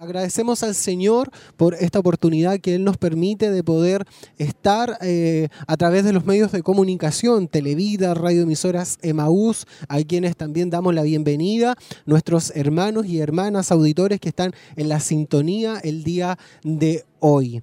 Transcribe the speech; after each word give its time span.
Agradecemos 0.00 0.62
al 0.62 0.74
Señor 0.74 1.30
por 1.58 1.74
esta 1.74 1.98
oportunidad 1.98 2.58
que 2.58 2.74
Él 2.74 2.84
nos 2.84 2.96
permite 2.96 3.50
de 3.50 3.62
poder 3.62 4.06
estar 4.38 4.96
eh, 5.02 5.48
a 5.66 5.76
través 5.76 6.04
de 6.04 6.14
los 6.14 6.24
medios 6.24 6.52
de 6.52 6.62
comunicación, 6.62 7.48
Televida, 7.48 8.14
radioemisoras 8.14 8.98
Emaús, 9.02 9.66
a 9.88 10.02
quienes 10.02 10.38
también 10.38 10.70
damos 10.70 10.94
la 10.94 11.02
bienvenida, 11.02 11.76
nuestros 12.06 12.50
hermanos 12.56 13.04
y 13.04 13.20
hermanas 13.20 13.70
auditores 13.72 14.20
que 14.20 14.30
están 14.30 14.54
en 14.76 14.88
la 14.88 15.00
sintonía 15.00 15.78
el 15.84 16.02
día 16.02 16.38
de 16.64 17.04
hoy. 17.18 17.62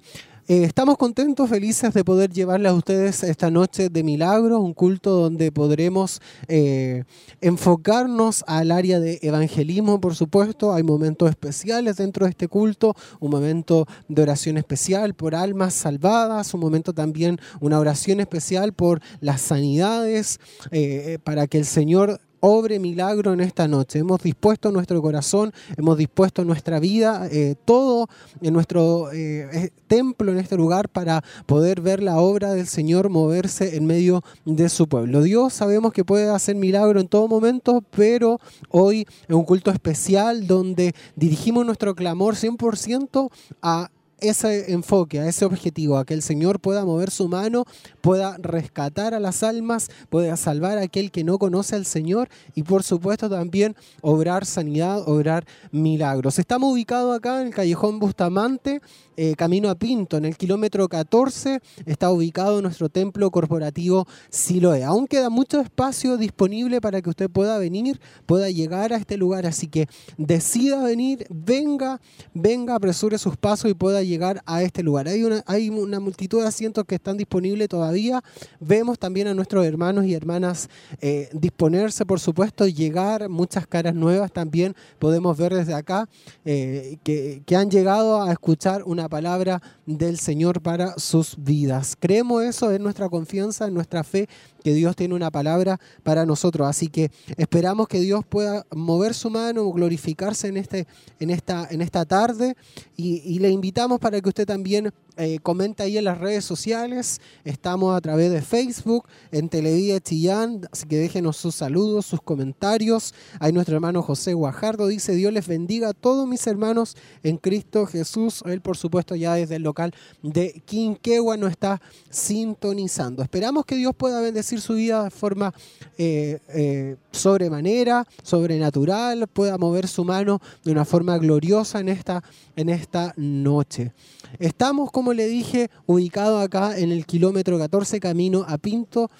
Eh, 0.50 0.64
estamos 0.64 0.96
contentos, 0.96 1.50
felices 1.50 1.92
de 1.92 2.02
poder 2.04 2.32
llevarles 2.32 2.72
a 2.72 2.74
ustedes 2.74 3.22
esta 3.22 3.50
noche 3.50 3.90
de 3.90 4.02
milagros, 4.02 4.58
un 4.58 4.72
culto 4.72 5.10
donde 5.10 5.52
podremos 5.52 6.22
eh, 6.46 7.04
enfocarnos 7.42 8.44
al 8.46 8.70
área 8.70 8.98
de 8.98 9.18
evangelismo, 9.20 10.00
por 10.00 10.14
supuesto. 10.14 10.72
Hay 10.72 10.82
momentos 10.82 11.28
especiales 11.28 11.98
dentro 11.98 12.24
de 12.24 12.30
este 12.30 12.48
culto, 12.48 12.96
un 13.20 13.30
momento 13.30 13.86
de 14.08 14.22
oración 14.22 14.56
especial 14.56 15.12
por 15.12 15.34
almas 15.34 15.74
salvadas, 15.74 16.54
un 16.54 16.60
momento 16.60 16.94
también, 16.94 17.38
una 17.60 17.78
oración 17.78 18.18
especial 18.18 18.72
por 18.72 19.02
las 19.20 19.42
sanidades, 19.42 20.40
eh, 20.70 21.18
para 21.24 21.46
que 21.46 21.58
el 21.58 21.66
Señor 21.66 22.22
obre 22.40 22.78
milagro 22.78 23.32
en 23.32 23.40
esta 23.40 23.68
noche. 23.68 23.98
Hemos 24.00 24.22
dispuesto 24.22 24.70
nuestro 24.70 25.00
corazón, 25.02 25.52
hemos 25.76 25.96
dispuesto 25.98 26.44
nuestra 26.44 26.80
vida, 26.80 27.28
eh, 27.30 27.54
todo 27.64 28.08
en 28.40 28.52
nuestro 28.52 29.10
eh, 29.12 29.70
templo, 29.86 30.32
en 30.32 30.38
este 30.38 30.56
lugar, 30.56 30.88
para 30.88 31.22
poder 31.46 31.80
ver 31.80 32.02
la 32.02 32.18
obra 32.18 32.52
del 32.52 32.66
Señor 32.66 33.08
moverse 33.08 33.76
en 33.76 33.86
medio 33.86 34.22
de 34.44 34.68
su 34.68 34.88
pueblo. 34.88 35.22
Dios 35.22 35.52
sabemos 35.52 35.92
que 35.92 36.04
puede 36.04 36.28
hacer 36.28 36.56
milagro 36.56 37.00
en 37.00 37.08
todo 37.08 37.28
momento, 37.28 37.82
pero 37.90 38.40
hoy 38.70 39.06
es 39.26 39.34
un 39.34 39.44
culto 39.44 39.70
especial 39.70 40.46
donde 40.46 40.94
dirigimos 41.16 41.64
nuestro 41.66 41.94
clamor 41.94 42.34
100% 42.34 43.30
a 43.62 43.90
ese 44.20 44.72
enfoque, 44.72 45.20
a 45.20 45.28
ese 45.28 45.44
objetivo, 45.44 45.96
a 45.96 46.04
que 46.04 46.14
el 46.14 46.22
Señor 46.22 46.60
pueda 46.60 46.84
mover 46.84 47.10
su 47.10 47.28
mano, 47.28 47.64
pueda 48.00 48.36
rescatar 48.38 49.14
a 49.14 49.20
las 49.20 49.42
almas, 49.42 49.88
pueda 50.10 50.36
salvar 50.36 50.78
a 50.78 50.82
aquel 50.82 51.10
que 51.10 51.24
no 51.24 51.38
conoce 51.38 51.76
al 51.76 51.86
Señor 51.86 52.28
y 52.54 52.62
por 52.62 52.82
supuesto 52.82 53.28
también 53.30 53.76
obrar 54.00 54.44
sanidad, 54.46 55.08
obrar 55.08 55.44
milagros. 55.70 56.38
Estamos 56.38 56.72
ubicados 56.72 57.16
acá 57.16 57.40
en 57.40 57.48
el 57.48 57.54
callejón 57.54 57.98
Bustamante, 57.98 58.80
eh, 59.20 59.34
camino 59.34 59.68
a 59.68 59.74
Pinto, 59.74 60.16
en 60.16 60.26
el 60.26 60.36
kilómetro 60.36 60.88
14 60.88 61.58
está 61.86 62.12
ubicado 62.12 62.62
nuestro 62.62 62.88
templo 62.88 63.32
corporativo 63.32 64.06
Siloé. 64.30 64.84
Aún 64.84 65.08
queda 65.08 65.28
mucho 65.28 65.60
espacio 65.60 66.16
disponible 66.16 66.80
para 66.80 67.02
que 67.02 67.10
usted 67.10 67.28
pueda 67.28 67.58
venir, 67.58 68.00
pueda 68.26 68.48
llegar 68.48 68.92
a 68.92 68.96
este 68.96 69.16
lugar, 69.16 69.44
así 69.44 69.66
que 69.66 69.88
decida 70.18 70.84
venir, 70.84 71.26
venga, 71.30 72.00
venga, 72.32 72.76
apresure 72.76 73.18
sus 73.18 73.36
pasos 73.36 73.68
y 73.68 73.74
pueda 73.74 74.04
llegar 74.04 74.40
a 74.46 74.62
este 74.62 74.84
lugar. 74.84 75.08
Hay 75.08 75.24
una, 75.24 75.42
hay 75.46 75.68
una 75.68 75.98
multitud 75.98 76.40
de 76.42 76.46
asientos 76.46 76.84
que 76.84 76.94
están 76.94 77.16
disponibles 77.16 77.68
todavía. 77.68 78.22
Vemos 78.60 79.00
también 79.00 79.26
a 79.26 79.34
nuestros 79.34 79.66
hermanos 79.66 80.04
y 80.04 80.14
hermanas 80.14 80.70
eh, 81.00 81.28
disponerse, 81.32 82.06
por 82.06 82.20
supuesto, 82.20 82.68
llegar, 82.68 83.28
muchas 83.28 83.66
caras 83.66 83.96
nuevas 83.96 84.30
también 84.30 84.76
podemos 85.00 85.36
ver 85.36 85.54
desde 85.54 85.74
acá, 85.74 86.08
eh, 86.44 86.98
que, 87.02 87.42
que 87.44 87.56
han 87.56 87.68
llegado 87.68 88.22
a 88.22 88.30
escuchar 88.30 88.84
una 88.84 89.07
palabra 89.08 89.62
del 89.86 90.18
Señor 90.18 90.60
para 90.60 90.98
sus 90.98 91.36
vidas. 91.38 91.96
Creemos 91.98 92.44
eso, 92.44 92.70
es 92.70 92.80
nuestra 92.80 93.08
confianza, 93.08 93.66
en 93.66 93.74
nuestra 93.74 94.04
fe, 94.04 94.28
que 94.62 94.74
Dios 94.74 94.96
tiene 94.96 95.14
una 95.14 95.30
palabra 95.30 95.78
para 96.02 96.26
nosotros. 96.26 96.68
Así 96.68 96.88
que 96.88 97.10
esperamos 97.36 97.88
que 97.88 98.00
Dios 98.00 98.24
pueda 98.28 98.66
mover 98.74 99.14
su 99.14 99.30
mano, 99.30 99.70
glorificarse 99.70 100.48
en, 100.48 100.56
este, 100.56 100.86
en, 101.20 101.30
esta, 101.30 101.66
en 101.70 101.80
esta 101.80 102.04
tarde 102.04 102.56
y, 102.96 103.38
le 103.38 103.50
invitamos 103.50 104.00
para 104.00 104.20
que 104.20 104.28
usted 104.28 104.46
también 104.46 104.92
eh, 105.16 105.38
comente 105.40 105.84
ahí 105.84 105.96
en 105.98 106.04
las 106.04 106.18
redes 106.18 106.44
sociales. 106.44 107.20
Estamos 107.44 107.96
a 107.96 108.00
través 108.00 108.32
de 108.32 108.42
Facebook, 108.42 109.06
en 109.30 109.48
Televida 109.48 110.00
Chillán, 110.00 110.62
así 110.72 110.86
que 110.86 110.96
déjenos 110.96 111.36
sus 111.36 111.54
saludos, 111.54 112.06
sus 112.06 112.20
comentarios. 112.20 113.14
Ahí 113.38 113.52
nuestro 113.52 113.76
hermano 113.76 114.02
José 114.02 114.34
Guajardo 114.34 114.88
dice, 114.88 115.14
Dios 115.14 115.32
les 115.32 115.46
bendiga 115.46 115.90
a 115.90 115.94
todos 115.94 116.26
mis 116.26 116.44
hermanos 116.48 116.96
en 117.22 117.36
Cristo 117.36 117.86
Jesús. 117.86 118.42
Él, 118.46 118.60
por 118.60 118.76
supuesto, 118.76 119.14
ya 119.14 119.34
desde 119.34 119.56
el 119.56 119.62
local 119.62 119.94
de 120.22 120.60
Quinquegua 120.64 121.36
nos 121.36 121.52
está 121.52 121.80
sintonizando. 122.10 123.22
Esperamos 123.22 123.64
que 123.64 123.76
Dios 123.76 123.94
pueda 123.96 124.20
bendecir 124.20 124.47
su 124.56 124.74
vida 124.74 125.04
de 125.04 125.10
forma 125.10 125.52
eh, 125.98 126.38
eh, 126.48 126.96
sobremanera, 127.12 128.06
sobrenatural, 128.22 129.26
pueda 129.28 129.58
mover 129.58 129.86
su 129.86 130.04
mano 130.04 130.40
de 130.64 130.72
una 130.72 130.84
forma 130.84 131.18
gloriosa 131.18 131.80
en 131.80 131.90
esta, 131.90 132.22
en 132.56 132.70
esta 132.70 133.12
noche. 133.16 133.92
Estamos, 134.38 134.90
como 134.90 135.12
le 135.12 135.26
dije, 135.26 135.70
ubicados 135.86 136.42
acá 136.42 136.78
en 136.78 136.90
el 136.90 137.04
kilómetro 137.04 137.58
14 137.58 138.00
camino 138.00 138.44
a 138.48 138.58
Pinto. 138.58 139.10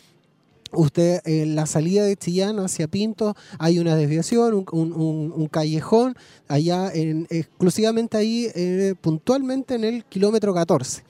Usted 0.72 1.20
en 1.24 1.54
la 1.54 1.66
salida 1.66 2.04
de 2.04 2.16
Chillán 2.16 2.58
hacia 2.58 2.88
Pinto 2.88 3.34
hay 3.58 3.78
una 3.78 3.96
desviación, 3.96 4.66
un, 4.70 5.48
callejón, 5.50 6.14
allá 6.46 6.90
en, 6.92 7.26
exclusivamente 7.30 8.16
ahí, 8.18 8.48
eh, 8.54 8.94
puntualmente 9.00 9.74
en 9.74 9.84
el 9.84 10.04
kilómetro 10.04 10.52
14 10.52 11.02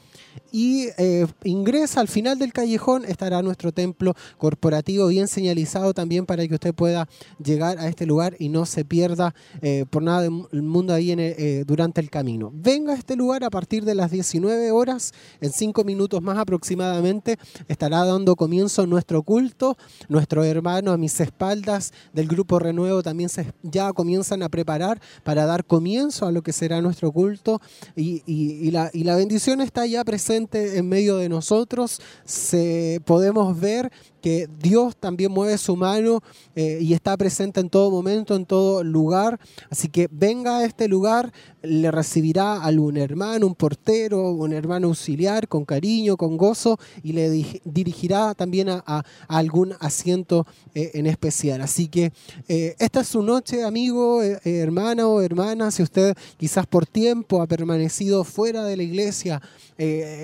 y 0.52 0.88
eh, 0.96 1.26
ingresa 1.44 2.00
al 2.00 2.08
final 2.08 2.38
del 2.38 2.52
callejón, 2.52 3.04
estará 3.04 3.42
nuestro 3.42 3.72
templo 3.72 4.14
corporativo 4.38 5.06
bien 5.08 5.28
señalizado 5.28 5.94
también 5.94 6.26
para 6.26 6.46
que 6.46 6.54
usted 6.54 6.74
pueda 6.74 7.08
llegar 7.42 7.78
a 7.78 7.88
este 7.88 8.06
lugar 8.06 8.36
y 8.38 8.48
no 8.48 8.66
se 8.66 8.84
pierda 8.84 9.34
eh, 9.62 9.84
por 9.90 10.02
nada 10.02 10.22
del 10.22 10.62
mundo 10.62 10.94
ahí 10.94 11.12
eh, 11.12 11.64
durante 11.66 12.00
el 12.00 12.10
camino. 12.10 12.50
Venga 12.54 12.92
a 12.92 12.96
este 12.96 13.16
lugar 13.16 13.44
a 13.44 13.50
partir 13.50 13.84
de 13.84 13.94
las 13.94 14.10
19 14.10 14.70
horas, 14.70 15.12
en 15.40 15.52
5 15.52 15.84
minutos 15.84 16.22
más 16.22 16.38
aproximadamente, 16.38 17.38
estará 17.68 18.04
dando 18.04 18.36
comienzo 18.36 18.86
nuestro 18.86 19.22
culto. 19.22 19.76
Nuestros 20.08 20.46
hermanos 20.46 20.94
a 20.94 20.96
mis 20.96 21.18
espaldas 21.20 21.92
del 22.12 22.28
Grupo 22.28 22.58
Renuevo 22.58 23.02
también 23.02 23.28
se, 23.28 23.52
ya 23.62 23.92
comienzan 23.92 24.42
a 24.42 24.48
preparar 24.48 25.00
para 25.24 25.46
dar 25.46 25.64
comienzo 25.64 26.26
a 26.26 26.32
lo 26.32 26.42
que 26.42 26.52
será 26.52 26.80
nuestro 26.80 27.12
culto 27.12 27.60
y, 27.96 28.70
la, 28.70 28.90
y 28.92 29.04
la 29.04 29.16
bendición 29.16 29.60
está 29.60 29.86
ya 29.86 30.04
presente 30.04 30.37
en 30.52 30.88
medio 30.88 31.16
de 31.16 31.28
nosotros, 31.28 32.00
se, 32.24 33.00
podemos 33.04 33.58
ver 33.58 33.90
que 34.20 34.48
Dios 34.60 34.96
también 34.96 35.32
mueve 35.32 35.58
su 35.58 35.76
mano 35.76 36.22
eh, 36.54 36.78
y 36.80 36.92
está 36.92 37.16
presente 37.16 37.60
en 37.60 37.70
todo 37.70 37.90
momento, 37.90 38.34
en 38.34 38.46
todo 38.46 38.82
lugar. 38.82 39.38
Así 39.70 39.88
que 39.88 40.08
venga 40.10 40.58
a 40.58 40.64
este 40.64 40.88
lugar, 40.88 41.32
le 41.62 41.90
recibirá 41.90 42.62
algún 42.62 42.96
hermano, 42.96 43.46
un 43.46 43.54
portero, 43.54 44.32
un 44.32 44.52
hermano 44.52 44.88
auxiliar 44.88 45.48
con 45.48 45.64
cariño, 45.64 46.16
con 46.16 46.36
gozo 46.36 46.78
y 47.02 47.12
le 47.12 47.30
dirigirá 47.64 48.34
también 48.34 48.68
a, 48.68 49.04
algún 49.28 49.74
asiento 49.80 50.46
eh, 50.74 50.90
en 50.94 51.06
especial. 51.06 51.60
Así 51.60 51.88
que 51.88 52.12
eh, 52.48 52.74
esta 52.78 53.00
es 53.00 53.08
su 53.08 53.22
noche, 53.22 53.64
amigo, 53.64 54.22
hermana 54.22 55.06
o 55.06 55.20
hermana, 55.20 55.70
si 55.70 55.82
usted 55.82 56.16
quizás 56.36 56.66
por 56.66 56.86
tiempo 56.86 57.42
ha 57.42 57.46
permanecido 57.46 58.24
fuera 58.24 58.64
de 58.64 58.76
la 58.76 58.82
iglesia, 58.82 59.40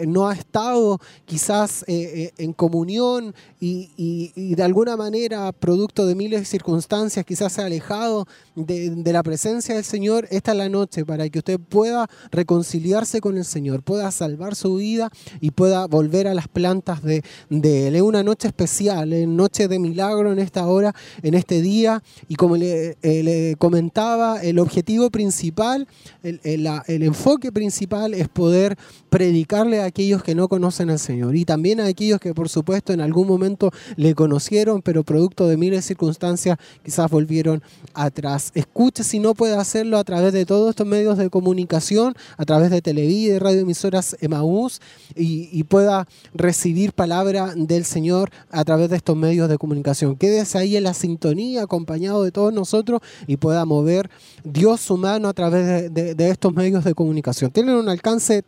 no 0.07 0.29
ha 0.29 0.35
estado 0.35 0.99
quizás 1.27 1.85
en 1.87 2.53
comunión 2.53 3.35
y, 3.61 3.84
y, 3.97 4.55
de 4.55 4.63
alguna 4.63 4.97
manera, 4.97 5.53
producto 5.53 6.07
de 6.07 6.15
miles 6.15 6.41
de 6.41 6.47
circunstancias, 6.47 7.25
quizás 7.25 7.53
se 7.53 7.63
ha 7.63 7.67
alejado 7.67 8.27
de, 8.55 9.13
la 9.13 9.23
presencia 9.23 9.75
del 9.75 9.85
Señor, 9.85 10.27
esta 10.31 10.53
es 10.53 10.59
la 10.59 10.69
noche 10.69 11.05
para 11.05 11.29
que 11.29 11.39
usted 11.39 11.59
pueda 11.61 12.09
reconciliarse 12.31 13.21
con 13.21 13.37
el 13.37 13.45
Señor, 13.45 13.83
pueda 13.83 14.11
salvar 14.11 14.55
su 14.55 14.77
vida 14.77 15.11
y 15.41 15.51
pueda 15.51 15.87
volver 15.87 16.27
a 16.27 16.35
las 16.35 16.49
plantas 16.49 17.03
de, 17.03 17.23
Él. 17.51 17.97
Es 17.97 18.03
una 18.03 18.23
noche 18.23 18.49
especial, 18.49 19.13
es 19.13 19.29
noche 19.29 19.69
de 19.69 19.79
milagro 19.79 20.33
en 20.33 20.39
esta 20.39 20.67
hora, 20.67 20.95
en 21.23 21.35
este 21.35 21.61
día, 21.61 22.03
y 22.29 22.35
como 22.35 22.57
le, 22.57 22.97
eh, 23.03 23.55
comentaba, 23.59 24.43
el 24.43 24.59
objetivo 24.59 25.11
principal, 25.11 25.87
el, 26.23 26.41
el 26.45 27.03
enfoque 27.03 27.53
principal 27.53 28.15
es 28.15 28.29
poder 28.29 28.77
predicarle 29.11 29.81
a 29.81 29.85
aquellos 29.85 30.23
que 30.23 30.35
no 30.35 30.49
conocen 30.49 30.91
al 30.91 30.99
Señor 30.99 31.37
y 31.37 31.45
también 31.45 31.81
a 31.81 31.87
aquellos 31.87 32.21
que 32.21 32.35
por 32.35 32.49
supuesto 32.49 32.93
en 32.93 33.01
algún 33.01 33.27
momento 33.27 33.71
le 33.97 34.15
conocieron, 34.15 34.83
pero 34.83 35.05
producto 35.05 35.47
de 35.47 35.57
miles 35.57 35.79
de 35.79 35.83
circunstancias 35.83 36.59
quizás 36.83 37.11
volvieron 37.11 37.63
atrás. 37.95 38.51
Escuche 38.55 39.05
si 39.05 39.19
no 39.19 39.35
puede 39.35 39.57
hacerlo 39.57 39.99
a 39.99 40.05
través 40.05 40.33
de 40.33 40.47
todos 40.47 40.71
estos 40.71 40.87
medios 40.87 41.19
de 41.19 41.31
comunicación, 41.31 42.15
a 42.37 42.45
través 42.45 42.71
de 42.71 42.83
televisión, 42.83 43.05
de 43.05 43.39
radioemisoras 43.39 44.17
Emaús 44.21 44.81
y, 45.15 45.49
y 45.53 45.65
pueda 45.65 46.07
recibir 46.35 46.93
palabra 46.93 47.53
del 47.55 47.85
Señor 47.85 48.31
a 48.51 48.65
través 48.65 48.91
de 48.91 48.97
estos 48.97 49.17
medios 49.17 49.49
de 49.49 49.59
comunicación. 49.59 50.17
Quédese 50.17 50.59
ahí 50.59 50.77
en 50.77 50.85
la 50.85 50.95
sintonía 50.95 51.63
acompañado 51.63 52.23
de 52.25 52.33
todos 52.33 52.53
nosotros 52.53 53.01
y 53.27 53.37
pueda 53.37 53.65
mover 53.65 54.11
Dios 54.43 54.81
su 54.81 54.97
mano 54.97 55.29
a 55.29 55.33
través 55.33 55.93
de, 55.93 56.15
de 56.15 56.31
estos 56.31 56.55
medios 56.55 56.85
de 56.85 56.95
comunicación. 56.95 57.51
Tienen 57.51 57.75
un 57.77 57.89
alcance 57.89 58.45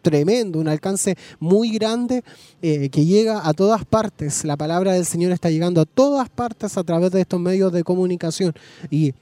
tremendo, 0.00 0.58
un 0.58 0.68
alcance 0.68 1.16
muy 1.38 1.70
grande 1.70 2.24
eh, 2.62 2.88
que 2.90 3.04
llega 3.04 3.46
a 3.46 3.52
todas 3.52 3.84
partes. 3.84 4.44
La 4.44 4.56
palabra 4.56 4.92
del 4.92 5.04
Señor 5.04 5.32
está 5.32 5.50
llegando 5.50 5.80
a 5.80 5.86
todas 5.86 6.28
partes 6.28 6.76
a 6.76 6.84
través 6.84 7.10
de 7.12 7.20
estos 7.22 7.40
medios 7.40 7.72
de 7.72 7.84
comunicación. 7.84 8.54
Y 8.90 9.14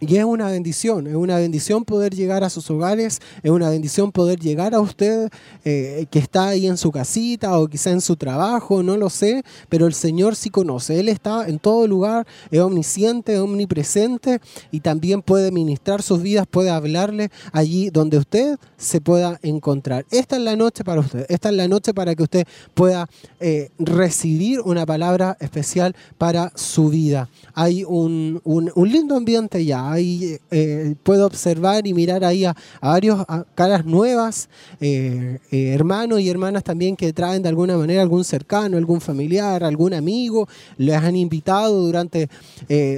Y 0.00 0.16
es 0.16 0.24
una 0.24 0.48
bendición, 0.48 1.08
es 1.08 1.16
una 1.16 1.38
bendición 1.38 1.84
poder 1.84 2.14
llegar 2.14 2.44
a 2.44 2.50
sus 2.50 2.70
hogares, 2.70 3.18
es 3.42 3.50
una 3.50 3.68
bendición 3.68 4.12
poder 4.12 4.38
llegar 4.38 4.72
a 4.72 4.80
usted 4.80 5.28
eh, 5.64 6.06
que 6.08 6.20
está 6.20 6.50
ahí 6.50 6.68
en 6.68 6.76
su 6.76 6.92
casita 6.92 7.58
o 7.58 7.66
quizá 7.66 7.90
en 7.90 8.00
su 8.00 8.14
trabajo, 8.14 8.84
no 8.84 8.96
lo 8.96 9.10
sé, 9.10 9.42
pero 9.68 9.88
el 9.88 9.94
Señor 9.94 10.36
sí 10.36 10.50
conoce, 10.50 11.00
Él 11.00 11.08
está 11.08 11.48
en 11.48 11.58
todo 11.58 11.88
lugar, 11.88 12.28
es 12.52 12.60
omnisciente, 12.60 13.34
es 13.34 13.40
omnipresente 13.40 14.40
y 14.70 14.78
también 14.80 15.20
puede 15.20 15.50
ministrar 15.50 16.00
sus 16.00 16.22
vidas, 16.22 16.46
puede 16.46 16.70
hablarle 16.70 17.32
allí 17.50 17.90
donde 17.90 18.18
usted 18.18 18.56
se 18.76 19.00
pueda 19.00 19.40
encontrar. 19.42 20.06
Esta 20.12 20.36
es 20.36 20.42
la 20.42 20.54
noche 20.54 20.84
para 20.84 21.00
usted, 21.00 21.26
esta 21.28 21.48
es 21.48 21.56
la 21.56 21.66
noche 21.66 21.92
para 21.92 22.14
que 22.14 22.22
usted 22.22 22.46
pueda 22.72 23.08
eh, 23.40 23.70
recibir 23.80 24.60
una 24.60 24.86
palabra 24.86 25.36
especial 25.40 25.96
para 26.18 26.52
su 26.54 26.88
vida. 26.88 27.28
Hay 27.54 27.82
un, 27.82 28.40
un 28.44 28.88
lindo 28.88 29.16
ambiente 29.16 29.64
ya 29.64 29.87
ahí 29.92 30.38
eh, 30.50 30.94
puedo 31.02 31.26
observar 31.26 31.86
y 31.86 31.94
mirar 31.94 32.24
ahí 32.24 32.44
a, 32.44 32.56
varios 32.80 33.24
caras 33.54 33.84
nuevas, 33.84 34.48
eh, 34.80 35.38
eh, 35.50 35.72
hermanos 35.74 36.20
y 36.20 36.28
hermanas 36.28 36.64
también 36.64 36.96
que 36.96 37.12
traen 37.12 37.42
de 37.42 37.48
alguna 37.48 37.76
manera 37.76 38.02
algún 38.02 38.24
cercano, 38.24 38.76
algún 38.76 39.00
familiar, 39.00 39.64
algún 39.64 39.94
amigo, 39.94 40.48
les 40.76 40.96
han 40.96 41.16
invitado 41.16 41.82
durante 41.82 42.28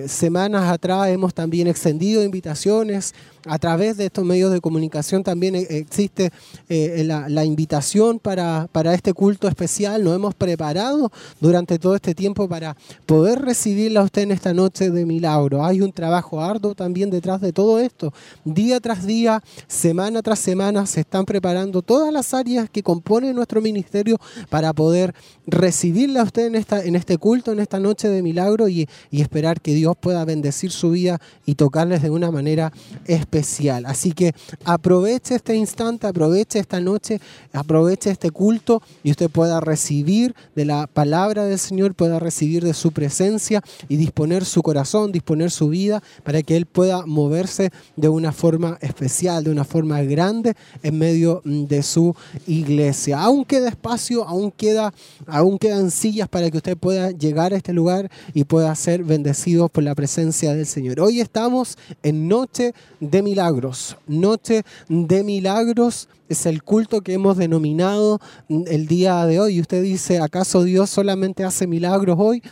semanas 0.07 0.71
atrás, 0.71 1.09
hemos 1.09 1.35
también 1.35 1.67
extendido 1.67 2.23
invitaciones 2.25 3.15
a 3.47 3.59
través 3.59 3.97
de 3.97 4.07
estos 4.07 4.25
medios 4.25 4.53
de 4.53 4.61
comunicación 4.61 5.23
también 5.23 5.55
existe 5.55 6.31
la, 6.69 7.45
invitación 7.45 8.19
para, 8.19 8.69
para, 8.71 8.93
este 8.93 9.15
culto 9.15 9.49
especial. 9.49 10.05
Nos 10.05 10.15
hemos 10.15 10.35
preparado 10.35 11.11
durante 11.41 11.79
todo 11.79 11.95
este 11.95 12.15
tiempo 12.15 12.49
para 12.49 12.77
poder 13.07 13.41
recibirla 13.41 14.01
a 14.01 14.05
usted 14.05 14.23
en 14.23 14.33
esta 14.33 14.53
noche 14.53 14.91
de 14.91 15.07
milagro. 15.07 15.65
Hay 15.65 15.81
un 15.81 15.93
trabajo 15.93 16.41
arduo 16.41 16.75
también 16.81 17.11
detrás 17.11 17.43
de 17.43 17.53
todo 17.53 17.79
esto. 17.79 18.11
Día 18.43 18.81
tras 18.81 19.05
día, 19.05 19.43
semana 19.67 20.23
tras 20.23 20.39
semana, 20.39 20.87
se 20.87 21.01
están 21.01 21.27
preparando 21.27 21.83
todas 21.83 22.11
las 22.11 22.33
áreas 22.33 22.71
que 22.71 22.83
componen 22.83 23.37
nuestro 23.37 23.61
ministerio 23.61 24.19
para 24.49 24.73
poder 24.73 25.15
recibirla 25.47 26.23
a 26.23 26.25
usted 26.25 26.47
en, 26.47 26.55
esta, 26.55 26.83
en 26.83 26.97
este 26.97 27.19
culto, 27.19 27.53
en 27.53 27.61
esta 27.61 27.79
noche 27.79 28.09
de 28.09 28.23
milagro 28.23 28.67
y, 28.67 28.89
y 29.11 29.21
esperar 29.21 29.61
que 29.61 29.75
Dios 29.75 29.95
pueda 30.01 30.25
bendecir 30.25 30.71
su 30.71 30.93
vida 30.93 31.21
y 31.45 31.57
tocarles 31.57 32.01
de 32.01 32.09
una 32.09 32.31
manera 32.31 32.73
especial. 33.05 33.85
Así 33.85 34.13
que 34.13 34.33
aproveche 34.65 35.35
este 35.35 35.55
instante, 35.55 36.07
aproveche 36.07 36.59
esta 36.59 36.81
noche, 36.81 37.21
aproveche 37.53 38.11
este 38.11 38.31
culto 38.31 38.81
y 39.03 39.11
usted 39.11 39.29
pueda 39.29 39.61
recibir 39.61 40.35
de 40.55 40.65
la 40.65 40.87
palabra 40.87 41.45
del 41.45 41.59
Señor, 41.59 41.95
pueda 41.95 42.19
recibir 42.19 42.65
de 42.65 42.73
su 42.73 42.91
presencia 42.93 43.63
y 43.87 43.97
disponer 43.97 44.47
su 44.47 44.63
corazón, 44.63 45.13
disponer 45.13 45.51
su 45.51 45.69
vida 45.69 46.03
para 46.25 46.43
que 46.43 46.57
Él 46.57 46.70
pueda 46.73 47.05
moverse 47.07 47.71
de 47.97 48.09
una 48.09 48.33
forma 48.33 48.79
especial, 48.81 49.45
de 49.45 49.51
una 49.51 49.65
forma 49.65 50.03
grande 50.03 50.55
en 50.83 50.99
medio 50.99 51.43
mm, 51.45 51.65
de 51.65 51.83
su 51.83 52.15
iglesia. 52.47 53.21
Aún 53.21 53.45
queda 53.45 53.69
espacio, 53.69 54.25
aún, 54.27 54.51
queda, 54.51 54.93
aún 55.27 55.59
quedan 55.59 55.91
sillas 55.91 56.29
para 56.29 56.51
que 56.51 56.57
usted 56.57 56.77
pueda 56.77 57.11
llegar 57.11 57.53
a 57.53 57.57
este 57.57 57.73
lugar 57.73 58.11
y 58.35 58.45
pueda 58.45 58.75
ser 58.75 59.05
bendecido 59.05 59.69
por 59.69 59.85
la 59.85 59.95
presencia 59.95 60.55
del 60.55 60.67
Señor. 60.67 61.01
Hoy 61.01 61.21
estamos 61.21 61.77
en 62.03 62.29
noche 62.29 62.75
de 63.01 63.23
milagros. 63.23 63.97
Noche 64.07 64.63
de 64.89 65.25
milagros 65.25 66.09
es 66.29 66.47
el 66.47 66.63
culto 66.63 67.01
que 67.01 67.13
hemos 67.13 67.37
denominado 67.37 68.21
el 68.49 68.87
día 68.87 69.27
de 69.27 69.41
hoy. 69.41 69.61
Usted 69.61 69.83
dice, 69.83 70.21
¿acaso 70.21 70.63
Dios 70.63 70.89
solamente 70.89 71.45
hace 71.45 71.67
milagros 71.67 72.17
hoy? 72.19 72.43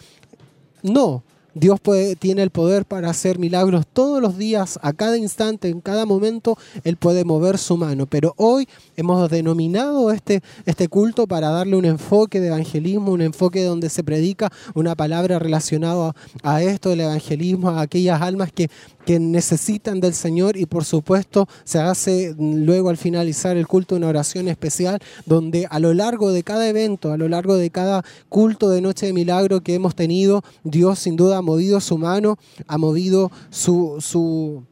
No, 0.82 1.23
Dios 1.58 1.81
tiene 2.19 2.43
el 2.43 2.50
poder 2.50 2.84
para 2.84 3.10
hacer 3.10 3.38
milagros 3.38 3.87
todos 3.93 4.22
los 4.22 4.38
días, 4.38 4.78
a 4.82 4.93
cada 4.93 5.16
instante, 5.16 5.69
en 5.69 5.81
cada 5.81 6.06
momento, 6.06 6.56
Él 6.84 6.96
puede 6.96 7.25
mover 7.25 7.58
su 7.58 7.76
mano. 7.76 8.06
Pero 8.06 8.34
hoy 8.37 8.69
hemos 8.96 9.28
denominado 9.31 10.12
este, 10.12 10.43
este 10.66 10.88
culto 10.88 11.26
para 11.26 11.50
darle 11.50 11.76
un 11.76 11.84
enfoque 11.84 12.40
de 12.40 12.49
evangelismo, 12.49 13.12
un 13.12 13.22
enfoque 13.22 13.64
donde 13.64 13.90
se 13.90 14.05
predica 14.05 14.52
una 14.75 14.94
palabra 14.94 15.38
relacionada 15.38 16.14
a 16.43 16.62
esto 16.62 16.90
del 16.90 17.00
evangelismo, 17.00 17.70
a 17.70 17.81
aquellas 17.81 18.22
almas 18.22 18.52
que, 18.52 18.70
que 19.04 19.19
necesitan 19.19 20.00
del 20.00 20.14
Señor 20.14 20.56
y 20.56 20.66
por 20.66 20.84
supuesto 20.84 21.49
se 21.64 21.78
hace 21.78 22.34
luego 22.38 22.90
al 22.90 22.99
finalizar 22.99 23.56
el 23.56 23.66
culto 23.66 23.96
una 23.96 24.08
oración 24.08 24.49
especial 24.49 25.00
donde 25.26 25.66
a 25.70 25.78
lo 25.78 25.94
largo 25.94 26.31
de 26.31 26.43
cada 26.43 26.69
evento, 26.69 27.11
a 27.12 27.16
lo 27.16 27.28
largo 27.28 27.56
de 27.56 27.70
cada 27.70 28.04
culto 28.28 28.69
de 28.69 28.81
Noche 28.81 29.06
de 29.06 29.12
Milagro 29.12 29.62
que 29.62 29.75
hemos 29.75 29.94
tenido, 29.94 30.43
Dios 30.62 30.99
sin 30.99 31.16
duda 31.16 31.40
movido 31.49 31.81
su 31.81 31.99
mano, 31.99 32.37
ha 32.67 32.79
movido 32.79 33.31
su, 33.50 33.97
su 34.00 34.62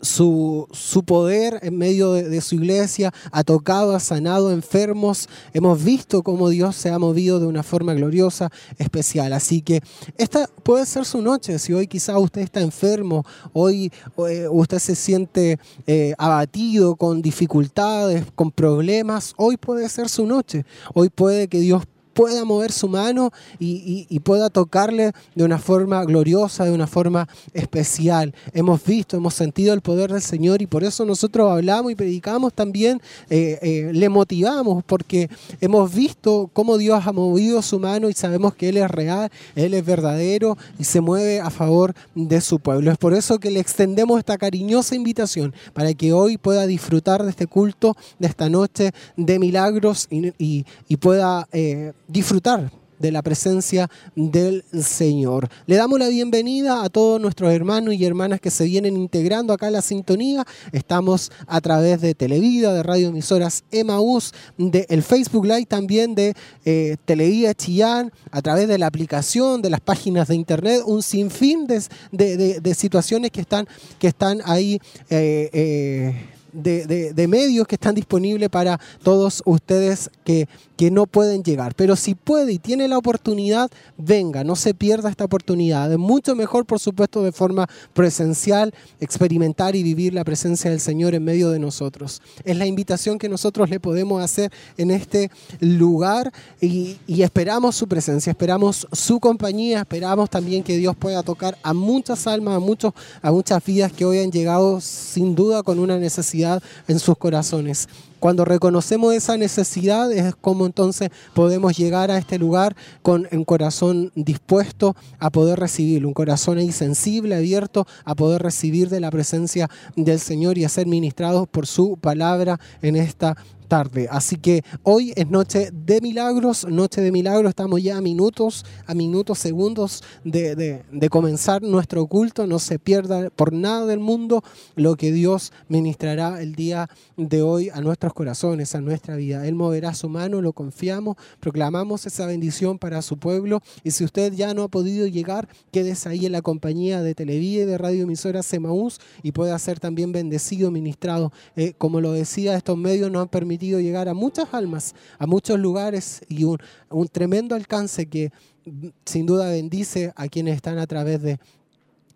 su, 0.00 0.66
su, 0.72 1.04
poder 1.04 1.58
en 1.62 1.76
medio 1.76 2.12
de, 2.12 2.40
su 2.40 2.54
iglesia, 2.54 3.12
ha 3.30 3.44
tocado, 3.44 3.94
ha 3.94 4.00
sanado 4.00 4.50
enfermos. 4.50 5.28
Hemos 5.52 5.82
visto 5.82 6.22
cómo 6.22 6.48
Dios 6.48 6.76
se 6.76 6.90
ha 6.90 6.98
movido 6.98 7.38
de 7.38 7.46
una 7.46 7.62
forma 7.62 7.94
gloriosa, 7.94 8.50
especial. 8.78 9.32
Así 9.32 9.62
que 9.62 9.82
esta 10.16 10.48
puede 10.62 10.86
ser 10.86 11.04
su 11.04 11.20
noche. 11.20 11.58
Si 11.58 11.72
hoy 11.72 11.86
quizás 11.86 12.16
usted 12.18 12.40
está 12.40 12.60
enfermo, 12.60 13.24
hoy 13.52 13.92
eh, 14.28 14.48
usted 14.50 14.78
se 14.78 14.94
siente 14.94 15.58
eh, 15.86 16.14
abatido, 16.18 16.96
con 16.96 17.20
dificultades, 17.20 18.24
con 18.34 18.50
problemas, 18.50 19.34
hoy 19.36 19.56
puede 19.56 19.88
ser 19.88 20.08
su 20.08 20.26
noche. 20.26 20.64
Hoy 20.94 21.10
puede 21.10 21.48
que 21.48 21.60
Dios 21.60 21.84
pueda 22.20 22.44
mover 22.44 22.70
su 22.70 22.86
mano 22.86 23.32
y, 23.58 24.20
pueda 24.20 24.50
tocarle 24.50 25.12
de 25.34 25.42
una 25.42 25.58
forma 25.58 26.04
gloriosa, 26.04 26.66
de 26.66 26.70
una 26.70 26.86
forma 26.86 27.26
especial. 27.54 28.34
Hemos 28.52 28.84
visto, 28.84 29.16
hemos 29.16 29.32
sentido 29.32 29.72
el 29.72 29.80
poder 29.80 30.12
del 30.12 30.20
Señor 30.20 30.60
y 30.60 30.66
por 30.66 30.84
eso 30.84 31.06
nosotros 31.06 31.50
hablamos 31.50 31.90
y 31.90 31.94
predicamos 31.94 32.52
también, 32.52 33.00
eh, 33.30 33.58
eh, 33.62 33.90
le 33.94 34.10
motivamos 34.10 34.84
porque 34.84 35.30
hemos 35.62 35.94
visto 35.94 36.50
cómo 36.52 36.76
Dios 36.76 37.06
ha 37.06 37.12
movido 37.12 37.62
su 37.62 37.80
mano 37.80 38.10
y 38.10 38.12
sabemos 38.12 38.54
que 38.54 38.68
Él 38.68 38.76
es 38.76 38.90
real, 38.90 39.30
Él 39.56 39.72
es 39.72 39.86
verdadero 39.86 40.58
y 40.78 40.84
se 40.84 41.00
mueve 41.00 41.40
a 41.40 41.48
favor 41.48 41.94
de 42.14 42.42
su 42.42 42.58
pueblo. 42.58 42.92
Es 42.92 42.98
por 42.98 43.14
eso 43.14 43.38
que 43.38 43.50
le 43.50 43.60
extendemos 43.60 44.18
esta 44.18 44.36
cariñosa 44.36 44.94
invitación 44.94 45.54
para 45.72 45.94
que 45.94 46.12
hoy 46.12 46.36
pueda 46.36 46.66
disfrutar 46.66 47.22
de 47.24 47.30
este 47.30 47.46
culto, 47.46 47.96
de 48.18 48.28
esta 48.28 48.50
noche 48.50 48.92
de 49.16 49.38
milagros 49.38 50.06
y, 50.10 50.66
pueda... 50.98 51.48
Eh, 51.52 51.94
disfrutar 52.10 52.70
de 53.00 53.10
la 53.10 53.22
presencia 53.22 53.90
del 54.14 54.62
Señor. 54.72 55.48
Le 55.66 55.76
damos 55.76 55.98
la 55.98 56.08
bienvenida 56.08 56.84
a 56.84 56.90
todos 56.90 57.20
nuestros 57.20 57.50
hermanos 57.52 57.94
y 57.94 58.04
hermanas 58.04 58.40
que 58.40 58.50
se 58.50 58.64
vienen 58.64 58.96
integrando 58.96 59.54
acá 59.54 59.68
a 59.68 59.70
la 59.70 59.80
sintonía. 59.80 60.44
Estamos 60.70 61.32
a 61.46 61.60
través 61.62 62.02
de 62.02 62.14
Televida, 62.14 62.74
de 62.74 62.82
Radio 62.82 63.08
Emisoras 63.08 63.64
Emaús, 63.72 64.32
de 64.58 64.86
el 64.90 65.02
Facebook 65.02 65.46
Live 65.46 65.64
también 65.64 66.14
de 66.14 66.34
eh, 66.66 66.98
Televida 67.06 67.54
Chillán, 67.54 68.12
a 68.30 68.42
través 68.42 68.68
de 68.68 68.76
la 68.76 68.86
aplicación, 68.86 69.62
de 69.62 69.70
las 69.70 69.80
páginas 69.80 70.28
de 70.28 70.34
internet, 70.34 70.82
un 70.84 71.02
sinfín 71.02 71.66
de, 71.66 71.80
de, 72.12 72.74
situaciones 72.74 73.30
que 73.30 73.40
están, 73.40 73.66
que 73.98 74.08
están 74.08 74.40
ahí. 74.44 74.78
Eh, 75.08 75.48
eh, 75.52 76.14
de, 76.52 77.26
medios 77.28 77.66
que 77.66 77.76
están 77.76 77.94
disponibles 77.94 78.48
para 78.48 78.80
todos 79.02 79.42
ustedes 79.44 80.10
que, 80.24 80.48
que 80.76 80.90
no 80.90 81.06
pueden 81.06 81.42
llegar. 81.42 81.74
Pero 81.74 81.94
si 81.96 82.14
puede 82.14 82.52
y 82.52 82.58
tiene 82.58 82.88
la 82.88 82.98
oportunidad, 82.98 83.70
venga, 83.96 84.44
no 84.44 84.56
se 84.56 84.74
pierda 84.74 85.10
esta 85.10 85.24
oportunidad. 85.24 85.92
Es 85.92 85.98
mucho 85.98 86.34
mejor, 86.34 86.66
por 86.66 86.80
supuesto, 86.80 87.22
de 87.22 87.32
forma 87.32 87.68
presencial, 87.92 88.72
experimentar 89.00 89.76
y 89.76 89.82
vivir 89.82 90.14
la 90.14 90.24
presencia 90.24 90.70
del 90.70 90.80
Señor 90.80 91.14
en 91.14 91.22
medio 91.22 91.50
de 91.50 91.58
nosotros. 91.58 92.22
Es 92.44 92.56
la 92.56 92.66
invitación 92.66 93.18
que 93.18 93.28
nosotros 93.28 93.70
le 93.70 93.78
podemos 93.78 94.22
hacer 94.22 94.50
en 94.76 94.90
este 94.90 95.30
lugar 95.60 96.32
y, 96.60 96.96
y 97.06 97.22
esperamos 97.22 97.76
su 97.76 97.86
presencia, 97.86 98.30
esperamos 98.30 98.88
su 98.92 99.20
compañía, 99.20 99.80
esperamos 99.80 100.30
también 100.30 100.62
que 100.62 100.76
Dios 100.76 100.96
pueda 100.96 101.22
tocar 101.22 101.58
a 101.62 101.74
muchas 101.74 102.26
almas, 102.26 102.56
a, 102.56 102.58
muchos, 102.58 102.94
a 103.22 103.30
muchas 103.30 103.64
vidas 103.64 103.92
que 103.92 104.04
hoy 104.04 104.18
han 104.18 104.32
llegado 104.32 104.80
sin 104.80 105.34
duda 105.34 105.62
con 105.62 105.78
una 105.78 105.98
necesidad 105.98 106.39
en 106.88 106.98
sus 106.98 107.16
corazones. 107.16 107.88
Cuando 108.20 108.44
reconocemos 108.44 109.14
esa 109.14 109.38
necesidad 109.38 110.12
es 110.12 110.34
como 110.34 110.66
entonces 110.66 111.08
podemos 111.34 111.76
llegar 111.76 112.10
a 112.10 112.18
este 112.18 112.38
lugar 112.38 112.76
con 113.02 113.26
un 113.32 113.44
corazón 113.44 114.12
dispuesto 114.14 114.94
a 115.18 115.30
poder 115.30 115.58
recibir, 115.58 116.04
un 116.04 116.12
corazón 116.12 116.58
ahí 116.58 116.70
sensible, 116.70 117.34
abierto 117.34 117.86
a 118.04 118.14
poder 118.14 118.42
recibir 118.42 118.90
de 118.90 119.00
la 119.00 119.10
presencia 119.10 119.70
del 119.96 120.20
Señor 120.20 120.58
y 120.58 120.64
a 120.64 120.68
ser 120.68 120.86
ministrados 120.86 121.48
por 121.48 121.66
su 121.66 121.96
palabra 121.96 122.60
en 122.82 122.96
esta 122.96 123.36
tarde. 123.70 124.08
Así 124.10 124.36
que 124.36 124.62
hoy 124.82 125.14
es 125.16 125.30
noche 125.30 125.70
de 125.72 126.02
milagros, 126.02 126.66
noche 126.66 127.00
de 127.00 127.12
milagros, 127.12 127.48
estamos 127.48 127.80
ya 127.82 127.96
a 127.96 128.00
minutos, 128.02 128.66
a 128.86 128.94
minutos, 128.94 129.38
segundos 129.38 130.02
de, 130.24 130.82
comenzar 131.08 131.62
nuestro 131.62 132.06
culto. 132.06 132.46
No 132.46 132.58
se 132.58 132.78
pierda 132.78 133.30
por 133.30 133.52
nada 133.52 133.86
del 133.86 134.00
mundo 134.00 134.42
lo 134.74 134.96
que 134.96 135.12
Dios 135.12 135.52
ministrará 135.68 136.42
el 136.42 136.54
día 136.54 136.90
de 137.16 137.42
hoy 137.42 137.70
a 137.70 137.80
nuestros 137.80 138.09
corazones, 138.12 138.74
a 138.74 138.80
nuestra 138.80 139.16
vida. 139.16 139.46
Él 139.46 139.54
moverá 139.54 139.94
su 139.94 140.08
mano, 140.08 140.40
lo 140.40 140.52
confiamos, 140.52 141.16
proclamamos 141.40 142.06
esa 142.06 142.26
bendición 142.26 142.78
para 142.78 143.02
su 143.02 143.18
pueblo. 143.18 143.60
Y 143.84 143.90
si 143.90 144.04
usted 144.04 144.32
ya 144.32 144.54
no 144.54 144.62
ha 144.62 144.68
podido 144.68 145.06
llegar, 145.06 145.48
quédese 145.72 146.08
ahí 146.08 146.26
en 146.26 146.32
la 146.32 146.42
compañía 146.42 147.02
de 147.02 147.14
Televide, 147.14 147.66
de 147.66 147.78
Radio 147.78 148.04
Emisora 148.04 148.42
Semaús 148.42 149.00
y 149.22 149.32
pueda 149.32 149.58
ser 149.58 149.80
también 149.80 150.12
bendecido, 150.12 150.70
ministrado. 150.70 151.32
Eh, 151.56 151.74
como 151.76 152.00
lo 152.00 152.12
decía, 152.12 152.56
estos 152.56 152.76
medios 152.76 153.10
nos 153.10 153.22
han 153.22 153.28
permitido 153.28 153.80
llegar 153.80 154.08
a 154.08 154.14
muchas 154.14 154.52
almas, 154.52 154.94
a 155.18 155.26
muchos 155.26 155.58
lugares 155.58 156.22
y 156.28 156.44
un, 156.44 156.58
un 156.90 157.08
tremendo 157.08 157.54
alcance 157.54 158.06
que 158.06 158.30
mm, 158.64 158.88
sin 159.04 159.26
duda 159.26 159.50
bendice 159.50 160.12
a 160.16 160.28
quienes 160.28 160.56
están 160.56 160.78
a 160.78 160.86
través 160.86 161.22
de 161.22 161.38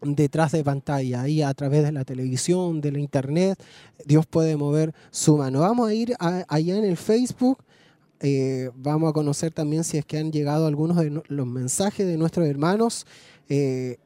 detrás 0.05 0.53
de 0.53 0.63
pantalla, 0.65 1.23
ahí 1.23 1.43
a 1.43 1.53
través 1.55 1.83
de 1.83 1.93
la 1.93 2.05
televisión, 2.05 2.81
de 2.81 2.93
la 2.93 2.99
internet, 2.99 3.59
Dios 4.05 4.27
puede 4.27 4.57
mover 4.57 4.95
su 5.11 5.37
mano. 5.37 5.61
Vamos 5.61 5.89
a 5.89 5.95
ir 5.95 6.15
allá 6.19 6.77
en 6.77 6.85
el 6.85 6.97
Facebook, 6.97 7.59
eh, 8.21 8.71
vamos 8.77 9.11
a 9.11 9.13
conocer 9.13 9.53
también 9.53 9.85
si 9.85 9.99
es 9.99 10.05
que 10.05 10.19
han 10.19 10.33
llegado 10.33 10.67
algunos 10.67 10.97
de 10.97 11.23
los 11.29 11.47
mensajes 11.47 12.07
de 12.07 12.17
nuestros 12.17 12.47
hermanos. 12.47 13.07
Eh, 13.49 13.99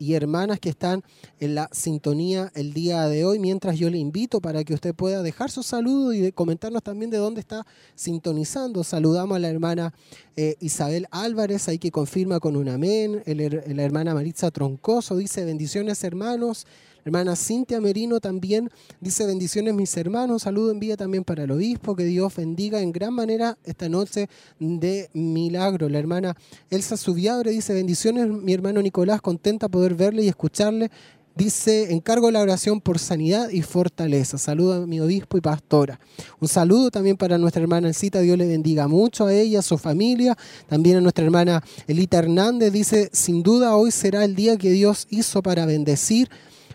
y 0.00 0.14
hermanas 0.14 0.58
que 0.58 0.70
están 0.70 1.04
en 1.40 1.54
la 1.54 1.68
sintonía 1.72 2.50
el 2.54 2.72
día 2.72 3.06
de 3.06 3.26
hoy, 3.26 3.38
mientras 3.38 3.78
yo 3.78 3.90
le 3.90 3.98
invito 3.98 4.40
para 4.40 4.64
que 4.64 4.72
usted 4.72 4.94
pueda 4.94 5.22
dejar 5.22 5.50
su 5.50 5.62
saludo 5.62 6.14
y 6.14 6.32
comentarnos 6.32 6.82
también 6.82 7.10
de 7.10 7.18
dónde 7.18 7.40
está 7.40 7.66
sintonizando. 7.94 8.82
Saludamos 8.82 9.36
a 9.36 9.38
la 9.38 9.50
hermana 9.50 9.92
eh, 10.36 10.56
Isabel 10.60 11.06
Álvarez, 11.10 11.68
ahí 11.68 11.78
que 11.78 11.90
confirma 11.90 12.40
con 12.40 12.56
un 12.56 12.70
amén. 12.70 13.22
la 13.26 13.82
hermana 13.82 14.14
Maritza 14.14 14.50
Troncoso 14.50 15.18
dice 15.18 15.44
bendiciones 15.44 16.02
hermanos. 16.02 16.66
Hermana 17.04 17.34
Cintia 17.36 17.80
Merino 17.80 18.20
también 18.20 18.70
dice 19.00 19.26
bendiciones 19.26 19.74
mis 19.74 19.96
hermanos, 19.96 20.42
saludo 20.42 20.70
envía 20.70 20.96
también 20.96 21.24
para 21.24 21.44
el 21.44 21.50
obispo, 21.50 21.96
que 21.96 22.04
Dios 22.04 22.34
bendiga 22.36 22.80
en 22.80 22.92
gran 22.92 23.14
manera 23.14 23.56
esta 23.64 23.88
noche 23.88 24.28
de 24.58 25.08
milagro. 25.14 25.88
La 25.88 25.98
hermana 25.98 26.36
Elsa 26.68 26.96
Subiabre 26.96 27.52
dice 27.52 27.72
bendiciones 27.72 28.28
mi 28.28 28.52
hermano 28.52 28.82
Nicolás, 28.82 29.20
contenta 29.20 29.68
poder 29.68 29.94
verle 29.94 30.22
y 30.22 30.28
escucharle. 30.28 30.90
Dice, 31.36 31.92
encargo 31.92 32.30
la 32.30 32.40
oración 32.40 32.80
por 32.80 32.98
sanidad 32.98 33.48
y 33.50 33.62
fortaleza. 33.62 34.36
Saludo 34.36 34.82
a 34.82 34.86
mi 34.86 35.00
obispo 35.00 35.38
y 35.38 35.40
pastora. 35.40 35.98
Un 36.40 36.48
saludo 36.48 36.90
también 36.90 37.16
para 37.16 37.38
nuestra 37.38 37.62
hermana 37.62 37.88
Elcita. 37.88 38.20
Dios 38.20 38.36
le 38.36 38.46
bendiga 38.46 38.88
mucho 38.88 39.26
a 39.26 39.32
ella, 39.32 39.60
a 39.60 39.62
su 39.62 39.78
familia. 39.78 40.36
También 40.66 40.98
a 40.98 41.00
nuestra 41.00 41.24
hermana 41.24 41.62
Elita 41.86 42.18
Hernández. 42.18 42.72
Dice, 42.72 43.08
sin 43.12 43.42
duda 43.42 43.76
hoy 43.76 43.90
será 43.90 44.24
el 44.24 44.34
día 44.34 44.58
que 44.58 44.70
Dios 44.70 45.06
hizo 45.08 45.40
para 45.40 45.64
bendecir 45.64 46.28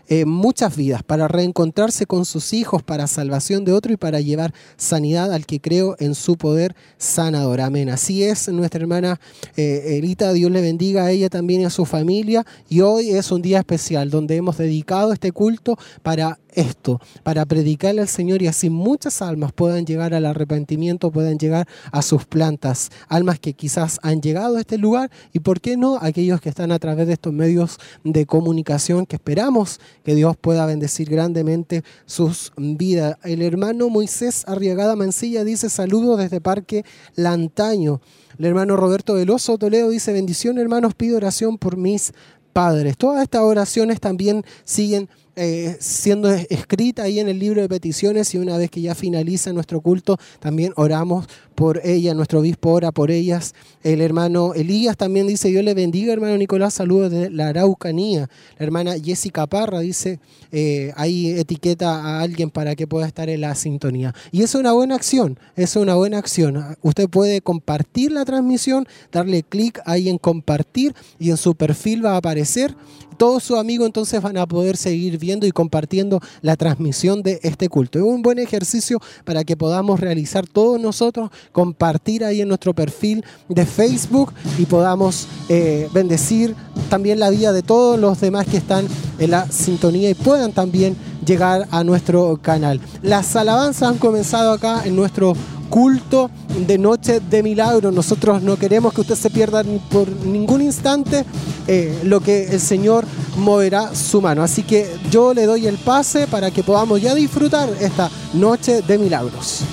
eh, 0.08 0.24
muchas 0.24 0.76
vidas, 0.76 1.02
para 1.02 1.28
reencontrarse 1.28 2.06
con 2.06 2.24
sus 2.24 2.52
hijos, 2.52 2.82
para 2.82 3.06
salvación 3.06 3.64
de 3.64 3.72
otro 3.72 3.92
y 3.92 3.96
para 3.96 4.20
llevar 4.20 4.54
sanidad 4.76 5.32
al 5.32 5.46
que 5.46 5.60
creo 5.60 5.96
en 5.98 6.14
su 6.14 6.36
poder 6.36 6.74
sanador. 6.98 7.60
Amén. 7.60 7.88
Así 7.88 8.22
es 8.22 8.48
nuestra 8.48 8.80
hermana 8.80 9.20
eh, 9.56 9.96
Erita, 9.96 10.32
Dios 10.32 10.50
le 10.50 10.60
bendiga 10.60 11.04
a 11.04 11.10
ella 11.10 11.28
también 11.28 11.62
y 11.62 11.64
a 11.64 11.70
su 11.70 11.84
familia. 11.84 12.44
Y 12.68 12.80
hoy 12.80 13.10
es 13.10 13.30
un 13.30 13.42
día 13.42 13.58
especial 13.58 14.10
donde 14.10 14.36
hemos 14.36 14.58
dedicado 14.58 15.12
este 15.12 15.32
culto 15.32 15.78
para 16.02 16.38
esto, 16.56 17.00
para 17.22 17.44
predicarle 17.44 18.00
al 18.00 18.08
Señor 18.08 18.42
y 18.42 18.46
así 18.48 18.70
muchas 18.70 19.22
almas 19.22 19.52
puedan 19.52 19.84
llegar 19.84 20.14
al 20.14 20.24
arrepentimiento, 20.24 21.12
puedan 21.12 21.38
llegar 21.38 21.68
a 21.92 22.02
sus 22.02 22.24
plantas, 22.24 22.90
almas 23.08 23.38
que 23.38 23.52
quizás 23.52 24.00
han 24.02 24.22
llegado 24.22 24.56
a 24.56 24.60
este 24.60 24.78
lugar 24.78 25.10
y, 25.32 25.40
¿por 25.40 25.60
qué 25.60 25.76
no?, 25.76 25.98
aquellos 26.00 26.40
que 26.40 26.48
están 26.48 26.72
a 26.72 26.78
través 26.78 27.06
de 27.06 27.12
estos 27.12 27.32
medios 27.32 27.78
de 28.04 28.24
comunicación 28.24 29.06
que 29.06 29.16
esperamos 29.16 29.80
que 30.06 30.14
Dios 30.14 30.36
pueda 30.36 30.66
bendecir 30.66 31.10
grandemente 31.10 31.82
sus 32.04 32.52
vidas. 32.56 33.16
El 33.24 33.42
hermano 33.42 33.88
Moisés 33.88 34.44
Arriagada 34.46 34.94
Mancilla 34.94 35.42
dice 35.42 35.68
saludos 35.68 36.16
desde 36.20 36.40
Parque 36.40 36.84
Lantaño. 37.16 38.00
El 38.38 38.44
hermano 38.44 38.76
Roberto 38.76 39.14
Veloso 39.14 39.58
Toledo 39.58 39.90
dice 39.90 40.12
bendición 40.12 40.58
hermanos, 40.58 40.94
pido 40.94 41.16
oración 41.16 41.58
por 41.58 41.76
mis 41.76 42.12
padres. 42.52 42.96
Todas 42.96 43.20
estas 43.20 43.40
oraciones 43.40 43.98
también 43.98 44.44
siguen 44.62 45.08
eh, 45.38 45.76
siendo 45.80 46.30
escrita 46.30 47.02
ahí 47.02 47.20
en 47.20 47.28
el 47.28 47.38
libro 47.38 47.60
de 47.60 47.68
peticiones 47.68 48.34
y 48.34 48.38
una 48.38 48.56
vez 48.56 48.70
que 48.70 48.80
ya 48.80 48.94
finaliza 48.94 49.52
nuestro 49.52 49.82
culto, 49.82 50.18
también 50.40 50.72
oramos 50.76 51.28
por 51.54 51.80
ella, 51.84 52.14
nuestro 52.14 52.40
obispo 52.40 52.70
ora 52.70 52.90
por 52.90 53.10
ellas. 53.10 53.54
El 53.82 54.00
hermano 54.00 54.54
Elías 54.54 54.96
también 54.96 55.26
dice, 55.26 55.48
Dios 55.48 55.62
le 55.62 55.74
bendiga, 55.74 56.12
hermano 56.12 56.38
Nicolás, 56.38 56.74
saludos 56.74 57.10
de 57.10 57.28
la 57.30 57.48
Araucanía. 57.48 58.30
La 58.58 58.64
hermana 58.64 58.94
Jessica 59.02 59.46
Parra 59.46 59.80
dice, 59.80 60.20
eh, 60.52 60.92
ahí 60.96 61.30
etiqueta 61.30 62.00
a 62.00 62.20
alguien 62.20 62.50
para 62.50 62.74
que 62.74 62.86
pueda 62.86 63.06
estar 63.06 63.28
en 63.28 63.42
la 63.42 63.54
sintonía. 63.54 64.14
Y 64.32 64.42
es 64.42 64.54
una 64.54 64.72
buena 64.72 64.94
acción, 64.94 65.38
es 65.54 65.76
una 65.76 65.94
buena 65.96 66.16
acción. 66.16 66.76
Usted 66.80 67.08
puede 67.08 67.42
compartir 67.42 68.12
la 68.12 68.24
transmisión, 68.24 68.86
darle 69.12 69.42
clic 69.42 69.80
ahí 69.84 70.08
en 70.08 70.16
compartir 70.18 70.94
y 71.18 71.30
en 71.30 71.36
su 71.36 71.54
perfil 71.54 72.04
va 72.04 72.12
a 72.12 72.16
aparecer 72.18 72.74
todos 73.16 73.42
sus 73.42 73.58
amigos 73.58 73.86
entonces 73.86 74.20
van 74.22 74.36
a 74.36 74.46
poder 74.46 74.76
seguir 74.76 75.18
viendo 75.18 75.46
y 75.46 75.52
compartiendo 75.52 76.20
la 76.42 76.56
transmisión 76.56 77.22
de 77.22 77.40
este 77.42 77.68
culto. 77.68 77.98
Es 77.98 78.04
un 78.04 78.22
buen 78.22 78.38
ejercicio 78.38 79.00
para 79.24 79.44
que 79.44 79.56
podamos 79.56 80.00
realizar 80.00 80.46
todos 80.46 80.80
nosotros, 80.80 81.30
compartir 81.52 82.24
ahí 82.24 82.40
en 82.40 82.48
nuestro 82.48 82.74
perfil 82.74 83.24
de 83.48 83.66
Facebook 83.66 84.32
y 84.58 84.66
podamos 84.66 85.26
eh, 85.48 85.88
bendecir 85.92 86.54
también 86.88 87.18
la 87.18 87.30
vida 87.30 87.52
de 87.52 87.62
todos 87.62 87.98
los 87.98 88.20
demás 88.20 88.46
que 88.46 88.58
están 88.58 88.86
en 89.18 89.30
la 89.30 89.50
sintonía 89.50 90.10
y 90.10 90.14
puedan 90.14 90.52
también 90.52 90.96
llegar 91.26 91.66
a 91.70 91.84
nuestro 91.84 92.38
canal. 92.40 92.80
Las 93.02 93.36
alabanzas 93.36 93.90
han 93.90 93.98
comenzado 93.98 94.52
acá 94.52 94.82
en 94.84 94.96
nuestro 94.96 95.34
culto 95.68 96.30
de 96.66 96.78
noche 96.78 97.20
de 97.20 97.42
milagro. 97.42 97.90
Nosotros 97.90 98.42
no 98.42 98.56
queremos 98.56 98.94
que 98.94 99.02
usted 99.02 99.16
se 99.16 99.30
pierda 99.30 99.62
por 99.90 100.08
ningún 100.08 100.62
instante 100.62 101.24
eh, 101.66 102.00
lo 102.04 102.20
que 102.20 102.44
el 102.46 102.60
Señor 102.60 103.04
moverá 103.36 103.94
su 103.94 104.22
mano. 104.22 104.42
Así 104.42 104.62
que 104.62 104.86
yo 105.10 105.34
le 105.34 105.46
doy 105.46 105.66
el 105.66 105.76
pase 105.76 106.26
para 106.26 106.50
que 106.50 106.62
podamos 106.62 107.00
ya 107.02 107.14
disfrutar 107.14 107.68
esta 107.80 108.10
noche 108.32 108.82
de 108.82 108.98
milagros. 108.98 109.64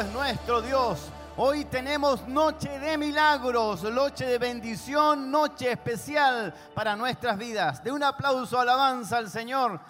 Es 0.00 0.12
nuestro 0.12 0.60
Dios. 0.60 1.10
Hoy 1.38 1.64
tenemos 1.64 2.28
noche 2.28 2.78
de 2.78 2.98
milagros, 2.98 3.82
noche 3.84 4.26
de 4.26 4.36
bendición, 4.38 5.30
noche 5.30 5.72
especial 5.72 6.54
para 6.74 6.96
nuestras 6.96 7.38
vidas. 7.38 7.82
De 7.82 7.90
un 7.90 8.02
aplauso, 8.02 8.60
alabanza 8.60 9.16
al 9.16 9.30
Señor, 9.30 9.80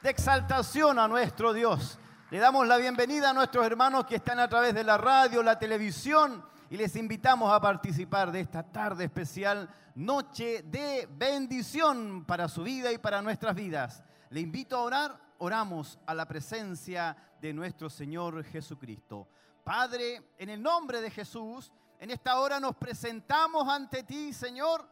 de 0.00 0.10
exaltación 0.10 0.98
a 1.00 1.08
nuestro 1.08 1.52
Dios. 1.52 1.98
Le 2.30 2.38
damos 2.38 2.68
la 2.68 2.76
bienvenida 2.76 3.30
a 3.30 3.32
nuestros 3.32 3.66
hermanos 3.66 4.06
que 4.06 4.16
están 4.16 4.38
a 4.38 4.48
través 4.48 4.74
de 4.74 4.84
la 4.84 4.96
radio, 4.96 5.42
la 5.42 5.58
televisión 5.58 6.44
y 6.70 6.76
les 6.76 6.94
invitamos 6.94 7.52
a 7.52 7.60
participar 7.60 8.30
de 8.30 8.40
esta 8.40 8.62
tarde 8.62 9.06
especial, 9.06 9.68
noche 9.96 10.62
de 10.62 11.08
bendición 11.10 12.24
para 12.24 12.48
su 12.48 12.62
vida 12.62 12.92
y 12.92 12.98
para 12.98 13.22
nuestras 13.22 13.56
vidas. 13.56 14.04
Le 14.30 14.38
invito 14.38 14.76
a 14.76 14.82
orar, 14.82 15.20
oramos 15.38 15.98
a 16.06 16.14
la 16.14 16.28
presencia 16.28 17.16
de 17.40 17.52
nuestro 17.52 17.90
Señor 17.90 18.44
Jesucristo. 18.44 19.26
Padre, 19.68 20.22
en 20.38 20.48
el 20.48 20.62
nombre 20.62 21.02
de 21.02 21.10
Jesús, 21.10 21.70
en 22.00 22.10
esta 22.10 22.40
hora 22.40 22.58
nos 22.58 22.74
presentamos 22.74 23.68
ante 23.68 24.02
ti, 24.02 24.32
Señor, 24.32 24.88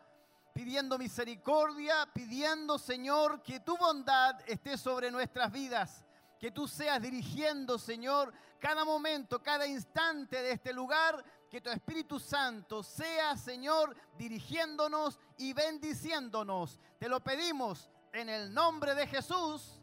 pidiendo 0.53 0.99
misericordia, 0.99 2.07
pidiendo, 2.13 2.79
Señor, 2.79 3.43
que 3.43 3.61
tu 3.61 3.75
bondad 3.79 4.39
esté 4.47 4.77
sobre 4.77 5.11
nuestras 5.11 5.51
vidas, 5.51 6.05
que 6.39 6.51
tú 6.51 6.69
seas 6.69 7.01
dirigiendo, 7.01 7.79
Señor, 7.79 8.35
cada 8.59 8.85
momento, 8.85 9.43
cada 9.43 9.67
instante 9.67 10.43
de 10.43 10.53
este 10.53 10.75
lugar, 10.75 11.25
que 11.51 11.63
tu 11.63 11.71
Espíritu 11.71 12.21
Santo 12.21 12.83
sea, 12.83 13.35
Señor, 13.35 13.97
dirigiéndonos 14.19 15.19
y 15.39 15.55
bendiciéndonos. 15.55 16.79
Te 16.99 17.09
lo 17.09 17.25
pedimos 17.25 17.89
en 18.13 18.29
el 18.29 18.53
nombre 18.53 18.95
de 18.95 19.07
Jesús, 19.07 19.81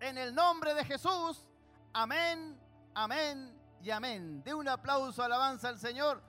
en 0.00 0.18
el 0.18 0.34
nombre 0.34 0.74
de 0.74 0.84
Jesús. 0.84 1.46
Amén, 1.94 2.60
amén 2.92 3.53
y 3.84 3.90
amén. 3.90 4.42
De 4.42 4.54
un 4.54 4.66
aplauso, 4.66 5.22
alabanza 5.22 5.68
al 5.68 5.78
Señor. 5.78 6.22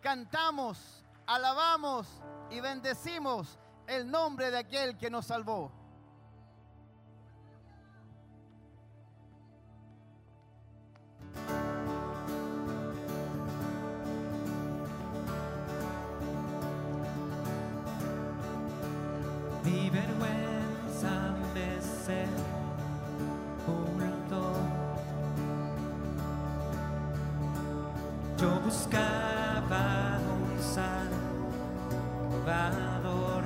Cantamos, 0.00 1.04
alabamos 1.26 2.06
y 2.48 2.60
bendecimos 2.60 3.58
el 3.88 4.08
nombre 4.08 4.52
de 4.52 4.58
aquel 4.58 4.96
que 4.96 5.10
nos 5.10 5.26
salvó. 5.26 5.72
Mi 19.64 19.90
vergüenza 19.90 20.59
buscaba 28.70 30.18
un 30.38 30.46
salvador, 32.46 33.42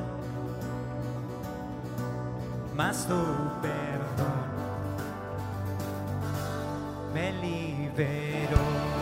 mas 2.76 3.06
tu 3.06 3.22
perdón 3.62 4.48
me 7.14 7.32
liberó. 7.40 8.93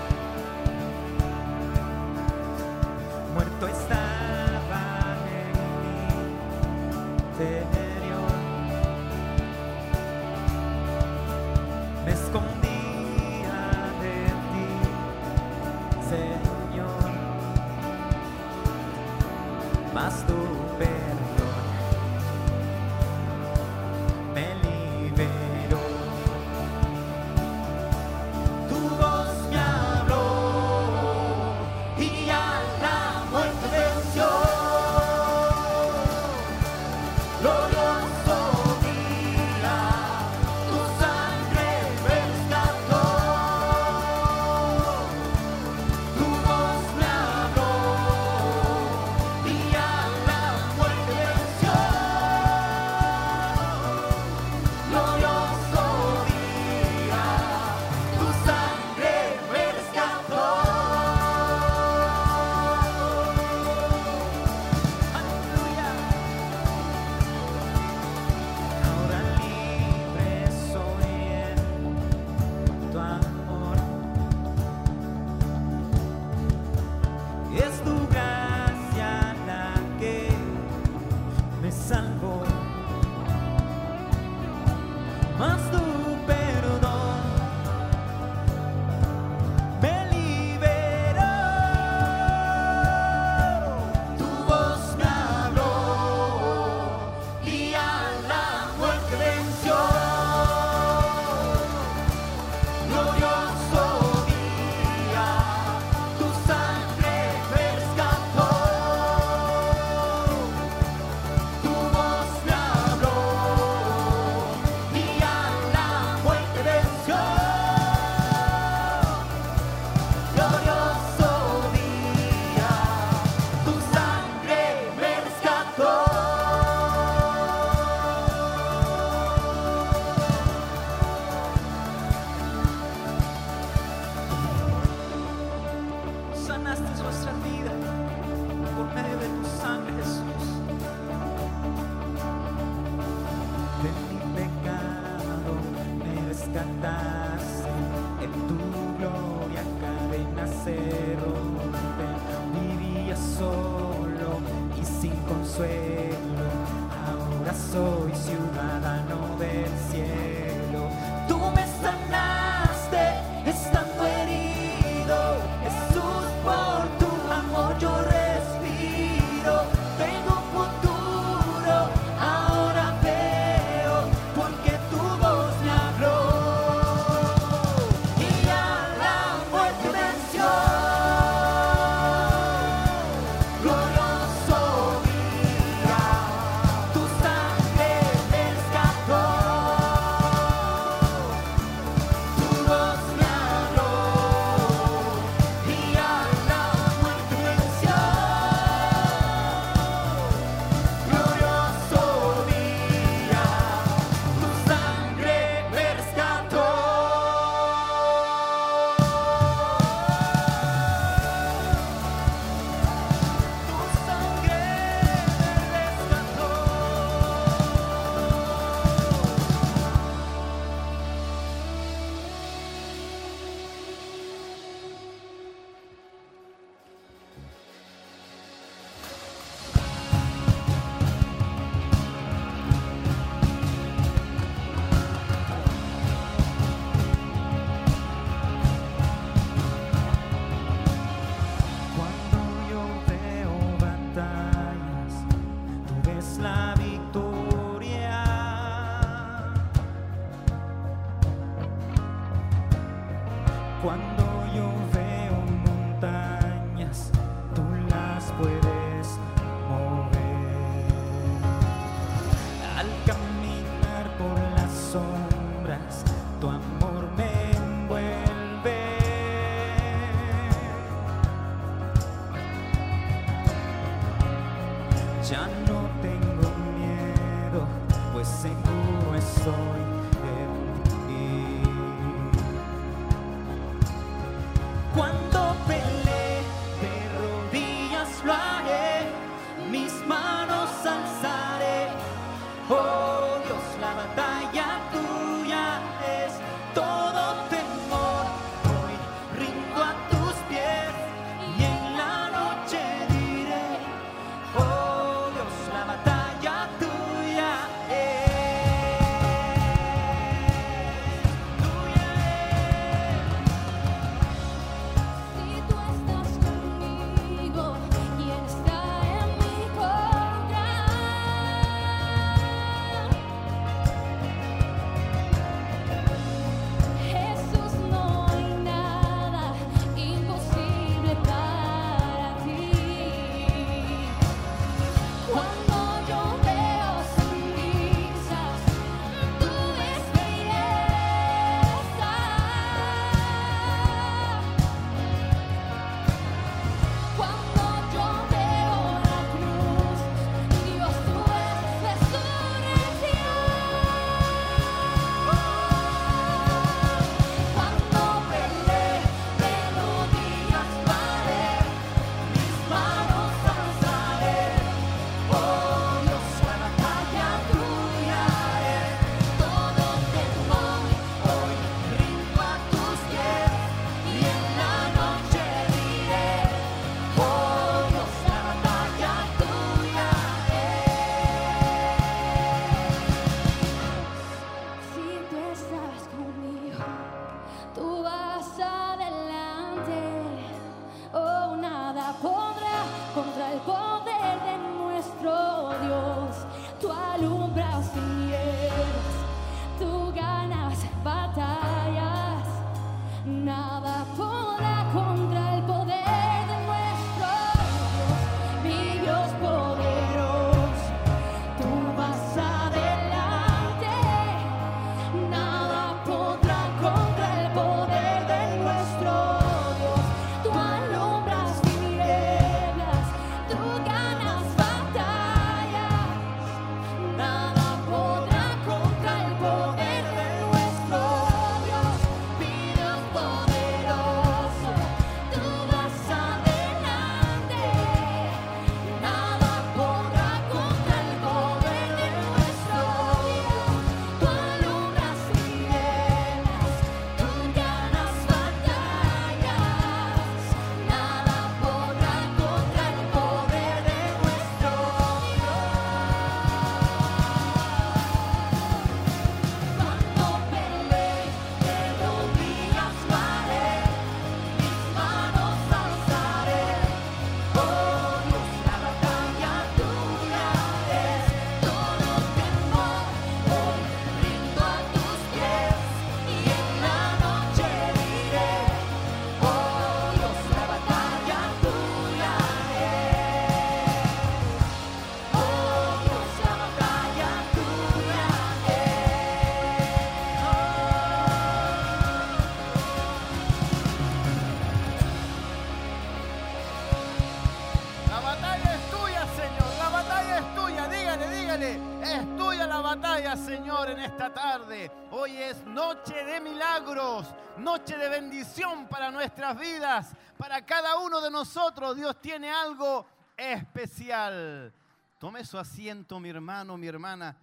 En 503.72 503.98
esta 504.00 504.32
tarde. 504.32 504.90
Hoy 505.11 505.35
es 505.35 505.64
noche 505.64 506.12
de 506.24 506.40
milagros, 506.42 507.35
noche 507.56 507.96
de 507.96 508.11
bendición 508.11 508.87
para 508.87 509.11
nuestras 509.11 509.58
vidas, 509.58 510.14
para 510.37 510.64
cada 510.66 510.98
uno 510.98 511.22
de 511.22 511.30
nosotros. 511.30 511.96
Dios 511.96 512.20
tiene 512.20 512.50
algo 512.50 513.06
especial. 513.35 514.74
Tome 515.18 515.42
su 515.46 515.56
asiento, 515.56 516.20
mi 516.20 516.28
hermano, 516.28 516.76
mi 516.76 516.87
hermana, 516.87 517.35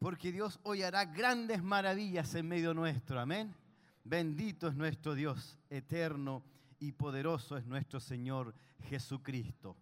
porque 0.00 0.32
Dios 0.32 0.58
hoy 0.64 0.82
hará 0.82 1.04
grandes 1.04 1.62
maravillas 1.62 2.34
en 2.34 2.48
medio 2.48 2.74
nuestro. 2.74 3.20
Amén. 3.20 3.54
Bendito 4.02 4.66
es 4.66 4.74
nuestro 4.74 5.14
Dios, 5.14 5.56
eterno 5.70 6.42
y 6.80 6.90
poderoso 6.92 7.56
es 7.56 7.64
nuestro 7.64 8.00
Señor 8.00 8.56
Jesucristo. 8.88 9.76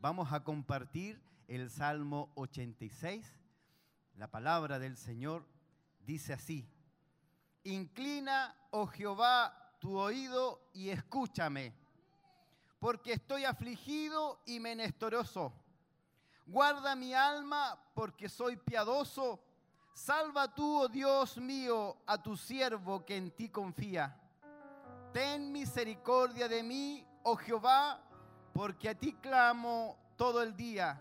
Vamos 0.00 0.32
a 0.32 0.42
compartir 0.42 1.20
el 1.46 1.68
Salmo 1.68 2.32
86 2.36 3.43
la 4.16 4.28
palabra 4.28 4.78
del 4.78 4.96
Señor 4.96 5.44
dice 6.06 6.32
así, 6.32 6.68
Inclina, 7.64 8.54
oh 8.70 8.86
Jehová, 8.86 9.74
tu 9.80 9.98
oído 9.98 10.68
y 10.72 10.90
escúchame, 10.90 11.74
porque 12.78 13.14
estoy 13.14 13.44
afligido 13.44 14.40
y 14.46 14.60
menestoroso. 14.60 15.52
Guarda 16.46 16.94
mi 16.94 17.12
alma, 17.12 17.76
porque 17.94 18.28
soy 18.28 18.56
piadoso. 18.56 19.42
Salva 19.94 20.54
tú, 20.54 20.82
oh 20.82 20.88
Dios 20.88 21.38
mío, 21.38 21.96
a 22.06 22.22
tu 22.22 22.36
siervo 22.36 23.04
que 23.04 23.16
en 23.16 23.32
ti 23.32 23.48
confía. 23.48 24.20
Ten 25.12 25.50
misericordia 25.50 26.46
de 26.46 26.62
mí, 26.62 27.04
oh 27.24 27.36
Jehová, 27.36 28.00
porque 28.52 28.90
a 28.90 28.94
ti 28.94 29.14
clamo 29.14 29.98
todo 30.16 30.40
el 30.40 30.54
día. 30.54 31.00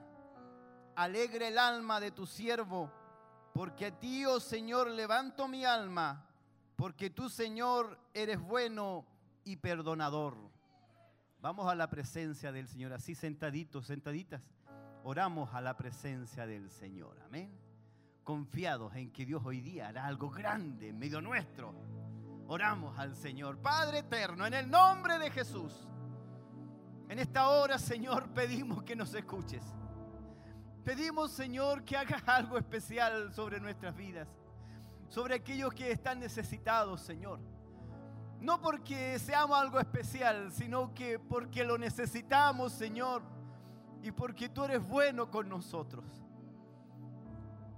Alegre 0.96 1.50
el 1.50 1.60
alma 1.60 2.00
de 2.00 2.12
tu 2.12 2.26
siervo 2.26 3.03
porque 3.54 3.86
a 3.86 4.00
ti, 4.00 4.26
oh 4.26 4.40
Señor, 4.40 4.90
levanto 4.90 5.48
mi 5.48 5.64
alma, 5.64 6.28
porque 6.76 7.12
tú, 7.12 7.30
Señor, 7.30 8.00
eres 8.14 8.42
bueno 8.42 9.06
y 9.44 9.58
perdonador. 9.58 10.36
Vamos 11.40 11.70
a 11.70 11.76
la 11.76 11.90
presencia 11.90 12.52
del 12.52 12.68
Señor, 12.68 12.94
así 12.94 13.16
sentaditos, 13.16 13.86
sentaditas. 13.86 14.42
Oramos 15.04 15.54
a 15.54 15.62
la 15.62 15.78
presencia 15.78 16.48
del 16.48 16.72
Señor, 16.72 17.20
amén. 17.26 17.52
Confiados 18.24 18.96
en 18.96 19.12
que 19.12 19.26
Dios 19.26 19.44
hoy 19.46 19.60
día 19.60 19.90
hará 19.90 20.06
algo 20.06 20.30
grande 20.30 20.90
en 20.90 20.98
medio 20.98 21.22
nuestro. 21.22 21.76
Oramos 22.48 22.98
al 22.98 23.16
Señor, 23.16 23.58
Padre 23.60 24.00
eterno, 24.00 24.46
en 24.48 24.54
el 24.54 24.70
nombre 24.70 25.20
de 25.20 25.30
Jesús. 25.30 25.88
En 27.10 27.20
esta 27.20 27.50
hora, 27.50 27.78
Señor, 27.78 28.30
pedimos 28.30 28.84
que 28.84 28.96
nos 28.96 29.14
escuches. 29.14 29.64
Pedimos, 30.84 31.32
Señor, 31.32 31.86
que 31.86 31.96
hagas 31.96 32.22
algo 32.28 32.58
especial 32.58 33.34
sobre 33.34 33.60
nuestras 33.60 33.96
vidas, 33.96 34.28
sobre 35.08 35.36
aquellos 35.36 35.74
que 35.74 35.92
están 35.92 36.20
necesitados, 36.20 37.02
Señor. 37.02 37.40
No 38.42 38.60
porque 38.60 39.18
seamos 39.20 39.58
algo 39.58 39.80
especial, 39.80 40.52
sino 40.52 40.94
que 40.94 41.18
porque 41.18 41.64
lo 41.64 41.78
necesitamos, 41.78 42.74
Señor, 42.74 43.22
y 44.02 44.12
porque 44.12 44.50
tú 44.50 44.66
eres 44.66 44.86
bueno 44.86 45.32
con 45.32 45.48
nosotros. 45.48 46.04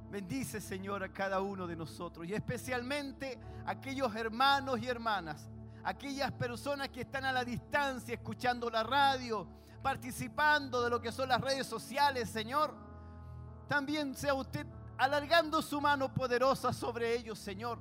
Bendice, 0.09 0.59
Señor, 0.59 1.03
a 1.03 1.09
cada 1.13 1.41
uno 1.41 1.67
de 1.67 1.75
nosotros 1.75 2.25
y 2.25 2.33
especialmente 2.33 3.37
a 3.65 3.71
aquellos 3.71 4.15
hermanos 4.15 4.79
y 4.79 4.87
hermanas, 4.87 5.47
aquellas 5.83 6.31
personas 6.31 6.89
que 6.89 7.01
están 7.01 7.25
a 7.25 7.31
la 7.31 7.45
distancia 7.45 8.15
escuchando 8.15 8.69
la 8.71 8.81
radio, 8.81 9.47
participando 9.83 10.83
de 10.83 10.89
lo 10.89 10.99
que 10.99 11.11
son 11.11 11.29
las 11.29 11.41
redes 11.41 11.67
sociales, 11.67 12.29
Señor. 12.29 12.84
También 13.67 14.15
sea 14.15 14.33
usted 14.33 14.65
alargando 14.97 15.61
su 15.61 15.81
mano 15.81 16.13
poderosa 16.13 16.71
sobre 16.71 17.15
ellos, 17.15 17.39
Señor, 17.39 17.79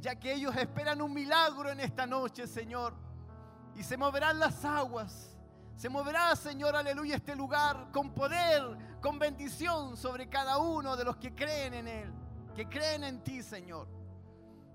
ya 0.00 0.16
que 0.16 0.32
ellos 0.34 0.54
esperan 0.56 1.00
un 1.00 1.12
milagro 1.12 1.70
en 1.70 1.80
esta 1.80 2.06
noche, 2.06 2.46
Señor, 2.46 2.94
y 3.74 3.82
se 3.82 3.96
moverán 3.96 4.38
las 4.38 4.64
aguas. 4.64 5.36
Se 5.76 5.88
moverá, 5.88 6.34
Señor, 6.34 6.74
aleluya, 6.74 7.16
este 7.16 7.36
lugar 7.36 7.90
con 7.92 8.10
poder, 8.14 8.62
con 9.00 9.18
bendición 9.18 9.96
sobre 9.96 10.28
cada 10.28 10.58
uno 10.58 10.96
de 10.96 11.04
los 11.04 11.16
que 11.16 11.34
creen 11.34 11.74
en 11.74 11.88
Él, 11.88 12.12
que 12.54 12.66
creen 12.66 13.04
en 13.04 13.22
ti, 13.22 13.42
Señor. 13.42 13.86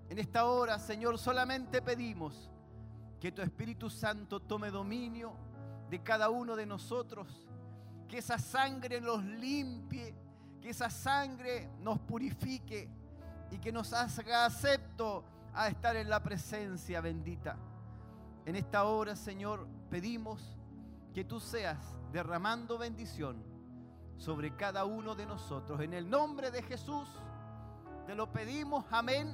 En 0.09 0.19
esta 0.19 0.45
hora, 0.45 0.77
Señor, 0.77 1.17
solamente 1.17 1.81
pedimos 1.81 2.51
que 3.19 3.31
tu 3.31 3.41
Espíritu 3.41 3.89
Santo 3.89 4.39
tome 4.39 4.69
dominio 4.69 5.33
de 5.89 6.01
cada 6.03 6.29
uno 6.29 6.55
de 6.55 6.65
nosotros, 6.65 7.27
que 8.11 8.17
esa 8.17 8.37
sangre 8.37 8.99
nos 8.99 9.23
limpie, 9.23 10.13
que 10.61 10.71
esa 10.71 10.89
sangre 10.89 11.69
nos 11.79 11.97
purifique 11.97 12.89
y 13.49 13.57
que 13.57 13.71
nos 13.71 13.93
haga 13.93 14.45
acepto 14.45 15.23
a 15.53 15.69
estar 15.69 15.95
en 15.95 16.09
la 16.09 16.21
presencia 16.21 16.99
bendita. 16.99 17.55
En 18.45 18.57
esta 18.57 18.83
hora, 18.83 19.15
Señor, 19.15 19.65
pedimos 19.89 20.57
que 21.13 21.23
tú 21.23 21.39
seas 21.39 21.77
derramando 22.11 22.77
bendición 22.77 23.41
sobre 24.17 24.57
cada 24.57 24.83
uno 24.83 25.15
de 25.15 25.25
nosotros. 25.25 25.79
En 25.79 25.93
el 25.93 26.09
nombre 26.09 26.51
de 26.51 26.63
Jesús 26.63 27.07
te 28.05 28.13
lo 28.13 28.29
pedimos. 28.29 28.83
Amén, 28.91 29.33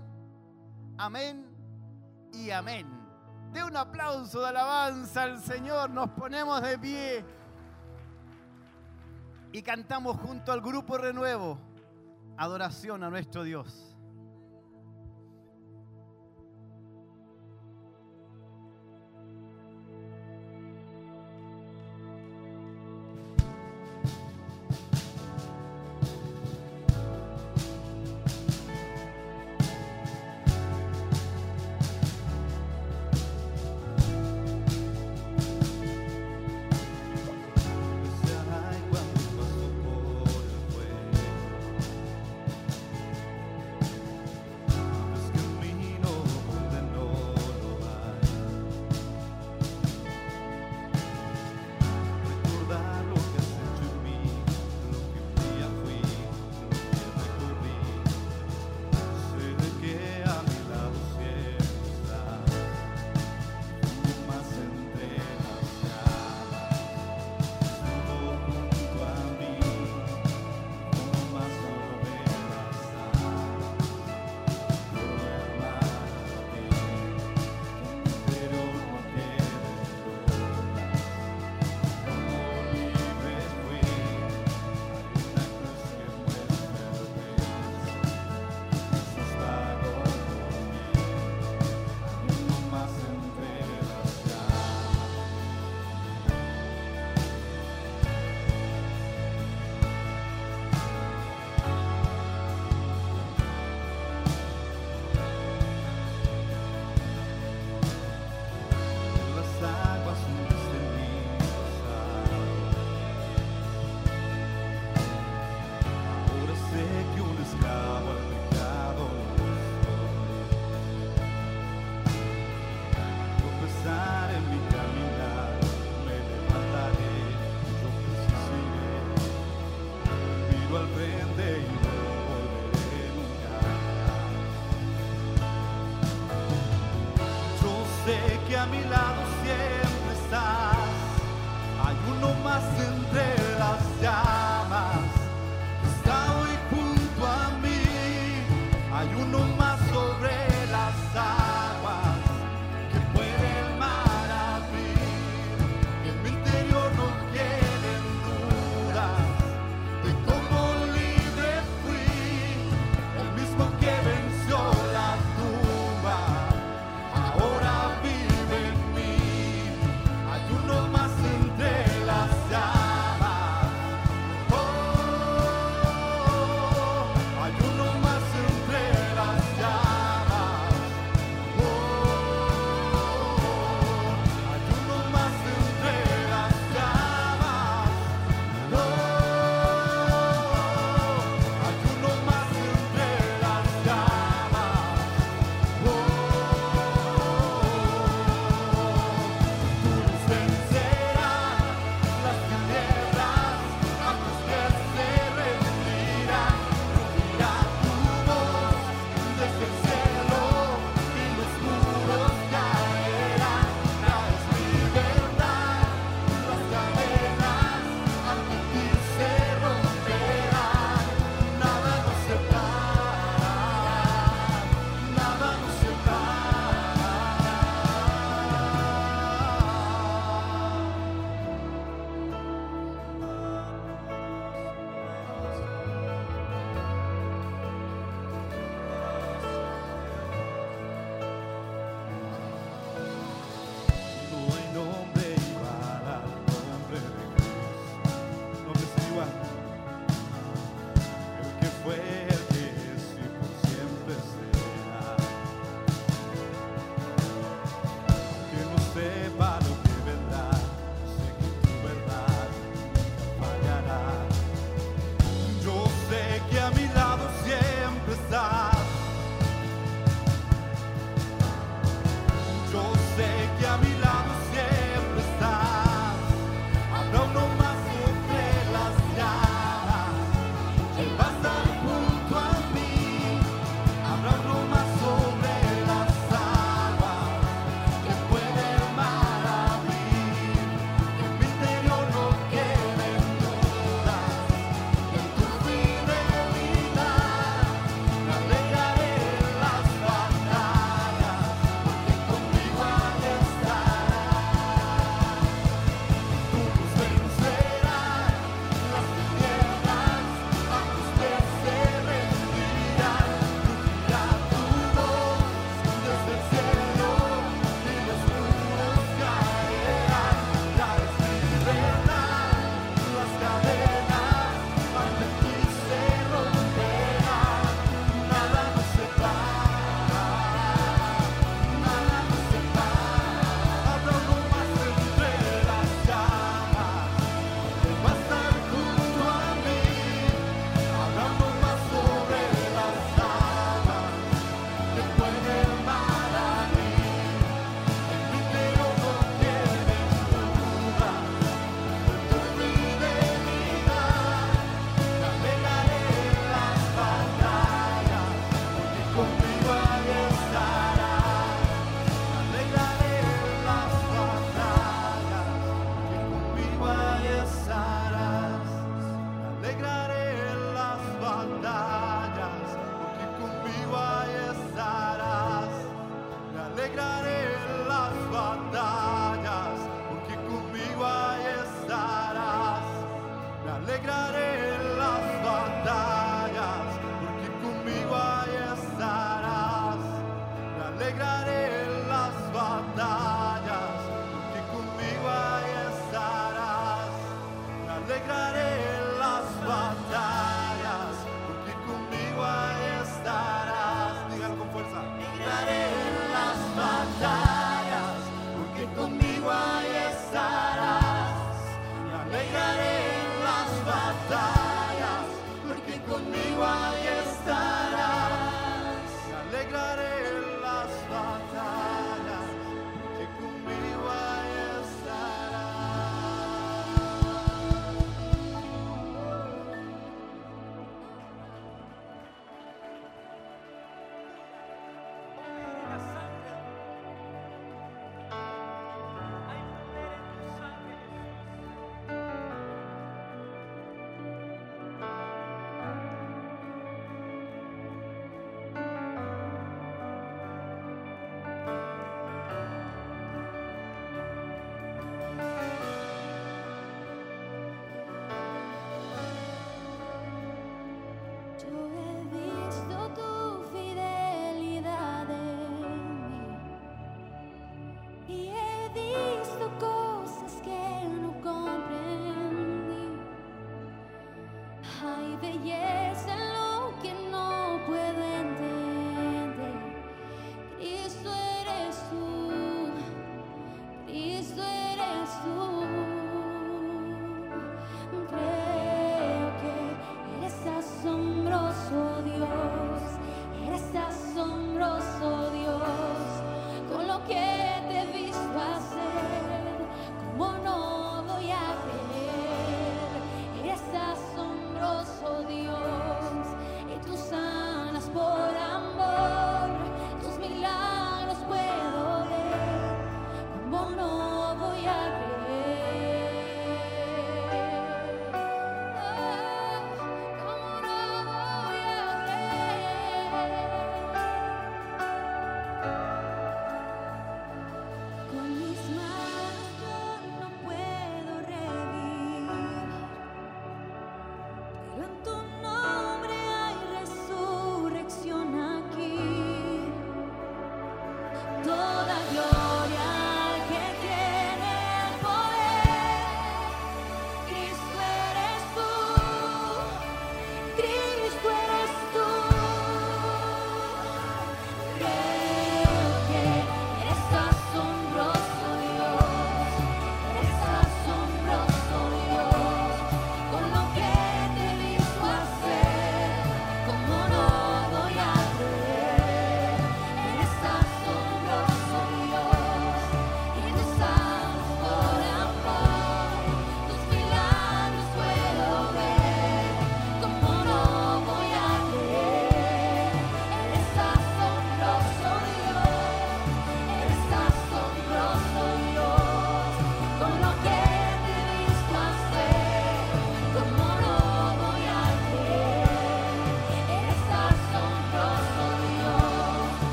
amén 0.99 1.47
y 2.31 2.51
amén. 2.51 2.87
De 3.51 3.63
un 3.63 3.75
aplauso 3.75 4.41
de 4.41 4.49
alabanza 4.49 5.23
al 5.23 5.41
Señor. 5.41 5.89
Nos 5.89 6.11
ponemos 6.11 6.61
de 6.61 6.77
pie 6.77 7.25
y 9.51 9.61
cantamos 9.61 10.17
junto 10.17 10.51
al 10.51 10.61
grupo 10.61 10.97
Renuevo. 10.97 11.57
Adoración 12.37 13.03
a 13.03 13.09
nuestro 13.09 13.43
Dios. 13.43 13.86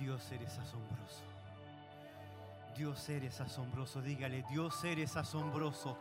Dios 0.00 0.32
eres 0.32 0.58
asombroso. 0.58 1.22
Dios 2.74 3.08
eres 3.10 3.38
asombroso. 3.38 4.00
Dígale, 4.00 4.42
Dios 4.48 4.82
eres 4.82 5.14
asombroso. 5.14 5.98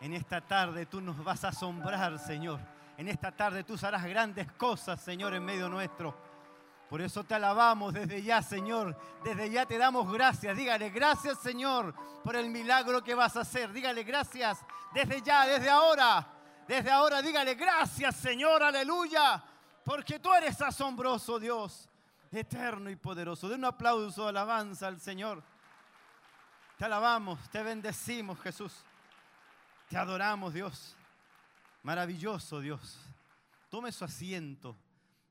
En 0.00 0.12
esta 0.12 0.40
tarde 0.40 0.86
tú 0.86 1.00
nos 1.00 1.22
vas 1.22 1.44
a 1.44 1.48
asombrar, 1.48 2.18
Señor. 2.18 2.58
En 2.98 3.08
esta 3.08 3.30
tarde 3.30 3.62
tú 3.62 3.76
harás 3.80 4.04
grandes 4.04 4.50
cosas, 4.52 5.00
Señor, 5.00 5.34
en 5.34 5.44
medio 5.44 5.68
nuestro. 5.68 6.16
Por 6.90 7.00
eso 7.00 7.22
te 7.22 7.34
alabamos 7.36 7.94
desde 7.94 8.20
ya, 8.22 8.42
Señor. 8.42 8.98
Desde 9.22 9.50
ya 9.50 9.66
te 9.66 9.78
damos 9.78 10.12
gracias. 10.12 10.56
Dígale, 10.56 10.90
gracias, 10.90 11.38
Señor, 11.38 11.94
por 12.24 12.34
el 12.34 12.50
milagro 12.50 13.04
que 13.04 13.14
vas 13.14 13.36
a 13.36 13.42
hacer. 13.42 13.72
Dígale, 13.72 14.02
gracias 14.02 14.58
desde 14.92 15.22
ya, 15.22 15.46
desde 15.46 15.70
ahora. 15.70 16.26
Desde 16.66 16.90
ahora, 16.90 17.22
dígale, 17.22 17.54
gracias, 17.54 18.16
Señor, 18.16 18.64
aleluya. 18.64 19.40
Porque 19.84 20.18
tú 20.18 20.34
eres 20.34 20.60
asombroso, 20.60 21.38
Dios, 21.38 21.88
eterno 22.32 22.90
y 22.90 22.96
poderoso. 22.96 23.48
De 23.48 23.54
un 23.54 23.64
aplauso, 23.64 24.24
de 24.24 24.28
alabanza 24.30 24.86
al 24.86 25.00
Señor. 25.00 25.42
Te 26.78 26.84
alabamos, 26.84 27.38
te 27.50 27.62
bendecimos, 27.62 28.38
Jesús. 28.40 28.72
Te 29.88 29.96
adoramos, 29.96 30.52
Dios. 30.52 30.96
Maravilloso, 31.82 32.60
Dios. 32.60 32.98
Tome 33.70 33.92
su 33.92 34.04
asiento. 34.04 34.76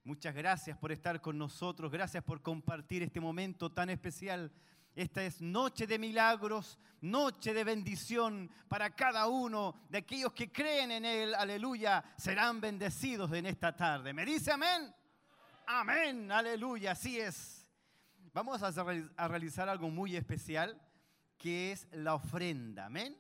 Muchas 0.03 0.33
gracias 0.33 0.77
por 0.77 0.91
estar 0.91 1.19
con 1.21 1.37
nosotros. 1.37 1.91
Gracias 1.91 2.23
por 2.23 2.41
compartir 2.41 3.03
este 3.03 3.19
momento 3.19 3.71
tan 3.71 3.89
especial. 3.89 4.51
Esta 4.95 5.23
es 5.23 5.41
noche 5.41 5.85
de 5.87 5.99
milagros, 5.99 6.79
noche 7.01 7.53
de 7.53 7.63
bendición 7.63 8.49
para 8.69 8.95
cada 8.95 9.27
uno 9.27 9.75
de 9.89 9.97
aquellos 9.97 10.31
que 10.31 10.51
creen 10.51 10.91
en 10.91 11.05
Él. 11.05 11.35
Aleluya. 11.35 12.03
Serán 12.17 12.61
bendecidos 12.61 13.31
en 13.33 13.45
esta 13.45 13.75
tarde. 13.75 14.13
¿Me 14.13 14.25
dice 14.25 14.51
amén? 14.51 14.93
Amén. 15.68 16.32
Aleluya. 16.32 16.91
Así 16.91 17.20
es. 17.20 17.66
Vamos 18.34 18.61
a, 18.61 18.72
reali- 18.72 19.09
a 19.18 19.28
realizar 19.28 19.70
algo 19.70 19.89
muy 19.89 20.16
especial 20.16 20.80
que 21.38 21.72
es 21.72 21.88
la 21.91 22.16
ofrenda. 22.16 22.86
Amén. 22.86 23.18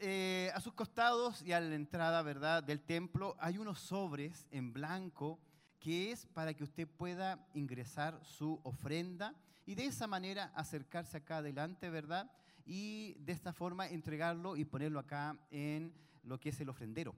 Eh, 0.00 0.50
a 0.54 0.60
sus 0.60 0.74
costados 0.74 1.42
y 1.42 1.52
a 1.52 1.60
la 1.60 1.74
entrada, 1.74 2.20
¿verdad?, 2.22 2.62
del 2.62 2.82
templo 2.82 3.34
hay 3.40 3.56
unos 3.56 3.78
sobres 3.80 4.46
en 4.50 4.72
blanco 4.72 5.38
que 5.80 6.12
es 6.12 6.26
para 6.26 6.52
que 6.52 6.64
usted 6.64 6.86
pueda 6.86 7.46
ingresar 7.54 8.20
su 8.22 8.60
ofrenda 8.62 9.34
y 9.64 9.74
de 9.74 9.86
esa 9.86 10.06
manera 10.06 10.52
acercarse 10.54 11.16
acá 11.16 11.38
adelante, 11.38 11.88
¿verdad? 11.88 12.30
Y 12.66 13.14
de 13.20 13.32
esta 13.32 13.52
forma 13.52 13.86
entregarlo 13.88 14.56
y 14.56 14.64
ponerlo 14.64 14.98
acá 14.98 15.36
en 15.50 15.94
lo 16.24 16.38
que 16.38 16.50
es 16.50 16.60
el 16.60 16.68
ofrendero. 16.68 17.14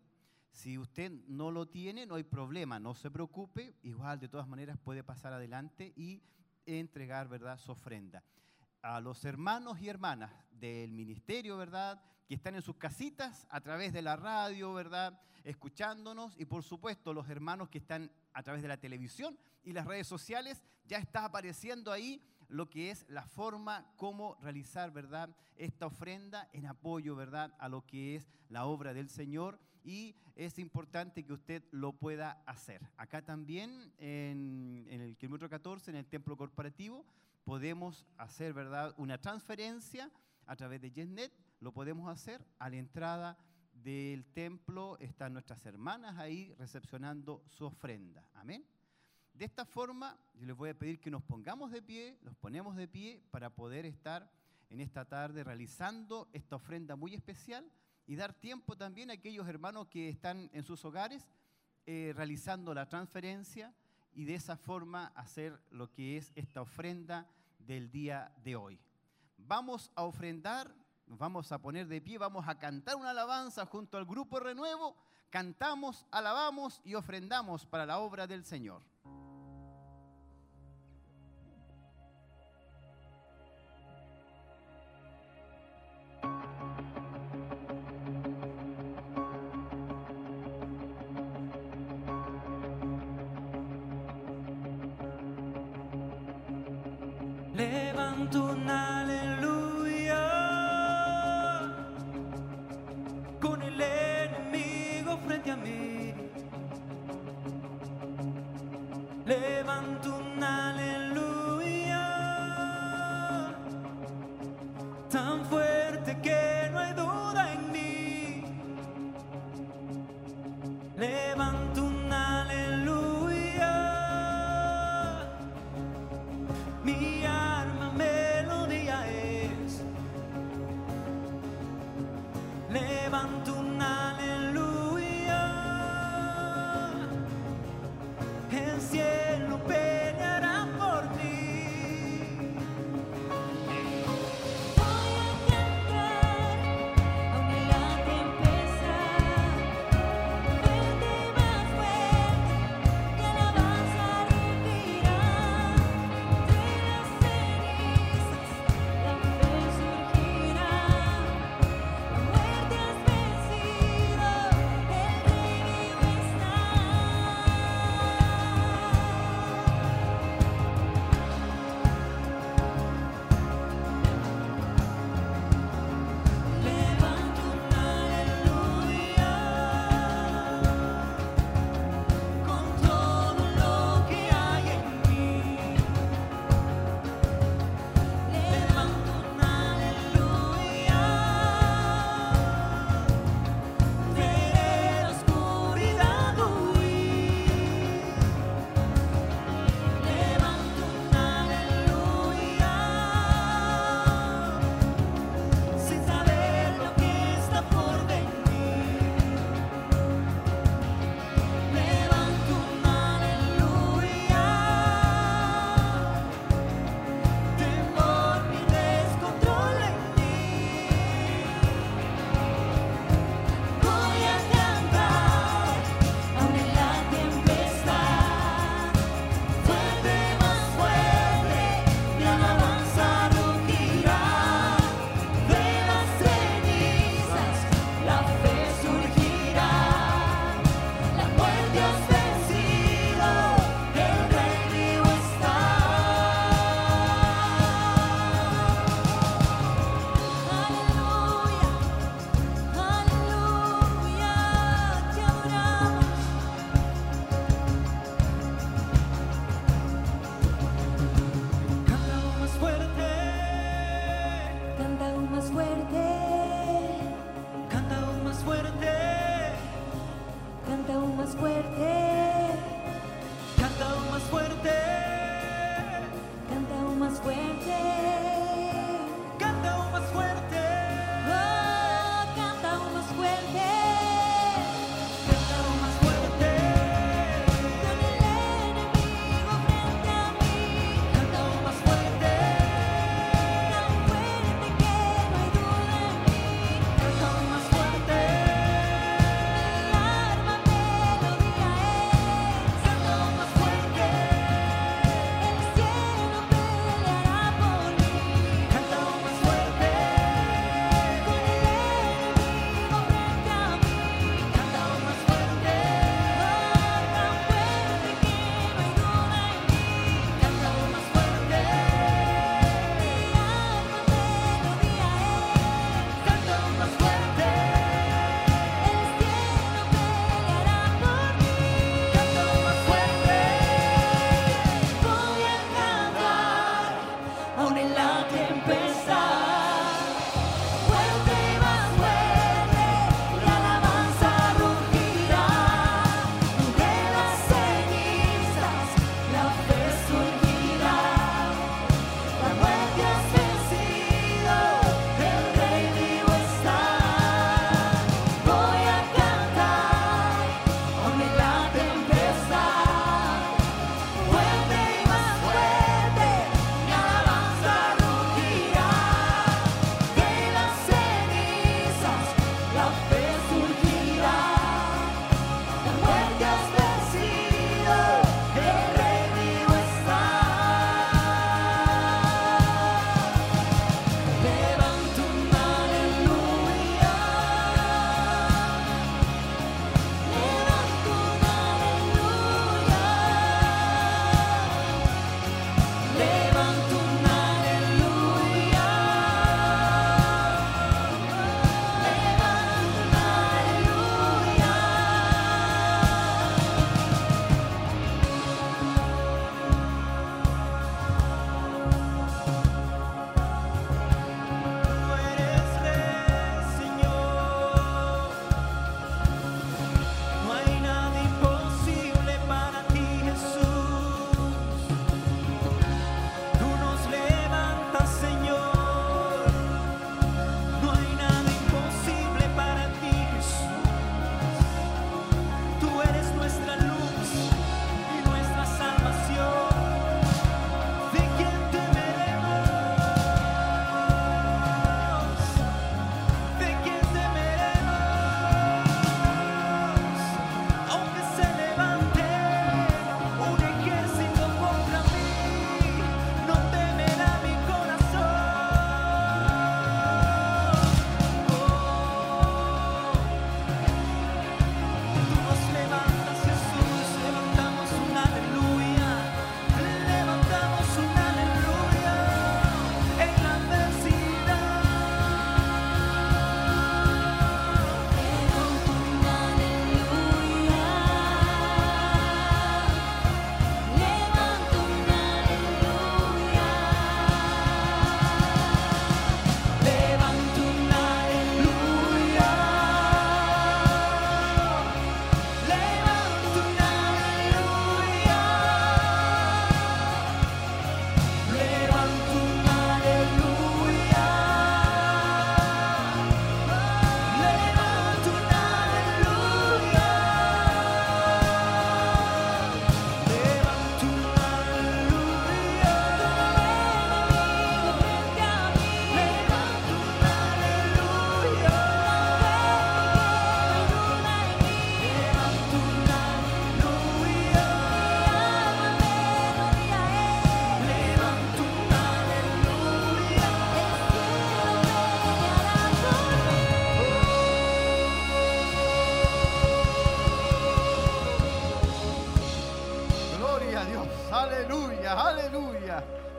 Si 0.51 0.79
usted 0.79 1.13
no 1.27 1.51
lo 1.51 1.67
tiene, 1.67 2.07
no 2.07 2.17
hay 2.17 2.25
problema, 2.25 2.81
no 2.81 2.95
se 2.95 3.11
preocupe, 3.11 3.77
igual 3.83 4.19
de 4.19 4.29
todas 4.29 4.49
maneras 4.49 4.79
puede 4.79 5.05
pasar 5.05 5.33
adelante 5.33 5.93
y 5.97 6.23
entregar, 6.67 7.29
¿verdad?, 7.29 7.59
su 7.59 7.73
ofrenda. 7.73 8.25
A 8.83 9.01
los 9.01 9.25
hermanos 9.25 9.81
y 9.81 9.89
hermanas 9.89 10.33
del 10.51 10.93
ministerio, 10.93 11.57
¿verdad?, 11.57 12.03
que 12.27 12.35
están 12.35 12.55
en 12.55 12.63
sus 12.63 12.77
casitas 12.77 13.47
a 13.51 13.61
través 13.61 13.93
de 13.93 14.03
la 14.03 14.17
radio, 14.17 14.73
¿verdad?, 14.73 15.21
escuchándonos 15.45 16.39
y 16.39 16.45
por 16.45 16.63
supuesto 16.63 17.15
los 17.15 17.29
hermanos 17.29 17.69
que 17.69 17.79
están 17.79 18.11
a 18.35 18.43
través 18.43 18.61
de 18.61 18.69
la 18.69 18.77
televisión 18.77 19.39
y 19.65 19.73
las 19.73 19.87
redes 19.87 20.07
sociales, 20.07 20.63
ya 20.85 20.99
está 20.99 21.25
apareciendo 21.25 21.93
ahí 21.93 22.23
lo 22.49 22.69
que 22.69 22.91
es 22.91 23.07
la 23.09 23.27
forma 23.27 23.93
como 23.97 24.37
realizar, 24.43 24.91
¿verdad?, 24.91 25.35
esta 25.57 25.87
ofrenda 25.87 26.49
en 26.53 26.67
apoyo, 26.67 27.15
¿verdad?, 27.15 27.55
a 27.59 27.69
lo 27.69 27.87
que 27.87 28.17
es 28.17 28.29
la 28.49 28.67
obra 28.67 28.93
del 28.93 29.09
Señor 29.09 29.59
y 29.89 30.15
es 30.37 30.59
importante 30.59 31.25
que 31.25 31.33
usted 31.33 31.65
lo 31.71 31.95
pueda 31.95 32.43
hacer. 32.45 32.87
Acá 32.99 33.23
también 33.25 33.91
en, 33.97 34.87
en 34.91 35.01
el 35.01 35.17
kilómetro 35.17 35.49
14, 35.49 35.91
en 35.91 35.97
el 35.97 36.07
templo 36.07 36.37
corporativo, 36.37 37.07
podemos 37.43 38.07
hacer, 38.19 38.53
¿verdad?, 38.53 38.95
una 38.99 39.17
transferencia 39.17 40.11
a 40.45 40.57
través 40.57 40.83
de 40.83 40.93
YesNet, 40.93 41.33
lo 41.61 41.73
podemos 41.73 42.11
hacer 42.11 42.47
a 42.59 42.69
la 42.69 42.77
entrada 42.77 43.39
del 43.73 44.27
templo, 44.27 44.99
están 44.99 45.33
nuestras 45.33 45.65
hermanas 45.65 46.19
ahí 46.19 46.55
recepcionando 46.59 47.43
su 47.47 47.65
ofrenda. 47.65 48.29
Amén. 48.35 48.67
De 49.33 49.47
esta 49.47 49.65
forma, 49.65 50.19
yo 50.35 50.45
les 50.45 50.55
voy 50.57 50.69
a 50.69 50.79
pedir 50.79 51.01
que 51.01 51.11
nos 51.11 51.23
pongamos 51.23 51.71
de 51.71 51.81
pie, 51.81 52.19
nos 52.21 52.37
ponemos 52.37 52.77
de 52.77 52.89
pie 52.89 53.23
para 53.31 53.49
poder 53.49 53.87
estar 53.87 54.31
en 54.69 54.81
esta 54.81 55.07
tarde 55.07 55.45
realizando 55.45 56.29
esta 56.35 56.57
ofrenda 56.57 56.95
muy 56.95 57.15
especial 57.15 57.65
y 58.09 58.17
dar 58.17 58.33
tiempo 58.33 58.75
también 58.75 59.11
a 59.11 59.13
aquellos 59.13 59.47
hermanos 59.47 59.87
que 59.87 60.09
están 60.09 60.49
en 60.55 60.65
sus 60.65 60.83
hogares 60.87 61.29
eh, 61.87 62.15
realizando 62.17 62.73
la 62.73 62.89
transferencia 62.89 63.75
y 64.15 64.25
de 64.25 64.35
esa 64.35 64.57
forma 64.57 65.13
hacer 65.15 65.61
lo 65.71 65.93
que 65.93 66.17
es 66.17 66.33
esta 66.35 66.63
ofrenda 66.63 67.29
del 67.59 67.91
día 67.91 68.33
de 68.43 68.57
hoy. 68.57 68.81
Vamos 69.37 69.93
a 69.95 70.05
ofrendar, 70.05 70.75
nos 71.07 71.19
vamos 71.19 71.53
a 71.53 71.59
poner 71.61 71.87
de 71.87 72.01
pie, 72.01 72.17
vamos 72.17 72.49
a 72.49 72.59
cantar 72.59 72.97
una 72.97 73.11
alabanza 73.11 73.67
junto 73.67 73.99
al 73.99 74.07
grupo 74.07 74.41
Renuevo, 74.41 74.97
cantamos, 75.29 76.07
alabamos 76.11 76.81
y 76.85 76.95
ofrendamos 76.95 77.67
para 77.67 77.85
la 77.85 77.99
obra 77.99 78.27
del 78.27 78.45
Señor. 78.47 78.83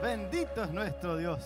Bendito 0.01 0.63
es 0.63 0.71
nuestro 0.71 1.17
Dios. 1.17 1.43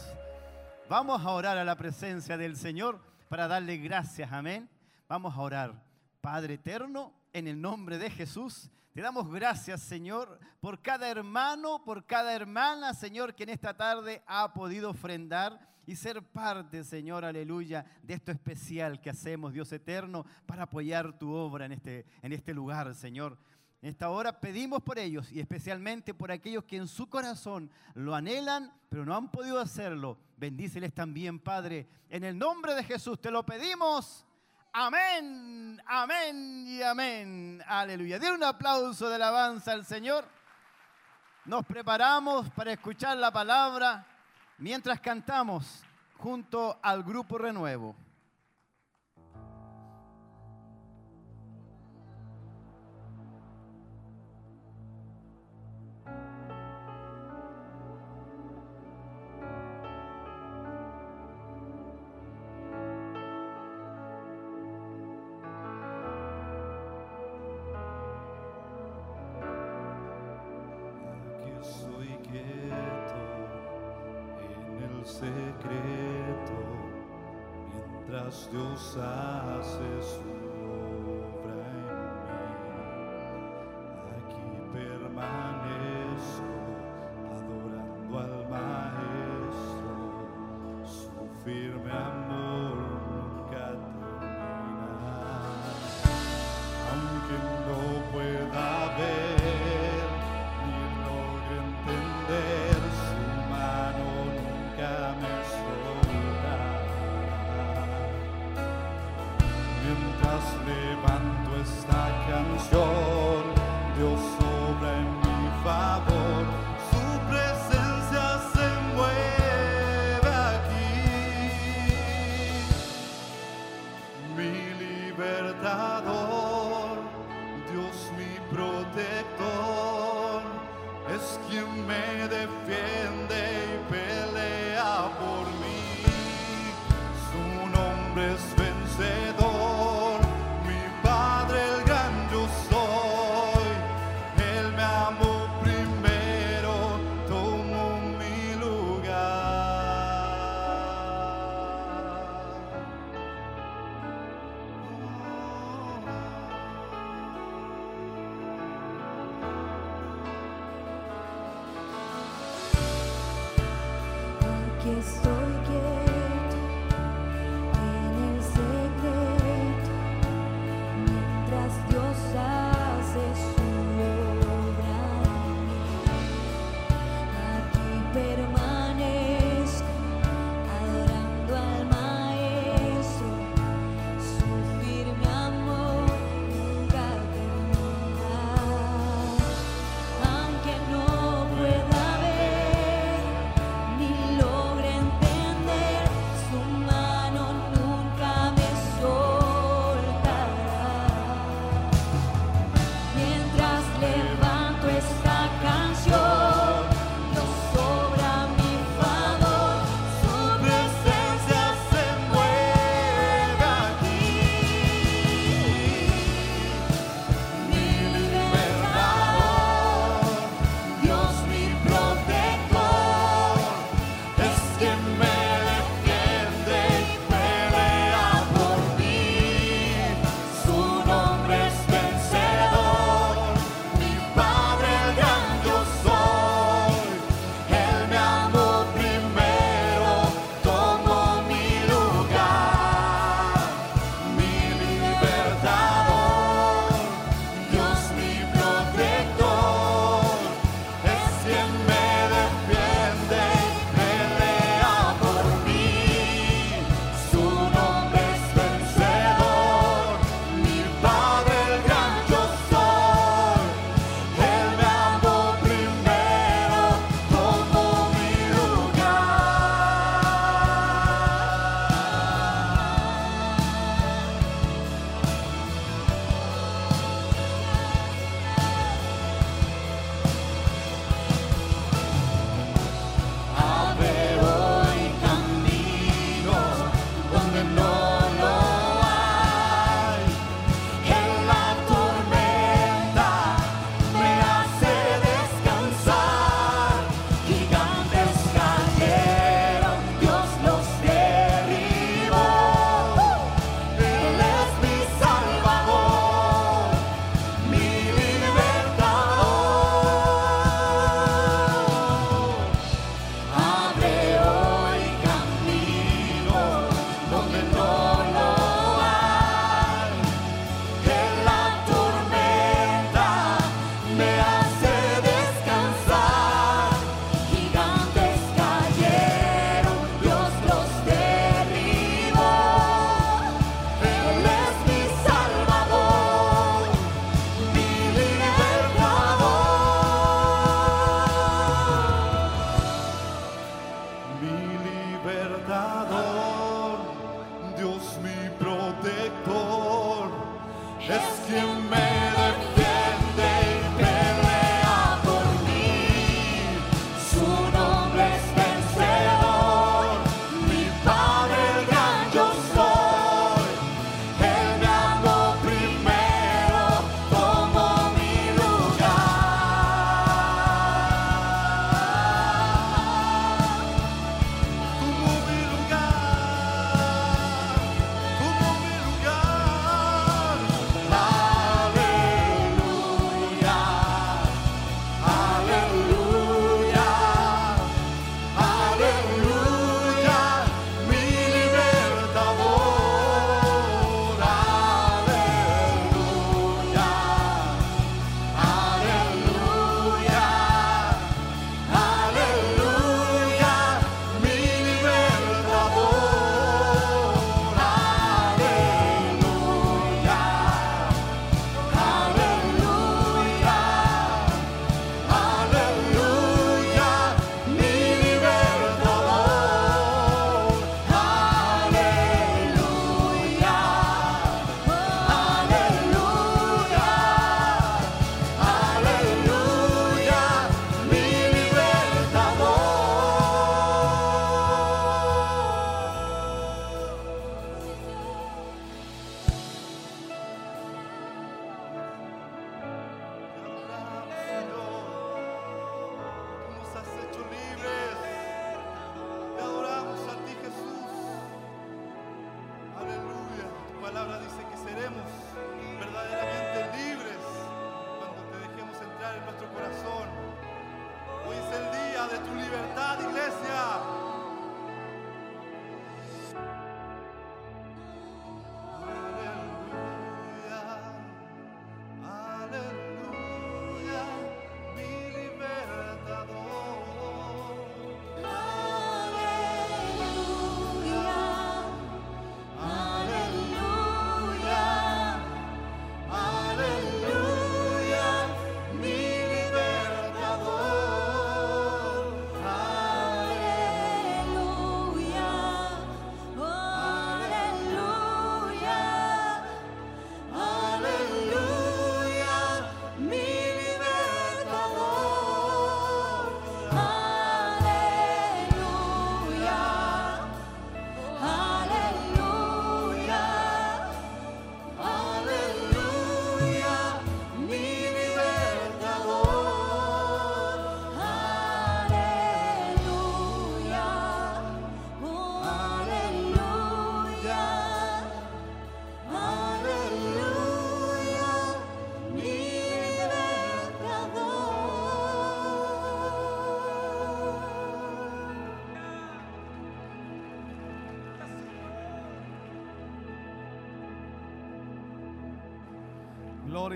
Vamos 0.88 1.20
a 1.26 1.32
orar 1.32 1.58
a 1.58 1.64
la 1.64 1.76
presencia 1.76 2.38
del 2.38 2.56
Señor 2.56 3.00
para 3.28 3.48
darle 3.48 3.78
gracias, 3.78 4.32
amén. 4.32 4.70
Vamos 5.10 5.36
a 5.36 5.42
orar. 5.42 5.84
Padre 6.22 6.54
eterno, 6.54 7.12
en 7.34 7.48
el 7.48 7.60
nombre 7.60 7.98
de 7.98 8.12
Jesús, 8.12 8.70
te 8.94 9.02
damos 9.02 9.28
gracias, 9.32 9.82
Señor, 9.82 10.40
por 10.62 10.84
cada 10.84 11.10
hermano, 11.10 11.84
por 11.84 12.06
cada 12.06 12.36
hermana, 12.36 12.94
Señor, 12.94 13.34
que 13.34 13.42
en 13.42 13.50
esta 13.50 13.76
tarde 13.76 14.22
ha 14.28 14.54
podido 14.54 14.92
ofrendar 14.92 15.60
y 15.88 15.96
ser 15.96 16.22
parte, 16.22 16.84
Señor, 16.84 17.26
aleluya, 17.26 17.86
de 18.04 18.14
esto 18.14 18.32
especial 18.32 19.02
que 19.02 19.10
hacemos, 19.10 19.52
Dios 19.52 19.72
eterno, 19.72 20.28
para 20.46 20.64
apoyar 20.64 21.18
tu 21.18 21.34
obra 21.34 21.66
en 21.66 21.72
este, 21.72 22.06
en 22.22 22.32
este 22.32 22.54
lugar, 22.54 22.94
Señor. 22.94 23.36
En 23.84 23.90
esta 23.90 24.10
hora 24.12 24.40
pedimos 24.40 24.82
por 24.82 24.98
ellos 24.98 25.30
y 25.30 25.42
especialmente 25.42 26.14
por 26.14 26.32
aquellos 26.32 26.64
que 26.64 26.78
en 26.78 26.88
su 26.88 27.10
corazón 27.10 27.70
lo 27.96 28.16
anhelan, 28.16 28.72
pero 28.88 29.04
no 29.04 29.14
han 29.14 29.30
podido 29.30 29.60
hacerlo. 29.60 30.18
Bendíceles 30.38 30.94
también, 30.94 31.38
Padre. 31.38 31.86
En 32.10 32.24
el 32.24 32.38
nombre 32.38 32.76
de 32.76 32.86
Jesús 32.86 33.20
te 33.20 33.30
lo 33.30 33.46
pedimos. 33.46 34.26
Amén, 34.72 35.82
amén 35.86 36.66
y 36.66 36.82
amén. 36.82 37.62
Aleluya. 37.68 38.20
Den 38.20 38.36
un 38.36 38.46
aplauso 38.46 39.10
de 39.10 39.16
alabanza 39.16 39.74
al 39.74 39.84
Señor. 39.84 40.24
Nos 41.44 41.66
preparamos 41.66 42.50
para 42.52 42.72
escuchar 42.72 43.18
la 43.18 43.34
palabra 43.34 44.08
mientras 44.60 45.02
cantamos 45.02 45.84
junto 46.20 46.80
al 46.82 47.04
grupo 47.04 47.38
Renuevo. 47.38 47.98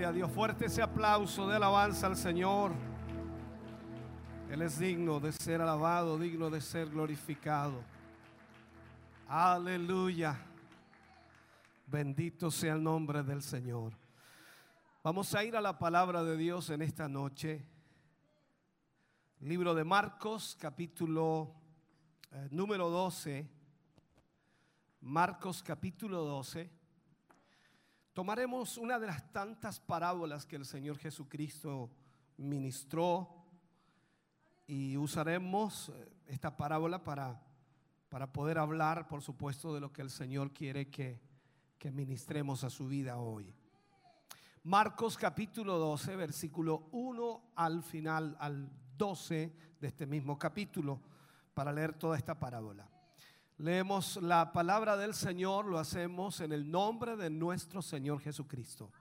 A 0.04 0.12
Dios. 0.12 0.30
Fuerte 0.30 0.66
ese 0.66 0.80
aplauso 0.80 1.48
de 1.48 1.56
alabanza 1.56 2.06
al 2.06 2.16
Señor. 2.16 2.70
Él 4.48 4.62
es 4.62 4.78
digno 4.78 5.18
de 5.18 5.32
ser 5.32 5.60
alabado, 5.60 6.16
digno 6.16 6.50
de 6.50 6.60
ser 6.60 6.88
glorificado. 6.88 7.82
Aleluya. 9.26 10.38
Bendito 11.84 12.48
sea 12.48 12.74
el 12.74 12.82
nombre 12.82 13.24
del 13.24 13.42
Señor. 13.42 13.92
Vamos 15.02 15.34
a 15.34 15.42
ir 15.42 15.56
a 15.56 15.60
la 15.60 15.76
palabra 15.76 16.22
de 16.22 16.36
Dios 16.36 16.70
en 16.70 16.82
esta 16.82 17.08
noche. 17.08 17.66
Libro 19.40 19.74
de 19.74 19.82
Marcos, 19.82 20.56
capítulo 20.60 21.52
eh, 22.30 22.46
número 22.52 22.88
12. 22.88 23.50
Marcos, 25.00 25.60
capítulo 25.60 26.22
12. 26.22 26.77
Tomaremos 28.18 28.78
una 28.78 28.98
de 28.98 29.06
las 29.06 29.32
tantas 29.32 29.78
parábolas 29.78 30.44
que 30.44 30.56
el 30.56 30.64
Señor 30.64 30.98
Jesucristo 30.98 31.88
ministró 32.36 33.28
y 34.66 34.96
usaremos 34.96 35.90
eh, 35.90 36.08
esta 36.26 36.56
parábola 36.56 37.04
para, 37.04 37.40
para 38.08 38.32
poder 38.32 38.58
hablar, 38.58 39.06
por 39.06 39.22
supuesto, 39.22 39.72
de 39.72 39.78
lo 39.78 39.92
que 39.92 40.02
el 40.02 40.10
Señor 40.10 40.52
quiere 40.52 40.90
que, 40.90 41.20
que 41.78 41.92
ministremos 41.92 42.64
a 42.64 42.70
su 42.70 42.88
vida 42.88 43.18
hoy. 43.18 43.54
Marcos 44.64 45.16
capítulo 45.16 45.78
12, 45.78 46.16
versículo 46.16 46.88
1 46.90 47.52
al 47.54 47.84
final, 47.84 48.36
al 48.40 48.68
12 48.96 49.52
de 49.80 49.86
este 49.86 50.06
mismo 50.06 50.36
capítulo, 50.36 51.00
para 51.54 51.72
leer 51.72 51.92
toda 51.94 52.16
esta 52.16 52.36
parábola. 52.36 52.84
Leemos 53.60 54.22
la 54.22 54.52
palabra 54.52 54.96
del 54.96 55.14
Señor, 55.14 55.66
lo 55.66 55.80
hacemos 55.80 56.40
en 56.40 56.52
el 56.52 56.70
nombre 56.70 57.16
de 57.16 57.28
nuestro 57.28 57.82
Señor 57.82 58.20
Jesucristo. 58.20 58.92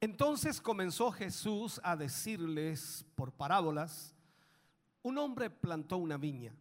Entonces 0.00 0.60
comenzó 0.60 1.10
Jesús 1.10 1.80
a 1.82 1.96
decirles 1.96 3.04
por 3.16 3.32
parábolas, 3.32 4.14
un 5.02 5.18
hombre 5.18 5.50
plantó 5.50 5.96
una 5.96 6.16
viña, 6.16 6.54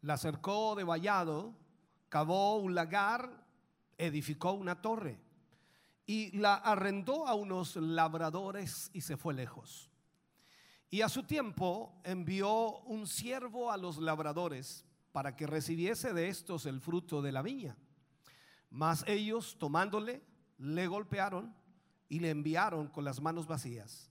la 0.00 0.16
cercó 0.16 0.76
de 0.76 0.84
vallado, 0.84 1.54
cavó 2.08 2.56
un 2.56 2.74
lagar, 2.74 3.44
edificó 3.98 4.52
una 4.52 4.80
torre 4.80 5.20
y 6.06 6.34
la 6.38 6.54
arrendó 6.54 7.28
a 7.28 7.34
unos 7.34 7.76
labradores 7.76 8.88
y 8.94 9.02
se 9.02 9.18
fue 9.18 9.34
lejos. 9.34 9.90
Y 10.88 11.02
a 11.02 11.10
su 11.10 11.24
tiempo 11.24 12.00
envió 12.02 12.78
un 12.84 13.06
siervo 13.06 13.70
a 13.70 13.76
los 13.76 13.98
labradores 13.98 14.86
para 15.14 15.36
que 15.36 15.46
recibiese 15.46 16.12
de 16.12 16.26
estos 16.26 16.66
el 16.66 16.80
fruto 16.80 17.22
de 17.22 17.30
la 17.30 17.40
viña. 17.40 17.76
Mas 18.68 19.04
ellos, 19.06 19.56
tomándole, 19.60 20.24
le 20.58 20.88
golpearon 20.88 21.54
y 22.08 22.18
le 22.18 22.30
enviaron 22.30 22.88
con 22.88 23.04
las 23.04 23.20
manos 23.20 23.46
vacías. 23.46 24.10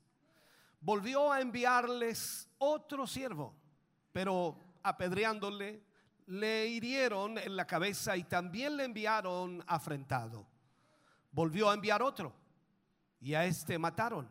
Volvió 0.79 1.29
a 1.29 1.41
enviarles 1.41 2.49
otro 2.57 3.05
siervo, 3.05 3.53
pero 4.13 4.57
apedreándole, 4.81 5.83
le 6.27 6.67
hirieron 6.67 7.37
en 7.37 7.57
la 7.57 7.67
cabeza 7.67 8.15
y 8.15 8.23
también 8.23 8.77
le 8.77 8.85
enviaron 8.85 9.61
afrentado. 9.67 10.47
volvió 11.33 11.69
a 11.69 11.73
enviar 11.73 12.01
otro 12.01 12.33
y 13.19 13.33
a 13.33 13.43
este 13.43 13.77
mataron 13.77 14.29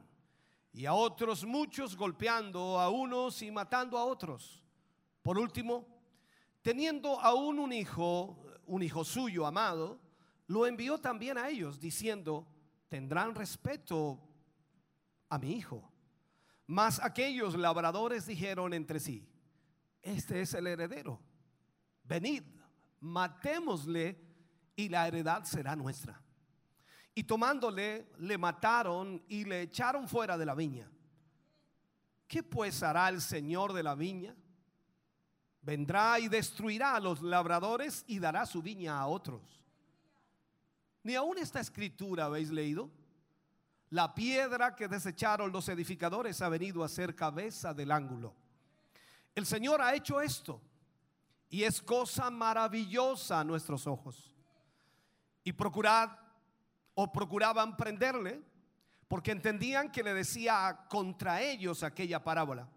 y 0.72 0.86
a 0.86 0.94
otros 0.94 1.44
muchos 1.44 1.94
golpeando 1.94 2.80
a 2.80 2.88
unos 2.88 3.42
y 3.42 3.50
matando 3.50 3.98
a 3.98 4.06
otros. 4.06 4.64
Por 5.20 5.38
último, 5.38 5.91
teniendo 6.62 7.20
aún 7.20 7.58
un 7.58 7.72
hijo, 7.72 8.38
un 8.66 8.82
hijo 8.82 9.04
suyo 9.04 9.46
amado, 9.46 10.00
lo 10.46 10.66
envió 10.66 10.98
también 10.98 11.36
a 11.36 11.48
ellos 11.48 11.80
diciendo, 11.80 12.46
tendrán 12.88 13.34
respeto 13.34 14.20
a 15.28 15.38
mi 15.38 15.52
hijo. 15.52 15.90
Mas 16.66 17.00
aquellos 17.00 17.56
labradores 17.56 18.26
dijeron 18.26 18.72
entre 18.72 19.00
sí, 19.00 19.28
este 20.00 20.40
es 20.40 20.54
el 20.54 20.66
heredero, 20.66 21.20
venid, 22.04 22.44
matémosle 23.00 24.18
y 24.76 24.88
la 24.88 25.06
heredad 25.06 25.44
será 25.44 25.76
nuestra. 25.76 26.20
Y 27.14 27.24
tomándole, 27.24 28.10
le 28.18 28.38
mataron 28.38 29.22
y 29.28 29.44
le 29.44 29.62
echaron 29.62 30.08
fuera 30.08 30.38
de 30.38 30.46
la 30.46 30.54
viña. 30.54 30.90
¿Qué 32.26 32.42
pues 32.42 32.82
hará 32.82 33.08
el 33.10 33.20
Señor 33.20 33.74
de 33.74 33.82
la 33.82 33.94
viña? 33.94 34.34
Vendrá 35.62 36.18
y 36.18 36.28
destruirá 36.28 36.96
a 36.96 37.00
los 37.00 37.22
labradores 37.22 38.04
y 38.08 38.18
dará 38.18 38.44
su 38.46 38.60
viña 38.60 38.98
a 38.98 39.06
otros. 39.06 39.62
Ni 41.04 41.14
aún 41.14 41.38
esta 41.38 41.60
escritura 41.60 42.24
habéis 42.24 42.50
leído. 42.50 42.90
La 43.90 44.14
piedra 44.14 44.74
que 44.74 44.88
desecharon 44.88 45.52
los 45.52 45.68
edificadores 45.68 46.42
ha 46.42 46.48
venido 46.48 46.82
a 46.82 46.88
ser 46.88 47.14
cabeza 47.14 47.72
del 47.74 47.92
ángulo. 47.92 48.34
El 49.34 49.46
Señor 49.46 49.80
ha 49.82 49.94
hecho 49.94 50.20
esto 50.20 50.60
y 51.48 51.62
es 51.62 51.80
cosa 51.80 52.30
maravillosa 52.30 53.40
a 53.40 53.44
nuestros 53.44 53.86
ojos. 53.86 54.34
Y 55.44 55.52
procurad 55.52 56.10
o 56.94 57.12
procuraban 57.12 57.76
prenderle 57.76 58.42
porque 59.06 59.30
entendían 59.30 59.92
que 59.92 60.02
le 60.02 60.14
decía 60.14 60.86
contra 60.88 61.42
ellos 61.42 61.82
aquella 61.82 62.24
parábola, 62.24 62.68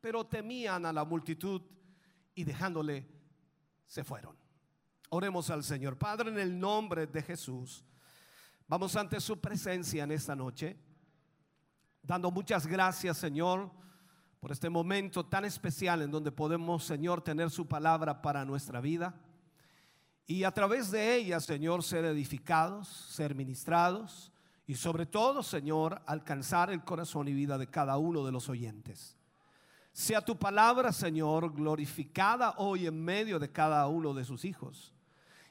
pero 0.00 0.24
temían 0.24 0.86
a 0.86 0.92
la 0.92 1.04
multitud 1.04 1.60
y 2.34 2.44
dejándole 2.44 3.08
se 3.86 4.04
fueron. 4.04 4.36
Oremos 5.10 5.50
al 5.50 5.62
Señor. 5.62 5.98
Padre, 5.98 6.30
en 6.30 6.38
el 6.38 6.58
nombre 6.58 7.06
de 7.06 7.22
Jesús, 7.22 7.84
vamos 8.66 8.96
ante 8.96 9.20
su 9.20 9.40
presencia 9.40 10.04
en 10.04 10.12
esta 10.12 10.34
noche, 10.34 10.78
dando 12.02 12.30
muchas 12.30 12.66
gracias, 12.66 13.18
Señor, 13.18 13.70
por 14.40 14.50
este 14.50 14.70
momento 14.70 15.26
tan 15.26 15.44
especial 15.44 16.02
en 16.02 16.10
donde 16.10 16.32
podemos, 16.32 16.84
Señor, 16.84 17.22
tener 17.22 17.50
su 17.50 17.68
palabra 17.68 18.22
para 18.22 18.44
nuestra 18.44 18.80
vida. 18.80 19.14
Y 20.26 20.44
a 20.44 20.52
través 20.52 20.90
de 20.90 21.14
ella, 21.14 21.40
Señor, 21.40 21.82
ser 21.82 22.04
edificados, 22.06 22.88
ser 22.88 23.34
ministrados 23.34 24.32
y 24.66 24.74
sobre 24.76 25.06
todo, 25.06 25.42
Señor, 25.42 26.00
alcanzar 26.06 26.70
el 26.70 26.82
corazón 26.82 27.28
y 27.28 27.34
vida 27.34 27.58
de 27.58 27.66
cada 27.66 27.98
uno 27.98 28.24
de 28.24 28.32
los 28.32 28.48
oyentes. 28.48 29.18
Sea 29.92 30.22
tu 30.22 30.38
palabra, 30.38 30.90
Señor, 30.90 31.52
glorificada 31.52 32.54
hoy 32.56 32.86
en 32.86 33.04
medio 33.04 33.38
de 33.38 33.52
cada 33.52 33.86
uno 33.88 34.14
de 34.14 34.24
sus 34.24 34.44
hijos. 34.44 34.94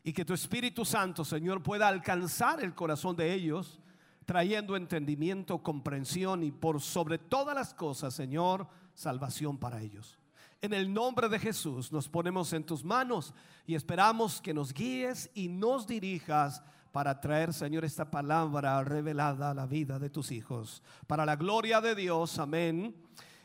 Y 0.04 0.14
que 0.14 0.26
tu 0.26 0.34
Espíritu 0.34 0.84
Santo, 0.84 1.24
Señor, 1.24 1.62
pueda 1.62 1.88
alcanzar 1.88 2.64
el 2.64 2.74
corazón 2.74 3.16
de 3.16 3.34
ellos, 3.34 3.80
trayendo 4.26 4.76
entendimiento, 4.76 5.60
comprensión 5.60 6.44
y 6.44 6.52
por 6.52 6.82
sobre 6.82 7.20
todas 7.20 7.54
las 7.54 7.74
cosas, 7.76 8.16
Señor, 8.16 8.68
salvación 8.96 9.60
para 9.60 9.80
ellos. 9.82 10.18
En 10.60 10.74
el 10.74 10.92
nombre 10.92 11.30
de 11.30 11.40
Jesús 11.40 11.92
nos 11.92 12.08
ponemos 12.08 12.54
en 12.54 12.64
tus 12.64 12.84
manos 12.84 13.34
y 13.68 13.76
esperamos 13.76 14.42
que 14.42 14.54
nos 14.54 14.74
guíes 14.74 15.30
y 15.34 15.50
nos 15.50 15.86
dirijas 15.86 16.64
para 16.92 17.20
traer, 17.20 17.54
Señor, 17.54 17.86
esta 17.86 18.10
palabra 18.10 18.84
revelada 18.84 19.52
a 19.52 19.54
la 19.54 19.66
vida 19.66 19.98
de 19.98 20.10
tus 20.10 20.32
hijos. 20.32 20.84
Para 21.08 21.26
la 21.26 21.36
gloria 21.36 21.80
de 21.80 21.96
Dios, 21.96 22.38
amén. 22.38 22.96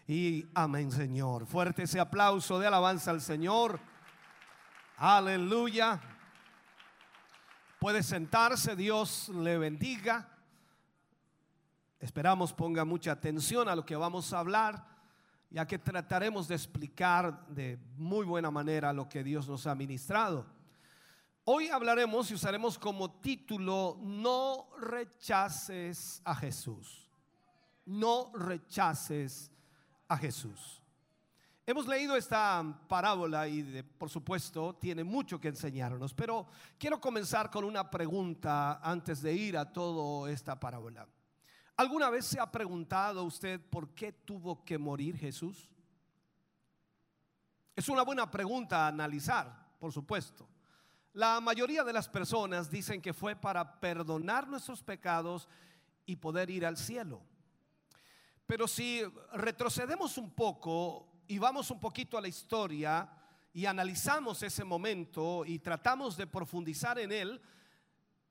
Y 0.09 0.47
amén, 0.55 0.93
Señor. 0.93 1.47
Fuerte 1.47 1.83
ese 1.83 1.99
aplauso 1.99 2.61
de 2.61 2.69
alabanza 2.69 3.11
al 3.11 3.21
Señor. 3.21 3.81
Aleluya. 4.99 6.01
Puede 7.81 8.05
sentarse, 8.05 8.77
Dios 8.77 9.29
le 9.31 9.59
bendiga. 9.59 10.29
Esperamos 11.99 12.53
ponga 12.53 12.85
mucha 12.85 13.13
atención 13.13 13.69
a 13.69 13.75
lo 13.75 13.85
que 13.85 13.97
vamos 13.97 14.33
a 14.33 14.39
hablar, 14.39 14.87
ya 15.51 15.67
que 15.67 15.79
trataremos 15.79 16.47
de 16.47 16.55
explicar 16.55 17.45
de 17.49 17.77
muy 17.97 18.25
buena 18.25 18.51
manera 18.53 18.93
lo 18.93 19.09
que 19.09 19.25
Dios 19.25 19.49
nos 19.49 19.67
ha 19.67 19.75
ministrado. 19.75 20.47
Hoy 21.45 21.69
hablaremos 21.69 22.31
y 22.31 22.35
usaremos 22.35 22.79
como 22.79 23.11
título, 23.21 23.99
no 24.03 24.69
rechaces 24.79 26.23
a 26.25 26.35
Jesús. 26.37 27.11
No 27.85 28.31
rechaces 28.35 29.51
a 30.09 30.17
Jesús. 30.17 30.83
Hemos 31.69 31.89
leído 31.89 32.15
esta 32.15 32.63
parábola 32.87 33.49
y 33.49 33.83
por 33.99 34.09
supuesto 34.09 34.77
tiene 34.77 35.03
mucho 35.03 35.41
que 35.41 35.49
enseñarnos, 35.49 36.15
pero 36.15 36.47
quiero 36.79 37.01
comenzar 37.01 37.51
con 37.51 37.65
una 37.65 37.91
pregunta 37.91 38.79
antes 38.83 39.21
de 39.21 39.33
ir 39.33 39.59
a 39.59 39.73
toda 39.73 40.31
esta 40.31 40.61
parábola. 40.61 41.09
¿Alguna 41.77 42.09
vez 42.09 42.25
se 42.25 42.39
ha 42.39 42.51
preguntado 42.51 43.25
usted 43.25 43.61
por 43.61 43.91
qué 43.95 44.13
tuvo 44.13 44.65
que 44.65 44.79
morir 44.79 45.17
Jesús? 45.17 45.69
Es 47.75 47.89
una 47.89 48.03
buena 48.03 48.31
pregunta 48.31 48.85
a 48.85 48.89
analizar, 48.89 49.77
por 49.79 49.93
supuesto. 49.93 50.49
La 51.13 51.41
mayoría 51.41 51.83
de 51.83 51.93
las 51.93 52.09
personas 52.09 52.71
dicen 52.71 53.03
que 53.03 53.13
fue 53.13 53.35
para 53.35 53.81
perdonar 53.81 54.47
nuestros 54.47 54.83
pecados 54.83 55.49
y 56.07 56.17
poder 56.17 56.49
ir 56.49 56.65
al 56.65 56.77
cielo. 56.77 57.21
Pero 58.47 58.69
si 58.69 59.03
retrocedemos 59.33 60.19
un 60.19 60.31
poco 60.31 61.23
y 61.27 61.39
vamos 61.39 61.71
un 61.71 61.81
poquito 61.81 62.17
a 62.17 62.21
la 62.21 62.29
historia 62.29 63.11
y 63.53 63.67
analizamos 63.67 64.43
ese 64.43 64.65
momento 64.65 65.45
y 65.45 65.59
tratamos 65.59 66.17
de 66.17 66.27
profundizar 66.27 66.99
en 66.99 67.11
él, 67.11 67.41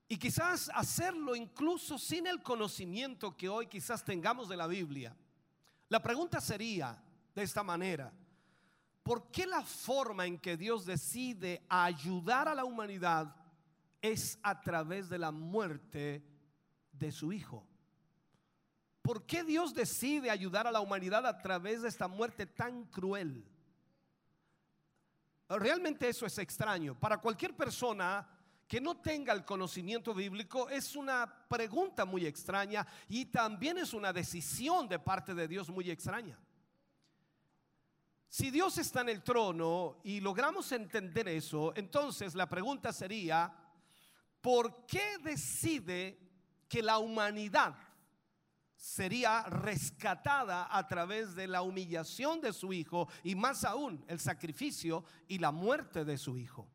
y 0.08 0.18
quizás 0.18 0.70
hacerlo 0.74 1.36
incluso 1.36 1.98
sin 1.98 2.28
el 2.28 2.44
conocimiento 2.44 3.36
que 3.36 3.50
hoy 3.50 3.68
quizás 3.68 4.06
tengamos 4.06 4.48
de 4.48 4.56
la 4.56 4.68
Biblia, 4.68 5.16
la 5.90 6.02
pregunta 6.02 6.40
sería 6.40 7.04
de 7.34 7.44
esta 7.44 7.64
manera, 7.64 8.14
¿por 9.04 9.32
qué 9.32 9.46
la 9.46 9.64
forma 9.64 10.26
en 10.26 10.38
que 10.38 10.58
Dios 10.58 10.86
decide 10.86 11.66
ayudar 11.70 12.48
a 12.48 12.56
la 12.56 12.64
humanidad 12.64 13.36
es 14.02 14.40
a 14.44 14.62
través 14.62 15.10
de 15.10 15.18
la 15.18 15.32
muerte 15.32 16.24
de 16.92 17.12
su 17.12 17.34
Hijo? 17.34 17.68
¿Por 19.06 19.28
qué 19.28 19.44
Dios 19.44 19.76
decide 19.76 20.32
ayudar 20.32 20.66
a 20.66 20.72
la 20.72 20.82
humanidad 20.82 21.28
a 21.28 21.38
través 21.38 21.84
de 21.84 21.90
esta 21.90 22.08
muerte 22.08 22.48
tan 22.48 22.86
cruel? 22.86 23.48
Realmente 25.48 26.10
eso 26.10 26.26
es 26.26 26.36
extraño. 26.40 27.00
Para 27.00 27.20
cualquier 27.20 27.56
persona 27.56 28.28
que 28.68 28.82
no 28.82 28.98
tenga 28.98 29.32
el 29.32 29.46
conocimiento 29.46 30.12
bíblico 30.12 30.70
es 30.70 30.96
una 30.96 31.32
pregunta 31.48 32.04
muy 32.04 32.26
extraña 32.26 32.88
y 33.08 33.26
también 33.26 33.78
es 33.78 33.94
una 33.94 34.12
decisión 34.12 34.88
de 34.88 34.98
parte 34.98 35.36
de 35.36 35.48
Dios 35.48 35.70
muy 35.70 35.92
extraña. 35.92 36.40
Si 38.28 38.50
Dios 38.50 38.76
está 38.80 39.02
en 39.02 39.10
el 39.10 39.22
trono 39.22 40.00
y 40.04 40.20
logramos 40.20 40.72
entender 40.72 41.28
eso, 41.28 41.74
entonces 41.76 42.34
la 42.34 42.50
pregunta 42.50 42.92
sería, 42.92 43.56
¿por 44.42 44.88
qué 44.88 45.20
decide 45.20 46.26
que 46.68 46.82
la 46.82 46.98
humanidad 46.98 47.76
sería 48.86 49.42
rescatada 49.42 50.68
a 50.70 50.88
través 50.88 51.34
de 51.34 51.48
la 51.48 51.64
humillación 51.64 52.40
de 52.40 52.54
su 52.54 52.72
hijo 52.72 53.10
y 53.24 53.34
más 53.34 53.66
aún 53.66 54.06
el 54.08 54.20
sacrificio 54.20 55.04
y 55.28 55.40
la 55.40 55.52
muerte 55.52 56.06
de 56.06 56.20
su 56.20 56.38
hijo? 56.38 56.70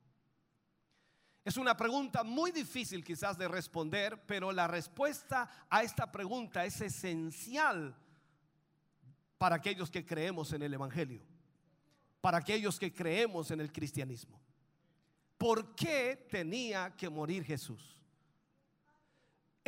Es 1.45 1.57
una 1.57 1.77
pregunta 1.77 2.25
muy 2.25 2.51
difícil 2.51 3.05
quizás 3.05 3.39
de 3.39 3.47
responder, 3.47 4.27
pero 4.27 4.51
la 4.51 4.67
respuesta 4.67 5.49
a 5.71 5.85
esta 5.85 6.11
pregunta 6.11 6.65
es 6.65 6.81
esencial 6.81 7.97
para 9.39 9.57
aquellos 9.57 9.89
que 9.89 10.05
creemos 10.05 10.53
en 10.53 10.63
el 10.63 10.75
Evangelio, 10.75 11.23
para 12.21 12.39
aquellos 12.39 12.81
que 12.81 12.93
creemos 12.93 13.53
en 13.53 13.61
el 13.61 13.73
cristianismo. 13.73 14.43
¿Por 15.39 15.77
qué 15.77 16.27
tenía 16.29 16.93
que 16.97 17.09
morir 17.09 17.45
Jesús? 17.45 18.00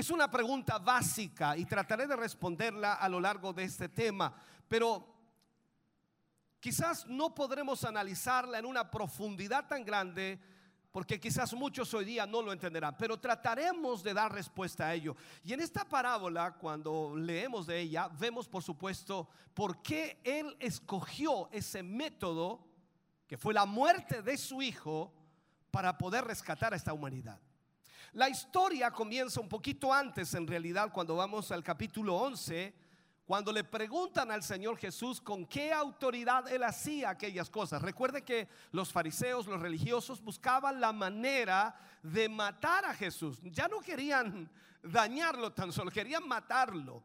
Es 0.03 0.11
una 0.11 0.29
pregunta 0.29 0.81
básica 0.81 1.57
y 1.57 1.65
trataré 1.65 2.09
de 2.09 2.17
responderla 2.17 2.95
a 2.95 3.09
lo 3.09 3.21
largo 3.21 3.53
de 3.53 3.63
este 3.63 3.89
tema, 3.89 4.35
pero 4.67 5.07
quizás 6.59 7.07
no 7.07 7.33
podremos 7.33 7.85
analizarla 7.85 8.59
en 8.59 8.67
una 8.67 8.91
profundidad 8.91 9.69
tan 9.69 9.85
grande 9.85 10.41
porque 10.91 11.21
quizás 11.21 11.55
muchos 11.55 11.95
hoy 11.95 12.05
día 12.05 12.27
no 12.27 12.43
lo 12.43 12.53
entenderán, 12.53 12.97
pero 12.99 13.21
trataremos 13.21 14.03
de 14.03 14.13
dar 14.13 14.33
respuesta 14.33 14.89
a 14.89 14.95
ello. 14.95 15.15
Y 15.45 15.53
en 15.53 15.61
esta 15.61 15.85
parábola, 15.85 16.55
cuando 16.55 17.15
leemos 17.15 17.69
de 17.69 17.79
ella, 17.79 18.09
vemos 18.09 18.49
por 18.49 18.65
supuesto 18.65 19.29
por 19.55 19.83
qué 19.83 20.21
Él 20.25 20.57
escogió 20.59 21.49
ese 21.53 21.85
método, 21.85 22.67
que 23.29 23.39
fue 23.39 23.55
la 23.55 23.67
muerte 23.67 24.21
de 24.21 24.37
su 24.37 24.63
Hijo, 24.63 25.15
para 25.71 25.97
poder 25.97 26.25
rescatar 26.25 26.73
a 26.73 26.77
esta 26.77 26.93
humanidad. 26.93 27.39
La 28.15 28.29
historia 28.29 28.91
comienza 28.91 29.41
un 29.41 29.49
poquito 29.49 29.91
antes, 29.91 30.35
en 30.35 30.47
realidad, 30.47 30.93
cuando 30.93 31.17
vamos 31.17 31.51
al 31.51 31.65
capítulo 31.65 32.15
11, 32.17 32.75
cuando 33.25 33.51
le 33.51 33.65
preguntan 33.65 34.31
al 34.31 34.43
Señor 34.43 34.77
Jesús 34.77 35.19
con 35.19 35.47
qué 35.47 35.73
autoridad 35.73 36.47
él 36.53 36.63
hacía 36.63 37.09
aquellas 37.09 37.49
cosas. 37.49 37.81
Recuerde 37.81 38.23
que 38.23 38.49
los 38.71 38.93
fariseos, 38.93 39.47
los 39.47 39.63
religiosos, 39.63 40.21
buscaban 40.21 40.79
la 40.79 40.93
manera 40.93 41.75
de 42.03 42.29
matar 42.29 42.85
a 42.85 42.93
Jesús. 42.93 43.41
Ya 43.45 43.67
no 43.67 43.81
querían 43.81 44.51
dañarlo 44.83 45.55
tan 45.55 45.73
solo, 45.73 45.91
querían 45.91 46.29
matarlo. 46.29 47.03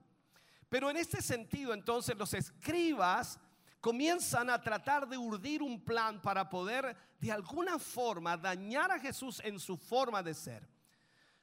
Pero 0.68 0.90
en 0.90 0.98
este 0.98 1.22
sentido, 1.22 1.74
entonces, 1.74 2.18
los 2.18 2.34
escribas 2.34 3.40
comienzan 3.80 4.50
a 4.50 4.60
tratar 4.60 5.08
de 5.08 5.18
urdir 5.18 5.64
un 5.64 5.80
plan 5.80 6.22
para 6.22 6.50
poder 6.50 6.98
de 7.18 7.32
alguna 7.32 7.80
forma 7.80 8.36
dañar 8.36 8.92
a 8.92 9.00
Jesús 9.00 9.40
en 9.46 9.58
su 9.58 9.78
forma 9.78 10.22
de 10.22 10.34
ser. 10.34 10.77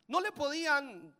No 0.07 0.21
le 0.21 0.33
podían 0.33 1.15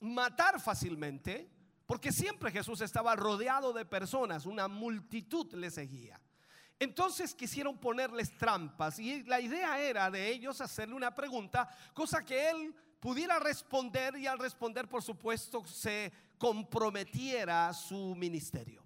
matar 0.00 0.60
fácilmente 0.60 1.50
porque 1.86 2.12
siempre 2.12 2.50
Jesús 2.50 2.80
estaba 2.80 3.14
rodeado 3.16 3.72
de 3.72 3.84
personas, 3.84 4.46
una 4.46 4.68
multitud 4.68 5.52
le 5.54 5.70
seguía. 5.70 6.20
Entonces 6.78 7.34
quisieron 7.34 7.78
ponerles 7.78 8.36
trampas 8.36 8.98
y 8.98 9.22
la 9.24 9.40
idea 9.40 9.80
era 9.80 10.10
de 10.10 10.28
ellos 10.28 10.60
hacerle 10.60 10.94
una 10.94 11.14
pregunta, 11.14 11.68
cosa 11.94 12.24
que 12.24 12.50
él 12.50 12.74
pudiera 12.98 13.38
responder 13.38 14.16
y 14.16 14.26
al 14.26 14.38
responder, 14.38 14.88
por 14.88 15.02
supuesto, 15.02 15.64
se 15.66 16.12
comprometiera 16.38 17.72
su 17.72 18.14
ministerio. 18.16 18.82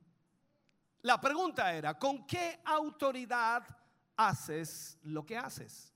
La 1.02 1.20
pregunta 1.20 1.72
era, 1.72 1.98
¿con 1.98 2.26
qué 2.26 2.60
autoridad 2.64 3.64
haces 4.16 4.98
lo 5.02 5.24
que 5.24 5.36
haces? 5.38 5.94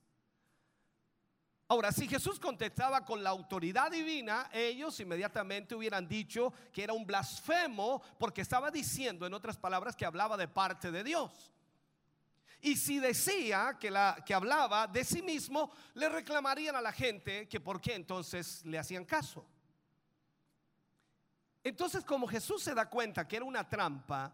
Ahora, 1.71 1.93
si 1.93 2.05
Jesús 2.05 2.37
contestaba 2.37 3.05
con 3.05 3.23
la 3.23 3.29
autoridad 3.29 3.89
divina, 3.89 4.49
ellos 4.51 4.99
inmediatamente 4.99 5.73
hubieran 5.73 6.05
dicho 6.05 6.51
que 6.73 6.83
era 6.83 6.91
un 6.91 7.05
blasfemo 7.05 8.01
porque 8.19 8.41
estaba 8.41 8.69
diciendo, 8.69 9.25
en 9.25 9.33
otras 9.33 9.55
palabras, 9.55 9.95
que 9.95 10.05
hablaba 10.05 10.35
de 10.35 10.49
parte 10.49 10.91
de 10.91 11.01
Dios. 11.01 11.53
Y 12.59 12.75
si 12.75 12.99
decía 12.99 13.77
que, 13.79 13.89
la, 13.89 14.21
que 14.25 14.33
hablaba 14.33 14.85
de 14.85 15.05
sí 15.05 15.21
mismo, 15.21 15.71
le 15.93 16.09
reclamarían 16.09 16.75
a 16.75 16.81
la 16.81 16.91
gente 16.91 17.47
que 17.47 17.61
por 17.61 17.79
qué 17.79 17.95
entonces 17.95 18.65
le 18.65 18.77
hacían 18.77 19.05
caso. 19.05 19.45
Entonces, 21.63 22.03
como 22.03 22.27
Jesús 22.27 22.61
se 22.61 22.75
da 22.75 22.89
cuenta 22.89 23.25
que 23.25 23.37
era 23.37 23.45
una 23.45 23.69
trampa, 23.69 24.33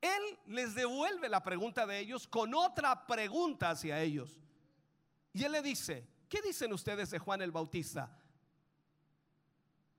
Él 0.00 0.38
les 0.46 0.74
devuelve 0.74 1.28
la 1.28 1.40
pregunta 1.40 1.86
de 1.86 2.00
ellos 2.00 2.26
con 2.26 2.52
otra 2.52 3.06
pregunta 3.06 3.70
hacia 3.70 4.00
ellos. 4.00 4.40
Y 5.32 5.44
Él 5.44 5.52
le 5.52 5.62
dice, 5.62 6.17
¿qué 6.28 6.40
dicen 6.42 6.72
ustedes 6.72 7.10
de 7.10 7.18
Juan 7.18 7.42
el 7.42 7.52
Bautista? 7.52 8.16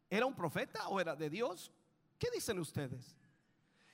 ¿Era 0.10 0.26
un 0.26 0.36
profeta 0.36 0.88
o 0.88 1.00
era 1.00 1.16
de 1.16 1.30
Dios? 1.30 1.72
¿Qué 2.18 2.30
dicen 2.34 2.60
ustedes? 2.60 3.16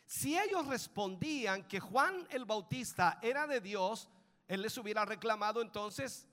Si 0.06 0.38
ellos 0.38 0.68
respondían 0.68 1.68
que 1.68 1.80
Juan 1.80 2.28
el 2.30 2.46
Bautista 2.46 3.20
era 3.22 3.48
de 3.48 3.60
Dios, 3.60 4.10
Él 4.48 4.62
les 4.62 4.78
hubiera 4.78 5.04
reclamado 5.04 5.62
entonces, 5.62 6.28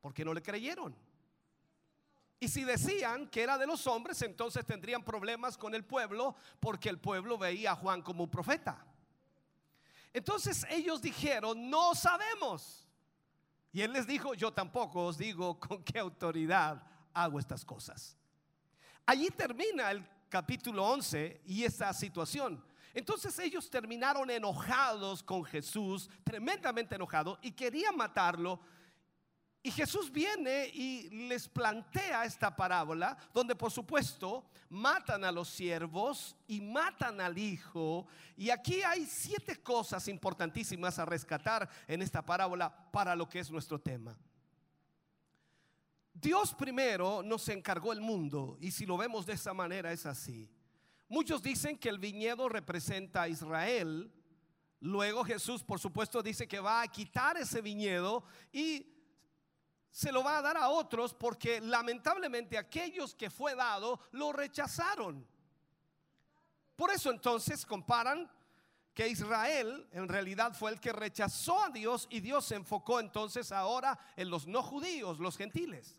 ¿por 0.00 0.14
qué 0.14 0.24
no 0.24 0.34
le 0.34 0.42
creyeron? 0.42 0.96
Y 2.42 2.48
si 2.48 2.64
decían 2.64 3.28
que 3.28 3.42
era 3.42 3.58
de 3.58 3.66
los 3.66 3.86
hombres, 3.86 4.22
entonces 4.22 4.64
tendrían 4.64 5.04
problemas 5.04 5.58
con 5.58 5.74
el 5.74 5.84
pueblo 5.84 6.34
porque 6.58 6.88
el 6.88 6.98
pueblo 6.98 7.36
veía 7.36 7.72
a 7.72 7.76
Juan 7.76 8.00
como 8.00 8.24
un 8.24 8.30
profeta. 8.30 8.86
Entonces 10.12 10.66
ellos 10.70 11.02
dijeron, 11.02 11.68
no 11.68 11.94
sabemos. 11.94 12.88
Y 13.72 13.82
él 13.82 13.92
les 13.92 14.06
dijo, 14.06 14.34
yo 14.34 14.52
tampoco 14.52 15.06
os 15.06 15.18
digo 15.18 15.58
con 15.60 15.82
qué 15.82 15.98
autoridad 15.98 16.82
hago 17.12 17.38
estas 17.38 17.64
cosas. 17.64 18.16
Allí 19.06 19.28
termina 19.30 19.90
el 19.90 20.06
capítulo 20.28 20.86
11 20.86 21.42
y 21.46 21.64
esta 21.64 21.92
situación. 21.92 22.62
Entonces 22.92 23.38
ellos 23.38 23.70
terminaron 23.70 24.30
enojados 24.30 25.22
con 25.22 25.44
Jesús, 25.44 26.10
tremendamente 26.24 26.96
enojados, 26.96 27.38
y 27.42 27.52
querían 27.52 27.96
matarlo. 27.96 28.60
Y 29.62 29.70
Jesús 29.70 30.10
viene 30.10 30.70
y 30.72 31.10
les 31.28 31.46
plantea 31.46 32.24
esta 32.24 32.54
parábola, 32.56 33.16
donde 33.34 33.54
por 33.54 33.70
supuesto 33.70 34.48
matan 34.70 35.22
a 35.22 35.30
los 35.30 35.48
siervos 35.48 36.34
y 36.46 36.62
matan 36.62 37.20
al 37.20 37.36
hijo. 37.36 38.06
Y 38.36 38.48
aquí 38.48 38.82
hay 38.82 39.04
siete 39.04 39.62
cosas 39.62 40.08
importantísimas 40.08 40.98
a 40.98 41.04
rescatar 41.04 41.68
en 41.86 42.00
esta 42.00 42.24
parábola 42.24 42.74
para 42.90 43.14
lo 43.14 43.28
que 43.28 43.40
es 43.40 43.50
nuestro 43.50 43.78
tema. 43.78 44.16
Dios 46.14 46.54
primero 46.54 47.22
nos 47.22 47.46
encargó 47.48 47.92
el 47.92 48.00
mundo 48.00 48.56
y 48.60 48.70
si 48.70 48.86
lo 48.86 48.96
vemos 48.96 49.26
de 49.26 49.34
esa 49.34 49.52
manera 49.52 49.92
es 49.92 50.06
así. 50.06 50.50
Muchos 51.06 51.42
dicen 51.42 51.76
que 51.76 51.88
el 51.90 51.98
viñedo 51.98 52.48
representa 52.48 53.22
a 53.22 53.28
Israel. 53.28 54.10
Luego 54.80 55.24
Jesús, 55.24 55.62
por 55.62 55.80
supuesto, 55.80 56.22
dice 56.22 56.48
que 56.48 56.60
va 56.60 56.80
a 56.80 56.88
quitar 56.88 57.36
ese 57.36 57.60
viñedo 57.60 58.24
y 58.52 58.99
se 59.90 60.12
lo 60.12 60.22
va 60.22 60.38
a 60.38 60.42
dar 60.42 60.56
a 60.56 60.68
otros 60.68 61.14
porque 61.14 61.60
lamentablemente 61.60 62.56
aquellos 62.56 63.14
que 63.14 63.30
fue 63.30 63.54
dado 63.54 64.00
lo 64.12 64.32
rechazaron. 64.32 65.26
Por 66.76 66.90
eso 66.90 67.10
entonces 67.10 67.66
comparan 67.66 68.30
que 68.94 69.08
Israel 69.08 69.86
en 69.92 70.08
realidad 70.08 70.52
fue 70.54 70.70
el 70.70 70.80
que 70.80 70.92
rechazó 70.92 71.62
a 71.62 71.70
Dios 71.70 72.06
y 72.10 72.20
Dios 72.20 72.44
se 72.46 72.54
enfocó 72.54 73.00
entonces 73.00 73.52
ahora 73.52 73.98
en 74.16 74.30
los 74.30 74.46
no 74.46 74.62
judíos, 74.62 75.18
los 75.18 75.36
gentiles. 75.36 75.96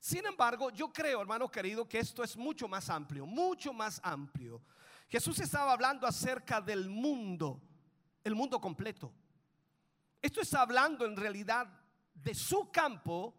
Sin 0.00 0.24
embargo, 0.26 0.70
yo 0.70 0.92
creo, 0.92 1.20
hermano 1.20 1.50
querido, 1.50 1.88
que 1.88 1.98
esto 1.98 2.22
es 2.22 2.36
mucho 2.36 2.68
más 2.68 2.90
amplio, 2.90 3.26
mucho 3.26 3.72
más 3.72 4.00
amplio. 4.04 4.62
Jesús 5.08 5.40
estaba 5.40 5.72
hablando 5.72 6.06
acerca 6.06 6.60
del 6.60 6.88
mundo, 6.88 7.60
el 8.22 8.34
mundo 8.34 8.60
completo. 8.60 9.12
Esto 10.20 10.40
está 10.40 10.60
hablando 10.62 11.04
en 11.04 11.16
realidad 11.16 11.68
de 12.22 12.34
su 12.34 12.70
campo 12.70 13.34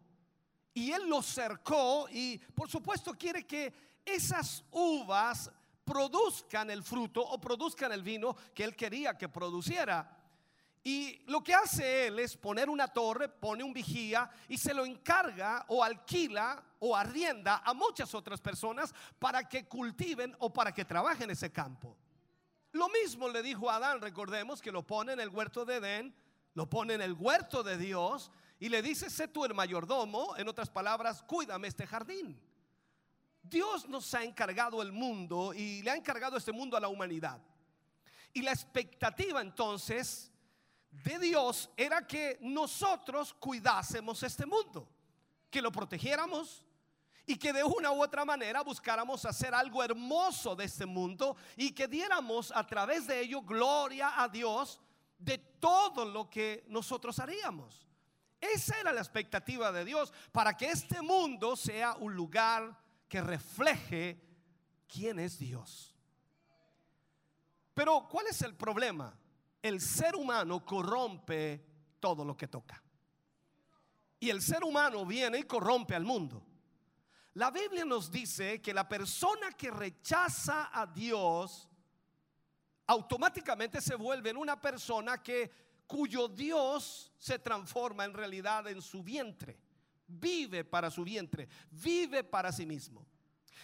y 0.74 0.92
él 0.92 1.10
lo 1.10 1.22
cercó 1.22 2.08
y 2.10 2.38
por 2.38 2.70
supuesto 2.70 3.14
quiere 3.14 3.46
que 3.46 3.74
esas 4.06 4.64
uvas 4.72 5.52
produzcan 5.84 6.70
el 6.70 6.84
fruto 6.84 7.22
o 7.22 7.40
produzcan 7.40 7.92
el 7.92 8.04
vino 8.04 8.36
que 8.54 8.64
él 8.64 8.76
quería 8.76 9.18
que 9.18 9.30
produciera. 9.30 10.16
Y 10.84 11.24
lo 11.26 11.44
que 11.44 11.54
hace 11.54 12.08
él 12.08 12.20
es 12.20 12.38
poner 12.38 12.70
una 12.70 12.88
torre, 12.88 13.28
pone 13.28 13.64
un 13.64 13.74
vigía 13.74 14.30
y 14.48 14.58
se 14.58 14.74
lo 14.74 14.86
encarga 14.86 15.66
o 15.70 15.84
alquila 15.84 16.64
o 16.80 16.96
arrienda 16.96 17.62
a 17.66 17.74
muchas 17.74 18.14
otras 18.14 18.40
personas 18.40 18.94
para 19.20 19.50
que 19.50 19.68
cultiven 19.68 20.36
o 20.40 20.54
para 20.54 20.74
que 20.74 20.86
trabajen 20.86 21.30
ese 21.30 21.52
campo. 21.52 21.98
Lo 22.72 22.88
mismo 22.90 23.28
le 23.28 23.42
dijo 23.42 23.70
a 23.70 23.78
Adán, 23.78 24.00
recordemos 24.00 24.62
que 24.62 24.72
lo 24.72 24.86
pone 24.86 25.14
en 25.14 25.20
el 25.20 25.30
huerto 25.30 25.66
de 25.66 25.78
Edén, 25.78 26.16
lo 26.54 26.70
pone 26.70 26.94
en 26.94 27.02
el 27.02 27.14
huerto 27.14 27.64
de 27.64 27.78
Dios 27.78 28.32
y 28.60 28.70
le 28.70 28.82
dice, 28.82 29.10
sé 29.10 29.28
tú 29.28 29.46
el 29.46 29.54
mayordomo, 29.54 30.36
en 30.38 30.48
otras 30.48 30.70
palabras, 30.70 31.22
cuídame 31.24 31.68
este 31.68 31.86
jardín. 31.86 32.40
Dios 33.44 33.88
nos 33.88 34.14
ha 34.14 34.24
encargado 34.24 34.82
el 34.82 34.92
mundo 34.92 35.54
y 35.54 35.82
le 35.84 35.92
ha 35.92 35.96
encargado 35.96 36.38
este 36.38 36.52
mundo 36.52 36.76
a 36.76 36.80
la 36.80 36.88
humanidad. 36.88 37.40
Y 38.34 38.42
la 38.42 38.52
expectativa 38.52 39.42
entonces 39.42 40.32
de 40.92 41.20
Dios 41.20 41.70
era 41.78 42.06
que 42.06 42.38
nosotros 42.42 43.34
cuidásemos 43.34 44.22
este 44.24 44.46
mundo, 44.46 44.90
que 45.50 45.62
lo 45.62 45.72
protegiéramos 45.72 46.64
y 47.26 47.38
que 47.38 47.54
de 47.54 47.64
una 47.64 47.92
u 47.92 48.02
otra 48.02 48.26
manera 48.26 48.62
buscáramos 48.62 49.24
hacer 49.26 49.54
algo 49.54 49.84
hermoso 49.84 50.56
de 50.56 50.66
este 50.66 50.86
mundo 50.86 51.38
y 51.56 51.72
que 51.72 51.88
diéramos 51.88 52.52
a 52.56 52.66
través 52.66 53.08
de 53.08 53.20
ello 53.20 53.42
gloria 53.42 54.22
a 54.22 54.28
Dios 54.28 54.80
de 55.18 55.38
todo 55.38 56.06
lo 56.06 56.30
que 56.30 56.66
nosotros 56.68 57.20
haríamos. 57.20 57.87
Esa 58.40 58.80
era 58.80 58.92
la 58.92 59.02
expectativa 59.02 59.72
de 59.72 59.84
Dios, 59.86 60.14
para 60.32 60.56
que 60.56 60.70
este 60.70 61.02
mundo 61.02 61.56
sea 61.56 61.96
un 61.96 62.16
lugar 62.16 62.78
que 63.08 63.22
refleje 63.22 64.22
quién 64.88 65.20
es 65.20 65.40
Dios. 65.40 65.96
Pero 67.74 68.08
¿cuál 68.10 68.28
es 68.28 68.42
el 68.42 68.56
problema? 68.56 69.18
El 69.62 69.82
ser 69.82 70.16
humano 70.16 70.66
corrompe 70.66 71.66
todo 72.00 72.24
lo 72.24 72.36
que 72.36 72.48
toca. 72.48 72.82
Y 74.20 74.30
el 74.30 74.42
ser 74.42 74.64
humano 74.64 75.06
viene 75.06 75.40
y 75.40 75.44
corrompe 75.44 75.96
al 75.96 76.04
mundo. 76.04 76.44
La 77.34 77.52
Biblia 77.52 77.86
nos 77.86 78.12
dice 78.12 78.62
que 78.62 78.74
la 78.74 78.88
persona 78.88 79.52
que 79.52 79.70
rechaza 79.70 80.72
a 80.74 80.88
Dios 80.88 81.70
automáticamente 82.88 83.80
se 83.80 83.96
vuelve 83.96 84.32
en 84.32 84.38
una 84.38 84.60
persona 84.60 85.22
que 85.22 85.67
cuyo 85.88 86.28
Dios 86.28 87.12
se 87.18 87.40
transforma 87.40 88.06
en 88.06 88.14
realidad 88.14 88.68
en 88.68 88.82
su 88.82 89.02
vientre. 89.02 89.58
Vive 90.08 90.64
para 90.64 90.92
su 90.92 91.04
vientre, 91.04 91.50
vive 91.72 92.24
para 92.24 92.52
sí 92.52 92.66
mismo. 92.66 93.06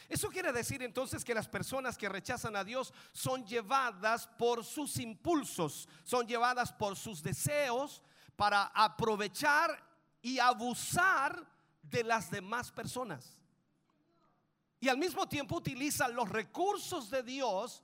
Eso 0.10 0.30
quiere 0.30 0.52
decir 0.52 0.84
entonces 0.84 1.24
que 1.24 1.34
las 1.34 1.48
personas 1.48 1.98
que 1.98 2.10
rechazan 2.10 2.56
a 2.56 2.64
Dios 2.64 2.94
son 3.14 3.46
llevadas 3.46 4.28
por 4.28 4.66
sus 4.66 4.98
impulsos, 4.98 5.88
son 6.04 6.28
llevadas 6.28 6.74
por 6.74 6.96
sus 6.96 7.24
deseos 7.24 8.02
para 8.36 8.64
aprovechar 8.76 9.82
y 10.22 10.40
abusar 10.40 11.48
de 11.82 12.04
las 12.04 12.30
demás 12.30 12.72
personas. 12.72 13.38
Y 14.80 14.90
al 14.90 14.98
mismo 14.98 15.28
tiempo 15.28 15.56
utiliza 15.56 16.10
los 16.10 16.28
recursos 16.28 17.10
de 17.10 17.24
Dios 17.24 17.82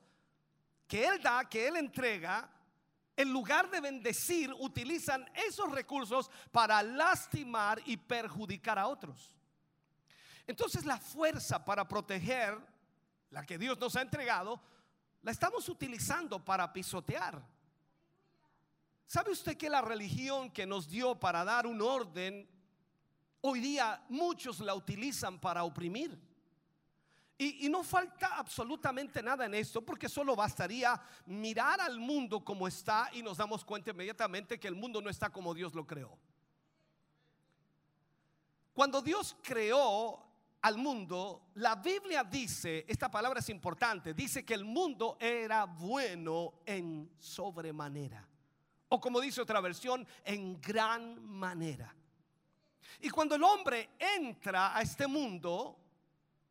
que 0.87 1.05
Él 1.07 1.21
da, 1.21 1.47
que 1.47 1.67
Él 1.67 1.77
entrega. 1.77 2.51
En 3.19 3.33
lugar 3.33 3.69
de 3.69 3.81
bendecir, 3.81 4.49
utilizan 4.59 5.29
esos 5.45 5.69
recursos 5.73 6.31
para 6.53 6.81
lastimar 6.81 7.81
y 7.85 7.97
perjudicar 7.97 8.79
a 8.79 8.87
otros. 8.87 9.35
Entonces 10.47 10.85
la 10.85 10.97
fuerza 10.97 11.65
para 11.65 11.85
proteger, 11.85 12.57
la 13.29 13.45
que 13.45 13.57
Dios 13.57 13.77
nos 13.77 13.97
ha 13.97 14.03
entregado, 14.03 14.61
la 15.21 15.31
estamos 15.31 15.67
utilizando 15.67 16.41
para 16.45 16.71
pisotear. 16.71 17.45
¿Sabe 19.05 19.31
usted 19.31 19.57
que 19.57 19.69
la 19.69 19.81
religión 19.81 20.49
que 20.49 20.65
nos 20.65 20.87
dio 20.87 21.19
para 21.19 21.43
dar 21.43 21.67
un 21.67 21.81
orden, 21.81 22.49
hoy 23.41 23.59
día 23.59 24.01
muchos 24.07 24.61
la 24.61 24.73
utilizan 24.73 25.39
para 25.39 25.65
oprimir? 25.65 26.17
Y, 27.41 27.69
no 27.69 27.85
falta 27.85 28.35
absolutamente 28.35 29.23
nada 29.23 29.45
en 29.45 29.53
esto, 29.53 29.81
porque 29.81 30.09
solo 30.09 30.35
bastaría 30.35 30.99
mirar 31.25 31.79
al 31.79 31.97
mundo 31.97 32.43
como 32.43 32.67
está 32.67 33.09
y 33.13 33.23
nos 33.23 33.37
damos 33.37 33.63
cuenta 33.63 33.91
inmediatamente 33.91 34.59
que 34.59 34.67
el 34.67 34.75
mundo 34.75 35.01
no 35.01 35.09
está 35.09 35.29
como 35.29 35.53
Dios 35.53 35.73
lo 35.73 35.87
creó. 35.87 36.19
Cuando 38.73 39.01
Dios 39.01 39.37
creó 39.41 40.21
al 40.61 40.77
mundo, 40.77 41.47
la 41.55 41.75
Biblia 41.75 42.25
dice, 42.25 42.83
esta 42.89 43.09
palabra 43.09 43.39
es 43.39 43.47
importante, 43.47 44.13
dice 44.13 44.43
que 44.43 44.55
el 44.55 44.65
mundo 44.65 45.15
era 45.17 45.63
bueno 45.63 46.55
en 46.65 47.09
sobremanera. 47.17 48.27
O 48.89 48.99
como 48.99 49.21
dice 49.21 49.39
otra 49.39 49.61
versión, 49.61 50.05
en 50.25 50.59
gran 50.59 51.25
manera. 51.25 51.95
Y 52.99 53.09
cuando 53.09 53.35
el 53.35 53.43
hombre 53.43 53.91
entra 53.97 54.75
a 54.75 54.81
este 54.81 55.07
mundo, 55.07 55.79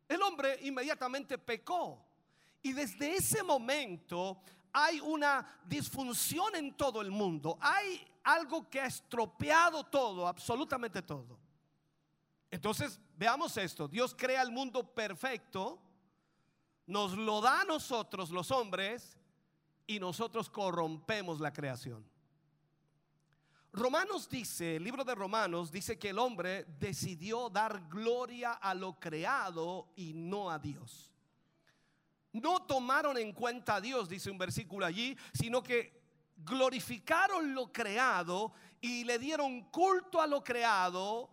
el 0.09 0.21
hombre 0.23 0.59
inmediatamente 0.63 1.37
pecó. 1.37 2.03
Y 2.61 2.73
desde 2.73 3.15
ese 3.15 3.41
momento 3.43 4.41
hay 4.73 4.99
una 4.99 5.59
disfunción 5.65 6.55
en 6.55 6.75
todo 6.75 7.01
el 7.01 7.11
mundo. 7.11 7.57
Hay 7.61 8.05
algo 8.23 8.69
que 8.69 8.81
ha 8.81 8.87
estropeado 8.87 9.85
todo, 9.85 10.27
absolutamente 10.27 11.01
todo. 11.01 11.39
Entonces, 12.51 12.99
veamos 13.15 13.55
esto. 13.57 13.87
Dios 13.87 14.15
crea 14.17 14.41
el 14.41 14.51
mundo 14.51 14.83
perfecto, 14.83 15.79
nos 16.87 17.15
lo 17.15 17.39
da 17.39 17.61
a 17.61 17.65
nosotros 17.65 18.31
los 18.31 18.49
hombres 18.49 19.15
y 19.85 19.99
nosotros 19.99 20.49
corrompemos 20.49 21.39
la 21.39 21.53
creación. 21.53 22.03
Romanos 23.71 24.27
dice, 24.29 24.77
el 24.77 24.83
libro 24.83 25.03
de 25.03 25.13
Romanos 25.13 25.71
dice 25.71 25.99
que 25.99 26.09
el 26.09 26.19
hombre 26.19 26.65
decidió 26.79 27.49
dar 27.49 27.87
gloria 27.87 28.53
a 28.53 28.73
lo 28.73 28.99
creado 28.99 29.93
y 29.95 30.13
no 30.13 30.49
a 30.49 30.57
Dios. 30.57 31.11
No 32.31 32.63
tomaron 32.63 33.17
en 33.17 33.31
cuenta 33.33 33.75
a 33.75 33.81
Dios, 33.81 34.09
dice 34.09 34.31
un 34.31 34.37
versículo 34.37 34.85
allí, 34.85 35.15
sino 35.33 35.61
que 35.61 35.99
glorificaron 36.37 37.53
lo 37.53 37.71
creado 37.71 38.53
y 38.81 39.03
le 39.03 39.19
dieron 39.19 39.61
culto 39.69 40.21
a 40.21 40.27
lo 40.27 40.43
creado 40.43 41.29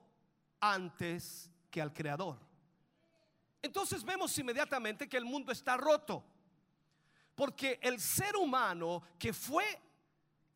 antes 0.61 1.51
que 1.71 1.81
al 1.81 1.93
creador. 1.93 2.39
Entonces 3.63 4.05
vemos 4.05 4.37
inmediatamente 4.39 5.09
que 5.09 5.17
el 5.17 5.25
mundo 5.25 5.53
está 5.53 5.77
roto. 5.77 6.25
Porque 7.35 7.79
el 7.83 8.01
ser 8.01 8.37
humano 8.37 9.03
que 9.19 9.33
fue 9.33 9.65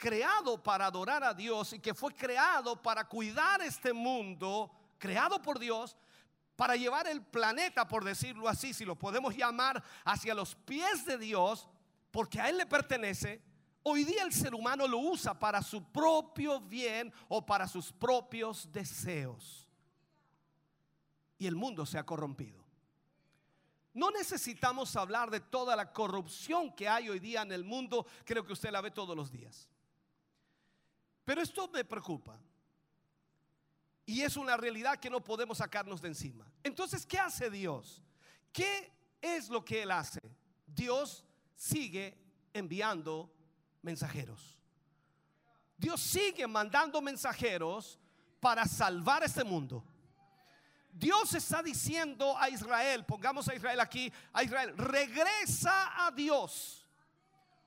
creado 0.01 0.61
para 0.63 0.87
adorar 0.87 1.23
a 1.23 1.35
Dios 1.35 1.75
y 1.75 1.79
que 1.79 1.93
fue 1.93 2.15
creado 2.15 2.75
para 2.81 3.07
cuidar 3.07 3.61
este 3.61 3.93
mundo, 3.93 4.71
creado 4.99 5.43
por 5.43 5.59
Dios, 5.59 5.95
para 6.57 6.75
llevar 6.75 7.07
el 7.07 7.23
planeta, 7.23 7.87
por 7.87 8.03
decirlo 8.03 8.49
así, 8.49 8.73
si 8.73 8.87
lo 8.87 8.97
podemos 8.97 9.37
llamar, 9.37 9.85
hacia 10.05 10.35
los 10.35 10.55
pies 10.55 11.05
de 11.05 11.19
Dios, 11.19 11.69
porque 12.11 12.41
a 12.41 12.49
Él 12.49 12.57
le 12.57 12.65
pertenece, 12.65 13.43
hoy 13.83 14.05
día 14.05 14.25
el 14.25 14.33
ser 14.33 14.55
humano 14.55 14.89
lo 14.89 14.99
usa 14.99 15.39
para 15.39 15.63
su 15.63 15.85
propio 15.93 16.61
bien 16.61 17.13
o 17.29 17.45
para 17.45 17.69
sus 17.69 17.93
propios 17.93 18.73
deseos. 18.73 19.69
Y 21.37 21.47
el 21.47 21.57
mundo 21.57 21.85
se 21.85 21.99
ha 21.99 22.07
corrompido. 22.07 22.65
No 23.93 24.11
necesitamos 24.11 24.97
hablar 24.97 25.31
de 25.31 25.41
toda 25.41 25.77
la 25.77 25.93
corrupción 25.93 26.73
que 26.73 26.89
hay 26.89 27.11
hoy 27.11 27.19
día 27.19 27.43
en 27.43 27.53
el 27.53 27.65
mundo, 27.65 28.07
creo 28.25 28.47
que 28.47 28.55
usted 28.55 28.71
la 28.71 28.81
ve 28.81 28.91
todos 28.91 29.15
los 29.15 29.31
días. 29.31 29.69
Pero 31.31 31.43
esto 31.43 31.69
me 31.69 31.85
preocupa. 31.85 32.36
Y 34.05 34.23
es 34.23 34.36
una 34.36 34.57
realidad 34.57 34.98
que 34.98 35.09
no 35.09 35.23
podemos 35.23 35.59
sacarnos 35.59 36.02
de 36.02 36.09
encima. 36.09 36.44
Entonces, 36.61 37.07
¿qué 37.07 37.20
hace 37.20 37.48
Dios? 37.48 38.02
¿Qué 38.52 38.90
es 39.23 39.48
lo 39.48 39.65
que 39.65 39.85
Él 39.85 39.93
hace? 39.93 40.19
Dios 40.66 41.24
sigue 41.55 42.19
enviando 42.52 43.32
mensajeros. 43.81 44.59
Dios 45.77 46.01
sigue 46.01 46.48
mandando 46.48 47.01
mensajeros 47.01 47.97
para 48.40 48.66
salvar 48.66 49.23
este 49.23 49.44
mundo. 49.44 49.85
Dios 50.90 51.32
está 51.35 51.62
diciendo 51.62 52.36
a 52.36 52.48
Israel, 52.48 53.05
pongamos 53.05 53.48
a 53.48 53.55
Israel 53.55 53.78
aquí, 53.78 54.12
a 54.32 54.43
Israel, 54.43 54.77
regresa 54.77 56.05
a 56.05 56.11
Dios, 56.11 56.85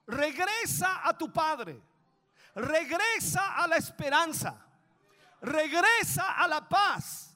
regresa 0.06 1.08
a 1.08 1.18
tu 1.18 1.32
Padre, 1.32 1.82
regresa 2.56 3.56
a 3.56 3.68
la 3.68 3.78
esperanza, 3.78 4.56
regresa 5.42 6.32
a 6.34 6.48
la 6.48 6.68
paz. 6.68 7.30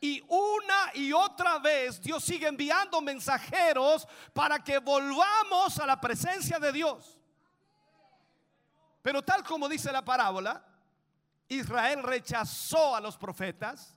Y 0.00 0.22
una 0.28 0.90
y 0.94 1.12
otra 1.12 1.58
vez 1.58 2.00
Dios 2.02 2.22
sigue 2.22 2.46
enviando 2.46 3.00
mensajeros 3.00 4.06
para 4.34 4.62
que 4.62 4.78
volvamos 4.78 5.78
a 5.78 5.86
la 5.86 5.98
presencia 5.98 6.58
de 6.58 6.72
Dios. 6.72 7.18
Pero 9.00 9.22
tal 9.22 9.42
como 9.44 9.68
dice 9.68 9.90
la 9.92 10.04
parábola, 10.04 10.62
Israel 11.48 12.02
rechazó 12.02 12.96
a 12.96 13.00
los 13.00 13.16
profetas, 13.16 13.94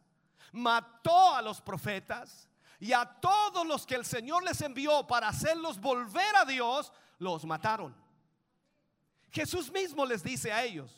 mató 0.54 1.36
a 1.36 1.42
los 1.42 1.62
profetas 1.62 2.48
y 2.80 2.94
a 2.94 3.06
todos 3.06 3.66
los 3.66 3.86
que 3.86 3.96
el 3.96 4.06
Señor 4.06 4.44
les 4.44 4.62
envió 4.62 5.08
para 5.08 5.30
hacerlos 5.30 5.80
volver 5.80 6.36
a 6.36 6.46
Dios, 6.46 6.92
los 7.20 7.46
mataron. 7.46 7.96
Jesús 9.32 9.72
mismo 9.72 10.06
les 10.06 10.24
dice 10.24 10.52
a 10.52 10.64
ellos, 10.64 10.92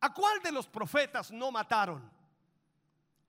¿a 0.00 0.12
cuál 0.12 0.40
de 0.42 0.52
los 0.52 0.66
profetas 0.66 1.30
no 1.30 1.50
mataron? 1.50 2.10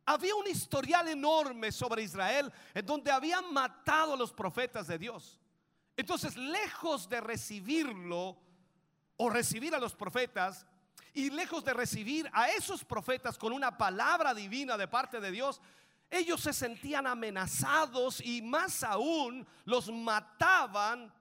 Había 0.06 0.36
un 0.36 0.48
historial 0.48 1.08
enorme 1.08 1.72
sobre 1.72 2.04
Israel 2.04 2.52
en 2.74 2.86
donde 2.86 3.12
habían 3.12 3.54
matado 3.54 4.14
a 4.14 4.18
los 4.18 4.32
profetas 4.32 4.88
de 4.88 4.98
Dios. 4.98 5.40
Entonces, 5.98 6.38
lejos 6.38 7.10
de 7.10 7.20
recibirlo 7.20 8.38
o 9.18 9.30
recibir 9.30 9.74
a 9.76 9.80
los 9.80 9.96
profetas, 9.96 10.66
y 11.18 11.32
lejos 11.32 11.66
de 11.66 11.74
recibir 11.74 12.30
a 12.32 12.50
esos 12.50 12.86
profetas 12.86 13.40
con 13.40 13.52
una 13.52 13.76
palabra 13.76 14.36
divina 14.36 14.78
de 14.78 14.88
parte 14.88 15.20
de 15.20 15.32
Dios, 15.32 15.60
ellos 16.12 16.42
se 16.42 16.54
sentían 16.54 17.08
amenazados 17.08 18.22
y 18.22 18.44
más 18.44 18.84
aún 18.84 19.46
los 19.66 19.92
mataban 19.92 21.12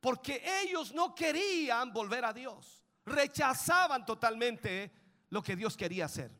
porque 0.00 0.42
ellos 0.62 0.92
no 0.92 1.14
querían 1.14 1.92
volver 1.92 2.24
a 2.24 2.32
Dios. 2.32 2.84
Rechazaban 3.04 4.04
totalmente 4.06 4.90
lo 5.30 5.42
que 5.42 5.56
Dios 5.56 5.76
quería 5.76 6.06
hacer. 6.06 6.30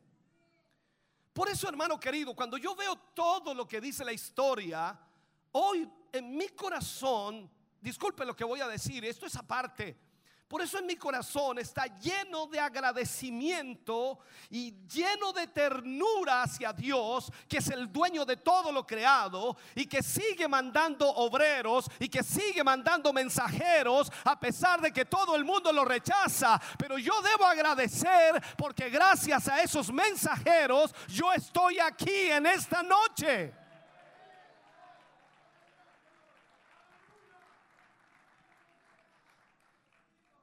Por 1.33 1.49
eso, 1.49 1.69
hermano 1.69 1.99
querido, 2.01 2.35
cuando 2.35 2.57
yo 2.57 2.75
veo 2.75 2.97
todo 3.15 3.55
lo 3.55 3.67
que 3.67 3.81
dice 3.81 4.05
la 4.05 4.13
historia, 4.13 4.99
hoy 5.53 5.89
en 6.13 6.37
mi 6.37 6.49
corazón, 6.49 7.51
disculpe 7.81 8.25
lo 8.25 8.35
que 8.35 8.45
voy 8.45 8.61
a 8.61 8.69
decir, 8.69 9.05
esto 9.05 9.27
es 9.27 9.37
aparte. 9.37 10.10
Por 10.51 10.63
eso 10.63 10.81
en 10.81 10.87
mi 10.87 10.97
corazón 10.97 11.61
está 11.61 11.87
lleno 12.01 12.49
de 12.49 12.59
agradecimiento 12.59 14.19
y 14.51 14.73
lleno 14.89 15.33
de 15.33 15.47
ternura 15.47 16.43
hacia 16.43 16.73
Dios, 16.73 17.31
que 17.49 17.59
es 17.59 17.69
el 17.69 17.93
dueño 17.93 18.25
de 18.25 18.37
todo 18.37 18.73
lo 18.73 18.85
creado 18.85 19.57
y 19.77 19.87
que 19.87 20.03
sigue 20.03 20.49
mandando 20.49 21.09
obreros 21.09 21.89
y 22.01 22.09
que 22.09 22.25
sigue 22.25 22.65
mandando 22.65 23.13
mensajeros 23.13 24.11
a 24.25 24.41
pesar 24.41 24.81
de 24.81 24.93
que 24.93 25.05
todo 25.05 25.37
el 25.37 25.45
mundo 25.45 25.73
lo 25.73 25.85
rechaza. 25.85 26.61
Pero 26.77 26.99
yo 26.99 27.23
debo 27.23 27.45
agradecer 27.45 28.43
porque 28.59 28.91
gracias 28.91 29.47
a 29.47 29.63
esos 29.63 29.93
mensajeros 29.93 30.93
yo 31.07 31.33
estoy 31.33 31.79
aquí 31.79 32.29
en 32.29 32.47
esta 32.47 32.83
noche. 32.83 33.60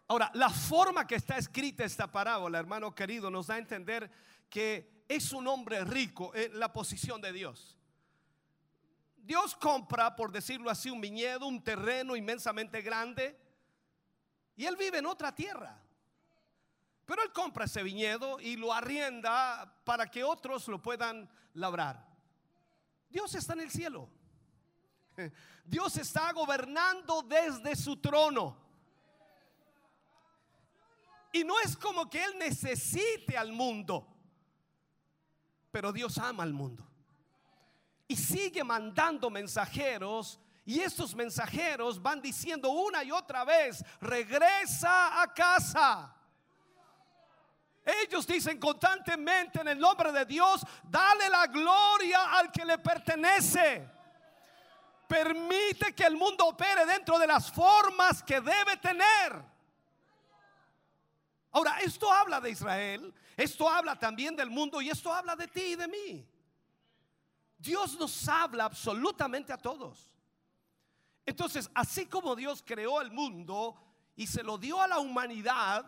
Ahora, 0.08 0.32
la 0.34 0.50
forma 0.50 1.06
que 1.06 1.16
está 1.16 1.38
escrita 1.38 1.84
esta 1.84 2.10
parábola, 2.10 2.60
hermano 2.60 2.96
querido, 2.96 3.30
nos 3.30 3.48
da 3.48 3.56
a 3.56 3.60
entender 3.60 4.10
que 4.50 5.04
es 5.08 5.34
un 5.34 5.48
hombre 5.48 5.84
rico 5.84 6.34
en 6.34 6.58
la 6.58 6.72
posición 6.72 7.20
de 7.20 7.34
Dios. 7.34 7.78
Dios 9.18 9.56
compra, 9.56 10.16
por 10.16 10.32
decirlo 10.32 10.70
así, 10.70 10.90
un 10.90 11.02
viñedo, 11.02 11.48
un 11.48 11.62
terreno 11.62 12.16
inmensamente 12.16 12.82
grande, 12.82 13.38
y 14.56 14.66
él 14.66 14.78
vive 14.78 15.00
en 15.00 15.06
otra 15.06 15.36
tierra. 15.36 15.78
Pero 17.06 17.24
él 17.24 17.32
compra 17.34 17.66
ese 17.66 17.84
viñedo 17.84 18.40
y 18.40 18.56
lo 18.56 18.74
arrienda 18.74 19.82
para 19.84 20.10
que 20.10 20.24
otros 20.24 20.68
lo 20.68 20.82
puedan 20.82 21.30
labrar. 21.54 22.06
Dios 23.10 23.36
está 23.36 23.54
en 23.54 23.62
el 23.62 23.72
cielo. 23.72 24.10
Dios 25.66 25.98
está 25.98 26.32
gobernando 26.32 27.22
desde 27.24 27.76
su 27.76 27.98
trono. 27.98 28.66
Y 31.32 31.44
no 31.44 31.60
es 31.60 31.76
como 31.76 32.10
que 32.10 32.24
Él 32.24 32.38
necesite 32.40 33.38
al 33.38 33.52
mundo, 33.52 34.08
pero 35.72 35.91
Dios 35.91 36.18
ama 36.18 36.44
al 36.44 36.54
mundo. 36.54 36.88
Y 38.08 38.16
sigue 38.16 38.64
mandando 38.64 39.30
mensajeros 39.30 40.40
y 40.68 40.82
estos 40.82 41.16
mensajeros 41.16 42.02
van 42.02 42.22
diciendo 42.22 42.70
una 42.70 43.02
y 43.02 43.10
otra 43.10 43.45
vez, 43.45 43.84
regresa 44.02 45.22
a 45.22 45.34
casa. 45.34 46.14
Ellos 47.86 48.28
dicen 48.28 48.60
constantemente 48.60 49.62
en 49.62 49.70
el 49.70 49.80
nombre 49.80 50.12
de 50.12 50.26
Dios, 50.26 50.62
dale 50.84 51.30
la 51.30 51.48
gloria 51.48 52.38
al 52.38 52.52
que 52.52 52.66
le 52.66 52.78
pertenece. 52.80 53.90
Permite 55.08 55.95
que 55.95 56.04
el 56.04 56.18
mundo 56.18 56.48
opere 56.48 56.86
dentro 56.86 57.18
de 57.18 57.28
las 57.28 57.49
formas 57.49 58.22
que 58.22 58.41
debe 58.41 58.76
tener. 58.76 59.41
Ahora, 61.52 61.80
esto 61.80 62.11
habla 62.11 62.40
de 62.41 62.52
Israel, 62.52 63.14
esto 63.36 63.69
habla 63.69 63.98
también 63.98 64.36
del 64.36 64.49
mundo 64.49 64.82
y 64.82 64.90
esto 64.90 65.14
habla 65.14 65.36
de 65.36 65.48
ti 65.48 65.61
y 65.61 65.76
de 65.76 65.88
mí. 65.88 66.28
Dios 67.57 67.98
nos 67.98 68.28
habla 68.28 68.65
absolutamente 68.65 69.52
a 69.52 69.57
todos. 69.57 70.14
Entonces, 71.26 71.69
así 71.74 72.06
como 72.06 72.36
Dios 72.36 72.64
creó 72.65 73.02
el 73.02 73.11
mundo 73.11 73.76
y 74.15 74.28
se 74.28 74.44
lo 74.44 74.57
dio 74.57 74.82
a 74.82 74.88
la 74.88 74.99
humanidad 74.99 75.86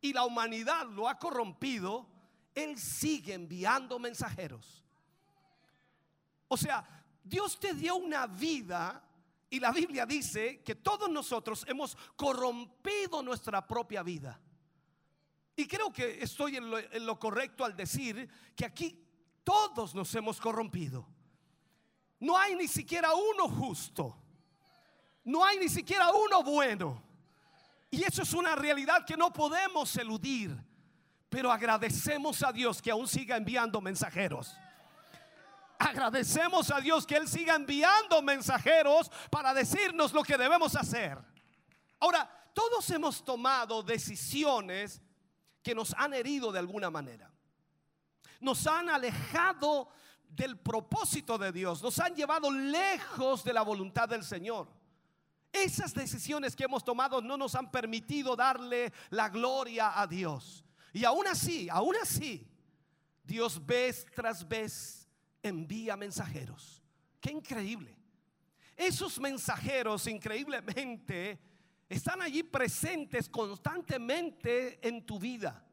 y 0.00 0.12
la 0.12 0.24
humanidad 0.24 0.86
lo 0.88 1.08
ha 1.08 1.18
corrompido, 1.18 2.06
Él 2.54 2.78
sigue 2.78 3.34
enviando 3.34 3.98
mensajeros. 3.98 4.84
O 6.48 6.56
sea, 6.56 6.84
Dios 7.22 7.58
te 7.58 7.72
dio 7.72 7.96
una 7.96 8.26
vida 8.26 9.02
y 9.48 9.60
la 9.60 9.70
Biblia 9.70 10.04
dice 10.04 10.62
que 10.62 10.74
todos 10.74 11.08
nosotros 11.08 11.64
hemos 11.68 11.96
corrompido 12.16 13.22
nuestra 13.22 13.66
propia 13.66 14.02
vida. 14.02 14.40
Y 15.54 15.66
creo 15.66 15.92
que 15.92 16.22
estoy 16.22 16.56
en 16.56 17.06
lo, 17.06 17.18
correcto 17.18 17.64
al 17.64 17.76
decir 17.76 18.28
que 18.56 18.64
aquí 18.64 18.98
todos 19.44 19.94
nos 19.94 20.14
hemos 20.14 20.40
corrompido. 20.40 21.06
No 22.20 22.38
hay 22.38 22.54
ni 22.54 22.68
siquiera 22.68 23.12
uno 23.14 23.48
justo. 23.48 24.16
No 25.24 25.44
hay 25.44 25.58
ni 25.58 25.68
siquiera 25.68 26.10
uno 26.12 26.42
bueno. 26.42 27.02
Y 27.90 28.02
eso 28.02 28.22
es 28.22 28.32
una 28.32 28.54
realidad 28.54 29.04
que 29.04 29.16
no 29.16 29.32
podemos 29.32 29.94
eludir. 29.96 30.56
Pero 31.28 31.52
agradecemos 31.52 32.42
a 32.42 32.52
Dios 32.52 32.80
que 32.80 32.90
aún 32.90 33.06
siga 33.06 33.36
enviando 33.36 33.80
mensajeros. 33.80 34.56
Agradecemos 35.78 36.70
a 36.70 36.80
Dios 36.80 37.06
que 37.06 37.16
Él 37.16 37.28
siga 37.28 37.56
enviando 37.56 38.22
mensajeros 38.22 39.10
para 39.30 39.52
decirnos 39.52 40.12
lo 40.12 40.22
que 40.22 40.38
debemos 40.38 40.76
hacer. 40.76 41.18
Ahora, 41.98 42.30
todos 42.54 42.88
hemos 42.90 43.24
tomado 43.24 43.82
decisiones 43.82 45.02
que 45.62 45.74
nos 45.74 45.94
han 45.94 46.14
herido 46.14 46.52
de 46.52 46.58
alguna 46.58 46.90
manera. 46.90 47.30
Nos 48.40 48.66
han 48.66 48.88
alejado 48.88 49.88
del 50.28 50.58
propósito 50.58 51.38
de 51.38 51.52
Dios. 51.52 51.82
Nos 51.82 51.98
han 51.98 52.14
llevado 52.14 52.50
lejos 52.50 53.44
de 53.44 53.52
la 53.52 53.62
voluntad 53.62 54.08
del 54.08 54.24
Señor. 54.24 54.68
Esas 55.52 55.92
decisiones 55.92 56.56
que 56.56 56.64
hemos 56.64 56.82
tomado 56.82 57.20
no 57.20 57.36
nos 57.36 57.54
han 57.54 57.70
permitido 57.70 58.34
darle 58.34 58.92
la 59.10 59.28
gloria 59.28 60.00
a 60.00 60.06
Dios. 60.06 60.64
Y 60.92 61.04
aún 61.04 61.26
así, 61.26 61.68
aún 61.68 61.94
así, 62.02 62.48
Dios 63.22 63.64
vez 63.64 64.06
tras 64.14 64.46
vez 64.48 65.08
envía 65.42 65.96
mensajeros. 65.96 66.82
Qué 67.20 67.30
increíble. 67.30 67.96
Esos 68.76 69.20
mensajeros 69.20 70.06
increíblemente 70.06 71.38
están 71.96 72.22
allí 72.22 72.42
presentes 72.42 73.28
constantemente 73.28 74.78
en 74.86 75.04
tu 75.04 75.18
vida. 75.18 75.64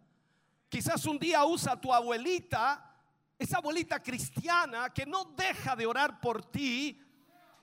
Quizás 0.67 1.05
un 1.05 1.17
día 1.17 1.45
usa 1.45 1.73
a 1.73 1.81
tu 1.81 1.93
abuelita, 1.93 2.93
esa 3.37 3.57
abuelita 3.57 4.01
cristiana 4.01 4.89
que 4.93 5.05
no 5.05 5.25
deja 5.35 5.75
de 5.75 5.85
orar 5.85 6.19
por 6.19 6.43
ti 6.51 7.01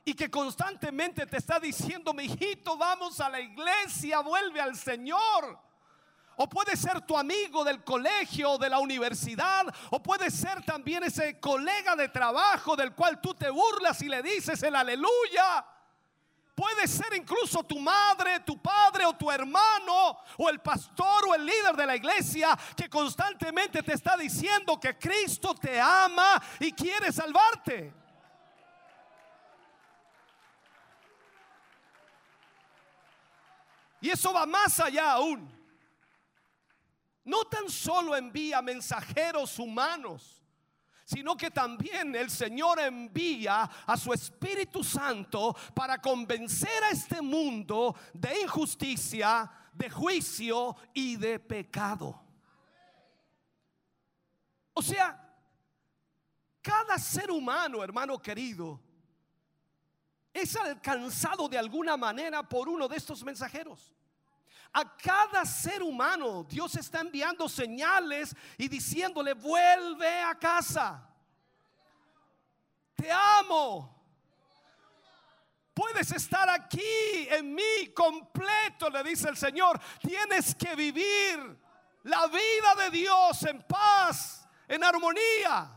y 0.04 0.14
que 0.14 0.30
constantemente 0.30 1.26
te 1.26 1.36
está 1.36 1.60
diciendo, 1.60 2.14
mi 2.14 2.24
hijito, 2.24 2.76
vamos 2.76 3.20
a 3.20 3.28
la 3.28 3.40
iglesia, 3.40 4.20
vuelve 4.20 4.60
al 4.60 4.76
Señor. 4.76 5.60
O 6.36 6.48
puede 6.48 6.76
ser 6.76 7.00
tu 7.00 7.16
amigo 7.16 7.64
del 7.64 7.82
colegio 7.82 8.52
o 8.52 8.58
de 8.58 8.68
la 8.68 8.78
universidad. 8.78 9.66
O 9.90 10.02
puede 10.02 10.30
ser 10.30 10.62
también 10.64 11.02
ese 11.02 11.40
colega 11.40 11.96
de 11.96 12.08
trabajo 12.08 12.76
del 12.76 12.94
cual 12.94 13.20
tú 13.20 13.34
te 13.34 13.48
burlas 13.48 14.00
y 14.02 14.08
le 14.08 14.22
dices 14.22 14.62
el 14.62 14.76
aleluya. 14.76 15.66
Puede 16.56 16.88
ser 16.88 17.12
incluso 17.12 17.62
tu 17.64 17.78
madre, 17.78 18.40
tu 18.40 18.56
padre 18.56 19.04
o 19.04 19.12
tu 19.12 19.30
hermano 19.30 20.16
o 20.38 20.48
el 20.48 20.58
pastor 20.58 21.28
o 21.28 21.34
el 21.34 21.44
líder 21.44 21.76
de 21.76 21.84
la 21.84 21.94
iglesia 21.94 22.56
que 22.74 22.88
constantemente 22.88 23.82
te 23.82 23.92
está 23.92 24.16
diciendo 24.16 24.80
que 24.80 24.96
Cristo 24.96 25.54
te 25.54 25.78
ama 25.78 26.42
y 26.58 26.72
quiere 26.72 27.12
salvarte. 27.12 27.92
Y 34.00 34.08
eso 34.08 34.32
va 34.32 34.46
más 34.46 34.80
allá 34.80 35.12
aún. 35.12 35.54
No 37.22 37.44
tan 37.44 37.68
solo 37.68 38.16
envía 38.16 38.62
mensajeros 38.62 39.58
humanos, 39.58 40.35
sino 41.06 41.36
que 41.36 41.52
también 41.52 42.16
el 42.16 42.28
Señor 42.28 42.80
envía 42.80 43.62
a 43.62 43.96
su 43.96 44.12
Espíritu 44.12 44.82
Santo 44.82 45.56
para 45.72 45.98
convencer 45.98 46.82
a 46.82 46.90
este 46.90 47.22
mundo 47.22 47.94
de 48.12 48.42
injusticia, 48.42 49.48
de 49.72 49.88
juicio 49.88 50.76
y 50.92 51.14
de 51.14 51.38
pecado. 51.38 52.20
O 54.74 54.82
sea, 54.82 55.32
cada 56.60 56.98
ser 56.98 57.30
humano, 57.30 57.84
hermano 57.84 58.20
querido, 58.20 58.80
es 60.34 60.56
alcanzado 60.56 61.48
de 61.48 61.56
alguna 61.56 61.96
manera 61.96 62.42
por 62.42 62.68
uno 62.68 62.88
de 62.88 62.96
estos 62.96 63.22
mensajeros. 63.22 63.95
A 64.78 64.84
cada 64.94 65.46
ser 65.46 65.82
humano 65.82 66.44
Dios 66.44 66.76
está 66.76 67.00
enviando 67.00 67.48
señales 67.48 68.36
y 68.58 68.68
diciéndole, 68.68 69.32
vuelve 69.32 70.20
a 70.20 70.34
casa. 70.34 71.02
Te 72.94 73.10
amo. 73.10 73.90
Puedes 75.72 76.12
estar 76.12 76.50
aquí 76.50 77.26
en 77.30 77.54
mí 77.54 77.88
completo, 77.94 78.90
le 78.90 79.02
dice 79.02 79.30
el 79.30 79.38
Señor. 79.38 79.80
Tienes 79.98 80.54
que 80.54 80.74
vivir 80.74 81.58
la 82.02 82.26
vida 82.26 82.74
de 82.84 82.90
Dios 82.90 83.44
en 83.44 83.62
paz, 83.62 84.46
en 84.68 84.84
armonía. 84.84 85.72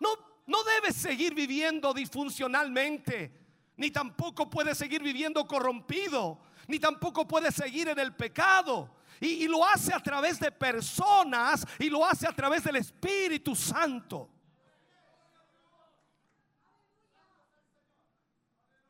No, 0.00 0.08
no 0.46 0.64
debes 0.64 0.96
seguir 0.96 1.34
viviendo 1.34 1.92
disfuncionalmente, 1.92 3.47
ni 3.78 3.90
tampoco 3.90 4.50
puedes 4.50 4.76
seguir 4.76 5.02
viviendo 5.02 5.46
corrompido, 5.46 6.38
ni 6.66 6.78
tampoco 6.78 7.26
puedes 7.26 7.54
seguir 7.54 7.88
en 7.88 7.98
el 7.98 8.14
pecado. 8.14 8.90
Y, 9.20 9.44
y 9.44 9.48
lo 9.48 9.64
hace 9.64 9.94
a 9.94 10.00
través 10.00 10.38
de 10.38 10.52
personas 10.52 11.66
y 11.78 11.88
lo 11.88 12.04
hace 12.04 12.26
a 12.26 12.32
través 12.32 12.64
del 12.64 12.76
Espíritu 12.76 13.54
Santo. 13.54 14.28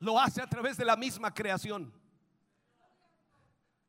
Lo 0.00 0.18
hace 0.18 0.40
a 0.40 0.46
través 0.46 0.76
de 0.76 0.84
la 0.84 0.96
misma 0.96 1.32
creación. 1.32 1.92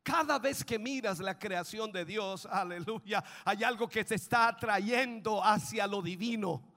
Cada 0.02 0.38
vez 0.38 0.64
que 0.64 0.78
miras 0.78 1.18
la 1.18 1.38
creación 1.38 1.92
de 1.92 2.04
Dios, 2.04 2.46
aleluya, 2.46 3.22
hay 3.44 3.64
algo 3.64 3.88
que 3.88 4.04
te 4.04 4.16
está 4.16 4.48
atrayendo 4.48 5.42
hacia 5.42 5.86
lo 5.86 6.02
divino. 6.02 6.69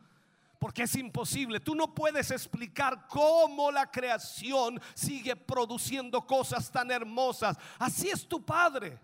Porque 0.63 0.83
es 0.83 0.95
imposible. 0.95 1.59
Tú 1.59 1.75
no 1.75 1.93
puedes 1.93 2.31
explicar 2.31 3.05
cómo 3.09 3.69
la 3.69 3.91
creación 3.91 4.81
sigue 4.93 5.35
produciendo 5.35 6.25
cosas 6.25 6.71
tan 6.71 6.89
hermosas. 6.89 7.57
Así 7.77 8.09
es 8.09 8.25
tu 8.25 8.45
Padre. 8.45 8.97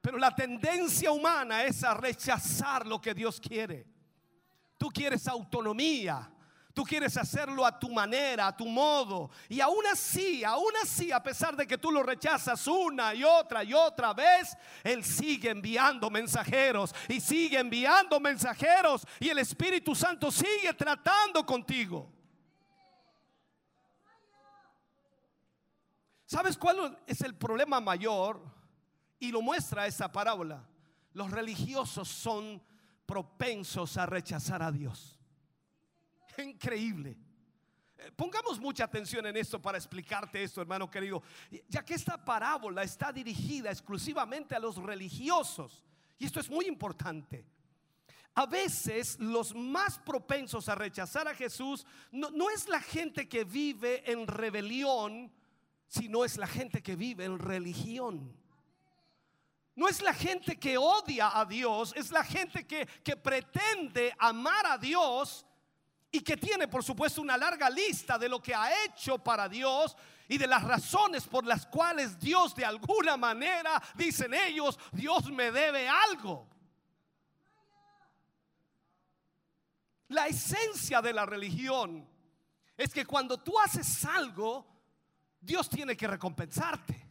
Pero 0.00 0.16
la 0.16 0.32
tendencia 0.32 1.10
humana 1.10 1.64
es 1.64 1.82
a 1.82 1.92
rechazar 1.92 2.86
lo 2.86 3.00
que 3.00 3.14
Dios 3.14 3.40
quiere. 3.40 3.84
Tú 4.78 4.90
quieres 4.90 5.26
autonomía. 5.26 6.30
Tú 6.74 6.82
quieres 6.82 7.16
hacerlo 7.16 7.64
a 7.64 7.78
tu 7.78 7.88
manera, 7.88 8.48
a 8.48 8.56
tu 8.56 8.66
modo. 8.66 9.30
Y 9.48 9.60
aún 9.60 9.86
así, 9.86 10.42
aún 10.42 10.72
así, 10.82 11.12
a 11.12 11.22
pesar 11.22 11.54
de 11.54 11.68
que 11.68 11.78
tú 11.78 11.92
lo 11.92 12.02
rechazas 12.02 12.66
una 12.66 13.14
y 13.14 13.22
otra 13.22 13.62
y 13.62 13.72
otra 13.72 14.12
vez, 14.12 14.56
Él 14.82 15.04
sigue 15.04 15.50
enviando 15.50 16.10
mensajeros 16.10 16.92
y 17.08 17.20
sigue 17.20 17.60
enviando 17.60 18.18
mensajeros 18.18 19.06
y 19.20 19.28
el 19.28 19.38
Espíritu 19.38 19.94
Santo 19.94 20.32
sigue 20.32 20.74
tratando 20.76 21.46
contigo. 21.46 22.12
¿Sabes 26.26 26.58
cuál 26.58 26.98
es 27.06 27.20
el 27.20 27.36
problema 27.36 27.80
mayor? 27.80 28.42
Y 29.20 29.30
lo 29.30 29.42
muestra 29.42 29.86
esa 29.86 30.10
parábola. 30.10 30.68
Los 31.12 31.30
religiosos 31.30 32.08
son 32.08 32.60
propensos 33.06 33.96
a 33.96 34.06
rechazar 34.06 34.60
a 34.60 34.72
Dios. 34.72 35.20
Increíble. 36.42 37.16
Eh, 37.98 38.10
Pongamos 38.16 38.58
mucha 38.58 38.84
atención 38.84 39.26
en 39.26 39.36
esto 39.36 39.60
para 39.60 39.78
explicarte 39.78 40.42
esto, 40.42 40.60
hermano 40.60 40.90
querido, 40.90 41.22
ya 41.68 41.84
que 41.84 41.94
esta 41.94 42.22
parábola 42.22 42.82
está 42.82 43.12
dirigida 43.12 43.70
exclusivamente 43.70 44.54
a 44.54 44.58
los 44.58 44.76
religiosos. 44.76 45.84
Y 46.18 46.26
esto 46.26 46.40
es 46.40 46.48
muy 46.48 46.66
importante. 46.66 47.44
A 48.34 48.46
veces 48.46 49.18
los 49.20 49.54
más 49.54 49.98
propensos 49.98 50.68
a 50.68 50.74
rechazar 50.74 51.28
a 51.28 51.34
Jesús 51.34 51.86
no, 52.10 52.30
no 52.30 52.50
es 52.50 52.68
la 52.68 52.80
gente 52.80 53.28
que 53.28 53.44
vive 53.44 54.10
en 54.10 54.26
rebelión, 54.26 55.32
sino 55.86 56.24
es 56.24 56.36
la 56.36 56.48
gente 56.48 56.82
que 56.82 56.96
vive 56.96 57.24
en 57.24 57.38
religión. 57.38 58.36
No 59.76 59.88
es 59.88 60.02
la 60.02 60.14
gente 60.14 60.56
que 60.56 60.78
odia 60.78 61.38
a 61.38 61.44
Dios, 61.44 61.92
es 61.96 62.10
la 62.10 62.24
gente 62.24 62.66
que, 62.66 62.86
que 63.04 63.16
pretende 63.16 64.14
amar 64.18 64.66
a 64.66 64.78
Dios 64.78 65.44
y 66.14 66.20
que 66.20 66.36
tiene, 66.36 66.68
por 66.68 66.84
supuesto, 66.84 67.20
una 67.20 67.36
larga 67.36 67.68
lista 67.68 68.16
de 68.16 68.28
lo 68.28 68.40
que 68.40 68.54
ha 68.54 68.84
hecho 68.84 69.18
para 69.18 69.48
Dios 69.48 69.96
y 70.28 70.38
de 70.38 70.46
las 70.46 70.62
razones 70.62 71.26
por 71.26 71.44
las 71.44 71.66
cuales 71.66 72.20
Dios 72.20 72.54
de 72.54 72.64
alguna 72.64 73.16
manera, 73.16 73.82
dicen 73.96 74.32
ellos, 74.32 74.78
Dios 74.92 75.28
me 75.32 75.50
debe 75.50 75.88
algo. 75.88 76.46
La 80.06 80.28
esencia 80.28 81.02
de 81.02 81.12
la 81.12 81.26
religión 81.26 82.08
es 82.76 82.94
que 82.94 83.04
cuando 83.04 83.36
tú 83.38 83.58
haces 83.58 84.04
algo, 84.04 84.64
Dios 85.40 85.68
tiene 85.68 85.96
que 85.96 86.06
recompensarte. 86.06 87.08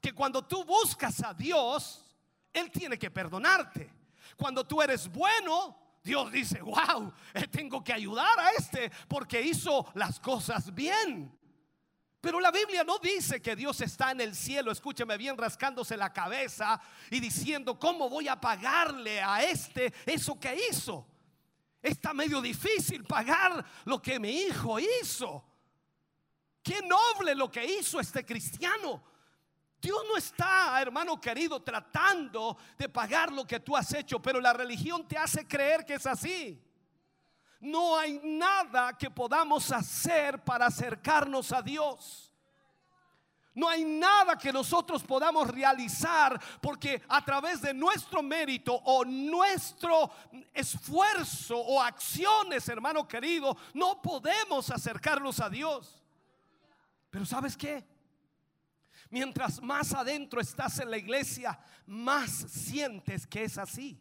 Que 0.00 0.14
cuando 0.14 0.46
tú 0.46 0.64
buscas 0.64 1.22
a 1.22 1.34
Dios, 1.34 2.06
Él 2.54 2.70
tiene 2.70 2.98
que 2.98 3.10
perdonarte. 3.10 3.92
Cuando 4.34 4.66
tú 4.66 4.80
eres 4.80 5.12
bueno, 5.12 5.87
Dios 6.02 6.32
dice, 6.32 6.60
wow, 6.62 7.12
eh, 7.34 7.46
tengo 7.48 7.82
que 7.82 7.92
ayudar 7.92 8.38
a 8.38 8.52
este 8.52 8.90
porque 9.08 9.42
hizo 9.42 9.90
las 9.94 10.20
cosas 10.20 10.74
bien. 10.74 11.38
Pero 12.20 12.40
la 12.40 12.50
Biblia 12.50 12.82
no 12.82 12.98
dice 12.98 13.40
que 13.40 13.54
Dios 13.54 13.80
está 13.80 14.10
en 14.10 14.20
el 14.20 14.34
cielo, 14.34 14.72
escúcheme 14.72 15.16
bien, 15.16 15.38
rascándose 15.38 15.96
la 15.96 16.12
cabeza 16.12 16.80
y 17.10 17.20
diciendo, 17.20 17.78
¿cómo 17.78 18.08
voy 18.08 18.26
a 18.26 18.40
pagarle 18.40 19.22
a 19.22 19.44
este 19.44 19.92
eso 20.04 20.38
que 20.38 20.68
hizo? 20.70 21.06
Está 21.80 22.12
medio 22.12 22.40
difícil 22.40 23.04
pagar 23.04 23.64
lo 23.84 24.02
que 24.02 24.18
mi 24.18 24.30
hijo 24.30 24.78
hizo. 24.80 25.44
Qué 26.62 26.80
noble 26.82 27.34
lo 27.36 27.50
que 27.50 27.64
hizo 27.64 28.00
este 28.00 28.26
cristiano. 28.26 29.02
Dios 29.80 30.02
no 30.08 30.16
está, 30.16 30.80
hermano 30.80 31.20
querido, 31.20 31.62
tratando 31.62 32.56
de 32.76 32.88
pagar 32.88 33.32
lo 33.32 33.46
que 33.46 33.60
tú 33.60 33.76
has 33.76 33.92
hecho, 33.94 34.20
pero 34.20 34.40
la 34.40 34.52
religión 34.52 35.06
te 35.06 35.16
hace 35.16 35.46
creer 35.46 35.84
que 35.84 35.94
es 35.94 36.06
así. 36.06 36.60
No 37.60 37.96
hay 37.96 38.20
nada 38.22 38.96
que 38.96 39.10
podamos 39.10 39.70
hacer 39.72 40.42
para 40.42 40.66
acercarnos 40.66 41.52
a 41.52 41.62
Dios. 41.62 42.32
No 43.54 43.68
hay 43.68 43.84
nada 43.84 44.38
que 44.38 44.52
nosotros 44.52 45.02
podamos 45.02 45.48
realizar 45.48 46.40
porque 46.60 47.02
a 47.08 47.24
través 47.24 47.60
de 47.60 47.74
nuestro 47.74 48.22
mérito 48.22 48.72
o 48.72 49.04
nuestro 49.04 50.12
esfuerzo 50.54 51.58
o 51.58 51.82
acciones, 51.82 52.68
hermano 52.68 53.08
querido, 53.08 53.56
no 53.74 54.00
podemos 54.00 54.70
acercarnos 54.70 55.40
a 55.40 55.50
Dios. 55.50 56.00
Pero 57.10 57.26
¿sabes 57.26 57.56
qué? 57.56 57.84
Mientras 59.10 59.62
más 59.62 59.94
adentro 59.94 60.40
estás 60.40 60.78
en 60.80 60.90
la 60.90 60.98
iglesia, 60.98 61.58
más 61.86 62.30
sientes 62.30 63.26
que 63.26 63.44
es 63.44 63.56
así. 63.56 63.98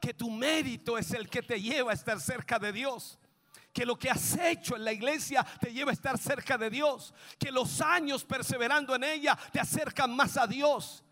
Que 0.00 0.14
tu 0.14 0.30
mérito 0.30 0.96
es 0.96 1.12
el 1.12 1.28
que 1.28 1.42
te 1.42 1.60
lleva 1.60 1.90
a 1.90 1.94
estar 1.94 2.20
cerca 2.20 2.58
de 2.58 2.72
Dios. 2.72 3.18
Que 3.72 3.84
lo 3.84 3.98
que 3.98 4.08
has 4.08 4.38
hecho 4.38 4.76
en 4.76 4.84
la 4.84 4.92
iglesia 4.92 5.46
te 5.60 5.72
lleva 5.72 5.90
a 5.90 5.94
estar 5.94 6.16
cerca 6.16 6.56
de 6.56 6.70
Dios. 6.70 7.12
Que 7.38 7.52
los 7.52 7.82
años 7.82 8.24
perseverando 8.24 8.94
en 8.94 9.04
ella 9.04 9.36
te 9.52 9.60
acercan 9.60 10.14
más 10.16 10.36
a 10.38 10.46
Dios. 10.46 11.04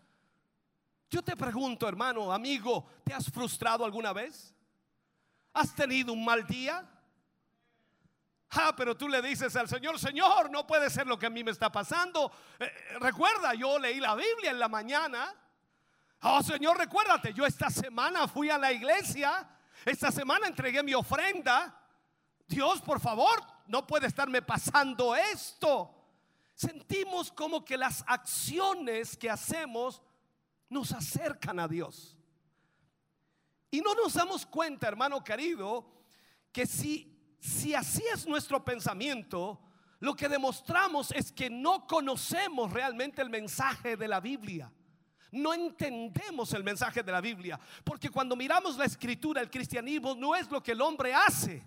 Yo 1.09 1.21
te 1.21 1.35
pregunto, 1.35 1.87
hermano, 1.87 2.31
amigo, 2.31 2.87
¿te 3.03 3.13
has 3.13 3.29
frustrado 3.29 3.85
alguna 3.85 4.11
vez? 4.11 4.55
¿Has 5.53 5.73
tenido 5.75 6.11
un 6.11 6.25
mal 6.25 6.45
día? 6.47 6.89
Ah, 8.57 8.73
pero 8.75 8.95
tú 8.95 9.09
le 9.09 9.21
dices 9.21 9.53
al 9.57 9.67
Señor, 9.67 9.99
Señor, 9.99 10.49
no 10.49 10.65
puede 10.65 10.89
ser 10.89 11.05
lo 11.07 11.19
que 11.19 11.25
a 11.25 11.29
mí 11.29 11.43
me 11.43 11.51
está 11.51 11.69
pasando. 11.69 12.31
Eh, 12.57 12.71
recuerda, 12.99 13.53
yo 13.53 13.77
leí 13.77 13.99
la 13.99 14.15
Biblia 14.15 14.51
en 14.51 14.59
la 14.59 14.69
mañana. 14.69 15.33
Oh, 16.21 16.41
Señor, 16.41 16.77
recuérdate, 16.77 17.33
yo 17.33 17.45
esta 17.45 17.69
semana 17.69 18.29
fui 18.29 18.49
a 18.49 18.57
la 18.57 18.71
iglesia. 18.71 19.45
Esta 19.83 20.09
semana 20.09 20.47
entregué 20.47 20.81
mi 20.83 20.93
ofrenda. 20.93 21.77
Dios, 22.47 22.81
por 22.81 23.01
favor, 23.01 23.43
no 23.67 23.85
puede 23.85 24.07
estarme 24.07 24.41
pasando 24.41 25.15
esto. 25.15 25.93
Sentimos 26.53 27.33
como 27.33 27.65
que 27.65 27.77
las 27.77 28.05
acciones 28.07 29.17
que 29.17 29.29
hacemos 29.29 30.01
nos 30.69 30.93
acercan 30.93 31.59
a 31.59 31.67
Dios. 31.67 32.15
Y 33.69 33.81
no 33.81 33.93
nos 33.95 34.13
damos 34.13 34.45
cuenta, 34.45 34.87
hermano 34.87 35.21
querido, 35.21 35.91
que 36.53 36.65
si 36.65 37.14
si 37.45 37.75
así 37.75 38.03
es 38.11 38.25
nuestro 38.25 38.65
pensamiento, 38.65 39.59
lo 39.99 40.15
que 40.15 40.27
demostramos 40.27 41.11
es 41.11 41.31
que 41.31 41.47
no 41.47 41.85
conocemos 41.85 42.71
realmente 42.73 43.21
el 43.21 43.29
mensaje 43.29 43.95
de 43.95 44.07
la 44.07 44.19
Biblia. 44.19 44.71
No 45.31 45.53
entendemos 45.53 46.53
el 46.53 46.63
mensaje 46.63 47.03
de 47.03 47.11
la 47.11 47.21
Biblia. 47.21 47.59
Porque 47.83 48.09
cuando 48.09 48.35
miramos 48.35 48.77
la 48.77 48.85
escritura, 48.85 49.41
el 49.41 49.51
cristianismo 49.51 50.15
no 50.15 50.35
es 50.35 50.49
lo 50.49 50.63
que 50.63 50.71
el 50.71 50.81
hombre 50.81 51.13
hace. 51.13 51.61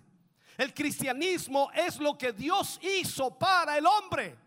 El 0.57 0.73
cristianismo 0.73 1.71
es 1.73 1.97
lo 1.97 2.17
que 2.17 2.33
Dios 2.33 2.77
hizo 2.81 3.37
para 3.39 3.77
el 3.77 3.85
hombre. 3.85 4.37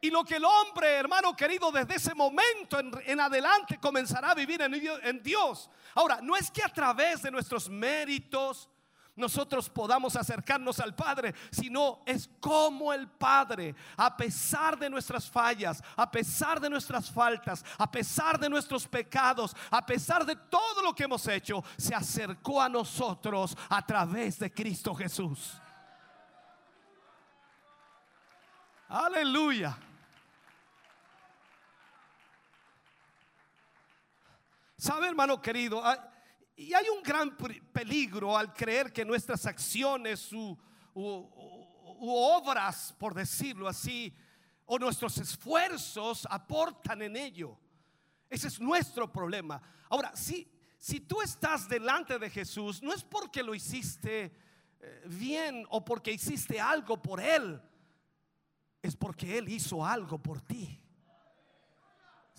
Y 0.00 0.10
lo 0.10 0.22
que 0.22 0.36
el 0.36 0.44
hombre, 0.44 0.92
hermano 0.92 1.34
querido, 1.34 1.72
desde 1.72 1.96
ese 1.96 2.14
momento 2.14 2.78
en, 2.78 3.18
adelante 3.18 3.78
comenzará 3.80 4.30
a 4.30 4.34
vivir 4.34 4.62
en 4.62 5.22
Dios. 5.22 5.68
Ahora, 5.94 6.20
no 6.22 6.36
es 6.36 6.52
que 6.52 6.62
a 6.62 6.68
través 6.68 7.22
de 7.22 7.32
nuestros 7.32 7.68
méritos, 7.68 8.68
nosotros 9.16 9.70
podamos 9.70 10.16
acercarnos 10.16 10.80
al 10.80 10.94
Padre, 10.94 11.34
sino 11.50 12.00
es 12.04 12.28
como 12.40 12.92
el 12.92 13.08
Padre, 13.08 13.74
a 13.96 14.16
pesar 14.16 14.78
de 14.78 14.90
nuestras 14.90 15.30
fallas, 15.30 15.82
a 15.96 16.10
pesar 16.10 16.60
de 16.60 16.68
nuestras 16.68 17.10
faltas, 17.10 17.64
a 17.78 17.90
pesar 17.90 18.38
de 18.38 18.48
nuestros 18.48 18.88
pecados, 18.88 19.54
a 19.70 19.84
pesar 19.86 20.26
de 20.26 20.34
todo 20.34 20.82
lo 20.82 20.94
que 20.94 21.04
hemos 21.04 21.26
hecho, 21.28 21.62
se 21.76 21.94
acercó 21.94 22.60
a 22.60 22.68
nosotros 22.68 23.56
a 23.68 23.84
través 23.86 24.38
de 24.38 24.52
Cristo 24.52 24.94
Jesús. 24.94 25.54
Aleluya. 28.88 29.76
¿Sabe, 34.76 35.08
hermano 35.08 35.40
querido? 35.40 35.82
Y 36.56 36.72
hay 36.72 36.86
un 36.88 37.02
gran 37.02 37.36
peligro 37.72 38.36
al 38.36 38.52
creer 38.52 38.92
que 38.92 39.04
nuestras 39.04 39.44
acciones 39.46 40.32
u 40.32 40.56
obras, 42.00 42.94
por 42.98 43.14
decirlo 43.14 43.68
así, 43.68 44.14
o 44.66 44.78
nuestros 44.78 45.18
esfuerzos 45.18 46.26
aportan 46.30 47.02
en 47.02 47.16
ello. 47.16 47.58
Ese 48.28 48.48
es 48.48 48.60
nuestro 48.60 49.12
problema. 49.12 49.60
Ahora, 49.88 50.14
si, 50.16 50.50
si 50.78 51.00
tú 51.00 51.20
estás 51.22 51.68
delante 51.68 52.18
de 52.18 52.30
Jesús, 52.30 52.82
no 52.82 52.92
es 52.92 53.04
porque 53.04 53.42
lo 53.42 53.54
hiciste 53.54 54.32
eh, 54.80 55.02
bien 55.06 55.66
o 55.70 55.84
porque 55.84 56.12
hiciste 56.12 56.60
algo 56.60 57.00
por 57.00 57.20
Él, 57.20 57.60
es 58.82 58.96
porque 58.96 59.38
Él 59.38 59.48
hizo 59.48 59.84
algo 59.84 60.18
por 60.18 60.40
ti. 60.40 60.80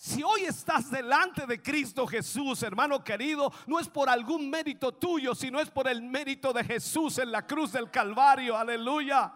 Si 0.05 0.21
hoy 0.21 0.43
estás 0.43 0.91
delante 0.91 1.47
de 1.47 1.59
Cristo 1.63 2.05
Jesús, 2.05 2.61
hermano 2.61 3.03
querido, 3.03 3.51
no 3.65 3.79
es 3.79 3.89
por 3.89 4.07
algún 4.07 4.51
mérito 4.51 4.91
tuyo, 4.91 5.33
sino 5.33 5.59
es 5.59 5.71
por 5.71 5.87
el 5.87 5.99
mérito 6.03 6.53
de 6.53 6.63
Jesús 6.63 7.17
en 7.17 7.31
la 7.31 7.47
cruz 7.47 7.71
del 7.71 7.89
Calvario. 7.89 8.55
Aleluya. 8.55 9.33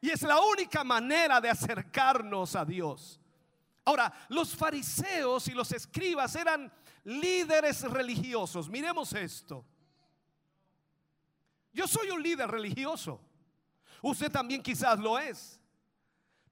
Y 0.00 0.10
es 0.10 0.22
la 0.22 0.40
única 0.40 0.84
manera 0.84 1.40
de 1.40 1.50
acercarnos 1.50 2.54
a 2.54 2.64
Dios. 2.64 3.20
Ahora, 3.84 4.12
los 4.28 4.54
fariseos 4.54 5.48
y 5.48 5.50
los 5.50 5.72
escribas 5.72 6.36
eran 6.36 6.72
líderes 7.02 7.82
religiosos. 7.82 8.68
Miremos 8.68 9.12
esto. 9.12 9.64
Yo 11.72 11.88
soy 11.88 12.10
un 12.10 12.22
líder 12.22 12.48
religioso. 12.48 13.20
Usted 14.00 14.30
también 14.30 14.62
quizás 14.62 15.00
lo 15.00 15.18
es. 15.18 15.60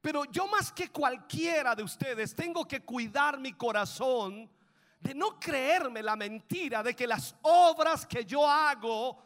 Pero 0.03 0.25
yo 0.25 0.49
más 0.49 0.73
que 0.73 0.91
cualquiera 0.91 1.77
de 1.77 1.85
ustedes 1.85 2.35
tengo 2.35 2.67
que 2.67 2.81
cuidar 2.81 3.39
mi 3.39 3.53
corazón 3.53 4.51
de 5.01 5.15
no 5.15 5.39
creerme 5.39 6.03
la 6.03 6.17
mentira 6.17 6.83
de 6.83 6.95
que 6.95 7.07
las 7.07 7.37
obras 7.43 8.05
que 8.05 8.25
yo 8.25 8.47
hago 8.47 9.23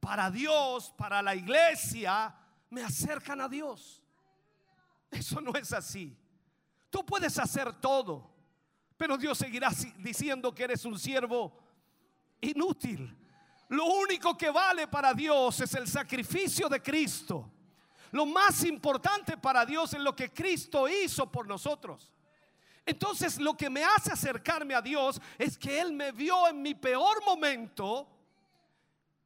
para 0.00 0.30
Dios, 0.30 0.94
para 0.96 1.20
la 1.20 1.34
iglesia, 1.34 2.34
me 2.70 2.82
acercan 2.82 3.42
a 3.42 3.48
Dios. 3.48 4.02
Eso 5.10 5.42
no 5.42 5.52
es 5.52 5.70
así. 5.74 6.16
Tú 6.88 7.04
puedes 7.04 7.38
hacer 7.38 7.74
todo, 7.74 8.30
pero 8.96 9.18
Dios 9.18 9.36
seguirá 9.36 9.70
diciendo 9.98 10.54
que 10.54 10.64
eres 10.64 10.86
un 10.86 10.98
siervo 10.98 11.52
inútil. 12.40 13.14
Lo 13.68 13.84
único 13.84 14.38
que 14.38 14.48
vale 14.48 14.88
para 14.88 15.12
Dios 15.12 15.60
es 15.60 15.74
el 15.74 15.86
sacrificio 15.86 16.66
de 16.66 16.80
Cristo. 16.80 17.52
Lo 18.16 18.24
más 18.24 18.64
importante 18.64 19.36
para 19.36 19.66
Dios 19.66 19.92
es 19.92 20.00
lo 20.00 20.16
que 20.16 20.32
Cristo 20.32 20.88
hizo 20.88 21.30
por 21.30 21.46
nosotros. 21.46 22.10
Entonces 22.86 23.38
lo 23.38 23.54
que 23.54 23.68
me 23.68 23.84
hace 23.84 24.10
acercarme 24.10 24.74
a 24.74 24.80
Dios 24.80 25.20
es 25.36 25.58
que 25.58 25.78
Él 25.78 25.92
me 25.92 26.12
vio 26.12 26.48
en 26.48 26.62
mi 26.62 26.74
peor 26.74 27.22
momento. 27.26 28.08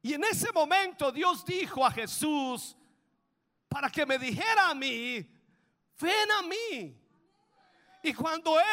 Y 0.01 0.13
en 0.13 0.25
ese 0.25 0.51
momento 0.51 1.09
Dios 1.09 1.45
dijo 1.45 1.85
a 1.85 1.91
Jesús, 1.91 2.75
para 3.69 3.89
que 3.89 4.05
me 4.05 4.19
dijera 4.19 4.71
a 4.71 4.75
mí, 4.75 5.25
ven 5.97 6.31
a 6.37 6.41
mí. 6.41 6.93
Y 8.03 8.13
cuando 8.13 8.59
él, 8.59 8.65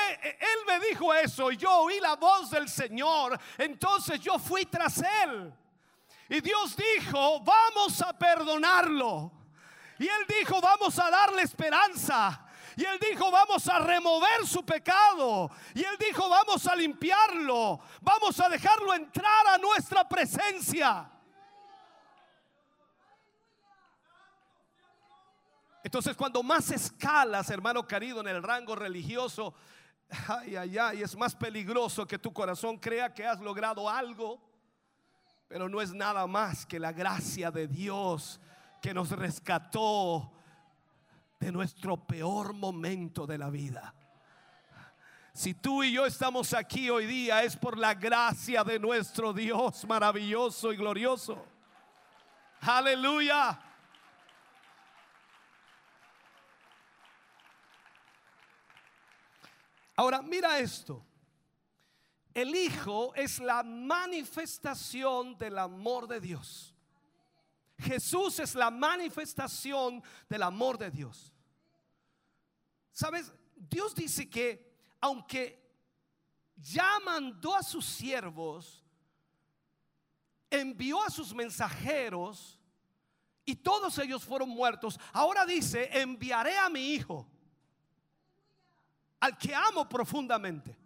me 0.67 0.81
dijo 0.89 1.15
eso 1.15 1.53
y 1.53 1.57
yo 1.57 1.71
oí 1.83 2.01
la 2.01 2.17
voz 2.17 2.51
del 2.51 2.69
Señor, 2.69 3.39
entonces 3.57 4.19
yo 4.19 4.37
fui 4.41 4.67
tras 4.67 5.01
él. 5.23 5.55
Y 6.29 6.41
Dios 6.41 6.75
dijo, 6.75 7.39
vamos 7.39 8.03
a 8.03 8.19
perdonarlo. 8.19 9.38
Y 9.99 10.05
él 10.05 10.27
dijo, 10.29 10.61
vamos 10.61 10.99
a 10.99 11.11
darle 11.11 11.43
esperanza. 11.43 12.45
Y 12.77 12.85
él 12.85 12.99
dijo, 13.01 13.31
vamos 13.31 13.67
a 13.69 13.81
remover 13.81 14.47
su 14.47 14.65
pecado. 14.65 15.51
Y 15.75 15.83
él 15.83 15.97
dijo, 15.99 16.29
vamos 16.29 16.65
a 16.69 16.77
limpiarlo. 16.77 17.81
Vamos 18.01 18.39
a 18.39 18.49
dejarlo 18.49 18.95
entrar 18.95 19.49
a 19.49 19.59
nuestra 19.59 20.09
presencia. 20.09 21.11
Entonces, 25.83 26.17
cuando 26.17 26.43
más 26.43 26.71
escalas, 26.71 27.51
hermano 27.51 27.87
querido, 27.87 28.21
en 28.21 28.29
el 28.29 28.43
rango 28.43 28.77
religioso, 28.77 29.55
ay, 30.29 30.55
ay, 30.55 30.79
ay, 30.79 31.03
es 31.03 31.17
más 31.17 31.35
peligroso 31.35 32.07
que 32.07 32.19
tu 32.19 32.33
corazón 32.33 32.79
crea 32.79 33.13
que 33.13 33.27
has 33.27 33.41
logrado 33.41 33.89
algo, 33.89 34.41
pero 35.49 35.69
no 35.69 35.81
es 35.81 35.93
nada 35.93 36.27
más 36.27 36.65
que 36.65 36.79
la 36.79 36.93
gracia 36.93 37.51
de 37.51 37.67
Dios 37.67 38.41
que 38.81 38.95
nos 38.95 39.11
rescató 39.11 40.33
de 41.39 41.53
nuestro 41.53 41.97
peor 42.07 42.53
momento 42.53 43.27
de 43.27 43.39
la 43.39 43.51
vida. 43.51 43.95
Si 45.33 45.55
tú 45.55 45.85
y 45.85 45.93
yo 45.93 46.05
estamos 46.05 46.53
aquí 46.53 46.91
hoy 46.91 47.07
día 47.07 47.45
es 47.45 47.57
por 47.57 47.79
la 47.79 47.95
gracia 47.95 48.65
de 48.65 48.79
nuestro 48.79 49.33
Dios 49.33 49.87
maravilloso 49.87 50.73
y 50.73 50.77
glorioso. 50.77 51.47
Aleluya. 52.61 53.61
Ahora, 59.95 60.23
mira 60.23 60.59
esto. 60.59 61.05
El 62.35 62.55
Hijo 62.55 63.13
es 63.15 63.41
la 63.41 63.63
manifestación 63.63 65.37
del 65.39 65.59
amor 65.59 66.07
de 66.07 66.21
Dios. 66.21 66.75
Jesús 67.79 68.41
es 68.41 68.55
la 68.55 68.71
manifestación 68.71 70.03
del 70.29 70.43
amor 70.43 70.79
de 70.79 70.91
Dios. 70.91 71.33
¿Sabes? 72.93 73.33
Dios 73.55 73.95
dice 73.95 74.29
que 74.29 74.69
aunque 75.01 75.65
ya 76.57 76.99
mandó 77.05 77.55
a 77.55 77.63
sus 77.63 77.85
siervos, 77.85 78.85
envió 80.51 81.03
a 81.03 81.11
sus 81.11 81.33
mensajeros 81.33 82.59
y 83.45 83.55
todos 83.55 83.97
ellos 83.99 84.25
fueron 84.25 84.49
muertos, 84.49 84.99
ahora 85.13 85.47
dice, 85.47 85.89
enviaré 85.93 86.59
a 86.59 86.69
mi 86.69 86.95
Hijo 86.95 87.27
al 89.21 89.39
que 89.39 89.55
amo 89.55 89.89
profundamente. 89.89 90.77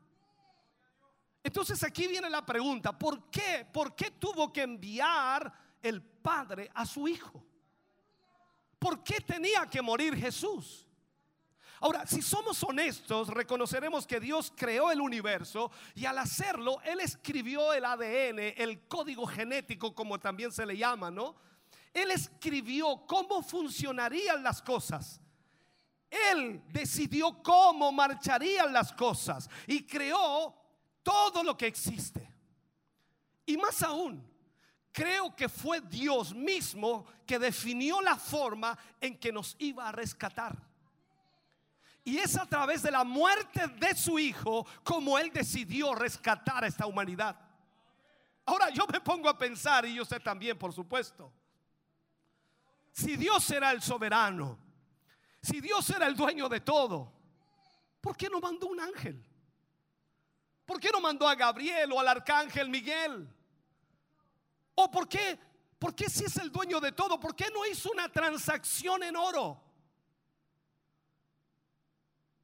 Entonces 1.43 1.83
aquí 1.83 2.07
viene 2.07 2.31
la 2.31 2.45
pregunta, 2.45 2.97
¿por 2.97 3.31
qué? 3.31 3.67
¿Por 3.73 3.95
qué 3.97 4.13
tuvo 4.13 4.53
que 4.53 4.63
enviar 4.63 5.53
el 5.83 6.03
Padre 6.03 6.71
a 6.75 6.87
su 6.87 7.09
Hijo? 7.09 7.45
¿Por 8.79 9.03
qué 9.03 9.21
tenía 9.21 9.67
que 9.69 9.81
morir 9.83 10.17
Jesús? 10.17 10.87
Ahora, 11.81 12.07
si 12.07 12.23
somos 12.23 12.63
honestos, 12.63 13.29
reconoceremos 13.29 14.07
que 14.07 14.21
Dios 14.21 14.53
creó 14.57 14.93
el 14.93 15.01
universo 15.01 15.71
y 15.97 16.05
al 16.05 16.19
hacerlo, 16.19 16.81
Él 16.85 17.01
escribió 17.01 17.73
el 17.73 17.85
ADN, 17.85 18.55
el 18.57 18.87
código 18.87 19.27
genético, 19.27 19.93
como 19.93 20.21
también 20.21 20.53
se 20.53 20.65
le 20.65 20.77
llama, 20.77 21.11
¿no? 21.11 21.35
Él 21.93 22.13
escribió 22.13 23.05
cómo 23.07 23.43
funcionarían 23.43 24.43
las 24.43 24.63
cosas. 24.63 25.21
Él 26.09 26.63
decidió 26.69 27.43
cómo 27.43 27.91
marcharían 27.91 28.73
las 28.73 28.93
cosas 28.93 29.49
y 29.67 29.85
creó 29.85 30.55
todo 31.03 31.43
lo 31.43 31.57
que 31.57 31.67
existe. 31.67 32.33
Y 33.45 33.57
más 33.57 33.83
aún, 33.83 34.32
creo 34.93 35.35
que 35.35 35.49
fue 35.49 35.81
Dios 35.81 36.35
mismo 36.35 37.07
que 37.27 37.39
definió 37.39 38.01
la 38.01 38.17
forma 38.17 38.79
en 39.01 39.19
que 39.19 39.33
nos 39.33 39.57
iba 39.59 39.89
a 39.89 39.93
rescatar. 39.93 40.57
Y 42.05 42.19
es 42.19 42.37
a 42.37 42.47
través 42.47 42.83
de 42.83 42.91
la 42.91 43.05
muerte 43.05 43.67
de 43.69 43.95
su 43.95 44.19
hijo 44.19 44.67
como 44.85 45.19
él 45.19 45.33
decidió 45.33 45.95
rescatar 45.95 46.65
a 46.65 46.67
esta 46.67 46.87
humanidad. 46.87 47.37
Ahora 48.45 48.71
yo 48.71 48.87
me 48.87 49.01
pongo 49.01 49.29
a 49.29 49.39
pensar, 49.39 49.87
y 49.87 49.95
yo 49.95 50.05
sé 50.05 50.19
también, 50.19 50.59
por 50.59 50.73
supuesto, 50.73 51.33
si 52.93 53.17
Dios 53.17 53.49
era 53.51 53.71
el 53.71 53.81
soberano, 53.81 54.59
si 55.41 55.61
Dios 55.61 55.89
era 55.91 56.07
el 56.07 56.17
dueño 56.17 56.49
de 56.49 56.61
todo, 56.61 57.13
¿por 58.01 58.17
qué 58.17 58.29
no 58.29 58.41
mandó 58.41 58.67
un 58.67 58.81
ángel? 58.81 59.25
¿Por 60.67 60.81
qué 60.81 60.91
no 60.93 61.01
mandó 61.01 61.29
a 61.29 61.35
Gabriel 61.35 61.93
o 61.93 62.01
al 62.01 62.09
arcángel 62.09 62.69
Miguel? 62.69 63.29
¿O 64.75 64.91
por 64.91 65.09
qué? 65.09 65.39
¿Por 65.79 65.95
qué 65.95 66.09
si 66.09 66.25
es 66.25 66.37
el 66.37 66.51
dueño 66.51 66.81
de 66.81 66.93
todo? 66.93 67.19
¿Por 67.19 67.35
qué 67.35 67.47
no 67.53 67.67
hizo 67.67 67.91
una 67.91 68.09
transacción 68.09 69.03
en 69.03 69.17
oro? 69.17 69.61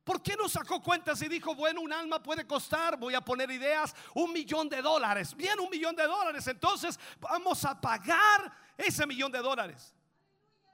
¿Por 0.03 0.23
qué 0.23 0.35
no 0.37 0.49
sacó 0.49 0.83
cuentas 0.83 1.21
y 1.21 1.29
dijo, 1.29 1.55
bueno, 1.55 1.83
un 1.83 1.93
alma 1.93 2.23
puede 2.23 2.47
costar, 2.47 2.97
voy 2.99 3.15
a 3.15 3.21
poner 3.21 3.51
ideas, 3.51 3.95
un 4.15 4.33
millón 4.33 4.69
de 4.69 4.81
dólares? 4.81 5.37
Bien, 5.37 5.61
un 5.61 5.69
millón 5.69 5.95
de 5.95 6.05
dólares. 6.05 6.47
Entonces 6.47 6.99
vamos 7.21 7.63
a 7.67 7.79
pagar 7.79 8.51
ese 8.77 9.07
millón 9.07 9.31
de 9.31 9.41
dólares. 9.41 9.95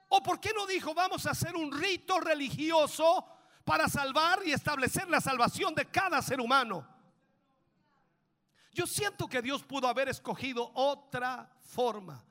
¿O 0.07 0.23
por 0.23 0.39
qué 0.39 0.53
no 0.55 0.65
dijo, 0.65 0.93
vamos 0.93 1.25
a 1.25 1.31
hacer 1.31 1.55
un 1.55 1.71
rito 1.71 2.19
religioso 2.19 3.27
para 3.65 3.89
salvar 3.89 4.39
y 4.45 4.53
establecer 4.53 5.09
la 5.09 5.19
salvación 5.19 5.75
de 5.75 5.85
cada 5.85 6.21
ser 6.21 6.39
humano? 6.39 6.94
Yo 8.75 8.85
siento 8.85 9.29
que 9.29 9.41
Dios 9.41 9.63
pudo 9.63 9.87
haber 9.87 10.09
escogido 10.09 10.69
otra 10.73 11.49
forma. 11.61 12.21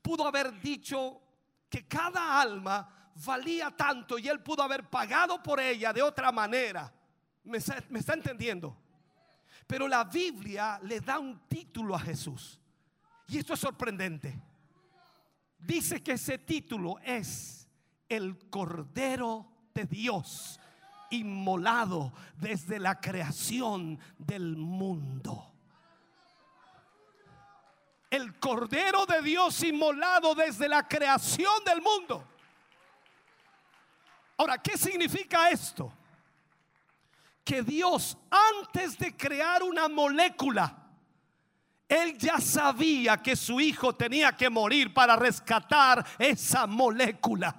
Pudo 0.00 0.26
haber 0.26 0.58
dicho 0.58 1.20
que 1.68 1.86
cada 1.86 2.40
alma 2.40 3.12
valía 3.26 3.70
tanto 3.70 4.18
y 4.18 4.26
él 4.26 4.42
pudo 4.42 4.62
haber 4.62 4.88
pagado 4.88 5.42
por 5.42 5.60
ella 5.60 5.92
de 5.92 6.00
otra 6.00 6.32
manera. 6.32 6.90
¿Me 7.44 7.58
está, 7.58 8.14
entendiendo? 8.14 8.74
Pero 9.66 9.86
la 9.86 10.04
Biblia 10.04 10.80
le 10.84 11.00
da 11.00 11.18
un 11.18 11.46
título 11.46 11.94
a 11.94 12.00
Jesús. 12.00 12.58
Y 13.28 13.36
esto 13.36 13.52
es 13.52 13.60
sorprendente. 13.60 14.40
Dice 15.58 16.02
que 16.02 16.12
ese 16.12 16.38
título 16.38 16.98
es 17.00 17.68
el 18.08 18.48
Cordero 18.48 19.68
de 19.74 19.84
Dios, 19.84 20.58
inmolado 21.10 22.14
desde 22.38 22.78
la 22.78 22.98
creación 23.02 23.98
del 24.16 24.56
mundo. 24.56 25.49
El 28.10 28.38
Cordero 28.40 29.06
de 29.06 29.22
Dios 29.22 29.62
inmolado 29.62 30.34
desde 30.34 30.68
la 30.68 30.86
creación 30.86 31.64
del 31.64 31.80
mundo. 31.80 32.26
Ahora, 34.36 34.58
¿qué 34.58 34.76
significa 34.76 35.48
esto? 35.50 35.92
Que 37.44 37.62
Dios 37.62 38.18
antes 38.28 38.98
de 38.98 39.16
crear 39.16 39.62
una 39.62 39.88
molécula, 39.88 40.76
Él 41.88 42.18
ya 42.18 42.40
sabía 42.40 43.16
que 43.18 43.36
su 43.36 43.60
hijo 43.60 43.94
tenía 43.94 44.36
que 44.36 44.50
morir 44.50 44.92
para 44.92 45.14
rescatar 45.14 46.04
esa 46.18 46.66
molécula. 46.66 47.54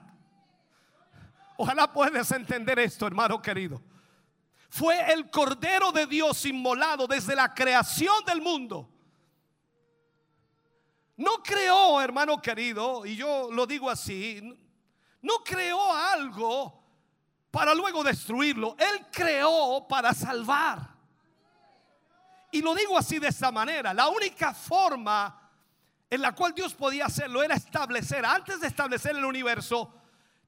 Ojalá 1.55 1.93
puedas 1.93 2.31
entender 2.31 2.79
esto, 2.79 3.07
hermano 3.07 3.41
querido. 3.41 3.81
Fue 4.69 5.13
el 5.13 5.29
Cordero 5.29 5.91
de 5.91 6.07
Dios 6.07 6.45
inmolado 6.45 7.07
desde 7.07 7.35
la 7.35 7.53
creación 7.53 8.25
del 8.25 8.41
mundo. 8.41 8.90
No 11.21 11.43
creó, 11.43 12.01
hermano 12.01 12.41
querido, 12.41 13.05
y 13.05 13.15
yo 13.15 13.51
lo 13.51 13.67
digo 13.67 13.91
así, 13.91 14.41
no 15.21 15.43
creó 15.45 15.93
algo 15.93 16.83
para 17.51 17.75
luego 17.75 18.03
destruirlo. 18.03 18.75
Él 18.79 19.05
creó 19.11 19.85
para 19.87 20.15
salvar. 20.15 20.95
Y 22.51 22.63
lo 22.63 22.73
digo 22.73 22.97
así 22.97 23.19
de 23.19 23.27
esta 23.27 23.51
manera. 23.51 23.93
La 23.93 24.07
única 24.07 24.51
forma 24.51 25.47
en 26.09 26.21
la 26.23 26.33
cual 26.33 26.55
Dios 26.55 26.73
podía 26.73 27.05
hacerlo 27.05 27.43
era 27.43 27.53
establecer, 27.53 28.25
antes 28.25 28.59
de 28.59 28.65
establecer 28.65 29.15
el 29.15 29.23
universo, 29.23 29.93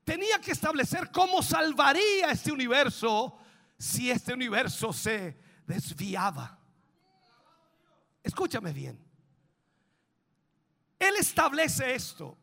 tenía 0.03 0.41
que 0.41 0.53
establecer 0.53 1.11
cómo 1.11 1.43
salvaría 1.43 2.31
este 2.31 2.51
universo 2.51 3.37
si 3.77 4.09
este 4.09 4.33
universo 4.33 4.91
se 4.91 5.37
desviaba. 5.67 6.57
Escúchame 8.23 8.73
bien. 8.73 9.02
Establece 11.17 11.93
esto. 11.93 12.37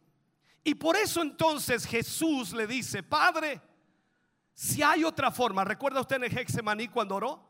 Y 0.63 0.75
por 0.75 0.97
eso 0.97 1.23
entonces 1.23 1.87
Jesús 1.87 2.53
le 2.53 2.67
dice, 2.67 3.03
Padre, 3.03 3.61
si 4.53 4.83
hay 4.83 5.05
otra 5.05 5.31
forma, 5.31 5.65
¿recuerda 5.65 6.01
usted 6.01 6.17
en 6.17 6.25
el 6.25 6.39
Hexemaní 6.39 6.89
cuando 6.89 7.17
oró? 7.17 7.49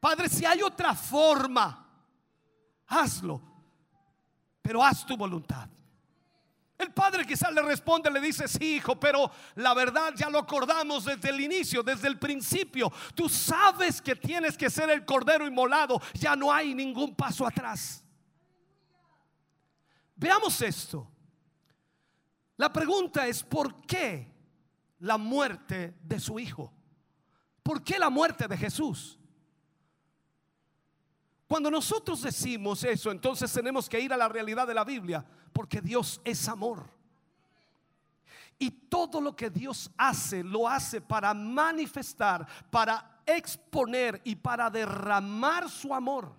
Padre, 0.00 0.28
si 0.28 0.44
hay 0.44 0.62
otra 0.62 0.94
forma, 0.94 1.88
hazlo, 2.88 3.40
pero 4.60 4.82
haz 4.82 5.06
tu 5.06 5.16
voluntad. 5.16 5.68
El 6.76 6.92
padre 6.92 7.24
quizás 7.24 7.52
le 7.52 7.62
responde, 7.62 8.10
le 8.10 8.20
dice, 8.20 8.48
sí, 8.48 8.76
hijo, 8.76 8.98
pero 8.98 9.30
la 9.54 9.72
verdad 9.72 10.12
ya 10.16 10.28
lo 10.28 10.40
acordamos 10.40 11.04
desde 11.04 11.30
el 11.30 11.40
inicio, 11.40 11.84
desde 11.84 12.08
el 12.08 12.18
principio. 12.18 12.92
Tú 13.14 13.28
sabes 13.28 14.02
que 14.02 14.16
tienes 14.16 14.58
que 14.58 14.68
ser 14.68 14.90
el 14.90 15.04
cordero 15.04 15.46
inmolado, 15.46 16.02
ya 16.14 16.34
no 16.34 16.52
hay 16.52 16.74
ningún 16.74 17.14
paso 17.14 17.46
atrás. 17.46 18.04
Veamos 20.22 20.62
esto. 20.62 21.10
La 22.56 22.72
pregunta 22.72 23.26
es, 23.26 23.42
¿por 23.42 23.84
qué 23.84 24.32
la 25.00 25.18
muerte 25.18 25.96
de 26.00 26.20
su 26.20 26.38
hijo? 26.38 26.72
¿Por 27.60 27.82
qué 27.82 27.98
la 27.98 28.08
muerte 28.08 28.46
de 28.46 28.56
Jesús? 28.56 29.18
Cuando 31.48 31.72
nosotros 31.72 32.22
decimos 32.22 32.84
eso, 32.84 33.10
entonces 33.10 33.52
tenemos 33.52 33.88
que 33.88 33.98
ir 33.98 34.12
a 34.12 34.16
la 34.16 34.28
realidad 34.28 34.64
de 34.64 34.74
la 34.74 34.84
Biblia, 34.84 35.26
porque 35.52 35.80
Dios 35.80 36.20
es 36.22 36.48
amor. 36.48 36.88
Y 38.60 38.70
todo 38.70 39.20
lo 39.20 39.34
que 39.34 39.50
Dios 39.50 39.90
hace, 39.96 40.44
lo 40.44 40.68
hace 40.68 41.00
para 41.00 41.34
manifestar, 41.34 42.46
para 42.70 43.22
exponer 43.26 44.20
y 44.22 44.36
para 44.36 44.70
derramar 44.70 45.68
su 45.68 45.92
amor. 45.92 46.32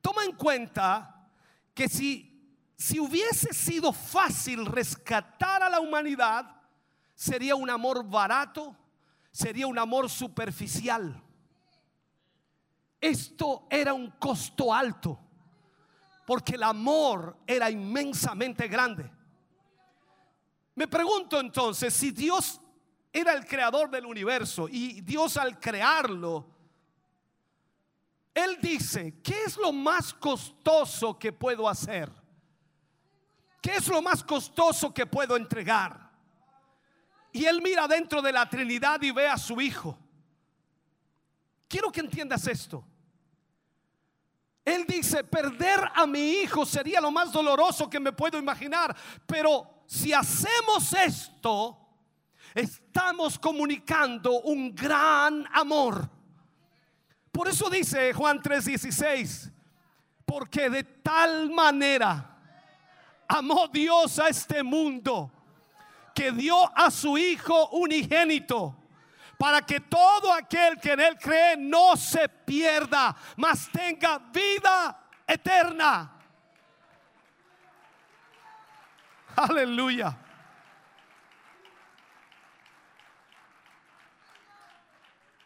Toma 0.00 0.24
en 0.24 0.32
cuenta 0.32 1.19
que 1.74 1.88
si, 1.88 2.56
si 2.76 2.98
hubiese 2.98 3.52
sido 3.52 3.92
fácil 3.92 4.66
rescatar 4.66 5.62
a 5.62 5.70
la 5.70 5.80
humanidad, 5.80 6.60
sería 7.14 7.54
un 7.54 7.70
amor 7.70 8.04
barato, 8.04 8.76
sería 9.30 9.66
un 9.66 9.78
amor 9.78 10.08
superficial. 10.08 11.22
Esto 13.00 13.66
era 13.70 13.94
un 13.94 14.10
costo 14.12 14.74
alto, 14.74 15.18
porque 16.26 16.54
el 16.54 16.62
amor 16.62 17.38
era 17.46 17.70
inmensamente 17.70 18.68
grande. 18.68 19.10
Me 20.74 20.86
pregunto 20.86 21.40
entonces, 21.40 21.92
si 21.94 22.10
Dios 22.10 22.60
era 23.12 23.32
el 23.32 23.44
creador 23.44 23.90
del 23.90 24.06
universo 24.06 24.68
y 24.68 25.00
Dios 25.00 25.36
al 25.36 25.58
crearlo, 25.58 26.46
Él 28.34 28.58
dice, 28.60 29.20
¿qué 29.22 29.44
es 29.44 29.56
lo 29.56 29.72
más 29.72 30.14
costoso 30.14 31.18
que 31.18 31.32
puedo 31.32 31.68
hacer? 31.68 32.10
¿Qué 33.60 33.76
es 33.76 33.88
lo 33.88 34.00
más 34.00 34.22
costoso 34.22 34.94
que 34.94 35.06
puedo 35.06 35.36
entregar? 35.36 36.10
Y 37.32 37.44
Él 37.44 37.60
mira 37.62 37.86
dentro 37.86 38.22
de 38.22 38.32
la 38.32 38.48
Trinidad 38.48 39.02
y 39.02 39.10
ve 39.10 39.28
a 39.28 39.36
su 39.36 39.60
Hijo. 39.60 39.98
Quiero 41.68 41.92
que 41.92 42.00
entiendas 42.00 42.46
esto. 42.46 42.84
Él 44.64 44.84
dice, 44.86 45.24
perder 45.24 45.80
a 45.94 46.06
mi 46.06 46.32
hijo 46.32 46.66
sería 46.66 47.00
lo 47.00 47.10
más 47.10 47.32
doloroso 47.32 47.88
que 47.88 47.98
me 47.98 48.12
puedo 48.12 48.38
imaginar. 48.38 48.94
Pero 49.26 49.82
si 49.86 50.12
hacemos 50.12 50.92
esto, 50.92 51.78
estamos 52.54 53.38
comunicando 53.38 54.40
un 54.42 54.74
gran 54.74 55.46
amor. 55.52 56.08
Por 57.32 57.48
eso 57.48 57.70
dice 57.70 58.12
Juan 58.12 58.42
3:16, 58.42 59.50
porque 60.26 60.68
de 60.68 60.82
tal 60.84 61.50
manera 61.50 62.36
amó 63.28 63.68
Dios 63.68 64.18
a 64.18 64.28
este 64.28 64.62
mundo 64.62 65.30
que 66.14 66.32
dio 66.32 66.70
a 66.76 66.90
su 66.90 67.16
Hijo 67.16 67.68
unigénito 67.70 68.76
para 69.38 69.62
que 69.62 69.80
todo 69.80 70.32
aquel 70.32 70.78
que 70.78 70.92
en 70.92 71.00
él 71.00 71.18
cree 71.18 71.56
no 71.56 71.96
se 71.96 72.28
pierda, 72.28 73.16
mas 73.36 73.70
tenga 73.72 74.18
vida 74.18 75.00
eterna. 75.26 76.12
Aleluya. 79.34 80.14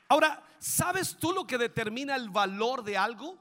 Ahora, 0.09 0.43
¿sabes 0.65 1.17
tú 1.19 1.33
lo 1.33 1.47
que 1.47 1.59
determina 1.59 2.17
el 2.17 2.31
valor 2.31 2.83
de 2.83 2.97
algo? 2.97 3.37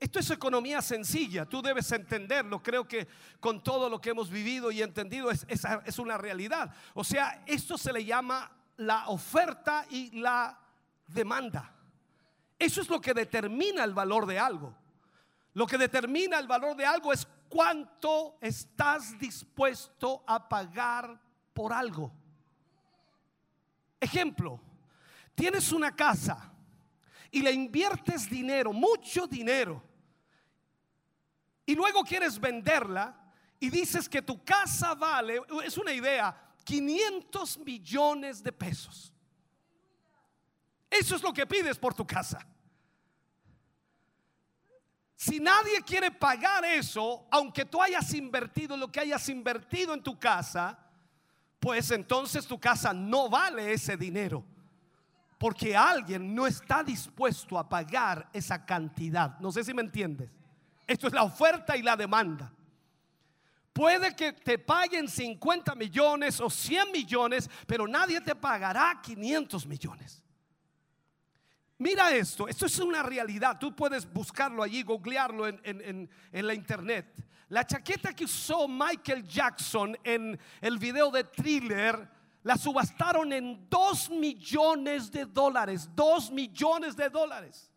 Esto 0.00 0.20
es 0.20 0.30
economía 0.30 0.80
sencilla, 0.80 1.44
tú 1.44 1.60
debes 1.60 1.92
entenderlo. 1.92 2.62
Creo 2.62 2.88
que 2.88 3.06
con 3.40 3.62
todo 3.62 3.90
lo 3.90 4.00
que 4.00 4.10
hemos 4.10 4.30
vivido 4.30 4.70
y 4.70 4.82
entendido 4.82 5.30
es, 5.30 5.44
es, 5.48 5.64
es 5.84 5.98
una 5.98 6.16
realidad. 6.16 6.74
O 6.94 7.04
sea, 7.04 7.42
esto 7.46 7.76
se 7.76 7.92
le 7.92 8.04
llama 8.04 8.50
la 8.78 9.08
oferta 9.08 9.84
y 9.90 10.18
la 10.18 10.58
demanda. 11.06 11.74
Eso 12.58 12.80
es 12.80 12.88
lo 12.88 13.00
que 13.00 13.12
determina 13.12 13.84
el 13.84 13.92
valor 13.92 14.24
de 14.26 14.38
algo. 14.38 14.74
Lo 15.52 15.66
que 15.66 15.76
determina 15.76 16.38
el 16.38 16.46
valor 16.46 16.74
de 16.76 16.86
algo 16.86 17.12
es 17.12 17.28
cuánto 17.50 18.38
estás 18.40 19.18
dispuesto 19.18 20.24
a 20.26 20.48
pagar 20.48 21.20
por 21.52 21.72
algo. 21.72 22.12
Ejemplo, 24.00 24.60
tienes 25.36 25.70
una 25.70 25.94
casa 25.94 26.52
y 27.30 27.42
le 27.42 27.52
inviertes 27.52 28.28
dinero, 28.28 28.72
mucho 28.72 29.28
dinero, 29.28 29.80
y 31.64 31.74
luego 31.74 32.02
quieres 32.02 32.40
venderla 32.40 33.14
y 33.60 33.70
dices 33.70 34.08
que 34.08 34.22
tu 34.22 34.42
casa 34.44 34.94
vale, 34.94 35.40
es 35.64 35.76
una 35.76 35.92
idea, 35.92 36.54
500 36.64 37.58
millones 37.58 38.42
de 38.42 38.52
pesos. 38.52 39.12
Eso 40.88 41.16
es 41.16 41.22
lo 41.22 41.32
que 41.32 41.46
pides 41.46 41.76
por 41.76 41.92
tu 41.92 42.06
casa. 42.06 42.46
Si 45.16 45.40
nadie 45.40 45.82
quiere 45.82 46.10
pagar 46.10 46.64
eso, 46.64 47.26
aunque 47.30 47.64
tú 47.64 47.82
hayas 47.82 48.12
invertido 48.14 48.76
lo 48.76 48.92
que 48.92 49.00
hayas 49.00 49.28
invertido 49.28 49.92
en 49.94 50.02
tu 50.02 50.18
casa, 50.18 50.78
pues 51.58 51.90
entonces 51.90 52.46
tu 52.46 52.60
casa 52.60 52.92
no 52.92 53.28
vale 53.28 53.72
ese 53.72 53.96
dinero. 53.96 54.44
Porque 55.38 55.76
alguien 55.76 56.34
no 56.34 56.46
está 56.46 56.82
dispuesto 56.82 57.58
a 57.58 57.68
pagar 57.68 58.28
esa 58.32 58.64
cantidad. 58.64 59.38
No 59.40 59.52
sé 59.52 59.62
si 59.64 59.74
me 59.74 59.82
entiendes. 59.82 60.30
Esto 60.86 61.08
es 61.08 61.12
la 61.12 61.24
oferta 61.24 61.76
y 61.76 61.82
la 61.82 61.96
demanda. 61.96 62.52
Puede 63.72 64.16
que 64.16 64.32
te 64.32 64.58
paguen 64.58 65.06
50 65.08 65.74
millones 65.74 66.40
o 66.40 66.48
100 66.48 66.90
millones, 66.92 67.50
pero 67.66 67.86
nadie 67.86 68.20
te 68.22 68.34
pagará 68.34 68.98
500 69.02 69.66
millones. 69.66 70.22
Mira 71.78 72.10
esto, 72.10 72.48
esto 72.48 72.64
es 72.64 72.78
una 72.78 73.02
realidad. 73.02 73.58
Tú 73.60 73.76
puedes 73.76 74.10
buscarlo 74.10 74.62
allí, 74.62 74.82
googlearlo 74.82 75.46
en, 75.46 75.60
en- 75.62 76.08
en- 76.32 76.46
la 76.46 76.54
internet. 76.54 77.22
La 77.50 77.66
chaqueta 77.66 78.14
que 78.14 78.24
usó 78.24 78.66
Michael 78.66 79.22
Jackson 79.28 79.96
en 80.02 80.38
el 80.62 80.78
video 80.78 81.10
de 81.10 81.24
thriller 81.24 82.08
la 82.46 82.56
subastaron 82.56 83.32
en 83.32 83.68
2 83.68 84.10
millones 84.10 85.10
de 85.10 85.24
dólares. 85.24 85.90
2 85.96 86.30
millones 86.30 86.94
de 86.94 87.08
dólares. 87.08 87.72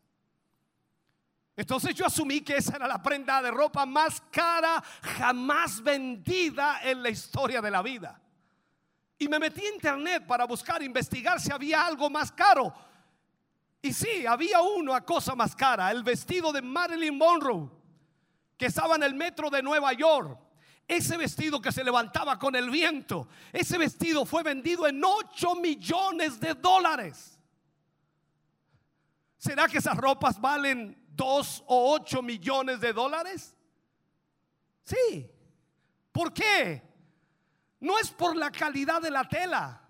Entonces 1.56 1.96
yo 1.96 2.06
asumí 2.06 2.41
que 2.41 2.58
esa 2.58 2.76
era 2.76 2.88
la 2.88 3.02
prenda 3.02 3.41
de 3.41 3.50
ropa 3.50 3.88
más 3.88 4.22
cara 4.30 4.84
jamás 5.18 5.82
vendida 5.82 6.82
en 6.84 7.02
la 7.02 7.10
historia 7.10 7.64
de 7.64 7.72
la 7.72 7.82
vida. 7.82 8.22
Y 9.18 9.28
me 9.28 9.40
metí 9.40 9.66
a 9.66 9.74
internet 9.74 10.28
para 10.28 10.46
buscar, 10.46 10.84
investigar 10.84 11.41
si 11.41 11.52
había 11.52 11.84
algo 11.84 12.08
más 12.12 12.32
caro. 12.32 12.72
Y 13.82 13.91
sí, 13.91 14.28
había 14.28 14.62
uno 14.62 14.94
a 14.94 15.04
cosa 15.04 15.34
más 15.34 15.56
cara, 15.56 15.90
el 15.90 16.04
vestido 16.04 16.52
de 16.52 16.62
Marilyn 16.62 17.18
Monroe, 17.18 17.72
que 18.56 18.68
estaba 18.68 18.98
en 18.98 19.02
el 19.02 19.16
metro 19.16 19.50
de 19.50 19.64
Nueva 19.64 19.94
York. 19.94 20.40
Ese 20.90 21.18
vestido 21.18 21.61
que 21.61 21.72
se 21.72 21.84
levantaba 21.84 22.40
con 22.40 22.56
el 22.56 22.72
viento, 22.72 23.28
ese 23.53 23.78
vestido 23.78 24.26
fue 24.26 24.41
vendido 24.41 24.88
en 24.88 24.99
8 25.06 25.53
millones 25.53 26.40
de 26.40 26.56
dólares. 26.56 27.38
¿Será 29.38 29.68
que 29.68 29.78
esas 29.78 29.95
ropas 29.95 30.41
valen 30.41 30.99
2 31.11 31.64
o 31.68 31.94
8 31.94 32.24
millones 32.24 32.82
de 32.82 32.91
dólares? 32.91 33.56
Sí. 34.84 35.30
¿Por 36.11 36.34
qué? 36.34 36.82
No 37.82 37.99
es 37.99 38.10
por 38.10 38.36
la 38.36 38.49
calidad 38.49 38.99
de 38.99 39.11
la 39.11 39.30
tela. 39.30 39.88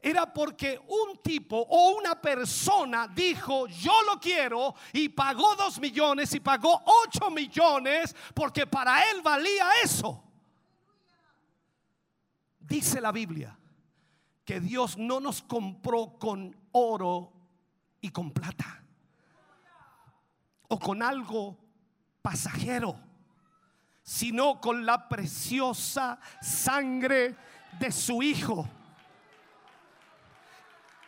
Era 0.00 0.32
porque 0.32 0.80
un 0.88 1.18
tipo 1.18 1.58
o 1.58 1.90
una 1.90 2.18
persona 2.18 3.06
dijo, 3.06 3.66
yo 3.66 3.92
lo 4.06 4.18
quiero 4.18 4.74
y 4.94 5.10
pagó 5.10 5.54
2 5.56 5.78
millones 5.78 6.32
y 6.32 6.40
pagó 6.40 6.82
8 7.06 7.30
millones 7.32 8.16
porque 8.32 8.66
para 8.66 9.10
él 9.10 9.20
valía 9.20 9.68
eso. 9.84 10.24
Dice 12.68 13.00
la 13.00 13.12
Biblia 13.12 13.58
que 14.44 14.60
Dios 14.60 14.98
no 14.98 15.20
nos 15.20 15.40
compró 15.40 16.18
con 16.18 16.54
oro 16.72 17.32
y 18.00 18.10
con 18.10 18.30
plata 18.30 18.82
o 20.68 20.78
con 20.78 21.02
algo 21.02 21.56
pasajero, 22.20 23.00
sino 24.02 24.60
con 24.60 24.84
la 24.84 25.08
preciosa 25.08 26.20
sangre 26.42 27.34
de 27.78 27.90
su 27.90 28.22
Hijo. 28.22 28.68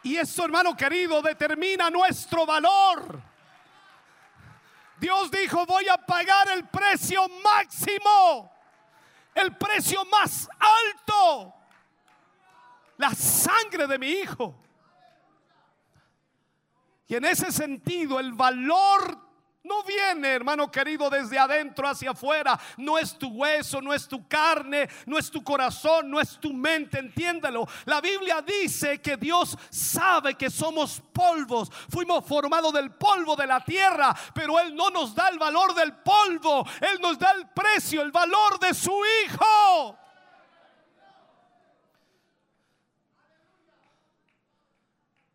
Y 0.03 0.17
eso, 0.17 0.47
hermano 0.47 0.75
querido, 0.75 1.21
determina 1.21 1.91
nuestro 1.91 2.47
valor. 2.47 3.21
Dios 4.99 5.31
dijo, 5.31 5.67
voy 5.67 5.89
a 5.89 5.99
pagar 5.99 6.49
el 6.49 6.67
precio 6.69 7.27
máximo, 7.43 8.51
el 9.35 9.57
precio 9.57 10.05
más 10.07 10.49
alto, 10.59 11.55
la 12.97 13.15
sangre 13.15 13.87
de 13.87 13.99
mi 13.99 14.09
Hijo. 14.09 14.55
Y 17.07 17.17
en 17.17 17.25
ese 17.25 17.51
sentido, 17.51 18.21
el 18.21 18.33
valor 18.33 19.30
no 19.63 19.83
viene, 19.85 20.29
hermano 20.29 20.71
querido, 20.71 21.11
desde 21.11 21.39
adentro 21.39 21.87
hacia 21.87 22.13
afuera. 22.13 22.59
No 22.79 22.97
es 22.97 23.19
tu 23.19 23.29
hueso, 23.29 23.83
no 23.83 23.93
es 23.93 24.09
tu 24.09 24.27
carne, 24.27 24.89
no 25.05 25.19
es 25.19 25.31
tu 25.31 25.45
corazón, 25.45 26.11
no 26.11 26.19
es 26.19 26.39
tu 26.41 26.53
mente, 26.53 26.99
entiéndelo. 26.99 27.67
La 27.85 28.01
Biblia 28.01 28.41
dice 28.41 29.03
que 29.03 29.19
Dios 29.19 29.59
sabe 29.69 30.35
que 30.35 30.49
somos 30.49 31.03
polvos. 31.13 31.71
Fuimos 31.91 32.25
formados 32.25 32.73
del 32.73 32.93
polvo 32.93 33.37
de 33.37 33.47
la 33.47 33.63
tierra, 33.63 34.17
pero 34.35 34.59
Él 34.59 34.75
no 34.75 34.89
nos 34.89 35.15
da 35.15 35.29
el 35.29 35.39
valor 35.39 35.75
del 35.75 35.93
polvo. 35.93 36.67
Él 36.81 36.99
nos 37.03 37.19
da 37.19 37.33
el 37.33 37.49
precio, 37.49 38.01
el 38.01 38.13
valor 38.13 38.59
de 38.59 38.73
su 38.73 38.99
Hijo. 39.25 39.99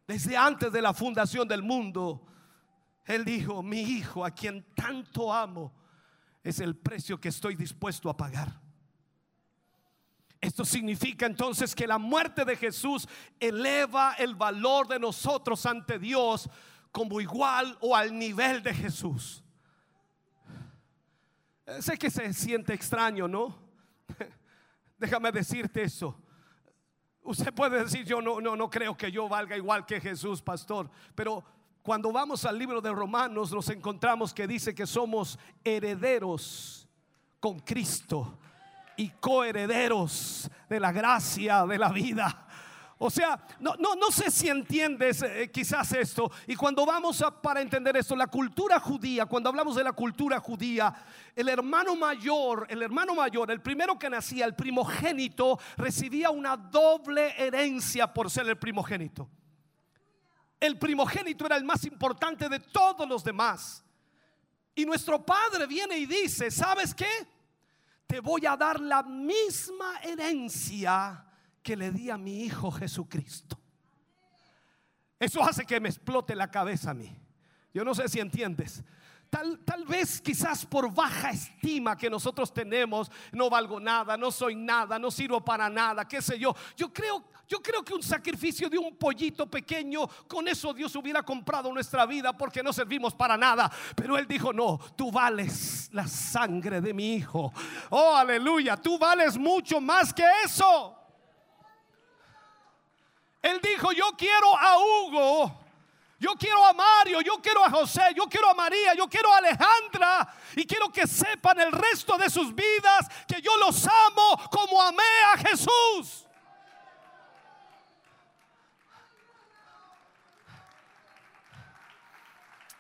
Desde 0.07 0.35
antes 0.35 0.71
de 0.71 0.81
la 0.81 0.93
fundación 0.93 1.47
del 1.47 1.61
mundo, 1.61 2.25
Él 3.05 3.23
dijo, 3.23 3.61
mi 3.61 3.81
hijo, 3.81 4.25
a 4.25 4.31
quien 4.31 4.63
tanto 4.73 5.31
amo, 5.31 5.73
es 6.43 6.59
el 6.59 6.75
precio 6.75 7.19
que 7.19 7.29
estoy 7.29 7.55
dispuesto 7.55 8.09
a 8.09 8.17
pagar. 8.17 8.61
Esto 10.41 10.65
significa 10.65 11.25
entonces 11.25 11.73
que 11.73 11.87
la 11.87 11.97
muerte 11.97 12.45
de 12.45 12.55
Jesús 12.55 13.07
eleva 13.39 14.13
el 14.13 14.35
valor 14.35 14.87
de 14.87 14.99
nosotros 14.99 15.65
ante 15.65 15.97
Dios 15.97 16.49
como 16.91 17.19
igual 17.19 17.77
o 17.81 17.95
al 17.95 18.17
nivel 18.17 18.61
de 18.61 18.73
Jesús. 18.73 19.43
Sé 21.79 21.97
que 21.97 22.11
se 22.11 22.31
siente 22.33 22.73
extraño, 22.73 23.27
¿no? 23.27 23.57
Déjame 24.99 25.31
decirte 25.31 25.81
eso. 25.81 26.15
Usted 27.23 27.51
puede 27.51 27.83
decir, 27.83 28.05
yo 28.05 28.21
no, 28.21 28.39
no, 28.39 28.55
no 28.55 28.69
creo 28.69 28.95
que 28.95 29.11
yo 29.11 29.27
valga 29.27 29.57
igual 29.57 29.83
que 29.83 29.99
Jesús, 29.99 30.43
pastor. 30.43 30.91
Pero 31.15 31.43
cuando 31.85 32.11
vamos 32.11 32.43
al 32.45 32.57
libro 32.57 32.81
de 32.81 32.91
Romanos 32.91 33.51
nos 33.51 33.69
encontramos 33.69 34.33
que 34.33 34.47
dice 34.47 34.73
que 34.73 34.87
somos 34.87 35.37
herederos 35.63 36.89
con 37.39 37.59
Cristo 37.59 38.39
y 38.97 39.09
coherederos 39.09 40.49
de 40.67 40.79
la 40.79 40.91
gracia 40.91 41.63
de 41.67 41.77
la 41.77 41.89
vida. 41.89 42.47
O 42.97 43.11
sea, 43.11 43.39
no, 43.59 43.75
no, 43.77 43.93
no 43.93 44.09
sé 44.09 44.31
si 44.31 44.49
entiendes 44.49 45.21
eh, 45.21 45.51
quizás 45.53 45.91
esto. 45.91 46.31
Y 46.47 46.55
cuando 46.55 46.87
vamos 46.87 47.21
a, 47.21 47.29
para 47.29 47.61
entender 47.61 47.95
esto, 47.97 48.15
la 48.15 48.25
cultura 48.25 48.79
judía, 48.79 49.27
cuando 49.27 49.49
hablamos 49.49 49.75
de 49.75 49.83
la 49.83 49.93
cultura 49.93 50.39
judía, 50.39 50.91
el 51.35 51.49
hermano 51.49 51.95
mayor, 51.95 52.65
el 52.67 52.81
hermano 52.81 53.13
mayor, 53.13 53.51
el 53.51 53.61
primero 53.61 53.99
que 53.99 54.09
nacía, 54.09 54.45
el 54.45 54.55
primogénito, 54.55 55.59
recibía 55.77 56.31
una 56.31 56.57
doble 56.57 57.35
herencia 57.37 58.11
por 58.11 58.31
ser 58.31 58.47
el 58.47 58.57
primogénito. 58.57 59.29
El 60.59 60.77
primogénito 60.79 61.45
era 61.45 61.57
el 61.57 61.63
más 61.63 61.83
importante 61.85 62.49
de 62.49 62.59
todos 62.59 63.07
los 63.07 63.23
demás. 63.23 63.83
Y 64.73 64.85
nuestro 64.85 65.25
padre 65.25 65.67
viene 65.67 65.97
y 65.97 66.05
dice, 66.05 66.51
¿sabes 66.51 66.93
qué? 66.93 67.09
Te 68.07 68.19
voy 68.19 68.45
a 68.45 68.55
dar 68.55 68.79
la 68.79 69.03
misma 69.03 69.99
herencia 70.03 71.25
que 71.63 71.75
le 71.75 71.91
di 71.91 72.09
a 72.09 72.17
mi 72.17 72.43
hijo 72.43 72.71
Jesucristo. 72.71 73.59
Eso 75.19 75.41
hace 75.43 75.65
que 75.65 75.79
me 75.79 75.89
explote 75.89 76.35
la 76.35 76.51
cabeza 76.51 76.91
a 76.91 76.93
mí. 76.93 77.15
Yo 77.73 77.83
no 77.83 77.95
sé 77.95 78.07
si 78.09 78.19
entiendes. 78.19 78.83
Tal, 79.35 79.59
tal, 79.65 79.83
vez 79.83 80.21
quizás 80.21 80.65
por 80.65 80.89
baja 80.93 81.31
estima 81.31 81.97
que 81.97 82.09
nosotros 82.09 82.53
tenemos, 82.53 83.11
no 83.33 83.49
valgo 83.49 83.81
nada, 83.81 84.15
no 84.15 84.31
soy 84.31 84.55
nada, 84.55 84.97
no 84.97 85.11
sirvo 85.11 85.43
para 85.43 85.69
nada, 85.69 86.07
qué 86.07 86.21
sé 86.21 86.39
yo. 86.39 86.55
Yo 86.77 86.93
creo, 86.93 87.21
yo 87.45 87.61
creo 87.61 87.83
que 87.83 87.93
un 87.93 88.01
sacrificio 88.01 88.69
de 88.69 88.77
un 88.77 88.95
pollito 88.95 89.45
pequeño, 89.45 90.07
con 90.25 90.47
eso 90.47 90.73
Dios 90.73 90.95
hubiera 90.95 91.21
comprado 91.21 91.69
nuestra 91.73 92.05
vida 92.05 92.31
porque 92.31 92.63
no 92.63 92.71
servimos 92.71 93.13
para 93.13 93.35
nada. 93.35 93.69
Pero 93.93 94.17
Él 94.17 94.25
dijo, 94.25 94.53
no, 94.53 94.79
tú 94.95 95.11
vales 95.11 95.89
la 95.91 96.07
sangre 96.07 96.79
de 96.79 96.93
mi 96.93 97.15
hijo. 97.15 97.51
Oh, 97.89 98.15
aleluya, 98.15 98.77
tú 98.77 98.97
vales 98.97 99.37
mucho 99.37 99.81
más 99.81 100.13
que 100.13 100.23
eso. 100.45 100.97
Él 103.41 103.59
dijo, 103.61 103.91
yo 103.91 104.11
quiero 104.17 104.57
a 104.57 104.77
Hugo. 104.79 105.64
Yo 106.17 106.33
quiero 106.35 106.63
a 106.65 106.71
Mario, 106.71 107.21
yo 107.21 107.41
quiero 107.41 107.63
a 107.63 107.69
José, 107.69 108.13
yo 108.15 108.27
quiero 108.27 108.49
a 108.49 108.53
María, 108.53 108.93
yo 108.93 109.07
quiero 109.07 109.33
a 109.33 109.37
Alejandra 109.37 110.33
y 110.55 110.65
quiero 110.65 110.89
que 110.89 111.05
sepan 111.05 111.59
el 111.59 111.71
resto 111.71 112.17
de 112.17 112.29
sus 112.29 112.55
vidas 112.55 113.07
que 113.27 113.41
yo 113.41 113.55
los 113.57 113.85
amo 113.85 114.49
como 114.49 114.81
amé 114.81 115.03
a 115.33 115.37
Jesús. 115.37 116.25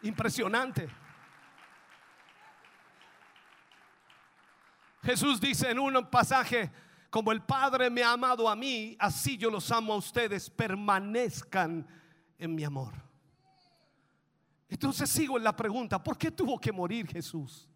Impresionante. 0.01 0.87
Jesús 5.03 5.41
dice 5.41 5.69
en 5.69 5.79
un 5.79 6.09
pasaje, 6.09 6.71
como 7.09 7.31
el 7.31 7.41
Padre 7.41 7.89
me 7.89 8.01
ha 8.01 8.13
amado 8.13 8.49
a 8.49 8.55
mí, 8.55 8.95
así 8.99 9.37
yo 9.37 9.49
los 9.49 9.71
amo 9.71 9.93
a 9.93 9.97
ustedes, 9.97 10.49
permanezcan 10.49 11.87
en 12.39 12.55
mi 12.55 12.63
amor. 12.63 13.04
Entonces 14.67 15.09
sigo 15.09 15.37
en 15.37 15.43
la 15.43 15.55
pregunta, 15.55 16.01
¿por 16.01 16.17
qué 16.17 16.31
tuvo 16.31 16.59
que 16.59 16.71
morir 16.71 17.07
Jesús? 17.07 17.69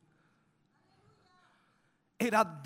Era, 2.17 2.61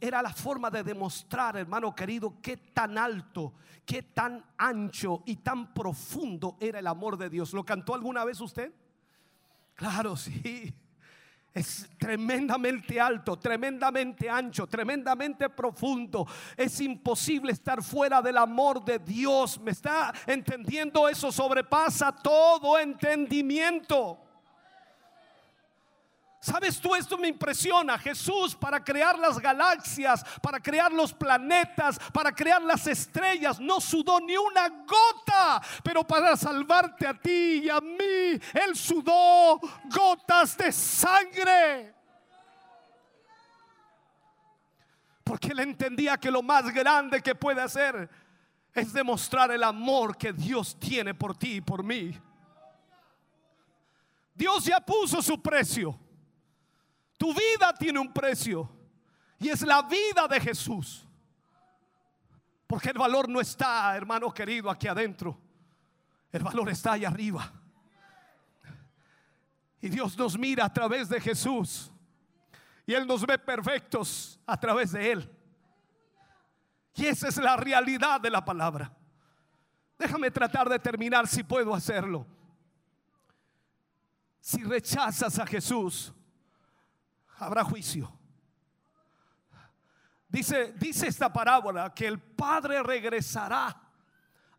era 0.00 0.20
la 0.20 0.32
forma 0.32 0.70
de 0.70 0.82
demostrar, 0.82 1.56
hermano 1.56 1.94
querido, 1.94 2.40
qué 2.42 2.56
tan 2.56 2.98
alto, 2.98 3.54
qué 3.86 4.02
tan 4.02 4.44
ancho 4.58 5.22
y 5.24 5.36
tan 5.36 5.72
profundo 5.72 6.58
era 6.60 6.80
el 6.80 6.86
amor 6.86 7.16
de 7.16 7.30
Dios. 7.30 7.54
¿Lo 7.54 7.64
cantó 7.64 7.94
alguna 7.94 8.24
vez 8.24 8.40
usted? 8.40 8.72
Claro, 9.74 10.16
sí. 10.16 10.74
Es 11.52 11.88
tremendamente 11.98 13.00
alto, 13.00 13.36
tremendamente 13.36 14.30
ancho, 14.30 14.68
tremendamente 14.68 15.48
profundo. 15.48 16.26
Es 16.56 16.80
imposible 16.80 17.50
estar 17.52 17.82
fuera 17.82 18.22
del 18.22 18.36
amor 18.36 18.84
de 18.84 19.00
Dios. 19.00 19.58
¿Me 19.60 19.72
está 19.72 20.12
entendiendo? 20.26 21.08
Eso 21.08 21.32
sobrepasa 21.32 22.12
todo 22.12 22.78
entendimiento. 22.78 24.29
¿Sabes 26.40 26.80
tú? 26.80 26.94
Esto 26.94 27.18
me 27.18 27.28
impresiona. 27.28 27.98
Jesús 27.98 28.54
para 28.54 28.82
crear 28.82 29.18
las 29.18 29.38
galaxias, 29.38 30.24
para 30.40 30.58
crear 30.58 30.90
los 30.90 31.12
planetas, 31.12 31.98
para 32.14 32.32
crear 32.32 32.62
las 32.62 32.86
estrellas, 32.86 33.60
no 33.60 33.78
sudó 33.78 34.18
ni 34.20 34.38
una 34.38 34.68
gota. 34.70 35.60
Pero 35.84 36.02
para 36.02 36.34
salvarte 36.38 37.06
a 37.06 37.12
ti 37.12 37.60
y 37.64 37.68
a 37.68 37.78
mí, 37.82 38.40
Él 38.54 38.74
sudó 38.74 39.60
gotas 39.84 40.56
de 40.56 40.72
sangre. 40.72 41.94
Porque 45.22 45.48
Él 45.48 45.60
entendía 45.60 46.16
que 46.16 46.30
lo 46.30 46.42
más 46.42 46.72
grande 46.72 47.20
que 47.20 47.34
puede 47.34 47.60
hacer 47.60 48.08
es 48.72 48.94
demostrar 48.94 49.50
el 49.50 49.62
amor 49.62 50.16
que 50.16 50.32
Dios 50.32 50.78
tiene 50.80 51.12
por 51.12 51.36
ti 51.36 51.56
y 51.56 51.60
por 51.60 51.84
mí. 51.84 52.18
Dios 54.34 54.64
ya 54.64 54.80
puso 54.80 55.20
su 55.20 55.38
precio. 55.42 55.98
Tu 57.20 57.34
vida 57.34 57.74
tiene 57.78 57.98
un 57.98 58.10
precio 58.10 58.66
y 59.38 59.50
es 59.50 59.60
la 59.60 59.82
vida 59.82 60.26
de 60.26 60.40
Jesús. 60.40 61.06
Porque 62.66 62.88
el 62.88 62.96
valor 62.96 63.28
no 63.28 63.42
está, 63.42 63.94
hermano 63.94 64.32
querido, 64.32 64.70
aquí 64.70 64.88
adentro. 64.88 65.38
El 66.32 66.42
valor 66.42 66.70
está 66.70 66.92
allá 66.92 67.08
arriba. 67.08 67.52
Y 69.82 69.90
Dios 69.90 70.16
nos 70.16 70.38
mira 70.38 70.64
a 70.64 70.72
través 70.72 71.10
de 71.10 71.20
Jesús. 71.20 71.92
Y 72.86 72.94
Él 72.94 73.06
nos 73.06 73.26
ve 73.26 73.36
perfectos 73.36 74.40
a 74.46 74.58
través 74.58 74.92
de 74.92 75.12
Él. 75.12 75.30
Y 76.94 77.04
esa 77.04 77.28
es 77.28 77.36
la 77.36 77.54
realidad 77.58 78.18
de 78.18 78.30
la 78.30 78.42
palabra. 78.42 78.96
Déjame 79.98 80.30
tratar 80.30 80.70
de 80.70 80.78
terminar 80.78 81.28
si 81.28 81.42
puedo 81.42 81.74
hacerlo. 81.74 82.26
Si 84.40 84.64
rechazas 84.64 85.38
a 85.38 85.46
Jesús, 85.46 86.14
habrá 87.40 87.64
juicio. 87.64 88.12
Dice, 90.28 90.72
dice 90.78 91.08
esta 91.08 91.32
parábola 91.32 91.92
que 91.92 92.06
el 92.06 92.20
padre 92.20 92.82
regresará 92.82 93.76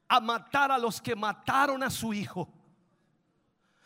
a 0.08 0.20
matar 0.20 0.72
a 0.72 0.78
los 0.78 0.99
que 0.99 1.16
mataron 1.16 1.82
a 1.84 1.90
su 1.90 2.14
hijo. 2.14 2.52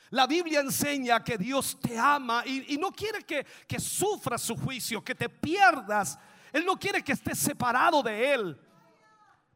La 0.10 0.26
Biblia 0.26 0.62
enseña 0.62 1.24
que 1.24 1.38
Dios 1.38 1.78
te 1.80 2.00
ama 2.00 2.44
y, 2.46 2.74
y 2.74 2.78
no 2.78 2.92
quiere 2.92 3.24
que, 3.24 3.46
que 3.68 3.80
sufras 3.80 4.42
su 4.42 4.56
juicio, 4.56 5.04
que 5.04 5.14
te 5.14 5.30
pierdas. 5.30 6.18
Él 6.52 6.66
no 6.66 6.80
quiere 6.80 7.04
que 7.04 7.12
estés 7.12 7.38
separado 7.38 8.02
de 8.02 8.34
Él. 8.34 8.62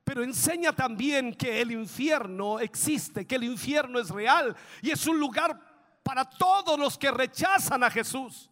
Pero 0.04 0.24
enseña 0.24 0.74
también 0.74 1.34
que 1.34 1.62
el 1.62 1.72
infierno 1.72 2.60
existe, 2.60 3.26
que 3.26 3.36
el 3.36 3.44
infierno 3.44 4.00
es 4.00 4.10
real 4.10 4.56
y 4.82 4.92
es 4.92 5.06
un 5.08 5.20
lugar 5.20 5.60
para 6.04 6.26
todos 6.26 6.80
los 6.80 6.98
que 6.98 7.12
rechazan 7.12 7.84
a 7.84 7.90
Jesús. 7.92 8.49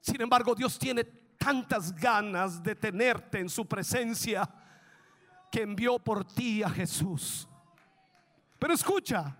Sin 0.00 0.20
embargo, 0.20 0.54
Dios 0.54 0.78
tiene 0.78 1.04
tantas 1.04 1.94
ganas 1.94 2.62
de 2.62 2.74
tenerte 2.74 3.40
en 3.40 3.48
su 3.48 3.66
presencia 3.66 4.48
que 5.50 5.62
envió 5.62 5.98
por 5.98 6.24
ti 6.24 6.62
a 6.62 6.70
Jesús. 6.70 7.48
Pero 8.58 8.74
escucha, 8.74 9.36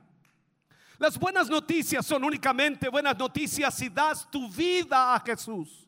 las 0.99 1.19
buenas 1.19 1.49
noticias 1.49 2.05
son 2.05 2.25
únicamente 2.25 2.89
buenas 2.89 3.17
noticias 3.17 3.75
si 3.75 3.89
das 3.89 4.31
tu 4.31 4.51
vida 4.51 5.15
a 5.15 5.21
Jesús. 5.21 5.87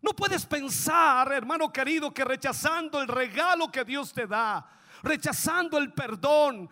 No 0.00 0.12
puedes 0.12 0.46
pensar, 0.46 1.32
hermano 1.32 1.72
querido, 1.72 2.14
que 2.14 2.24
rechazando 2.24 3.00
el 3.00 3.08
regalo 3.08 3.70
que 3.72 3.84
Dios 3.84 4.12
te 4.12 4.26
da, 4.26 4.66
rechazando 5.02 5.78
el 5.78 5.92
perdón, 5.92 6.70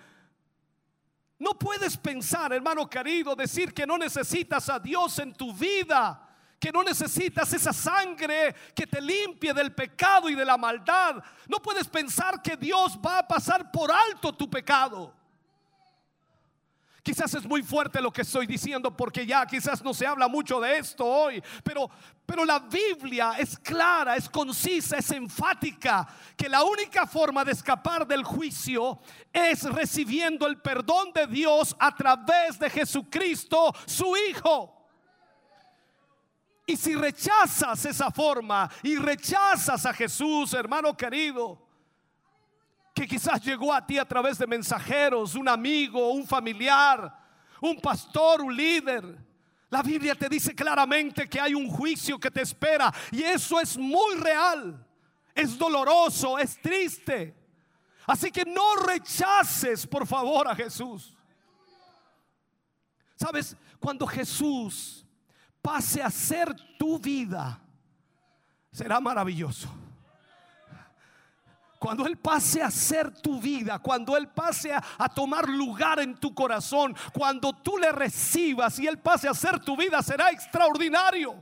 no 1.38 1.58
puedes 1.58 1.96
pensar, 1.96 2.52
hermano 2.52 2.88
querido, 2.88 3.34
decir 3.34 3.74
que 3.74 3.86
no 3.86 3.98
necesitas 3.98 4.68
a 4.68 4.78
Dios 4.78 5.18
en 5.18 5.32
tu 5.32 5.52
vida, 5.52 6.28
que 6.60 6.70
no 6.70 6.82
necesitas 6.82 7.52
esa 7.52 7.72
sangre 7.72 8.54
que 8.74 8.86
te 8.86 9.00
limpie 9.00 9.52
del 9.52 9.74
pecado 9.74 10.28
y 10.28 10.34
de 10.34 10.44
la 10.44 10.56
maldad. 10.56 11.22
No 11.48 11.58
puedes 11.58 11.88
pensar 11.88 12.40
que 12.40 12.56
Dios 12.56 12.98
va 13.04 13.18
a 13.18 13.28
pasar 13.28 13.70
por 13.70 13.90
alto 13.90 14.32
tu 14.32 14.48
pecado. 14.48 15.12
Quizás 17.04 17.34
es 17.34 17.44
muy 17.44 17.62
fuerte 17.62 18.00
lo 18.00 18.10
que 18.10 18.22
estoy 18.22 18.46
diciendo 18.46 18.96
porque 18.96 19.26
ya 19.26 19.46
quizás 19.46 19.84
no 19.84 19.92
se 19.92 20.06
habla 20.06 20.26
mucho 20.26 20.58
de 20.58 20.78
esto 20.78 21.04
hoy, 21.04 21.40
pero 21.62 21.90
pero 22.26 22.44
la 22.44 22.58
Biblia 22.58 23.34
es 23.38 23.58
clara, 23.58 24.16
es 24.16 24.28
concisa, 24.30 24.96
es 24.96 25.10
enfática 25.10 26.08
que 26.36 26.48
la 26.48 26.62
única 26.64 27.06
forma 27.06 27.44
de 27.44 27.52
escapar 27.52 28.06
del 28.06 28.24
juicio 28.24 28.98
es 29.30 29.62
recibiendo 29.64 30.46
el 30.46 30.58
perdón 30.58 31.12
de 31.12 31.26
Dios 31.26 31.76
a 31.78 31.94
través 31.94 32.58
de 32.58 32.70
Jesucristo, 32.70 33.74
su 33.84 34.16
hijo. 34.16 34.88
Y 36.66 36.78
si 36.78 36.94
rechazas 36.94 37.84
esa 37.84 38.10
forma 38.10 38.70
y 38.82 38.96
rechazas 38.96 39.84
a 39.84 39.92
Jesús, 39.92 40.54
hermano 40.54 40.96
querido, 40.96 41.60
que 42.94 43.08
quizás 43.08 43.42
llegó 43.42 43.74
a 43.74 43.84
ti 43.84 43.98
a 43.98 44.06
través 44.06 44.38
de 44.38 44.46
mensajeros, 44.46 45.34
un 45.34 45.48
amigo, 45.48 46.12
un 46.12 46.24
familiar, 46.24 47.12
un 47.60 47.80
pastor, 47.80 48.40
un 48.40 48.54
líder. 48.54 49.18
La 49.68 49.82
Biblia 49.82 50.14
te 50.14 50.28
dice 50.28 50.54
claramente 50.54 51.28
que 51.28 51.40
hay 51.40 51.54
un 51.54 51.68
juicio 51.68 52.20
que 52.20 52.30
te 52.30 52.42
espera 52.42 52.94
y 53.10 53.22
eso 53.24 53.60
es 53.60 53.76
muy 53.76 54.14
real. 54.14 54.86
Es 55.34 55.58
doloroso, 55.58 56.38
es 56.38 56.60
triste. 56.62 57.34
Así 58.06 58.30
que 58.30 58.44
no 58.44 58.76
rechaces, 58.76 59.84
por 59.84 60.06
favor, 60.06 60.46
a 60.46 60.54
Jesús. 60.54 61.16
Sabes, 63.16 63.56
cuando 63.80 64.06
Jesús 64.06 65.04
pase 65.60 66.00
a 66.00 66.10
ser 66.10 66.54
tu 66.78 67.00
vida, 67.00 67.60
será 68.70 69.00
maravilloso 69.00 69.83
cuando 71.84 72.06
Él 72.06 72.16
pase 72.16 72.62
a 72.62 72.70
ser 72.70 73.10
tu 73.10 73.38
vida, 73.38 73.78
cuando 73.78 74.16
Él 74.16 74.28
pase 74.28 74.72
a, 74.72 75.06
tomar 75.14 75.46
lugar 75.46 76.00
en 76.00 76.14
tu 76.14 76.34
corazón, 76.34 76.96
cuando 77.12 77.52
tú 77.52 77.76
le 77.76 77.92
recibas 77.92 78.78
y 78.78 78.86
Él 78.86 78.96
pase 79.00 79.28
a 79.28 79.34
ser 79.34 79.60
tu 79.60 79.76
vida, 79.76 80.02
será 80.02 80.30
extraordinario. 80.30 81.34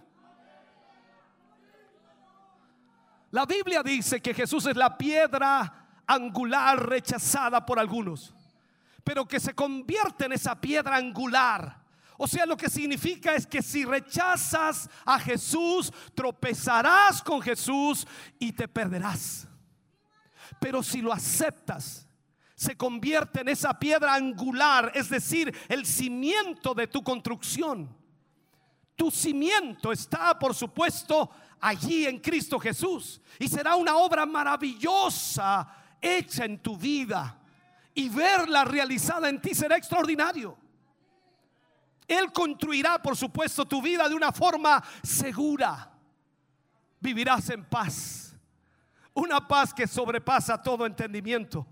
La 3.31 3.47
Biblia 3.47 3.85
dice 3.85 4.21
que 4.21 4.35
Jesús 4.35 4.67
es 4.67 4.75
la 4.75 4.99
piedra 4.99 6.01
angular 6.09 6.89
rechazada 6.89 7.65
por 7.65 7.79
algunos, 7.79 8.35
pero 9.05 9.25
que 9.25 9.39
se 9.39 9.55
convierte 9.55 10.25
en 10.25 10.33
esa 10.33 10.61
piedra 10.61 10.97
angular. 10.97 11.85
O 12.19 12.27
sea, 12.27 12.47
lo 12.47 12.57
que 12.57 12.69
significa 12.69 13.37
es 13.37 13.47
que 13.47 13.63
si 13.63 13.85
rechazas 13.85 14.91
a 15.05 15.21
Jesús, 15.21 15.93
tropezarás 16.17 17.23
con 17.23 17.41
Jesús 17.41 18.05
y 18.41 18.51
te 18.51 18.67
perderás. 18.67 19.47
Pero 20.63 20.81
si 20.81 21.03
lo 21.03 21.13
aceptas, 21.13 22.07
se 22.55 22.77
convierte 22.77 23.41
en 23.41 23.49
esa 23.49 23.77
piedra 23.77 24.15
angular, 24.15 24.93
es 24.95 25.09
decir, 25.09 25.53
el 25.69 25.85
cimiento 25.85 26.73
de 26.73 26.87
tu 26.87 27.03
construcción. 27.03 27.93
Tu 28.95 29.11
cimiento 29.11 29.91
está, 29.91 30.39
por 30.39 30.55
supuesto, 30.55 31.29
allí 31.61 32.07
en 32.07 32.21
Cristo 32.21 32.61
Jesús. 32.61 33.21
Y 33.41 33.49
será 33.49 33.75
una 33.75 33.97
obra 33.97 34.25
maravillosa 34.25 35.67
hecha 36.01 36.45
en 36.45 36.61
tu 36.61 36.77
vida. 36.77 37.41
Y 37.93 38.09
verla 38.09 38.65
realizada 38.65 39.29
en 39.29 39.43
ti 39.43 39.57
será 39.57 39.77
extraordinario. 39.77 40.57
Él 42.07 42.31
construirá, 42.31 43.03
por 43.03 43.17
supuesto, 43.17 43.65
tu 43.65 43.83
vida 43.83 44.09
de 44.09 44.15
una 44.15 44.31
forma 44.31 44.81
segura. 45.03 45.91
Vivirás 47.01 47.51
en 47.51 47.65
paz 47.65 48.32
una 49.15 49.47
paz 49.47 49.73
que 49.75 49.87
sobrepasa 49.87 50.61
todo 50.61 50.87
entendimiento. 50.87 51.67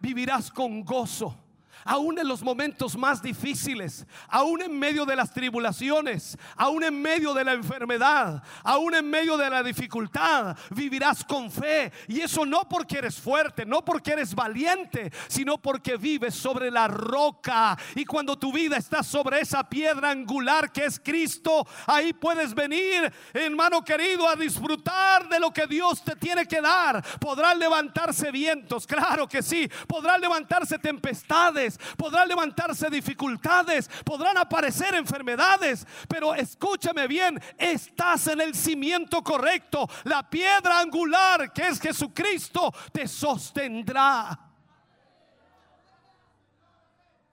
Vivirás 0.00 0.50
con 0.50 0.84
gozo 0.84 1.45
aún 1.86 2.18
en 2.18 2.28
los 2.28 2.42
momentos 2.42 2.96
más 2.96 3.22
difíciles, 3.22 4.06
aún 4.28 4.60
en 4.62 4.78
medio 4.78 5.06
de 5.06 5.16
las 5.16 5.32
tribulaciones, 5.32 6.36
aún 6.56 6.84
en 6.84 7.00
medio 7.00 7.32
de 7.32 7.44
la 7.44 7.52
enfermedad, 7.52 8.42
aún 8.62 8.94
en 8.94 9.08
medio 9.08 9.36
de 9.36 9.48
la 9.48 9.62
dificultad, 9.62 10.56
vivirás 10.70 11.24
con 11.24 11.50
fe. 11.50 11.92
Y 12.08 12.20
eso 12.20 12.44
no 12.44 12.68
porque 12.68 12.98
eres 12.98 13.20
fuerte, 13.20 13.64
no 13.64 13.84
porque 13.84 14.12
eres 14.12 14.34
valiente, 14.34 15.12
sino 15.28 15.58
porque 15.58 15.96
vives 15.96 16.34
sobre 16.34 16.70
la 16.70 16.88
roca. 16.88 17.78
Y 17.94 18.04
cuando 18.04 18.36
tu 18.36 18.52
vida 18.52 18.76
está 18.76 19.02
sobre 19.02 19.40
esa 19.40 19.68
piedra 19.68 20.10
angular 20.10 20.72
que 20.72 20.84
es 20.84 20.98
Cristo, 20.98 21.66
ahí 21.86 22.12
puedes 22.12 22.54
venir, 22.54 23.12
hermano 23.32 23.84
querido, 23.84 24.28
a 24.28 24.36
disfrutar 24.36 25.28
de 25.28 25.38
lo 25.38 25.52
que 25.52 25.66
Dios 25.66 26.02
te 26.02 26.16
tiene 26.16 26.46
que 26.46 26.60
dar. 26.60 27.04
Podrán 27.20 27.58
levantarse 27.58 28.30
vientos, 28.32 28.86
claro 28.86 29.28
que 29.28 29.42
sí, 29.42 29.70
podrán 29.86 30.20
levantarse 30.20 30.78
tempestades 30.78 31.75
podrán 31.96 32.28
levantarse 32.28 32.90
dificultades, 32.90 33.88
podrán 34.04 34.38
aparecer 34.38 34.94
enfermedades, 34.94 35.86
pero 36.08 36.34
escúchame 36.34 37.06
bien, 37.06 37.40
estás 37.58 38.26
en 38.28 38.40
el 38.40 38.54
cimiento 38.54 39.22
correcto. 39.22 39.88
La 40.04 40.28
piedra 40.28 40.80
angular 40.80 41.52
que 41.52 41.68
es 41.68 41.80
Jesucristo 41.80 42.72
te 42.92 43.06
sostendrá. 43.06 44.38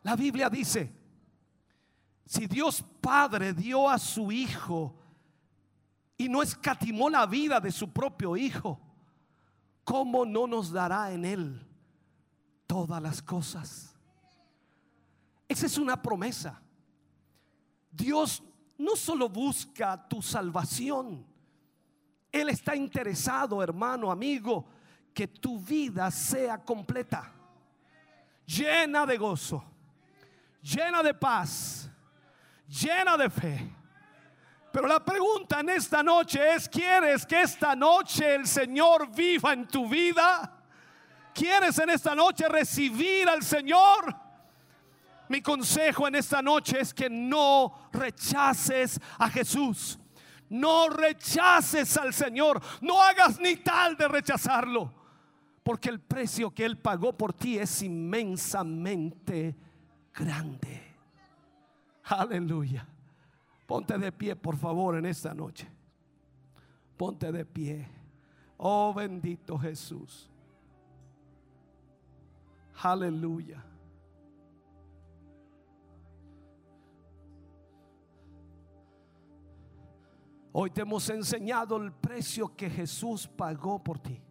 La 0.04 0.16
Biblia 0.16 0.50
dice, 0.50 0.94
si 2.26 2.48
Dios 2.48 2.84
Padre 3.00 3.54
dio 3.54 3.90
a 3.90 3.98
su 3.98 4.32
Hijo 4.32 4.96
y 6.18 6.28
no 6.28 6.42
escatimó 6.42 7.10
la 7.10 7.26
vida 7.26 7.60
de 7.60 7.72
su 7.72 7.92
propio 7.92 8.36
Hijo, 8.36 8.80
¿cómo 9.84 10.26
no 10.26 10.48
nos 10.48 10.72
dará 10.72 11.12
en 11.12 11.26
Él 11.26 11.68
todas 12.68 13.02
las 13.02 13.22
cosas? 13.22 13.93
Esa 15.54 15.68
es 15.68 15.78
una 15.78 16.02
promesa. 16.02 16.60
Dios 17.92 18.42
no 18.76 18.96
solo 18.96 19.30
busca 19.30 20.08
tu 20.10 20.20
salvación, 20.20 21.24
Él 22.32 22.50
está 22.50 22.76
interesado, 22.76 23.62
hermano, 23.62 24.10
amigo, 24.10 24.66
que 25.14 25.28
tu 25.28 25.60
vida 25.60 26.10
sea 26.10 26.58
completa, 26.58 27.32
llena 28.48 29.06
de 29.06 29.16
gozo, 29.16 29.64
llena 30.60 31.04
de 31.04 31.14
paz, 31.14 31.88
llena 32.68 33.16
de 33.16 33.30
fe. 33.30 33.76
Pero 34.72 34.88
la 34.88 35.06
pregunta 35.06 35.60
en 35.60 35.70
esta 35.70 36.02
noche 36.02 36.56
es, 36.56 36.68
¿quieres 36.68 37.28
que 37.28 37.44
esta 37.44 37.76
noche 37.76 38.34
el 38.34 38.48
Señor 38.48 39.08
viva 39.16 39.54
en 39.54 39.68
tu 39.68 39.88
vida? 39.88 40.52
¿Quieres 41.32 41.78
en 41.78 41.92
esta 41.92 42.16
noche 42.16 42.50
recibir 42.50 43.30
al 43.30 43.44
Señor? 43.44 44.23
Mi 45.34 45.42
consejo 45.42 46.08
en 46.08 46.14
esta 46.14 46.44
noche 46.44 46.80
es 46.80 46.94
que 46.94 47.10
no 47.10 47.90
rechaces 47.92 49.02
a 49.18 49.28
Jesús. 49.32 49.98
No 50.48 50.90
rechaces 50.90 51.98
al 51.98 52.14
Señor. 52.14 52.62
No 52.82 53.02
hagas 53.02 53.40
ni 53.40 53.56
tal 53.56 53.98
de 53.98 54.08
rechazarlo. 54.08 54.94
Porque 55.64 55.90
el 55.90 56.00
precio 56.00 56.52
que 56.52 56.64
Él 56.64 56.78
pagó 56.78 57.18
por 57.18 57.34
ti 57.34 57.58
es 57.58 57.82
inmensamente 57.82 59.56
grande. 60.14 60.84
Aleluya. 62.04 62.88
Ponte 63.66 63.98
de 63.98 64.12
pie, 64.12 64.36
por 64.36 64.56
favor, 64.56 64.98
en 64.98 65.08
esta 65.08 65.34
noche. 65.34 65.68
Ponte 66.96 67.32
de 67.32 67.44
pie. 67.44 67.90
Oh 68.58 68.94
bendito 68.94 69.58
Jesús. 69.58 70.30
Aleluya. 72.84 73.73
Hoy 80.56 80.70
te 80.70 80.82
hemos 80.82 81.10
enseñado 81.10 81.78
el 81.78 81.92
precio 81.92 82.56
que 82.56 82.70
Jesús 82.70 83.28
pagó 83.28 83.84
por 83.84 83.98
ti. 83.98 84.22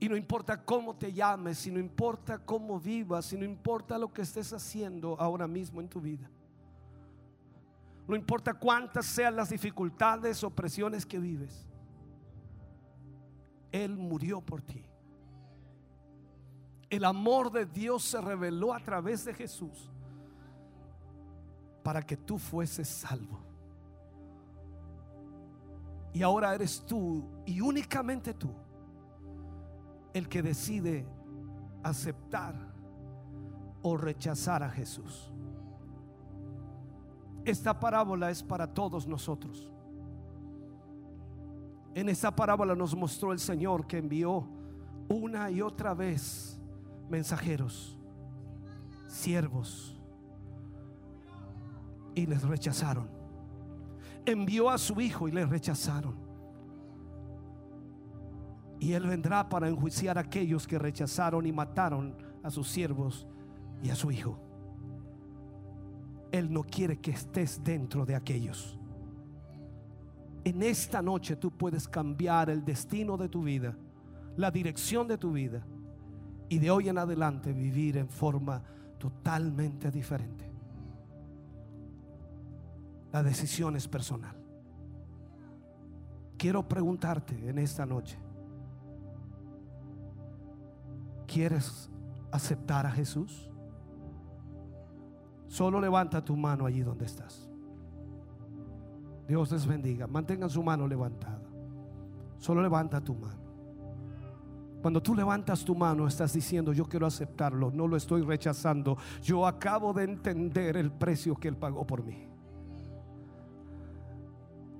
Y 0.00 0.08
no 0.08 0.16
importa 0.16 0.64
cómo 0.64 0.96
te 0.96 1.12
llames, 1.12 1.64
y 1.68 1.70
no 1.70 1.78
importa 1.78 2.44
cómo 2.44 2.80
vivas, 2.80 3.32
y 3.32 3.38
no 3.38 3.44
importa 3.44 3.96
lo 3.96 4.12
que 4.12 4.22
estés 4.22 4.52
haciendo 4.52 5.14
ahora 5.20 5.46
mismo 5.46 5.80
en 5.80 5.88
tu 5.88 6.00
vida. 6.00 6.28
No 8.08 8.16
importa 8.16 8.54
cuántas 8.54 9.06
sean 9.06 9.36
las 9.36 9.50
dificultades 9.50 10.42
o 10.42 10.50
presiones 10.50 11.06
que 11.06 11.20
vives. 11.20 11.68
Él 13.70 13.96
murió 13.96 14.40
por 14.40 14.62
ti. 14.62 14.84
El 16.90 17.04
amor 17.04 17.52
de 17.52 17.66
Dios 17.66 18.02
se 18.02 18.20
reveló 18.20 18.74
a 18.74 18.80
través 18.80 19.24
de 19.24 19.32
Jesús 19.32 19.88
para 21.84 22.02
que 22.02 22.16
tú 22.16 22.36
fueses 22.36 22.88
salvo. 22.88 23.51
Y 26.12 26.22
ahora 26.22 26.54
eres 26.54 26.84
tú 26.86 27.24
y 27.46 27.60
únicamente 27.60 28.34
tú 28.34 28.50
el 30.12 30.28
que 30.28 30.42
decide 30.42 31.06
aceptar 31.82 32.54
o 33.82 33.96
rechazar 33.96 34.62
a 34.62 34.70
Jesús. 34.70 35.32
Esta 37.44 37.78
parábola 37.78 38.30
es 38.30 38.42
para 38.42 38.72
todos 38.72 39.06
nosotros. 39.06 39.70
En 41.94 42.08
esta 42.08 42.34
parábola 42.34 42.74
nos 42.74 42.94
mostró 42.94 43.32
el 43.32 43.38
Señor 43.38 43.86
que 43.86 43.98
envió 43.98 44.46
una 45.08 45.50
y 45.50 45.60
otra 45.60 45.92
vez 45.92 46.58
mensajeros, 47.10 47.98
siervos, 49.08 50.00
y 52.14 52.26
les 52.26 52.42
rechazaron. 52.42 53.21
Envió 54.24 54.70
a 54.70 54.78
su 54.78 55.00
hijo 55.00 55.28
y 55.28 55.32
les 55.32 55.48
rechazaron. 55.48 56.16
Y 58.78 58.92
Él 58.92 59.06
vendrá 59.06 59.48
para 59.48 59.68
enjuiciar 59.68 60.18
a 60.18 60.22
aquellos 60.22 60.66
que 60.66 60.78
rechazaron 60.78 61.46
y 61.46 61.52
mataron 61.52 62.16
a 62.42 62.50
sus 62.50 62.68
siervos 62.68 63.26
y 63.82 63.90
a 63.90 63.94
su 63.94 64.10
hijo. 64.10 64.38
Él 66.32 66.52
no 66.52 66.64
quiere 66.64 66.98
que 66.98 67.10
estés 67.10 67.62
dentro 67.62 68.06
de 68.06 68.14
aquellos. 68.14 68.78
En 70.44 70.62
esta 70.62 71.00
noche 71.00 71.36
tú 71.36 71.50
puedes 71.50 71.86
cambiar 71.86 72.50
el 72.50 72.64
destino 72.64 73.16
de 73.16 73.28
tu 73.28 73.42
vida, 73.42 73.76
la 74.36 74.50
dirección 74.50 75.06
de 75.06 75.18
tu 75.18 75.32
vida 75.32 75.64
y 76.48 76.58
de 76.58 76.70
hoy 76.70 76.88
en 76.88 76.98
adelante 76.98 77.52
vivir 77.52 77.96
en 77.96 78.08
forma 78.08 78.62
totalmente 78.98 79.90
diferente. 79.90 80.51
La 83.12 83.22
decisión 83.22 83.76
es 83.76 83.86
personal. 83.86 84.34
Quiero 86.38 86.66
preguntarte 86.66 87.48
en 87.48 87.58
esta 87.58 87.86
noche, 87.86 88.18
¿quieres 91.26 91.90
aceptar 92.32 92.86
a 92.86 92.90
Jesús? 92.90 93.50
Solo 95.46 95.80
levanta 95.80 96.24
tu 96.24 96.34
mano 96.36 96.64
allí 96.64 96.80
donde 96.80 97.04
estás. 97.04 97.48
Dios 99.28 99.52
les 99.52 99.66
bendiga. 99.66 100.06
Mantengan 100.06 100.50
su 100.50 100.62
mano 100.62 100.88
levantada. 100.88 101.42
Solo 102.38 102.62
levanta 102.62 103.00
tu 103.00 103.14
mano. 103.14 103.42
Cuando 104.80 105.00
tú 105.00 105.14
levantas 105.14 105.64
tu 105.64 105.76
mano 105.76 106.08
estás 106.08 106.32
diciendo, 106.32 106.72
yo 106.72 106.86
quiero 106.86 107.06
aceptarlo, 107.06 107.70
no 107.70 107.86
lo 107.86 107.96
estoy 107.96 108.22
rechazando. 108.22 108.96
Yo 109.22 109.46
acabo 109.46 109.92
de 109.92 110.04
entender 110.04 110.76
el 110.76 110.90
precio 110.90 111.36
que 111.36 111.46
Él 111.46 111.56
pagó 111.56 111.86
por 111.86 112.02
mí. 112.02 112.31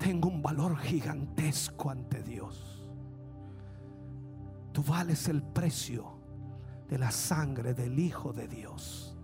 Tengo 0.03 0.29
un 0.29 0.43
valor 0.43 0.77
gigantesco 0.79 1.89
ante 1.89 2.25
Dios. 2.25 2.85
Tú 4.73 4.83
vales 4.83 5.29
el 5.29 5.45
precio 5.45 6.19
de 6.89 6.99
la 6.99 7.13
sangre 7.13 7.73
del 7.73 7.97
Hijo 8.01 8.33
de 8.33 8.49
Dios. 8.49 9.17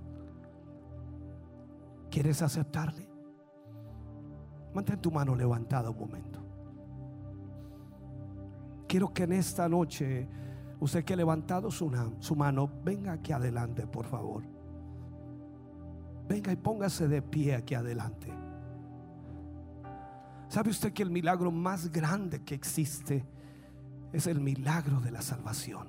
¿Quieres 2.09 2.43
aceptarle? 2.43 3.11
Mantén 4.73 5.01
tu 5.01 5.11
mano 5.11 5.35
levantada 5.35 5.91
un 5.91 5.99
momento. 5.99 6.39
Quiero 8.87 9.13
que 9.13 9.25
en 9.25 9.33
esta 9.33 9.69
noche, 9.69 10.29
usted 10.79 11.05
que 11.05 11.15
ha 11.15 11.17
levantado 11.17 11.73
su, 11.73 11.91
su 12.21 12.37
mano, 12.37 12.71
venga 12.85 13.15
aquí 13.15 13.33
adelante, 13.33 13.85
por 13.89 14.07
favor. 14.07 14.45
Venga 16.29 16.53
y 16.53 16.57
póngase 16.57 17.09
de 17.09 17.21
pie 17.21 17.57
aquí 17.57 17.75
adelante. 17.75 18.38
¿Sabe 20.49 20.71
usted 20.71 20.93
que 20.93 21.03
el 21.03 21.11
milagro 21.11 21.51
más 21.51 21.93
grande 21.93 22.43
que 22.43 22.55
existe 22.55 23.25
es 24.13 24.27
el 24.27 24.41
milagro 24.41 25.01
de 25.01 25.11
la 25.11 25.21
salvación? 25.21 25.89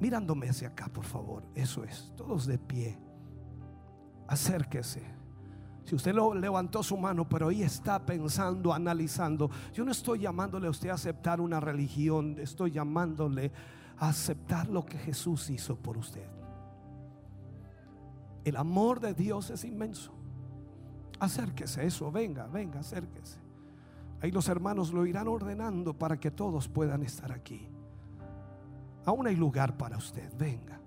Mirándome 0.00 0.48
hacia 0.48 0.68
acá, 0.68 0.88
por 0.88 1.04
favor. 1.04 1.42
Eso 1.56 1.82
es, 1.82 2.12
todos 2.16 2.46
de 2.46 2.56
pie. 2.56 2.96
Acérquese. 4.28 5.02
Si 5.84 5.94
usted 5.94 6.14
lo 6.14 6.34
levantó 6.34 6.82
su 6.82 6.96
mano, 6.96 7.28
pero 7.28 7.48
ahí 7.48 7.62
está 7.62 8.04
pensando, 8.04 8.72
analizando, 8.72 9.50
yo 9.72 9.84
no 9.84 9.90
estoy 9.90 10.20
llamándole 10.20 10.68
a 10.68 10.70
usted 10.70 10.90
a 10.90 10.94
aceptar 10.94 11.40
una 11.40 11.58
religión, 11.60 12.36
estoy 12.38 12.72
llamándole 12.72 13.50
a 13.96 14.10
aceptar 14.10 14.68
lo 14.68 14.84
que 14.84 14.98
Jesús 14.98 15.50
hizo 15.50 15.76
por 15.76 15.96
usted. 15.96 16.28
El 18.44 18.56
amor 18.56 19.00
de 19.00 19.14
Dios 19.14 19.50
es 19.50 19.64
inmenso. 19.64 20.17
Acérquese, 21.20 21.84
eso, 21.84 22.12
venga, 22.12 22.46
venga, 22.46 22.80
acérquese. 22.80 23.38
Ahí 24.20 24.30
los 24.30 24.48
hermanos 24.48 24.92
lo 24.92 25.06
irán 25.06 25.28
ordenando 25.28 25.94
para 25.94 26.18
que 26.18 26.30
todos 26.30 26.68
puedan 26.68 27.02
estar 27.02 27.32
aquí. 27.32 27.68
Aún 29.04 29.26
hay 29.26 29.36
lugar 29.36 29.76
para 29.76 29.96
usted, 29.96 30.30
venga. 30.36 30.80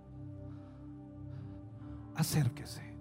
Acérquese. 2.15 2.91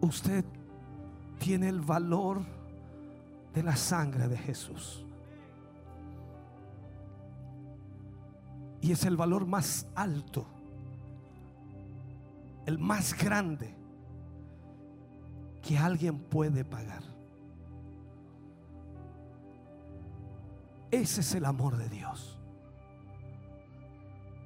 Usted 0.00 0.44
tiene 1.38 1.68
el 1.68 1.80
valor 1.80 2.42
de 3.54 3.62
la 3.62 3.74
sangre 3.74 4.28
de 4.28 4.36
Jesús. 4.36 5.04
Y 8.84 8.92
es 8.92 9.06
el 9.06 9.16
valor 9.16 9.46
más 9.46 9.86
alto, 9.94 10.44
el 12.66 12.78
más 12.78 13.16
grande 13.16 13.74
que 15.62 15.78
alguien 15.78 16.18
puede 16.18 16.66
pagar. 16.66 17.02
Ese 20.90 21.22
es 21.22 21.34
el 21.34 21.46
amor 21.46 21.78
de 21.78 21.88
Dios. 21.88 22.38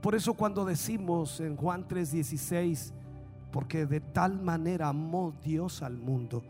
Por 0.00 0.14
eso 0.14 0.34
cuando 0.34 0.64
decimos 0.64 1.40
en 1.40 1.56
Juan 1.56 1.88
3:16, 1.88 2.92
porque 3.50 3.86
de 3.86 3.98
tal 3.98 4.40
manera 4.40 4.86
amó 4.86 5.34
Dios 5.42 5.82
al 5.82 5.98
mundo, 5.98 6.44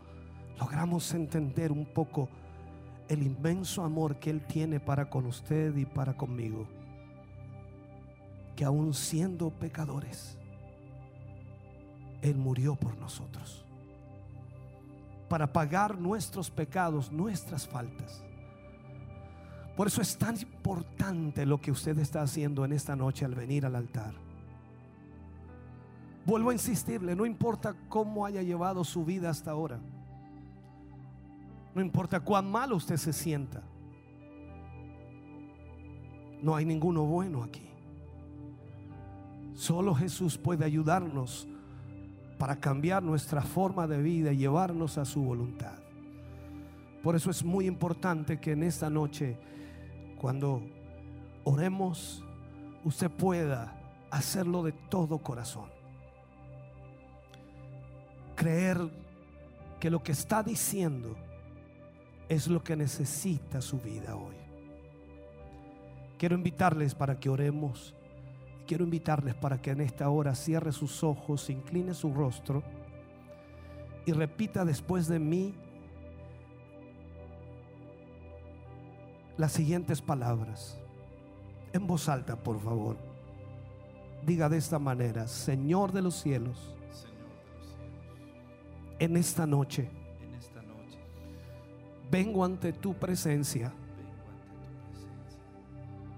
logramos 0.59 1.11
entender 1.15 1.71
un 1.71 1.87
poco 1.87 2.29
el 3.07 3.23
inmenso 3.23 3.83
amor 3.83 4.19
que 4.19 4.29
Él 4.29 4.45
tiene 4.45 4.79
para 4.79 5.09
con 5.09 5.25
usted 5.25 5.75
y 5.75 5.85
para 5.87 6.15
conmigo. 6.15 6.67
Que 8.59 8.65
aún 8.65 8.93
siendo 8.93 9.51
pecadores, 9.51 10.37
Él 12.21 12.35
murió 12.35 12.75
por 12.75 12.97
nosotros. 12.97 13.65
Para 15.29 15.53
pagar 15.53 15.97
nuestros 15.97 16.51
pecados, 16.51 17.09
nuestras 17.09 17.65
faltas. 17.65 18.21
Por 19.77 19.87
eso 19.87 20.01
es 20.01 20.17
tan 20.17 20.37
importante 20.37 21.45
lo 21.45 21.61
que 21.61 21.71
usted 21.71 21.97
está 21.99 22.21
haciendo 22.21 22.65
en 22.65 22.73
esta 22.73 22.97
noche 22.97 23.23
al 23.23 23.33
venir 23.33 23.65
al 23.65 23.77
altar. 23.77 24.13
Vuelvo 26.25 26.49
a 26.49 26.53
insistirle, 26.53 27.15
no 27.15 27.25
importa 27.25 27.77
cómo 27.87 28.25
haya 28.25 28.41
llevado 28.41 28.83
su 28.83 29.05
vida 29.05 29.29
hasta 29.29 29.51
ahora. 29.51 29.79
No 31.73 31.81
importa 31.81 32.19
cuán 32.19 32.51
mal 32.51 32.73
usted 32.73 32.97
se 32.97 33.13
sienta. 33.13 33.63
No 36.41 36.57
hay 36.57 36.65
ninguno 36.65 37.05
bueno 37.05 37.41
aquí. 37.41 37.68
Solo 39.59 39.93
Jesús 39.93 40.37
puede 40.37 40.63
ayudarnos 40.63 41.45
para 42.37 42.61
cambiar 42.61 43.03
nuestra 43.03 43.41
forma 43.41 43.87
de 43.87 44.01
vida 44.01 44.31
y 44.31 44.37
llevarnos 44.37 44.97
a 44.97 45.03
su 45.03 45.21
voluntad. 45.21 45.77
Por 47.03 47.17
eso 47.17 47.29
es 47.29 47.43
muy 47.43 47.67
importante 47.67 48.39
que 48.39 48.53
en 48.53 48.63
esta 48.63 48.89
noche, 48.89 49.37
cuando 50.17 50.61
oremos, 51.43 52.23
usted 52.85 53.11
pueda 53.11 53.77
hacerlo 54.09 54.63
de 54.63 54.71
todo 54.71 55.17
corazón. 55.17 55.69
Creer 58.37 58.79
que 59.77 59.89
lo 59.89 60.01
que 60.01 60.13
está 60.13 60.41
diciendo 60.41 61.17
es 62.29 62.47
lo 62.47 62.63
que 62.63 62.77
necesita 62.77 63.59
su 63.59 63.77
vida 63.77 64.15
hoy. 64.15 64.37
Quiero 66.17 66.35
invitarles 66.35 66.95
para 66.95 67.19
que 67.19 67.27
oremos. 67.27 67.93
Quiero 68.69 68.83
invitarles 68.83 69.33
para 69.33 69.59
que 69.59 69.71
en 69.71 69.81
esta 69.81 70.07
hora 70.11 70.35
cierre 70.35 70.71
sus 70.71 71.03
ojos, 71.03 71.49
incline 71.49 71.95
su 71.95 72.13
rostro 72.13 72.61
y 74.05 74.11
repita 74.11 74.63
después 74.63 75.07
de 75.07 75.17
mí 75.17 75.55
las 79.37 79.53
siguientes 79.53 80.03
palabras. 80.03 80.79
En 81.73 81.87
voz 81.87 82.07
alta, 82.09 82.35
por 82.35 82.59
favor. 82.59 82.95
Diga 84.23 84.47
de 84.49 84.57
esta 84.57 84.77
manera, 84.77 85.27
Señor 85.27 85.91
de 85.91 86.03
los 86.03 86.21
cielos, 86.21 86.75
Señor 86.91 87.39
de 87.39 87.55
los 87.55 87.65
cielos, 87.65 88.99
en 88.99 89.17
esta 89.17 89.47
noche 89.47 89.89
vengo 92.11 92.45
ante 92.45 92.71
tu 92.71 92.93
presencia 92.93 93.73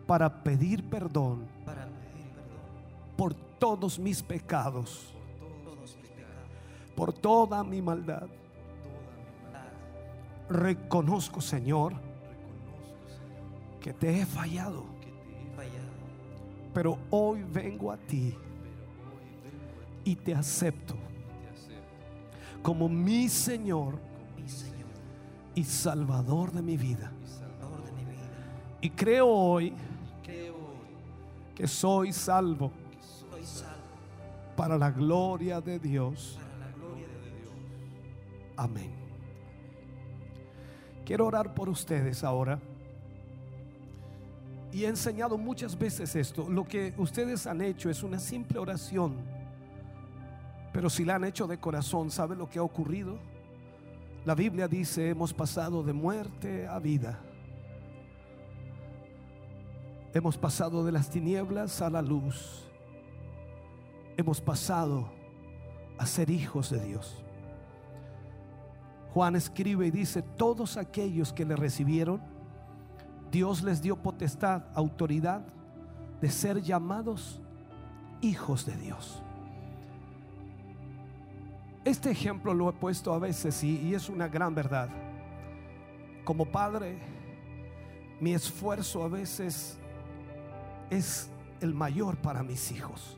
para 0.06 0.44
pedir 0.44 0.90
perdón 0.90 1.48
por 3.16 3.34
todos 3.34 4.00
mis 4.00 4.22
pecados, 4.24 5.14
por 6.96 7.14
toda 7.14 7.64
mi 7.64 7.82
maldad. 7.82 8.28
Reconozco, 10.50 11.40
Señor, 11.40 11.94
que 13.80 13.94
te 13.94 14.20
he 14.20 14.26
fallado, 14.26 14.86
pero 16.74 16.98
hoy 17.10 17.44
vengo 17.44 17.92
a 17.92 17.98
ti 17.98 18.36
y 20.04 20.16
te 20.16 20.34
acepto 20.34 20.96
como 22.62 22.88
mi 22.88 23.28
Señor 23.30 24.00
y 25.56 25.64
Salvador 25.64 26.52
de 26.52 26.62
mi 26.62 26.78
vida. 26.78 27.12
y 28.82 28.90
creo 28.90 29.28
hoy 29.28 29.74
que 31.56 31.68
soy 31.68 32.12
salvo 32.12 32.72
para 34.56 34.78
la 34.78 34.92
gloria 34.92 35.62
de 35.62 35.80
Dios. 35.80 36.40
para 36.40 36.68
la 36.68 36.72
gloria 36.78 37.08
de 37.08 37.40
Dios. 37.40 37.54
Amén. 38.58 38.92
Quiero 41.06 41.28
orar 41.28 41.54
por 41.54 41.70
ustedes 41.70 42.24
ahora. 42.24 42.60
Y 44.72 44.86
he 44.86 44.88
enseñado 44.88 45.38
muchas 45.38 45.78
veces 45.78 46.16
esto. 46.16 46.50
Lo 46.50 46.66
que 46.66 46.94
ustedes 46.98 47.46
han 47.46 47.62
hecho 47.62 47.90
es 47.90 48.04
una 48.04 48.20
simple 48.20 48.60
oración. 48.60 49.16
Pero 50.72 50.90
si 50.90 51.04
la 51.04 51.16
han 51.16 51.26
hecho 51.26 51.48
de 51.48 51.60
corazón, 51.60 52.10
¿sabe 52.10 52.36
lo 52.36 52.50
que 52.50 52.60
ha 52.60 52.64
ocurrido? 52.64 53.18
La 54.24 54.36
Biblia 54.36 54.68
dice, 54.68 55.10
hemos 55.10 55.34
pasado 55.34 55.84
de 55.84 55.92
muerte 55.92 56.68
a 56.68 56.80
vida. 56.80 57.20
Hemos 60.14 60.38
pasado 60.38 60.86
de 60.86 60.92
las 60.92 61.10
tinieblas 61.10 61.82
a 61.82 61.90
la 61.90 62.02
luz. 62.02 62.71
Hemos 64.18 64.42
pasado 64.42 65.10
a 65.98 66.06
ser 66.06 66.30
hijos 66.30 66.70
de 66.70 66.84
Dios. 66.84 67.24
Juan 69.14 69.36
escribe 69.36 69.88
y 69.88 69.92
dice, 69.92 70.22
todos 70.22 70.78
aquellos 70.78 71.34
que 71.34 71.46
le 71.46 71.56
recibieron, 71.56 72.22
Dios 73.30 73.62
les 73.62 73.82
dio 73.82 73.96
potestad, 73.98 74.64
autoridad 74.74 75.42
de 76.22 76.30
ser 76.30 76.62
llamados 76.62 77.42
hijos 78.22 78.66
de 78.66 78.76
Dios. 78.78 79.22
Este 81.84 82.12
ejemplo 82.12 82.54
lo 82.54 82.70
he 82.70 82.74
puesto 82.74 83.14
a 83.14 83.20
veces 83.20 83.64
y, 83.64 83.80
y 83.80 83.96
es 83.96 84.08
una 84.08 84.28
gran 84.28 84.54
verdad. 84.54 84.90
Como 86.24 86.46
padre, 86.46 87.00
mi 88.20 88.34
esfuerzo 88.34 89.04
a 89.04 89.08
veces 89.08 89.78
es 90.90 91.30
el 91.60 91.74
mayor 91.74 92.18
para 92.18 92.44
mis 92.44 92.72
hijos. 92.72 93.18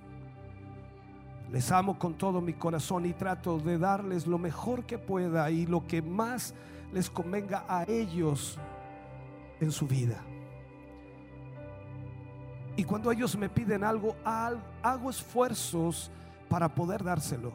Les 1.54 1.72
amo 1.72 2.00
con 2.00 2.16
todo 2.16 2.42
mi 2.42 2.54
corazón 2.54 3.06
y 3.06 3.14
trato 3.14 3.60
de 3.60 3.78
darles 3.78 4.26
lo 4.26 4.40
mejor 4.40 4.86
que 4.86 4.98
pueda 4.98 5.52
y 5.52 5.68
lo 5.68 5.86
que 5.86 6.02
más 6.02 6.56
les 6.92 7.12
convenga 7.12 7.64
a 7.70 7.84
ellos 7.84 8.58
en 9.62 9.72
su 9.72 9.88
vida. 9.88 10.18
Y 12.76 12.84
cuando 12.84 13.12
ellos 13.12 13.38
me 13.38 13.50
piden 13.50 13.84
algo, 13.84 14.16
al- 14.26 14.64
hago 14.82 15.12
esfuerzos 15.12 16.10
para 16.50 16.68
poder 16.74 17.04
dárselo. 17.04 17.54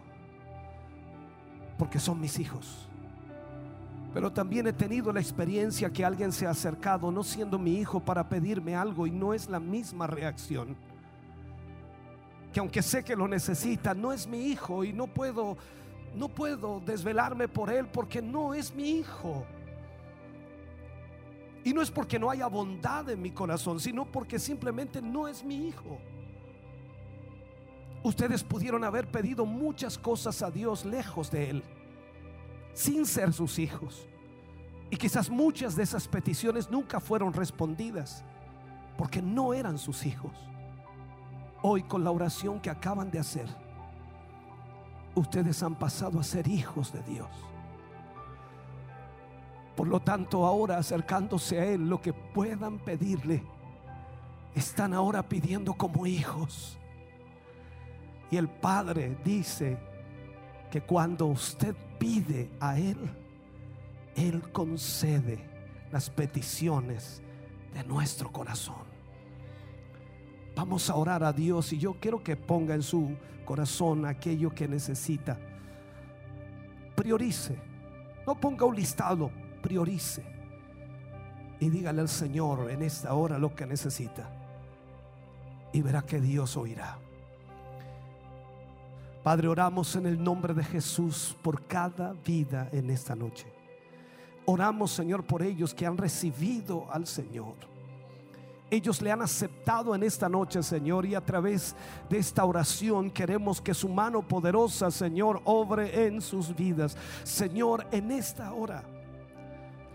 Porque 1.77 1.99
son 1.99 2.21
mis 2.21 2.39
hijos. 2.39 2.89
Pero 4.15 4.33
también 4.33 4.69
he 4.69 4.73
tenido 4.73 5.13
la 5.13 5.19
experiencia 5.21 5.91
que 5.93 6.05
alguien 6.05 6.31
se 6.31 6.47
ha 6.47 6.51
acercado 6.51 7.11
no 7.11 7.25
siendo 7.25 7.59
mi 7.59 7.75
hijo 7.75 7.99
para 7.99 8.29
pedirme 8.29 8.77
algo 8.77 9.09
y 9.09 9.11
no 9.11 9.35
es 9.35 9.51
la 9.51 9.59
misma 9.59 10.07
reacción 10.07 10.77
que 12.53 12.61
aunque 12.61 12.83
sé 12.83 13.05
que 13.05 13.17
lo 13.17 13.29
necesita, 13.29 13.95
no 13.95 14.13
es 14.13 14.27
mi 14.27 14.47
hijo 14.47 14.85
y 14.85 14.93
no 14.93 15.07
puedo 15.07 15.57
no 16.15 16.29
puedo 16.29 16.81
desvelarme 16.81 17.49
por 17.49 17.71
él 17.71 17.87
porque 17.87 18.23
no 18.23 18.55
es 18.55 18.75
mi 18.75 18.99
hijo. 18.99 19.47
Y 21.65 21.73
no 21.73 21.83
es 21.83 21.91
porque 21.91 22.19
no 22.19 22.31
haya 22.31 22.47
bondad 22.47 23.11
en 23.11 23.21
mi 23.21 23.31
corazón, 23.31 23.79
sino 23.79 24.05
porque 24.11 24.39
simplemente 24.39 25.03
no 25.03 25.29
es 25.29 25.45
mi 25.45 25.69
hijo. 25.69 25.99
Ustedes 28.03 28.43
pudieron 28.43 28.85
haber 28.85 29.11
pedido 29.11 29.45
muchas 29.45 29.99
cosas 29.99 30.41
a 30.43 30.51
Dios 30.51 30.85
lejos 30.85 31.31
de 31.31 31.51
él, 31.51 31.63
sin 32.73 33.05
ser 33.05 33.33
sus 33.33 33.59
hijos. 33.59 34.07
Y 34.91 34.97
quizás 34.97 35.29
muchas 35.29 35.77
de 35.77 35.83
esas 35.83 36.09
peticiones 36.09 36.71
nunca 36.71 37.01
fueron 37.01 37.33
respondidas 37.33 38.25
porque 38.97 39.21
no 39.21 39.53
eran 39.53 39.79
sus 39.79 40.07
hijos 40.07 40.33
hoy 41.63 41.83
con 41.83 42.05
la 42.05 42.11
oración 42.11 42.61
que 42.61 42.71
acaban 42.71 43.11
de 43.11 43.19
hacer, 43.19 43.49
ustedes 45.15 45.63
han 45.63 45.75
pasado 45.75 46.21
a 46.21 46.23
ser 46.23 46.49
hijos 46.49 46.93
de 46.93 47.03
Dios. 47.03 47.29
Por 49.77 49.87
lo 49.87 50.01
tanto, 50.01 50.45
ahora 50.45 50.79
acercándose 50.79 51.61
a 51.61 51.65
Él, 51.65 51.89
lo 51.89 52.01
que 52.01 52.13
puedan 52.13 52.79
pedirle, 52.79 53.43
están 54.55 54.93
ahora 54.93 55.23
pidiendo 55.23 55.75
como 55.75 56.05
hijos. 56.07 56.77
Y 58.31 58.37
el 58.37 58.49
Padre 58.49 59.17
dice 59.25 59.79
que 60.71 60.81
cuando 60.81 61.27
usted 61.27 61.77
pide 61.99 62.51
a 62.61 62.79
Él, 62.79 62.99
Él 64.17 64.51
concede 64.53 65.49
las 65.93 66.11
peticiones 66.11 67.23
de 67.73 67.85
nuestro 67.85 68.31
corazón. 68.33 68.98
Vamos 70.59 70.91
a 70.91 70.97
orar 70.97 71.23
a 71.23 71.33
Dios 71.33 71.73
y 71.73 71.79
yo 71.79 71.95
quiero 72.01 72.21
que 72.21 72.35
ponga 72.35 72.75
en 72.75 72.83
su 72.83 73.15
corazón 73.45 74.05
aquello 74.05 74.53
que 74.53 74.67
necesita. 74.67 75.39
Priorice. 76.97 77.57
No 78.27 78.35
ponga 78.35 78.67
un 78.67 78.75
listado, 78.75 79.31
priorice. 79.63 80.25
Y 81.61 81.71
dígale 81.71 82.01
al 82.01 82.09
Señor 82.09 82.73
en 82.73 82.83
esta 82.83 83.15
hora 83.15 83.39
lo 83.39 83.55
que 83.55 83.67
necesita. 83.67 84.29
Y 85.73 85.81
verá 85.81 86.03
que 86.03 86.21
Dios 86.21 86.57
oirá. 86.57 86.99
Padre, 89.23 89.47
oramos 89.47 89.95
en 89.95 90.07
el 90.07 90.21
nombre 90.21 90.55
de 90.55 90.65
Jesús 90.65 91.37
por 91.41 91.69
cada 91.69 92.15
vida 92.15 92.69
en 92.73 92.91
esta 92.91 93.15
noche. 93.15 93.47
Oramos, 94.45 94.91
Señor, 94.91 95.25
por 95.25 95.41
ellos 95.41 95.73
que 95.73 95.87
han 95.87 95.97
recibido 95.97 96.91
al 96.91 97.07
Señor. 97.07 97.78
Ellos 98.71 99.01
le 99.01 99.11
han 99.11 99.23
aceptado 99.23 99.95
en 99.95 100.03
esta 100.03 100.29
noche, 100.29 100.63
Señor, 100.63 101.07
y 101.07 101.15
a 101.15 101.25
través 101.25 101.75
de 102.11 102.19
esta 102.19 102.45
oración 102.45 103.11
queremos 103.11 103.61
que 103.61 103.73
su 103.73 103.89
mano 103.89 104.21
poderosa, 104.21 104.91
Señor, 104.91 105.41
obre 105.45 106.07
en 106.07 106.21
sus 106.21 106.55
vidas. 106.55 106.97
Señor, 107.25 107.87
en 107.91 108.11
esta 108.11 108.53
hora 108.53 108.83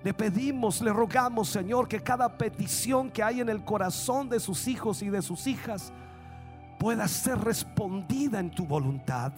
le 0.03 0.13
pedimos, 0.13 0.81
le 0.81 0.91
rogamos, 0.91 1.47
Señor, 1.47 1.87
que 1.87 2.01
cada 2.01 2.37
petición 2.37 3.09
que 3.09 3.23
hay 3.23 3.39
en 3.39 3.47
el 3.47 3.63
corazón 3.63 4.27
de 4.27 4.39
sus 4.39 4.67
hijos 4.67 5.01
y 5.01 5.09
de 5.09 5.21
sus 5.21 5.47
hijas 5.47 5.93
pueda 6.77 7.07
ser 7.07 7.39
respondida 7.39 8.39
en 8.39 8.51
tu 8.51 8.65
voluntad. 8.65 9.31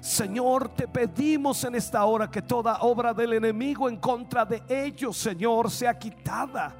Señor, 0.00 0.70
te 0.70 0.88
pedimos 0.88 1.62
en 1.64 1.76
esta 1.76 2.04
hora 2.04 2.28
que 2.28 2.42
toda 2.42 2.78
obra 2.80 3.14
del 3.14 3.34
enemigo 3.34 3.88
en 3.88 3.96
contra 3.98 4.44
de 4.44 4.62
ellos, 4.68 5.16
Señor, 5.16 5.70
sea 5.70 5.96
quitada. 5.96 6.74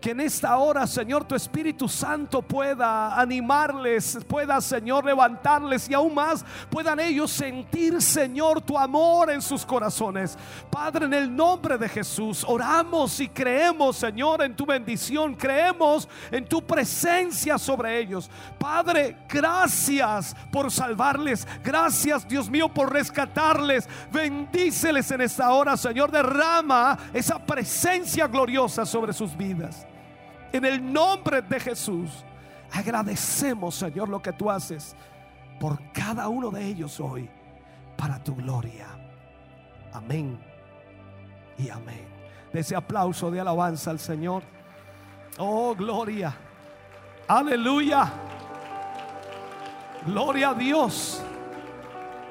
Que 0.00 0.10
en 0.10 0.20
esta 0.20 0.56
hora, 0.58 0.86
Señor, 0.86 1.24
tu 1.24 1.34
Espíritu 1.34 1.88
Santo 1.88 2.40
pueda 2.40 3.18
animarles, 3.20 4.18
pueda, 4.28 4.60
Señor, 4.60 5.04
levantarles 5.04 5.88
y 5.90 5.94
aún 5.94 6.14
más 6.14 6.44
puedan 6.70 7.00
ellos 7.00 7.32
sentir, 7.32 8.00
Señor, 8.00 8.60
tu 8.60 8.78
amor 8.78 9.28
en 9.30 9.42
sus 9.42 9.66
corazones. 9.66 10.38
Padre, 10.70 11.06
en 11.06 11.14
el 11.14 11.34
nombre 11.34 11.76
de 11.78 11.88
Jesús, 11.88 12.44
oramos 12.46 13.18
y 13.18 13.28
creemos, 13.28 13.96
Señor, 13.96 14.42
en 14.42 14.54
tu 14.54 14.64
bendición, 14.64 15.34
creemos 15.34 16.08
en 16.30 16.46
tu 16.46 16.64
presencia 16.64 17.58
sobre 17.58 17.98
ellos. 17.98 18.30
Padre, 18.56 19.16
gracias 19.28 20.36
por 20.52 20.70
salvarles, 20.70 21.44
gracias, 21.64 22.28
Dios 22.28 22.48
mío, 22.48 22.68
por 22.68 22.92
rescatarles. 22.92 23.88
Bendíceles 24.12 25.10
en 25.10 25.22
esta 25.22 25.50
hora, 25.52 25.76
Señor, 25.76 26.12
derrama 26.12 26.96
esa 27.12 27.44
presencia 27.44 28.28
gloriosa 28.28 28.86
sobre 28.86 29.12
sus 29.12 29.36
vidas. 29.36 29.87
En 30.52 30.64
el 30.64 30.92
nombre 30.92 31.42
de 31.42 31.60
Jesús. 31.60 32.24
Agradecemos, 32.72 33.74
Señor, 33.74 34.08
lo 34.08 34.20
que 34.20 34.32
tú 34.32 34.50
haces 34.50 34.94
por 35.58 35.80
cada 35.92 36.28
uno 36.28 36.50
de 36.50 36.64
ellos 36.64 37.00
hoy, 37.00 37.28
para 37.96 38.22
tu 38.22 38.34
gloria. 38.34 38.86
Amén 39.92 40.38
y 41.56 41.68
amén. 41.70 42.06
De 42.52 42.60
ese 42.60 42.76
aplauso 42.76 43.30
de 43.30 43.40
alabanza 43.40 43.90
al 43.90 43.98
Señor. 43.98 44.42
Oh, 45.38 45.74
gloria. 45.74 46.34
Aleluya. 47.26 48.10
Gloria 50.06 50.50
a 50.50 50.54
Dios. 50.54 51.22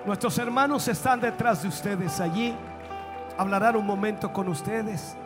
Nuestros 0.06 0.38
hermanos 0.38 0.88
están 0.88 1.20
detrás 1.20 1.64
de 1.64 1.68
ustedes 1.68 2.20
allí. 2.20 2.56
Hablarán 3.38 3.76
un 3.76 3.86
momento 3.86 4.32
con 4.32 4.48
ustedes. 4.48 5.18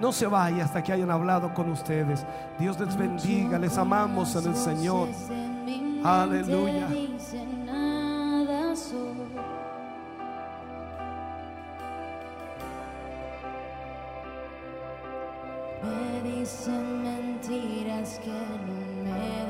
No 0.00 0.12
se 0.12 0.26
vaya 0.26 0.64
hasta 0.64 0.82
que 0.82 0.92
hayan 0.92 1.10
hablado 1.10 1.52
con 1.52 1.70
ustedes. 1.70 2.24
Dios 2.58 2.80
les 2.80 2.96
bendiga. 2.96 3.58
Les 3.58 3.76
amamos 3.76 4.34
en 4.34 4.46
el 4.46 4.56
Señor. 4.56 5.08
Aleluya. 6.02 6.88
Me 15.82 16.30
dicen 16.30 17.02
mentiras 17.02 18.20
que 18.22 18.30
no 18.30 18.80
me 19.04 19.49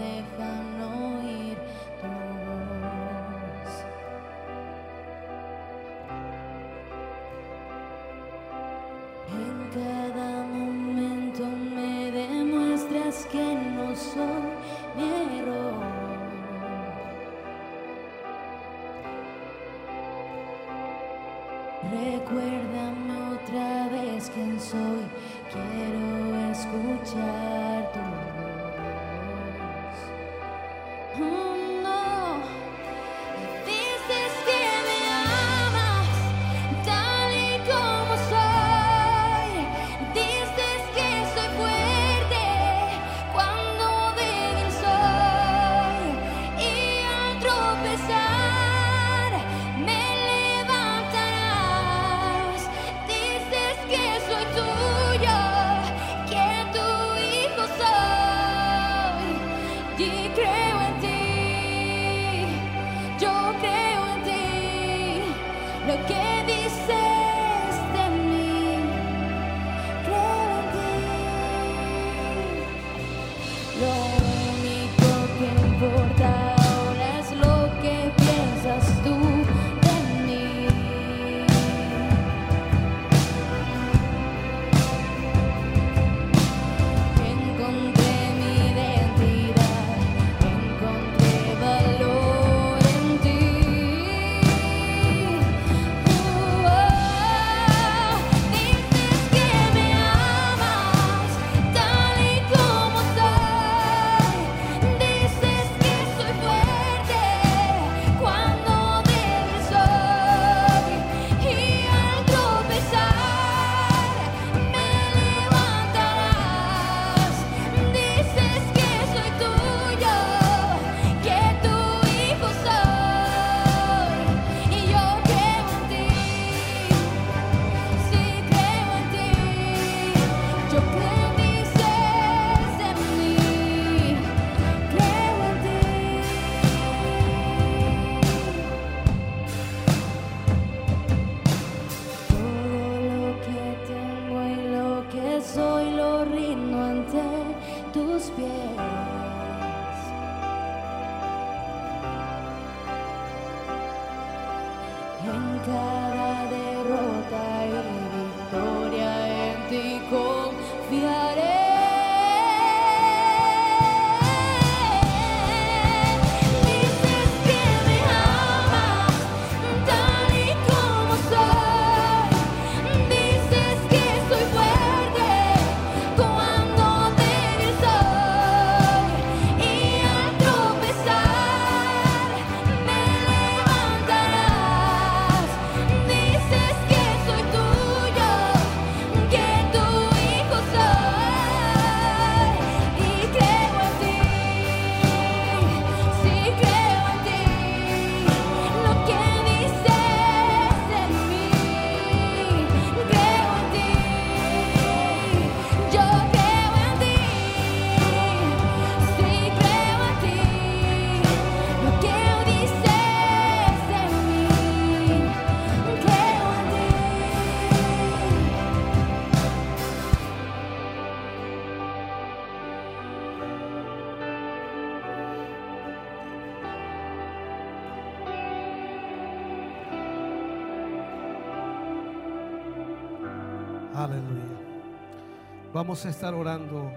Vamos 235.91 236.07
a 236.07 236.11
estar 236.11 236.35
orando 236.35 236.89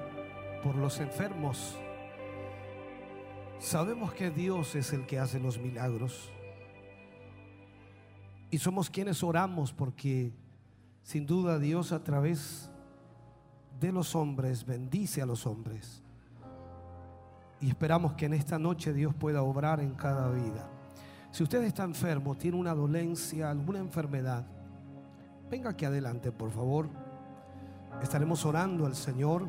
por 0.61 0.75
los 0.75 0.99
enfermos. 0.99 1.75
Sabemos 3.57 4.13
que 4.13 4.29
Dios 4.29 4.75
es 4.75 4.93
el 4.93 5.07
que 5.07 5.17
hace 5.17 5.39
los 5.39 5.57
milagros. 5.57 6.31
Y 8.51 8.59
somos 8.59 8.91
quienes 8.91 9.23
oramos 9.23 9.73
porque 9.73 10.31
sin 11.01 11.25
duda 11.25 11.57
Dios 11.57 11.91
a 11.91 12.03
través 12.03 12.69
de 13.79 13.91
los 13.91 14.13
hombres 14.13 14.63
bendice 14.63 15.23
a 15.23 15.25
los 15.25 15.47
hombres. 15.47 16.03
Y 17.61 17.69
esperamos 17.69 18.13
que 18.13 18.27
en 18.27 18.33
esta 18.33 18.59
noche 18.59 18.93
Dios 18.93 19.15
pueda 19.15 19.41
obrar 19.41 19.79
en 19.79 19.95
cada 19.95 20.29
vida. 20.29 20.69
Si 21.31 21.41
usted 21.41 21.63
está 21.63 21.83
enfermo, 21.83 22.35
tiene 22.35 22.57
una 22.57 22.75
dolencia, 22.75 23.49
alguna 23.49 23.79
enfermedad, 23.79 24.45
venga 25.49 25.71
aquí 25.71 25.83
adelante, 25.85 26.31
por 26.31 26.51
favor. 26.51 27.02
Estaremos 28.01 28.45
orando 28.45 28.85
al 28.85 28.95
Señor 28.95 29.47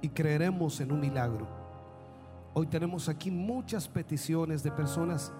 y 0.00 0.08
creeremos 0.08 0.80
en 0.80 0.92
un 0.92 1.00
milagro. 1.00 1.46
Hoy 2.54 2.66
tenemos 2.66 3.08
aquí 3.08 3.30
muchas 3.30 3.88
peticiones 3.88 4.62
de 4.62 4.70
personas 4.70 5.32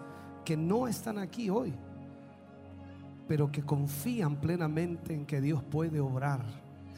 que 0.45 0.57
no 0.57 0.89
están 0.89 1.19
aquí 1.19 1.51
hoy, 1.51 1.75
pero 3.29 3.51
que 3.51 3.63
confían 3.63 4.37
plenamente 4.37 5.15
en 5.15 5.27
que 5.27 5.41
Dios 5.41 5.63
puede 5.63 6.01
obrar 6.01 6.41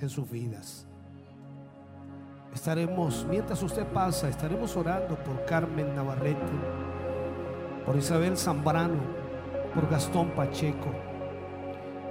en 0.00 0.08
sus 0.08 0.30
vidas. 0.30 0.86
Estaremos, 2.54 3.26
mientras 3.28 3.62
usted 3.62 3.86
pasa, 3.88 4.28
estaremos 4.28 4.76
orando 4.76 5.16
por 5.16 5.44
Carmen 5.44 5.94
Navarrete, 5.96 6.52
por 7.84 7.96
Isabel 7.96 8.36
Zambrano, 8.36 9.00
por 9.74 9.90
Gastón 9.90 10.30
Pacheco, 10.30 10.92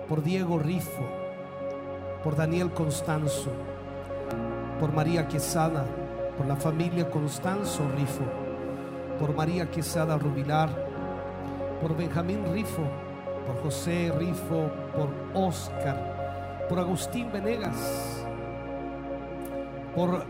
por 0.10 0.22
Diego 0.22 0.60
Rifo, 0.60 1.23
por 2.24 2.36
Daniel 2.36 2.72
Constanzo, 2.72 3.52
por 4.80 4.94
María 4.94 5.28
Quesada, 5.28 5.86
por 6.38 6.48
la 6.48 6.56
familia 6.56 7.10
Constanzo 7.10 7.84
Rifo, 7.96 8.24
por 9.20 9.36
María 9.36 9.70
Quesada 9.70 10.18
Rubilar, 10.18 10.70
por 11.82 11.96
Benjamín 11.98 12.46
Rifo, 12.54 12.84
por 13.46 13.62
José 13.62 14.12
Rifo, 14.18 14.70
por 14.96 15.10
Oscar, 15.34 16.66
por 16.70 16.80
Agustín 16.80 17.30
Venegas, 17.32 18.26
por 19.94 20.26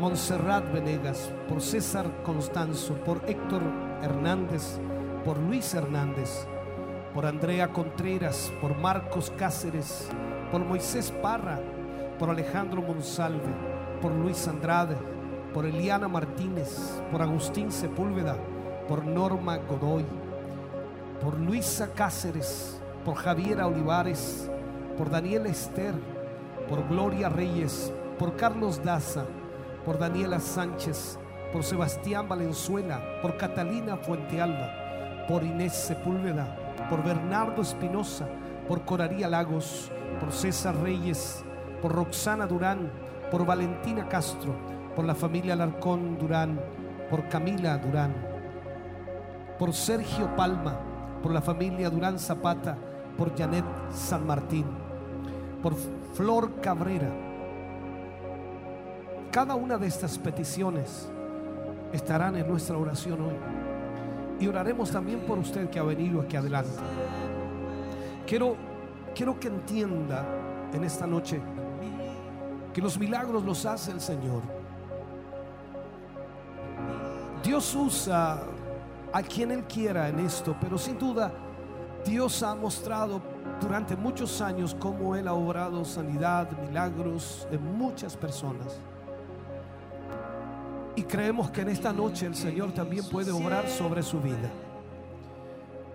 Montserrat 0.00 0.72
Venegas, 0.72 1.30
por 1.48 1.60
César 1.60 2.06
Constanzo, 2.24 2.94
por 3.04 3.20
Héctor 3.26 3.62
Hernández, 4.02 4.78
por 5.24 5.38
Luis 5.38 5.74
Hernández, 5.74 6.46
por 7.12 7.26
Andrea 7.26 7.68
Contreras, 7.68 8.52
por 8.60 8.76
Marcos 8.76 9.32
Cáceres, 9.36 10.08
por 10.50 10.64
Moisés 10.64 11.10
Parra, 11.10 11.60
por 12.18 12.30
Alejandro 12.30 12.82
Monsalve, 12.82 13.52
por 14.00 14.12
Luis 14.12 14.46
Andrade, 14.48 14.96
por 15.52 15.66
Eliana 15.66 16.08
Martínez, 16.08 17.02
por 17.10 17.22
Agustín 17.22 17.70
Sepúlveda, 17.70 18.36
por 18.88 19.04
Norma 19.04 19.56
Godoy, 19.56 20.04
por 21.20 21.38
Luisa 21.38 21.92
Cáceres, 21.94 22.80
por 23.04 23.14
Javiera 23.14 23.66
Olivares, 23.66 24.50
por 24.96 25.10
Daniel 25.10 25.46
Ester, 25.46 25.94
por 26.68 26.86
Gloria 26.88 27.28
Reyes, 27.28 27.92
por 28.18 28.36
Carlos 28.36 28.82
Daza, 28.82 29.24
por 29.84 29.98
Daniela 29.98 30.40
Sánchez, 30.40 31.18
por 31.52 31.64
Sebastián 31.64 32.28
Valenzuela, 32.28 33.00
por 33.22 33.36
Catalina 33.36 33.96
Fuentealba, 33.96 35.26
por 35.28 35.42
Inés 35.42 35.72
Sepúlveda, 35.72 36.56
por 36.90 37.02
Bernardo 37.02 37.62
Espinosa, 37.62 38.28
por 38.68 38.82
Coraría 38.84 39.28
Lagos, 39.28 39.90
por 40.20 40.32
César 40.32 40.76
Reyes, 40.76 41.44
por 41.82 41.92
Roxana 41.92 42.46
Durán, 42.46 42.90
por 43.30 43.44
Valentina 43.44 44.08
Castro, 44.08 44.54
por 44.94 45.04
la 45.04 45.14
familia 45.14 45.54
Alarcón 45.54 46.18
Durán, 46.18 46.60
por 47.10 47.28
Camila 47.28 47.78
Durán, 47.78 48.14
por 49.58 49.72
Sergio 49.72 50.34
Palma, 50.36 50.78
por 51.22 51.32
la 51.32 51.42
familia 51.42 51.90
Durán 51.90 52.18
Zapata, 52.18 52.76
por 53.16 53.36
Janet 53.36 53.64
San 53.90 54.26
Martín, 54.26 54.66
por 55.62 55.74
Flor 56.14 56.60
Cabrera. 56.60 57.10
Cada 59.30 59.54
una 59.54 59.76
de 59.76 59.86
estas 59.86 60.18
peticiones 60.18 61.10
estarán 61.92 62.36
en 62.36 62.48
nuestra 62.48 62.78
oración 62.78 63.20
hoy. 63.20 63.36
Y 64.38 64.48
oraremos 64.48 64.90
también 64.90 65.20
por 65.20 65.38
usted 65.38 65.68
que 65.70 65.78
ha 65.78 65.82
venido 65.82 66.20
aquí 66.20 66.36
adelante. 66.36 66.70
Quiero, 68.26 68.56
quiero 69.16 69.40
que 69.40 69.48
entienda 69.48 70.26
en 70.74 70.84
esta 70.84 71.06
noche 71.06 71.40
que 72.74 72.82
los 72.82 72.98
milagros 72.98 73.42
los 73.42 73.64
hace 73.64 73.90
el 73.90 74.00
Señor. 74.00 74.42
Dios 77.42 77.74
usa 77.74 78.42
a 79.10 79.22
quien 79.22 79.52
Él 79.52 79.64
quiera 79.64 80.10
en 80.10 80.18
esto, 80.18 80.54
pero 80.60 80.76
sin 80.76 80.98
duda 80.98 81.32
Dios 82.04 82.42
ha 82.42 82.54
mostrado 82.54 83.22
durante 83.58 83.96
muchos 83.96 84.42
años 84.42 84.76
cómo 84.78 85.16
Él 85.16 85.26
ha 85.28 85.32
obrado 85.32 85.82
sanidad, 85.86 86.50
milagros 86.68 87.48
en 87.50 87.78
muchas 87.78 88.14
personas. 88.14 88.78
Y 90.94 91.02
creemos 91.04 91.50
que 91.50 91.62
en 91.62 91.70
esta 91.70 91.92
noche 91.92 92.26
el 92.26 92.34
Señor 92.34 92.72
también 92.72 93.08
puede 93.08 93.32
obrar 93.32 93.66
sobre 93.68 94.02
su 94.02 94.20
vida. 94.20 94.50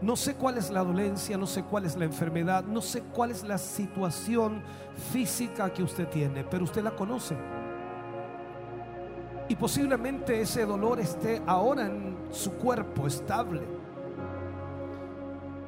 No 0.02 0.16
sé 0.16 0.34
cuál 0.34 0.58
es 0.58 0.72
la 0.72 0.84
dolencia, 0.84 1.38
no 1.38 1.46
sé 1.46 1.64
cuál 1.64 1.86
es 1.86 1.96
la 1.96 2.06
enfermedad, 2.06 2.64
no 2.64 2.82
sé 2.82 3.04
cuál 3.14 3.30
es 3.30 3.44
la 3.44 3.60
situación 3.60 4.64
física 5.12 5.72
que 5.72 5.84
usted 5.84 6.08
tiene, 6.08 6.44
pero 6.44 6.64
usted 6.64 6.84
la 6.84 6.92
conoce. 6.92 7.38
Y 9.48 9.56
posiblemente 9.56 10.42
ese 10.42 10.66
dolor 10.66 11.00
esté 11.00 11.42
ahora 11.46 11.86
en 11.86 12.18
su 12.32 12.54
cuerpo 12.54 13.06
estable. 13.06 13.62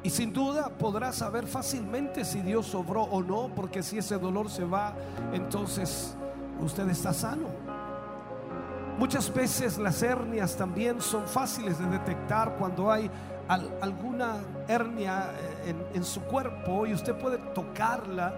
Y 0.02 0.10
sin 0.10 0.32
duda 0.32 0.68
podrá 0.68 1.12
saber 1.12 1.46
fácilmente 1.46 2.24
si 2.24 2.40
Dios 2.42 2.74
obró 2.74 3.02
o 3.04 3.22
no, 3.22 3.50
porque 3.54 3.82
si 3.82 3.98
ese 3.98 4.18
dolor 4.18 4.50
se 4.50 4.64
va, 4.64 4.94
entonces 5.32 6.16
usted 6.60 6.88
está 6.88 7.12
sano. 7.12 7.48
Muchas 8.98 9.32
veces 9.32 9.78
las 9.78 10.02
hernias 10.02 10.56
también 10.56 11.00
son 11.00 11.26
fáciles 11.26 11.78
de 11.78 11.86
detectar 11.86 12.56
cuando 12.56 12.90
hay 12.90 13.10
al- 13.48 13.76
alguna 13.80 14.36
hernia 14.68 15.30
en, 15.66 15.82
en 15.94 16.04
su 16.04 16.22
cuerpo 16.22 16.86
y 16.86 16.92
usted 16.94 17.14
puede 17.16 17.38
tocarla 17.54 18.34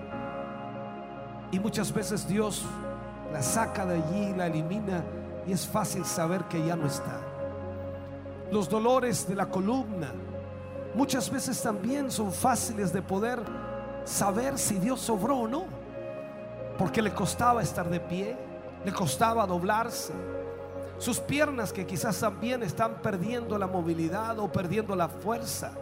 y 1.50 1.58
muchas 1.60 1.92
veces 1.92 2.26
Dios 2.26 2.64
la 3.32 3.42
saca 3.42 3.84
de 3.86 3.94
allí, 3.96 4.34
la 4.36 4.46
elimina 4.46 5.02
y 5.46 5.52
es 5.52 5.66
fácil 5.66 6.04
saber 6.04 6.44
que 6.44 6.64
ya 6.64 6.76
no 6.76 6.86
está. 6.86 7.20
Los 8.50 8.68
dolores 8.68 9.26
de 9.28 9.34
la 9.34 9.46
columna 9.46 10.12
muchas 10.94 11.30
veces 11.30 11.60
también 11.62 12.10
son 12.10 12.32
fáciles 12.32 12.92
de 12.92 13.02
poder 13.02 13.40
saber 14.04 14.58
si 14.58 14.76
Dios 14.76 15.08
obró 15.10 15.38
o 15.38 15.48
no, 15.48 15.64
porque 16.78 17.02
le 17.02 17.12
costaba 17.12 17.62
estar 17.62 17.88
de 17.88 18.00
pie, 18.00 18.36
le 18.84 18.92
costaba 18.92 19.46
doblarse. 19.46 20.12
Sus 20.98 21.20
piernas 21.20 21.72
que 21.72 21.86
quizás 21.86 22.18
también 22.18 22.62
están 22.62 23.02
perdiendo 23.02 23.58
la 23.58 23.66
movilidad 23.66 24.38
o 24.38 24.50
perdiendo 24.50 24.96
la 24.96 25.08
fuerza. 25.08 25.72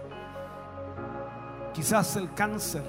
Quizás 1.73 2.17
el 2.17 2.33
cáncer 2.35 2.83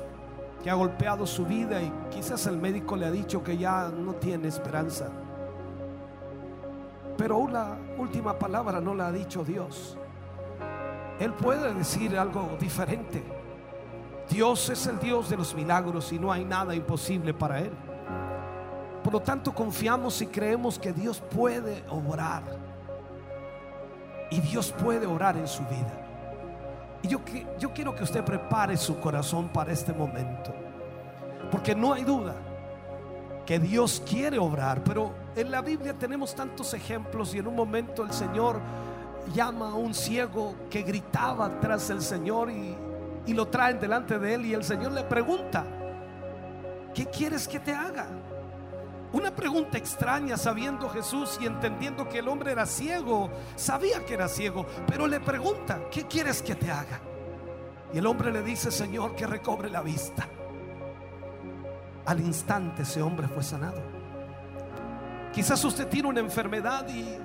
que 0.64 0.70
ha 0.70 0.74
golpeado 0.74 1.28
su 1.28 1.46
vida 1.46 1.82
y 1.82 1.92
quizás 2.10 2.48
el 2.48 2.58
médico 2.58 2.96
le 2.96 3.06
ha 3.06 3.12
dicho 3.12 3.44
que 3.44 3.58
ya 3.58 3.90
no 3.90 4.14
tiene 4.14 4.48
esperanza. 4.48 5.10
Pero 7.18 7.38
una 7.38 7.78
última 7.98 8.38
palabra 8.38 8.82
no 8.82 8.96
la 8.96 9.08
ha 9.08 9.12
dicho 9.12 9.44
Dios. 9.44 9.98
Él 11.20 11.32
puede 11.34 11.74
decir 11.74 12.18
algo 12.18 12.58
diferente. 12.60 13.24
Dios 14.30 14.70
es 14.70 14.88
el 14.88 15.00
Dios 15.00 15.30
de 15.30 15.38
los 15.38 15.54
milagros 15.56 16.12
y 16.12 16.20
no 16.20 16.32
hay 16.32 16.44
nada 16.44 16.76
imposible 16.76 17.34
para 17.34 17.60
Él. 17.60 17.72
Por 19.06 19.14
lo 19.14 19.20
tanto, 19.20 19.54
confiamos 19.54 20.20
y 20.24 20.26
creemos 20.26 20.80
que 20.80 20.92
Dios 20.92 21.22
puede 21.22 21.84
obrar. 21.90 22.42
Y 24.32 24.42
Dios 24.42 24.72
puede 24.72 25.06
obrar 25.06 25.38
en 25.38 25.48
su 25.48 25.62
vida. 25.66 25.94
Y 27.04 27.10
yo, 27.10 27.20
yo 27.60 27.72
quiero 27.72 27.94
que 27.94 28.04
usted 28.04 28.26
prepare 28.26 28.76
su 28.78 29.00
corazón 29.00 29.50
para 29.50 29.72
este 29.72 29.94
momento. 29.94 30.52
Porque 31.52 31.76
no 31.76 31.94
hay 31.94 32.04
duda 32.04 32.34
que 33.46 33.60
Dios 33.60 34.02
quiere 34.10 34.40
obrar. 34.40 34.84
Pero 34.84 35.14
en 35.36 35.52
la 35.52 35.62
Biblia 35.62 35.94
tenemos 35.94 36.34
tantos 36.34 36.74
ejemplos 36.74 37.36
y 37.36 37.38
en 37.38 37.46
un 37.46 37.56
momento 37.56 38.04
el 38.04 38.12
Señor 38.12 38.60
llama 39.36 39.70
a 39.70 39.76
un 39.76 39.94
ciego 39.94 40.56
que 40.68 40.82
gritaba 40.82 41.60
tras 41.60 41.92
el 41.92 42.02
Señor 42.02 42.50
y, 42.50 42.76
y 43.28 43.36
lo 43.36 43.50
traen 43.50 43.80
delante 43.80 44.18
de 44.18 44.34
él 44.34 44.48
y 44.48 44.56
el 44.56 44.64
Señor 44.64 44.94
le 44.94 45.04
pregunta, 45.04 45.64
¿qué 46.92 47.06
quieres 47.06 47.48
que 47.48 47.60
te 47.60 47.72
haga? 47.72 48.08
Una 49.16 49.34
pregunta 49.34 49.78
extraña 49.78 50.36
sabiendo 50.36 50.90
Jesús 50.90 51.40
y 51.40 51.46
entendiendo 51.46 52.10
que 52.10 52.20
el 52.20 52.28
hombre 52.28 52.52
era 52.52 52.66
ciego, 52.66 53.30
sabía 53.56 54.06
que 54.06 54.14
era 54.14 54.28
ciego, 54.28 54.66
pero 54.86 55.08
le 55.08 55.22
pregunta, 55.22 55.80
¿qué 55.90 56.04
quieres 56.04 56.42
que 56.42 56.54
te 56.54 56.70
haga? 56.70 57.00
Y 57.94 58.00
el 58.00 58.08
hombre 58.08 58.30
le 58.30 58.42
dice, 58.42 58.72
Señor, 58.72 59.16
que 59.16 59.26
recobre 59.26 59.70
la 59.70 59.82
vista. 59.82 60.28
Al 62.06 62.20
instante 62.20 62.82
ese 62.82 63.02
hombre 63.02 63.30
fue 63.30 63.42
sanado. 63.42 63.82
Quizás 65.32 65.64
usted 65.64 65.88
tiene 65.88 66.10
una 66.10 66.20
enfermedad 66.20 66.86
y 66.90 67.18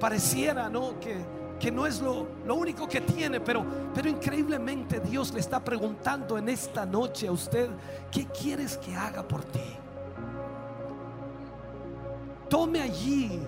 pareciera, 0.00 0.68
¿no? 0.68 0.98
Que, 0.98 1.24
que 1.60 1.70
no 1.70 1.86
es 1.86 2.00
lo, 2.00 2.30
lo 2.44 2.56
único 2.56 2.88
que 2.88 3.00
tiene, 3.00 3.38
pero, 3.38 3.64
pero 3.94 4.08
increíblemente 4.08 4.98
Dios 4.98 5.32
le 5.32 5.38
está 5.38 5.62
preguntando 5.62 6.36
en 6.36 6.48
esta 6.48 6.84
noche 6.84 7.28
a 7.28 7.30
usted, 7.32 7.70
¿qué 8.10 8.26
quieres 8.26 8.76
que 8.76 8.96
haga 8.96 9.22
por 9.22 9.44
ti? 9.44 9.78
Tome 12.52 12.82
allí 12.82 13.40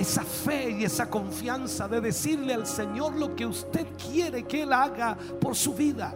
esa 0.00 0.24
fe 0.24 0.70
y 0.72 0.84
esa 0.84 1.08
confianza 1.08 1.86
de 1.86 2.00
decirle 2.00 2.54
al 2.54 2.66
Señor 2.66 3.14
lo 3.14 3.36
que 3.36 3.46
usted 3.46 3.86
quiere 3.96 4.42
que 4.42 4.62
Él 4.62 4.72
haga 4.72 5.16
por 5.40 5.54
su 5.54 5.72
vida. 5.74 6.12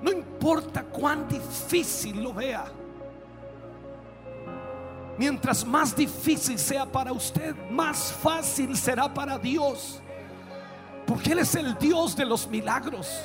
No 0.00 0.12
importa 0.12 0.84
cuán 0.84 1.26
difícil 1.26 2.22
lo 2.22 2.32
vea. 2.32 2.64
Mientras 5.18 5.66
más 5.66 5.96
difícil 5.96 6.60
sea 6.60 6.86
para 6.86 7.10
usted, 7.10 7.52
más 7.68 8.12
fácil 8.12 8.76
será 8.76 9.12
para 9.12 9.36
Dios. 9.36 10.00
Porque 11.08 11.32
Él 11.32 11.40
es 11.40 11.56
el 11.56 11.76
Dios 11.76 12.14
de 12.14 12.24
los 12.24 12.46
milagros. 12.46 13.20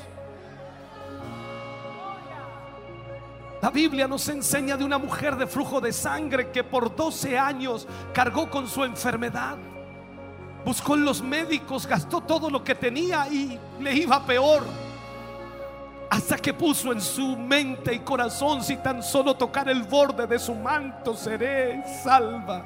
La 3.62 3.70
Biblia 3.70 4.08
nos 4.08 4.28
enseña 4.30 4.78
de 4.78 4.86
una 4.86 4.98
mujer 4.98 5.36
de 5.36 5.46
flujo 5.46 5.82
de 5.82 5.92
sangre 5.92 6.50
que 6.50 6.64
por 6.64 6.96
12 6.96 7.38
años 7.38 7.88
cargó 8.14 8.50
con 8.50 8.70
su 8.70 8.86
enfermedad. 8.86 9.58
Buscó 10.64 10.96
en 10.96 11.04
los 11.04 11.22
médicos, 11.22 11.86
gastó 11.86 12.22
todo 12.22 12.50
lo 12.50 12.64
que 12.64 12.74
tenía 12.74 13.28
y 13.28 13.60
le 13.82 13.94
iba 13.94 14.26
peor. 14.26 14.64
Hasta 16.10 16.38
que 16.38 16.54
puso 16.54 16.94
en 16.94 17.02
su 17.02 17.36
mente 17.36 17.94
y 17.94 18.00
corazón, 18.00 18.64
si 18.64 18.78
tan 18.78 19.04
solo 19.04 19.36
tocar 19.36 19.68
el 19.68 19.84
borde 19.84 20.26
de 20.26 20.40
su 20.40 20.56
manto, 20.56 21.14
seré 21.14 21.84
salva. 22.02 22.66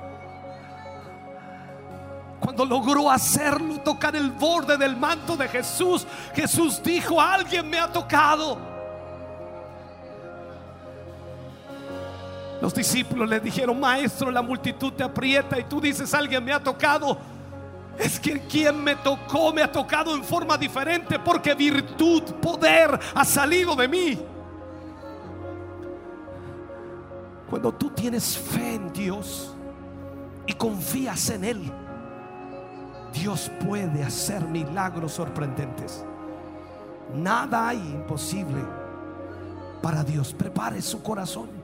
Cuando 2.40 2.66
logró 2.66 3.10
hacerlo, 3.10 3.80
tocar 3.80 4.16
el 4.16 4.32
borde 4.32 4.78
del 4.78 4.96
manto 4.96 5.36
de 5.36 5.48
Jesús, 5.48 6.06
Jesús 6.36 6.82
dijo, 6.84 7.20
alguien 7.20 7.68
me 7.68 7.80
ha 7.80 7.92
tocado. 7.92 8.73
Los 12.64 12.74
discípulos 12.74 13.28
le 13.28 13.42
dijeron, 13.42 13.78
maestro, 13.78 14.32
la 14.32 14.42
multitud 14.42 14.94
te 14.94 15.04
aprieta 15.04 15.60
y 15.60 15.66
tú 15.66 15.82
dices, 15.82 16.14
alguien 16.14 16.42
me 16.46 16.54
ha 16.54 16.64
tocado. 16.64 17.18
Es 18.00 18.18
que 18.18 18.40
quien 18.40 18.82
me 18.82 18.96
tocó 18.96 19.52
me 19.52 19.62
ha 19.62 19.70
tocado 19.70 20.16
en 20.16 20.24
forma 20.24 20.58
diferente 20.58 21.20
porque 21.20 21.54
virtud, 21.56 22.24
poder 22.42 22.98
ha 23.14 23.26
salido 23.26 23.76
de 23.76 23.88
mí. 23.90 24.18
Cuando 27.50 27.74
tú 27.74 27.90
tienes 27.90 28.38
fe 28.38 28.76
en 28.76 28.94
Dios 28.94 29.54
y 30.48 30.54
confías 30.54 31.32
en 31.32 31.44
Él, 31.44 31.72
Dios 33.12 33.52
puede 33.68 34.06
hacer 34.06 34.42
milagros 34.42 35.12
sorprendentes. 35.12 36.06
Nada 37.14 37.68
hay 37.68 37.80
imposible 37.80 38.62
para 39.82 40.02
Dios. 40.02 40.34
Prepare 40.34 40.82
su 40.82 41.04
corazón. 41.04 41.63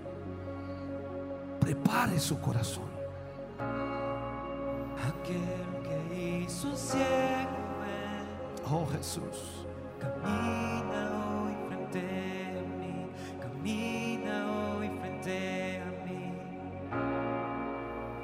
Prepare 1.70 2.20
su 2.20 2.40
corazón. 2.40 2.90
Aquel 5.08 5.68
que 5.84 6.42
hizo 6.44 6.76
ciego 6.76 7.60
Oh 8.72 8.88
Jesús. 8.88 9.68
camina 10.00 11.44
hoy 11.44 11.54
frente 11.68 12.58
a 12.58 12.64
mí, 12.80 13.12
camina 13.40 14.36
hoy 14.52 14.90
frente 15.00 15.80
a 15.84 15.92
mí. 16.06 16.34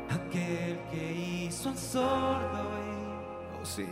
Aquel 0.09 0.79
que 0.89 1.13
hizo 1.45 1.69
al 1.69 1.77
sordo 1.77 2.63
y 2.79 3.61
Oh 3.61 3.63
sí. 3.63 3.85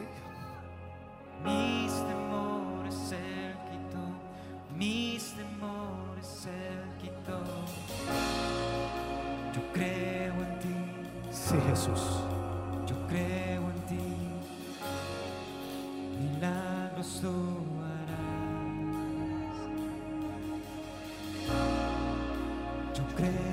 mis 1.46 1.94
temores 2.08 3.12
él 3.12 3.56
quitó, 3.70 4.76
mis 4.76 5.36
temores 5.36 6.48
él 6.48 6.98
quitó. 7.00 8.43
Yo 9.54 9.62
creo 9.72 10.34
en 10.34 10.60
ti. 10.60 10.76
Sí, 11.32 11.56
Jesús. 11.70 12.02
Yo 12.88 12.96
creo 13.08 13.62
en 13.70 13.82
ti, 13.88 14.06
milagros 16.20 17.20
tú 17.22 17.34
harás. 17.82 18.24
Yo 22.96 23.04
creo 23.16 23.53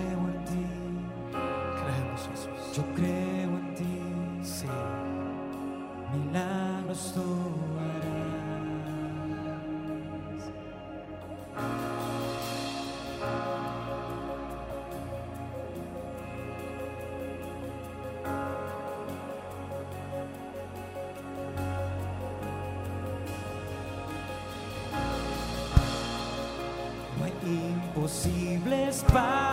despise. 29.03 29.50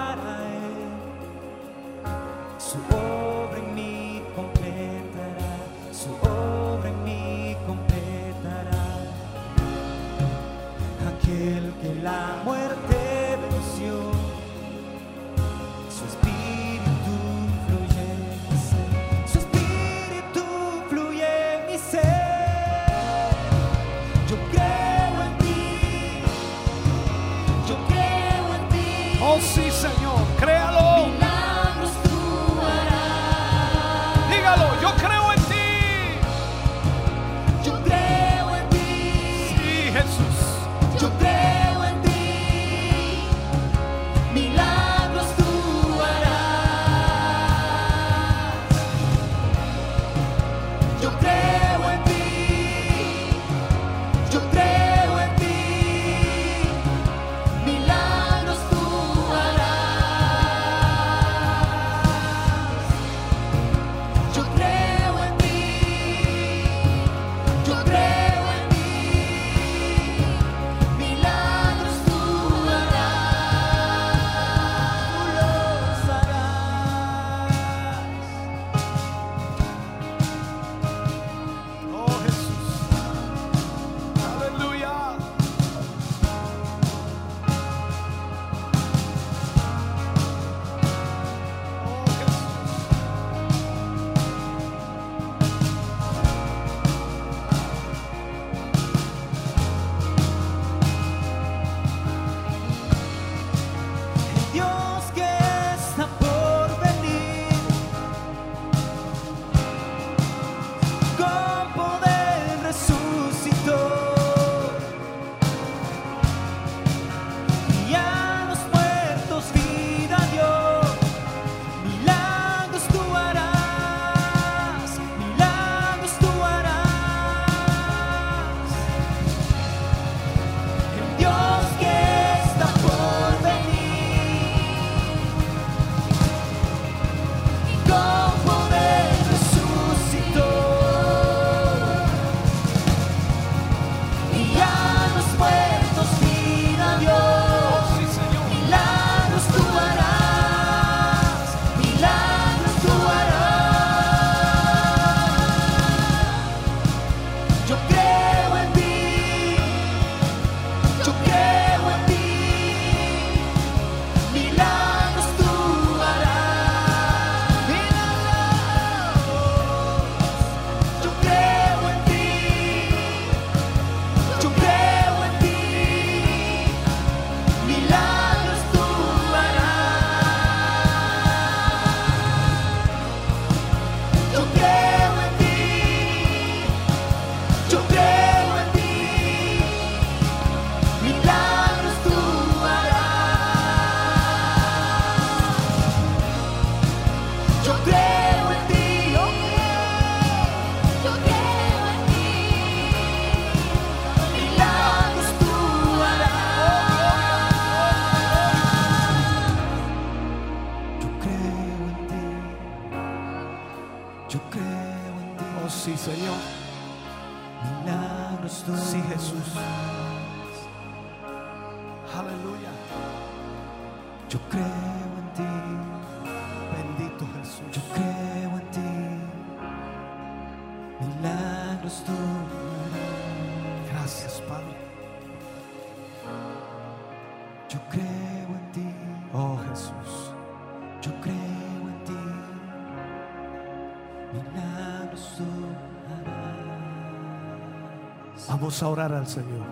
Vamos 248.77 248.83
a 248.83 249.01
orar 249.01 249.11
al 249.11 249.25
Señor 249.25 249.65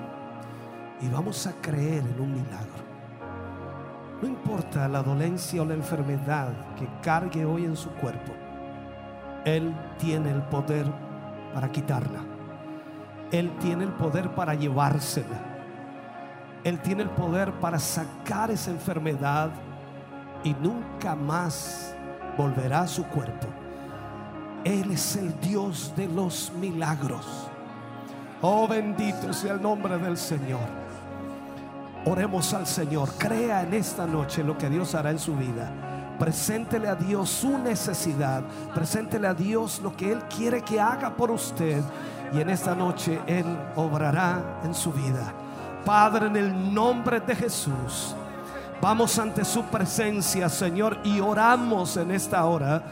y 1.00 1.08
vamos 1.10 1.46
a 1.46 1.54
creer 1.62 2.04
en 2.04 2.20
un 2.20 2.34
milagro. 2.34 2.84
No 4.20 4.28
importa 4.28 4.88
la 4.88 5.04
dolencia 5.04 5.62
o 5.62 5.66
la 5.66 5.76
enfermedad 5.76 6.52
que 6.76 6.88
cargue 7.04 7.46
hoy 7.46 7.66
en 7.66 7.76
su 7.76 7.92
cuerpo, 7.92 8.34
Él 9.46 9.76
tiene 10.00 10.32
el 10.32 10.42
poder 10.42 10.88
para 11.54 11.72
quitarla. 11.72 12.22
Él 13.32 13.56
tiene 13.60 13.84
el 13.84 13.92
poder 13.92 14.34
para 14.34 14.56
llevársela. 14.56 15.38
Él 16.64 16.80
tiene 16.80 17.04
el 17.04 17.12
poder 17.12 17.52
para 17.60 17.78
sacar 17.78 18.50
esa 18.50 18.72
enfermedad 18.72 19.52
y 20.44 20.56
nunca 20.56 21.14
más 21.14 21.96
volverá 22.36 22.82
a 22.82 22.88
su 22.88 23.04
cuerpo. 23.04 23.46
Él 24.64 24.90
es 24.90 25.16
el 25.16 25.40
Dios 25.42 25.94
de 25.96 26.08
los 26.08 26.52
milagros. 26.60 27.52
Oh, 28.42 28.68
bendito 28.68 29.34
sea 29.34 29.54
el 29.54 29.62
nombre 29.62 29.98
del 29.98 30.18
Señor. 30.18 30.68
Oremos 32.06 32.54
al 32.54 32.68
Señor. 32.68 33.10
Crea 33.18 33.64
en 33.64 33.74
esta 33.74 34.06
noche 34.06 34.44
lo 34.44 34.58
que 34.58 34.70
Dios 34.70 34.94
hará 34.94 35.12
en 35.12 35.20
su 35.20 35.36
vida. 35.36 35.72
Preséntele 36.20 36.88
a 36.88 36.96
Dios 36.96 37.30
su 37.30 37.58
necesidad. 37.58 38.44
Preséntele 38.74 39.28
a 39.28 39.34
Dios 39.34 39.80
lo 39.82 39.96
que 39.96 40.12
Él 40.12 40.20
quiere 40.24 40.62
que 40.62 40.80
haga 40.80 41.16
por 41.16 41.32
usted. 41.32 41.82
Y 42.34 42.40
en 42.40 42.50
esta 42.50 42.76
noche 42.76 43.20
Él 43.26 43.46
obrará 43.76 44.62
en 44.64 44.74
su 44.74 44.92
vida. 44.92 45.34
Padre, 45.84 46.28
en 46.28 46.36
el 46.36 46.74
nombre 46.74 47.20
de 47.20 47.36
Jesús. 47.36 48.16
Vamos 48.82 49.18
ante 49.18 49.46
su 49.46 49.64
presencia, 49.64 50.50
Señor, 50.50 51.00
y 51.04 51.20
oramos 51.20 51.98
en 51.98 52.12
esta 52.12 52.46
hora 52.46 52.84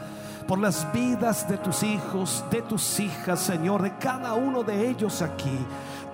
por 0.46 0.58
las 0.58 0.90
vidas 0.92 1.48
de 1.48 1.58
tus 1.58 1.82
hijos, 1.82 2.44
de 2.50 2.62
tus 2.62 3.00
hijas, 3.00 3.40
Señor, 3.40 3.82
de 3.82 3.96
cada 3.98 4.34
uno 4.34 4.62
de 4.62 4.88
ellos 4.88 5.22
aquí. 5.22 5.58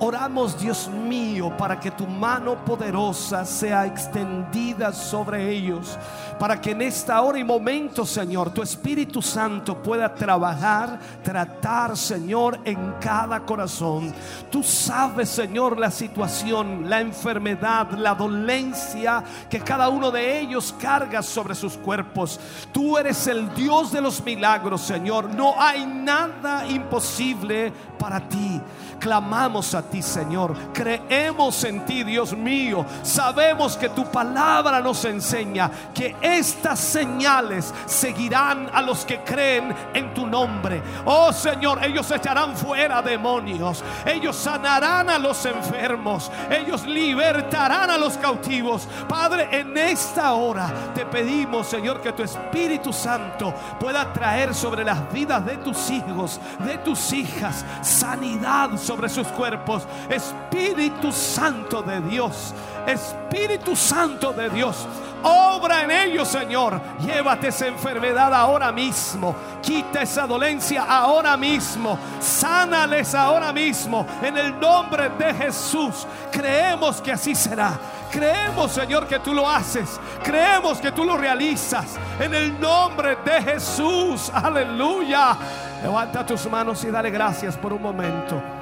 Oramos, 0.03 0.59
Dios 0.59 0.89
mío, 0.89 1.55
para 1.59 1.79
que 1.79 1.91
tu 1.91 2.07
mano 2.07 2.65
poderosa 2.65 3.45
sea 3.45 3.85
extendida 3.85 4.95
sobre 4.95 5.51
ellos, 5.51 5.99
para 6.39 6.59
que 6.59 6.71
en 6.71 6.81
esta 6.81 7.21
hora 7.21 7.39
y 7.39 7.45
momento, 7.45 8.07
Señor, 8.07 8.49
tu 8.51 8.63
Espíritu 8.63 9.21
Santo 9.21 9.83
pueda 9.83 10.15
trabajar, 10.15 10.99
tratar, 11.23 11.99
Señor, 11.99 12.61
en 12.65 12.95
cada 12.99 13.41
corazón. 13.41 14.15
Tú 14.51 14.63
sabes, 14.63 15.29
Señor, 15.29 15.79
la 15.79 15.91
situación, 15.91 16.89
la 16.89 17.01
enfermedad, 17.01 17.91
la 17.91 18.15
dolencia 18.15 19.23
que 19.51 19.61
cada 19.61 19.91
uno 19.91 20.11
de 20.11 20.41
ellos 20.41 20.75
carga 20.81 21.23
sobre 21.23 21.55
sus 21.55 21.77
cuerpos. 21.77 22.41
Tú 22.73 22.97
eres 22.97 23.27
el 23.27 23.55
Dios 23.55 23.93
de 23.93 24.01
los 24.01 24.25
milagros, 24.25 24.81
Señor. 24.81 25.35
No 25.35 25.61
hay 25.61 25.85
nada 25.85 26.67
imposible 26.67 27.71
para 27.99 28.27
ti. 28.27 28.59
Clamamos 28.99 29.75
a 29.75 29.83
ti, 29.83 29.90
Señor. 30.01 30.55
Creemos 30.73 31.65
en 31.65 31.85
ti, 31.85 32.05
Dios 32.05 32.37
mío. 32.37 32.87
Sabemos 33.03 33.77
que 33.77 33.89
tu 33.89 34.05
palabra 34.07 34.81
nos 34.81 35.05
enseña 35.05 35.71
que 35.93 36.17
estas 36.23 36.79
señales 36.79 37.75
seguirán 37.87 38.71
a 38.73 38.81
los 38.81 39.05
que 39.05 39.21
creen 39.21 39.75
en 39.93 40.15
tu 40.15 40.27
nombre. 40.27 40.81
Oh 41.05 41.33
Señor, 41.33 41.83
ellos 41.85 42.11
echarán 42.11 42.57
fuera 42.57 43.03
demonios. 43.03 43.83
Ellos 44.07 44.37
sanarán 44.37 45.11
a 45.11 45.19
los 45.19 45.45
enfermos. 45.45 46.31
Ellos 46.51 46.87
libertarán 46.87 47.91
a 47.91 47.99
los 47.99 48.17
cautivos. 48.17 48.87
Padre, 49.09 49.49
en 49.51 49.77
esta 49.77 50.33
hora 50.33 50.73
te 50.95 51.05
pedimos, 51.05 51.67
Señor, 51.67 52.01
que 52.01 52.13
tu 52.13 52.23
Espíritu 52.23 52.93
Santo 52.93 53.53
pueda 53.79 54.13
traer 54.13 54.55
sobre 54.55 54.85
las 54.85 55.13
vidas 55.13 55.45
de 55.45 55.57
tus 55.59 55.91
hijos, 55.91 56.41
de 56.61 56.79
tus 56.79 57.13
hijas, 57.13 57.65
sanidad 57.83 58.77
sobre 58.77 59.09
sus 59.09 59.27
cuerpos. 59.29 59.80
Espíritu 60.09 61.13
Santo 61.13 61.83
de 61.83 62.01
Dios, 62.01 62.55
Espíritu 62.87 63.77
Santo 63.77 64.33
de 64.33 64.51
Dios. 64.51 64.87
Obra 65.23 65.83
en 65.83 65.91
ellos, 65.91 66.29
Señor. 66.29 66.81
Llévate 67.01 67.49
esa 67.49 67.67
enfermedad 67.67 68.33
ahora 68.33 68.73
mismo. 68.73 69.37
Quita 69.61 70.03
esa 70.03 70.27
dolencia 70.27 70.85
ahora 70.89 71.37
mismo. 71.37 71.99
Sánales 72.19 73.15
ahora 73.15 73.53
mismo. 73.53 74.07
En 74.23 74.39
el 74.39 74.59
nombre 74.59 75.11
de 75.11 75.35
Jesús. 75.35 76.07
Creemos 76.33 77.03
que 77.03 77.13
así 77.13 77.35
será. 77.35 77.79
Creemos, 78.11 78.73
Señor, 78.73 79.07
que 79.07 79.19
tú 79.19 79.35
lo 79.35 79.49
haces. 79.49 80.01
Creemos 80.23 80.79
que 80.79 80.91
tú 80.91 81.05
lo 81.05 81.17
realizas. 81.17 81.99
En 82.19 82.33
el 82.35 82.59
nombre 82.59 83.17
de 83.17 83.43
Jesús. 83.43 84.31
Aleluya. 84.33 85.37
Levanta 85.83 86.25
tus 86.25 86.49
manos 86.49 86.83
y 86.85 86.91
dale 86.91 87.11
gracias 87.11 87.57
por 87.57 87.73
un 87.73 87.83
momento. 87.83 88.60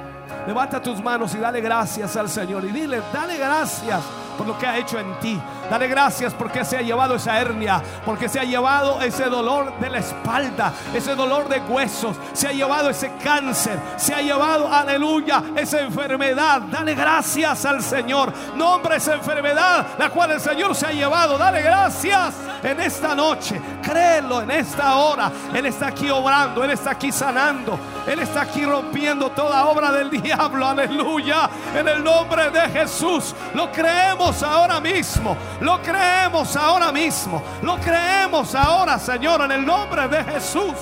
Levanta 0.49 0.81
tus 0.81 0.99
manos 1.03 1.35
y 1.35 1.37
dale 1.37 1.61
gracias 1.61 2.17
al 2.17 2.27
Señor. 2.27 2.65
Y 2.65 2.71
dile, 2.71 3.03
dale 3.13 3.37
gracias 3.37 4.01
por 4.35 4.47
lo 4.47 4.57
que 4.57 4.65
ha 4.65 4.79
hecho 4.79 4.97
en 4.97 5.13
ti. 5.19 5.39
Dale 5.69 5.87
gracias 5.87 6.33
porque 6.33 6.65
se 6.65 6.77
ha 6.77 6.81
llevado 6.81 7.15
esa 7.15 7.39
hernia, 7.39 7.81
porque 8.05 8.27
se 8.27 8.39
ha 8.39 8.43
llevado 8.43 9.01
ese 9.01 9.25
dolor 9.25 9.77
de 9.79 9.89
la 9.89 9.99
espalda, 9.99 10.73
ese 10.93 11.15
dolor 11.15 11.47
de 11.47 11.59
huesos, 11.59 12.15
se 12.33 12.47
ha 12.47 12.51
llevado 12.51 12.89
ese 12.89 13.11
cáncer, 13.23 13.79
se 13.97 14.13
ha 14.13 14.21
llevado, 14.21 14.71
aleluya, 14.71 15.43
esa 15.55 15.81
enfermedad. 15.81 16.61
Dale 16.61 16.95
gracias 16.95 17.65
al 17.65 17.83
Señor. 17.83 18.33
Nombra 18.55 18.95
esa 18.95 19.13
enfermedad, 19.13 19.85
la 19.97 20.09
cual 20.09 20.31
el 20.31 20.39
Señor 20.39 20.75
se 20.75 20.87
ha 20.87 20.91
llevado. 20.91 21.37
Dale 21.37 21.61
gracias 21.61 22.33
en 22.63 22.79
esta 22.79 23.15
noche. 23.15 23.61
Créelo 23.83 24.41
en 24.41 24.51
esta 24.51 24.95
hora. 24.95 25.31
Él 25.53 25.65
está 25.65 25.87
aquí 25.87 26.09
obrando, 26.09 26.63
Él 26.63 26.71
está 26.71 26.91
aquí 26.91 27.11
sanando, 27.11 27.79
Él 28.07 28.19
está 28.19 28.41
aquí 28.41 28.65
rompiendo 28.65 29.29
toda 29.31 29.65
obra 29.65 29.91
del 29.91 30.09
diablo. 30.09 30.65
Aleluya. 30.65 31.49
En 31.75 31.87
el 31.87 32.03
nombre 32.03 32.49
de 32.49 32.61
Jesús. 32.69 33.35
Lo 33.53 33.71
creemos 33.71 34.43
ahora 34.43 34.79
mismo. 34.79 35.35
Lo 35.61 35.81
creemos 35.81 36.55
ahora 36.55 36.91
mismo. 36.91 37.41
Lo 37.61 37.77
creemos 37.77 38.55
ahora, 38.55 38.97
Señor, 38.97 39.41
en 39.41 39.51
el 39.51 39.65
nombre 39.65 40.07
de 40.07 40.23
Jesús. 40.23 40.73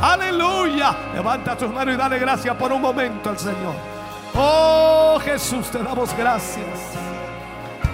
Aleluya. 0.00 0.96
Levanta 1.14 1.56
tus 1.56 1.70
manos 1.70 1.94
y 1.94 1.96
dale 1.98 2.18
gracias 2.18 2.56
por 2.56 2.72
un 2.72 2.80
momento 2.80 3.30
al 3.30 3.38
Señor. 3.38 3.74
Oh 4.34 5.18
Jesús, 5.22 5.70
te 5.70 5.82
damos 5.82 6.16
gracias. 6.16 6.66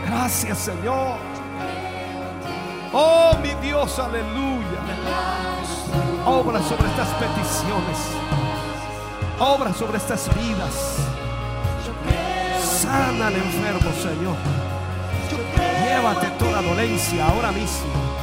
Gracias, 0.06 0.58
Señor. 0.58 1.16
Oh 2.92 3.32
mi 3.42 3.54
Dios, 3.66 3.98
aleluya. 3.98 4.78
Obra 6.24 6.62
sobre 6.62 6.88
estas 6.88 7.08
peticiones. 7.08 7.98
Obra 9.38 9.72
sobre 9.74 9.98
estas 9.98 10.28
vidas. 10.34 10.96
Sana 12.62 13.26
al 13.26 13.34
enfermo, 13.34 13.90
Señor. 14.00 14.67
Llévate 15.84 16.26
toda 16.38 16.62
dolencia 16.62 17.26
ahora 17.26 17.52
mismo. 17.52 18.18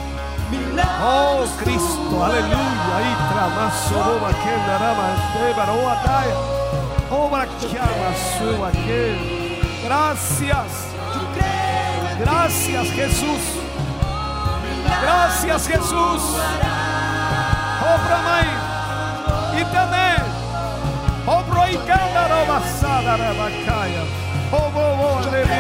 Oh 1.02 1.46
Cristo, 1.64 2.24
aleluya. 2.24 2.96
Y 3.02 3.34
tramaso 3.34 4.04
roba 4.04 4.30
que 4.30 4.54
narama 4.68 5.66
roba. 5.66 6.24
Obra 7.12 7.46
que 7.60 7.78
ama 7.78 8.72
que. 8.72 9.62
Gracias. 9.86 10.72
Gracias 12.20 12.88
Jesús. 12.92 13.42
Gracias 15.02 15.68
Jesús. 15.68 16.22
Obra 17.82 18.18
mai. 18.24 18.48
Y 19.60 19.64
también. 19.66 20.24
Obro 21.28 21.68
y 21.70 21.78
cándaro 21.88 22.46
basada 22.48 23.18
rabacaya. 23.18 24.04
Obro 24.52 24.96
bo 24.96 25.32
levi 25.32 25.60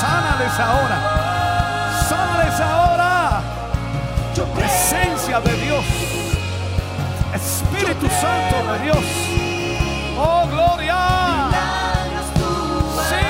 Sánales 0.00 0.58
ahora. 0.58 0.98
Sánales 2.08 2.60
ahora. 2.60 3.42
Presencia 4.54 5.40
de 5.40 5.52
Dios. 5.52 5.84
Espíritu 7.34 8.08
Santo 8.08 8.72
de 8.72 8.78
Dios. 8.80 9.04
Oh, 10.18 10.46
gloria. 10.48 10.96
Sí, 13.08 13.26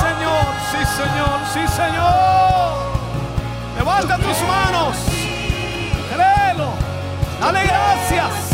Señor. 0.00 0.46
Sí, 0.70 0.80
Señor. 0.96 1.38
Sí, 1.52 1.68
Señor. 1.76 2.72
Levanta 3.76 4.16
tus 4.16 4.40
manos. 4.48 4.96
Créelo. 6.14 6.70
Dale 7.40 7.62
gracias. 7.66 8.50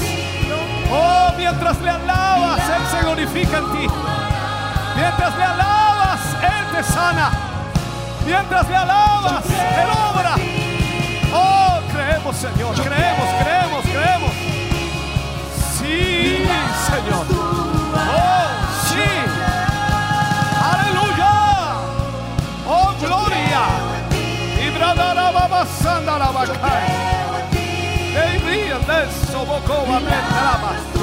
Mientras 1.37 1.81
le 1.81 1.91
alabas, 1.91 2.61
Él 2.61 2.83
se 2.91 3.05
glorifica 3.05 3.59
en 3.59 3.73
ti. 3.73 3.87
Mientras 4.97 5.37
le 5.37 5.45
alabas, 5.45 6.21
Él 6.43 6.77
te 6.77 6.83
sana. 6.83 7.31
Mientras 8.25 8.69
le 8.69 8.77
alabas, 8.77 9.45
Él 9.47 9.91
obra. 10.11 10.35
Oh, 11.33 11.79
creemos, 11.93 12.37
Señor. 12.37 12.75
Creemos, 12.75 13.29
creemos, 13.43 13.85
creemos. 13.85 14.33
Sí, 15.79 16.49
Señor. 16.87 17.27
Oh, 17.95 18.47
sí. 18.89 19.09
Aleluya. 20.73 21.33
Oh, 22.67 22.95
gloria. 23.01 23.63
Y 24.65 24.71
bradara 24.71 25.31
babasanda 25.31 26.19
la 26.19 26.31
bacay. 26.31 27.17
Alegría 28.17 28.79
del 28.79 29.11
sobocoba 29.31 30.01
metraba. 30.01 30.96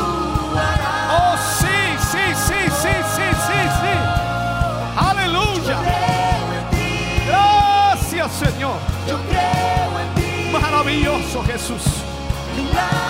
Maravilloso 11.33 11.43
Jesús. 11.43 11.81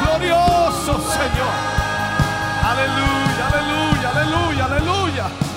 Glorioso 0.03 0.93
Señor. 1.11 1.53
Aleluya, 2.63 3.47
aleluya, 3.51 4.09
aleluya, 4.09 4.65
aleluya. 4.65 5.52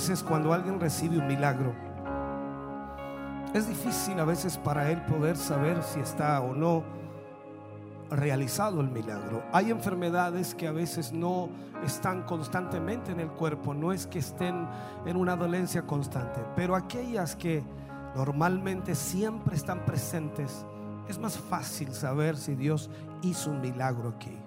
Veces 0.00 0.22
cuando 0.22 0.54
alguien 0.54 0.80
recibe 0.80 1.18
un 1.18 1.26
milagro, 1.26 1.74
es 3.52 3.68
difícil 3.68 4.18
a 4.18 4.24
veces 4.24 4.56
para 4.56 4.90
él 4.90 5.02
poder 5.02 5.36
saber 5.36 5.82
si 5.82 6.00
está 6.00 6.40
o 6.40 6.54
no 6.54 6.82
realizado 8.10 8.80
el 8.80 8.88
milagro. 8.88 9.42
Hay 9.52 9.70
enfermedades 9.70 10.54
que 10.54 10.66
a 10.66 10.72
veces 10.72 11.12
no 11.12 11.50
están 11.84 12.22
constantemente 12.22 13.12
en 13.12 13.20
el 13.20 13.28
cuerpo, 13.28 13.74
no 13.74 13.92
es 13.92 14.06
que 14.06 14.20
estén 14.20 14.66
en 15.04 15.18
una 15.18 15.36
dolencia 15.36 15.82
constante, 15.82 16.40
pero 16.56 16.74
aquellas 16.74 17.36
que 17.36 17.62
normalmente 18.16 18.94
siempre 18.94 19.54
están 19.54 19.84
presentes, 19.84 20.64
es 21.08 21.18
más 21.18 21.36
fácil 21.36 21.92
saber 21.92 22.38
si 22.38 22.54
Dios 22.54 22.88
hizo 23.20 23.50
un 23.50 23.60
milagro 23.60 24.14
aquí. 24.16 24.38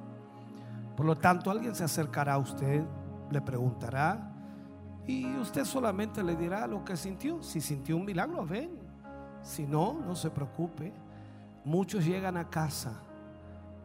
Por 0.98 1.06
lo 1.06 1.16
tanto, 1.16 1.52
alguien 1.52 1.76
se 1.76 1.84
acercará 1.84 2.34
a 2.34 2.38
usted, 2.40 2.84
le 3.30 3.42
preguntará 3.42 4.33
y 5.06 5.36
usted 5.36 5.66
solamente 5.66 6.24
le 6.24 6.36
dirá 6.36 6.66
lo 6.68 6.84
que 6.86 6.96
sintió. 6.96 7.44
Si 7.44 7.60
sintió 7.60 7.98
un 7.98 8.06
milagro, 8.06 8.46
ven. 8.46 8.72
Si 9.42 9.64
no, 9.64 10.00
no 10.06 10.16
se 10.16 10.30
preocupe. 10.30 10.94
Muchos 11.66 12.06
llegan 12.06 12.38
a 12.38 12.50
casa 12.50 13.02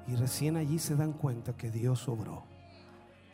y 0.06 0.14
recién 0.14 0.56
allí 0.56 0.78
se 0.78 0.96
dan 0.96 1.12
cuenta 1.12 1.56
que 1.56 1.70
Dios 1.70 2.08
obró. 2.08 2.44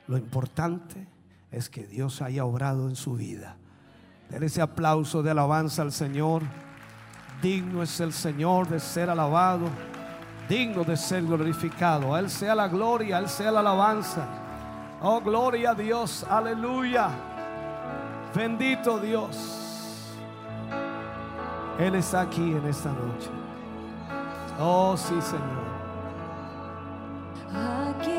Lo 0.06 0.16
importante 0.16 1.06
es 1.50 1.68
que 1.68 1.86
Dios 1.86 2.20
haya 2.22 2.44
obrado 2.44 2.88
en 2.88 2.96
su 2.96 3.14
vida. 3.14 3.56
Denle 4.30 4.46
ese 4.46 4.62
aplauso 4.62 5.22
de 5.22 5.30
alabanza 5.30 5.82
al 5.82 5.92
Señor. 5.92 6.42
Digno 7.42 7.82
es 7.82 8.00
el 8.00 8.12
Señor 8.12 8.68
de 8.68 8.80
ser 8.80 9.10
alabado, 9.10 9.68
digno 10.48 10.84
de 10.84 10.96
ser 10.96 11.24
glorificado. 11.24 12.14
A 12.14 12.20
Él 12.20 12.30
sea 12.30 12.54
la 12.54 12.68
gloria, 12.68 13.16
a 13.16 13.20
Él 13.20 13.28
sea 13.28 13.50
la 13.50 13.60
alabanza. 13.60 14.26
Oh, 15.02 15.20
gloria 15.20 15.70
a 15.70 15.74
Dios, 15.74 16.24
aleluya. 16.24 17.33
Bendito 18.34 18.98
Dios. 18.98 19.62
Él 21.78 21.94
está 21.94 22.22
aquí 22.22 22.52
en 22.52 22.66
esta 22.66 22.90
noche. 22.90 23.30
Oh, 24.58 24.96
sí, 24.96 25.14
Señor. 25.20 25.64
Aquí 27.54 28.10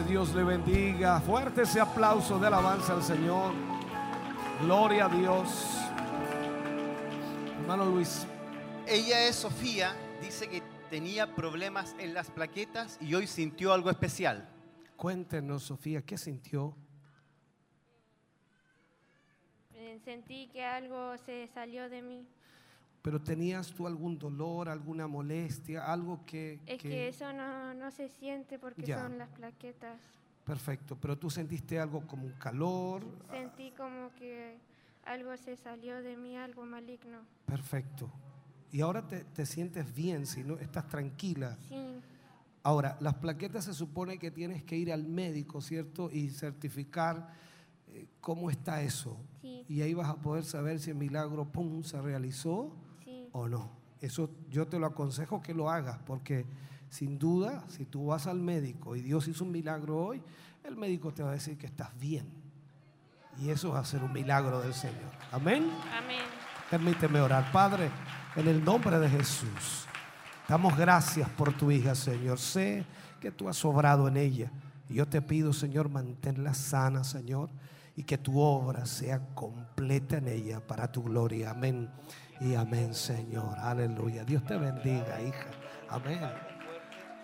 Dios 0.00 0.34
le 0.34 0.42
bendiga. 0.42 1.20
Fuerte 1.20 1.62
ese 1.62 1.78
aplauso 1.80 2.38
de 2.38 2.46
alabanza 2.46 2.94
al 2.94 3.02
Señor. 3.02 3.52
Gloria 4.62 5.04
a 5.04 5.08
Dios. 5.10 5.78
Hermano 7.60 7.84
Luis, 7.84 8.26
Ella 8.86 9.26
es 9.28 9.36
Sofía, 9.36 9.94
dice 10.22 10.48
que 10.48 10.62
tenía 10.88 11.34
problemas 11.34 11.94
en 11.98 12.14
las 12.14 12.30
plaquetas 12.30 12.96
y 13.00 13.14
hoy 13.14 13.26
sintió 13.26 13.72
algo 13.72 13.90
especial. 13.90 14.48
cuéntenos, 14.96 15.64
Sofía, 15.64 16.00
¿qué 16.02 16.16
sintió? 16.16 16.74
Eh, 19.74 20.00
Sentí 20.04 20.48
que 20.48 20.64
algo 20.64 21.16
se 21.18 21.48
salió 21.48 21.88
de 21.90 22.02
mí. 22.02 22.26
Pero 23.02 23.20
tenías 23.20 23.72
tú 23.72 23.86
algún 23.86 24.16
dolor, 24.16 24.68
alguna 24.68 25.08
molestia, 25.08 25.84
algo 25.92 26.24
que... 26.24 26.60
Es 26.66 26.80
que, 26.80 27.08
eso 27.08 27.32
no, 27.32 27.74
no 27.74 27.90
se 27.90 28.08
siente 28.08 28.58
porque 28.60 28.82
Ya. 28.82 29.00
son 29.02 29.18
las 29.18 29.28
plaquetas. 29.30 29.98
Perfecto, 30.44 30.96
pero 31.00 31.18
tú 31.18 31.28
sentiste 31.28 31.78
algo 31.80 32.06
como 32.06 32.26
un 32.26 32.32
calor. 32.32 33.04
Sentí 33.30 33.72
como 33.72 34.10
que 34.14 34.56
algo 35.04 35.36
se 35.36 35.56
salió 35.56 36.00
de 36.02 36.16
mí, 36.16 36.36
algo 36.36 36.64
maligno. 36.64 37.18
Perfecto. 37.44 38.08
Y 38.70 38.80
ahora 38.80 39.06
te, 39.06 39.24
te 39.24 39.46
sientes 39.46 39.92
bien, 39.94 40.24
si 40.26 40.44
no 40.44 40.56
estás 40.58 40.88
tranquila. 40.88 41.58
Sí, 41.68 42.00
Ahora, 42.64 42.96
las 43.00 43.14
plaquetas 43.14 43.64
se 43.64 43.74
supone 43.74 44.18
que 44.20 44.30
tienes 44.30 44.62
que 44.62 44.76
ir 44.76 44.92
al 44.92 45.04
médico, 45.04 45.60
¿cierto? 45.60 46.08
Y 46.12 46.30
certificar 46.30 47.34
eh, 47.88 48.06
cómo 48.20 48.50
está 48.50 48.82
eso. 48.82 49.18
Sí. 49.40 49.64
Y 49.68 49.82
ahí 49.82 49.94
vas 49.94 50.08
a 50.08 50.14
poder 50.14 50.44
saber 50.44 50.78
si 50.78 50.90
el 50.90 50.96
milagro, 50.96 51.50
pum, 51.50 51.82
se 51.82 52.00
realizó 52.00 52.72
o 53.32 53.48
no. 53.48 53.70
Eso 54.00 54.30
yo 54.50 54.66
te 54.66 54.78
lo 54.78 54.86
aconsejo 54.86 55.42
que 55.42 55.54
lo 55.54 55.70
hagas, 55.70 55.98
porque 56.06 56.44
sin 56.88 57.18
duda, 57.18 57.64
si 57.68 57.84
tú 57.84 58.06
vas 58.06 58.26
al 58.26 58.38
médico 58.38 58.96
y 58.96 59.00
Dios 59.00 59.28
hizo 59.28 59.44
un 59.44 59.52
milagro 59.52 59.96
hoy, 59.96 60.22
el 60.64 60.76
médico 60.76 61.12
te 61.12 61.22
va 61.22 61.30
a 61.30 61.34
decir 61.34 61.56
que 61.56 61.66
estás 61.66 61.98
bien. 61.98 62.26
Y 63.40 63.48
eso 63.48 63.70
va 63.70 63.80
a 63.80 63.84
ser 63.84 64.02
un 64.02 64.12
milagro 64.12 64.60
del 64.60 64.74
Señor. 64.74 65.10
Amén. 65.30 65.70
amén. 65.96 66.20
Permíteme 66.70 67.20
orar. 67.20 67.50
Padre, 67.50 67.90
en 68.36 68.48
el 68.48 68.64
nombre 68.64 68.98
de 68.98 69.08
Jesús, 69.08 69.86
damos 70.48 70.76
gracias 70.76 71.28
por 71.30 71.52
tu 71.52 71.70
hija, 71.70 71.94
Señor. 71.94 72.38
Sé 72.38 72.84
que 73.20 73.30
tú 73.30 73.48
has 73.48 73.64
obrado 73.64 74.08
en 74.08 74.16
ella. 74.16 74.50
Y 74.88 74.94
yo 74.94 75.06
te 75.06 75.22
pido, 75.22 75.52
Señor, 75.52 75.88
manténla 75.88 76.54
sana, 76.54 77.04
Señor, 77.04 77.50
y 77.96 78.02
que 78.02 78.18
tu 78.18 78.38
obra 78.40 78.84
sea 78.84 79.20
completa 79.34 80.18
en 80.18 80.28
ella 80.28 80.60
para 80.66 80.90
tu 80.90 81.02
gloria. 81.02 81.50
Amén. 81.50 81.90
Y 82.42 82.56
amén, 82.56 82.92
Señor. 82.92 83.56
Aleluya. 83.60 84.24
Dios 84.24 84.42
te 84.44 84.56
bendiga, 84.56 85.20
hija. 85.20 85.46
Amén. 85.88 86.20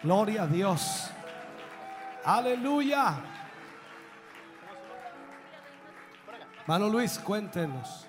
Gloria 0.03 0.45
a 0.45 0.47
Dios. 0.47 1.11
Aleluya. 2.25 3.17
Mano 6.67 6.89
Luis, 6.89 7.19
cuéntenos. 7.19 8.07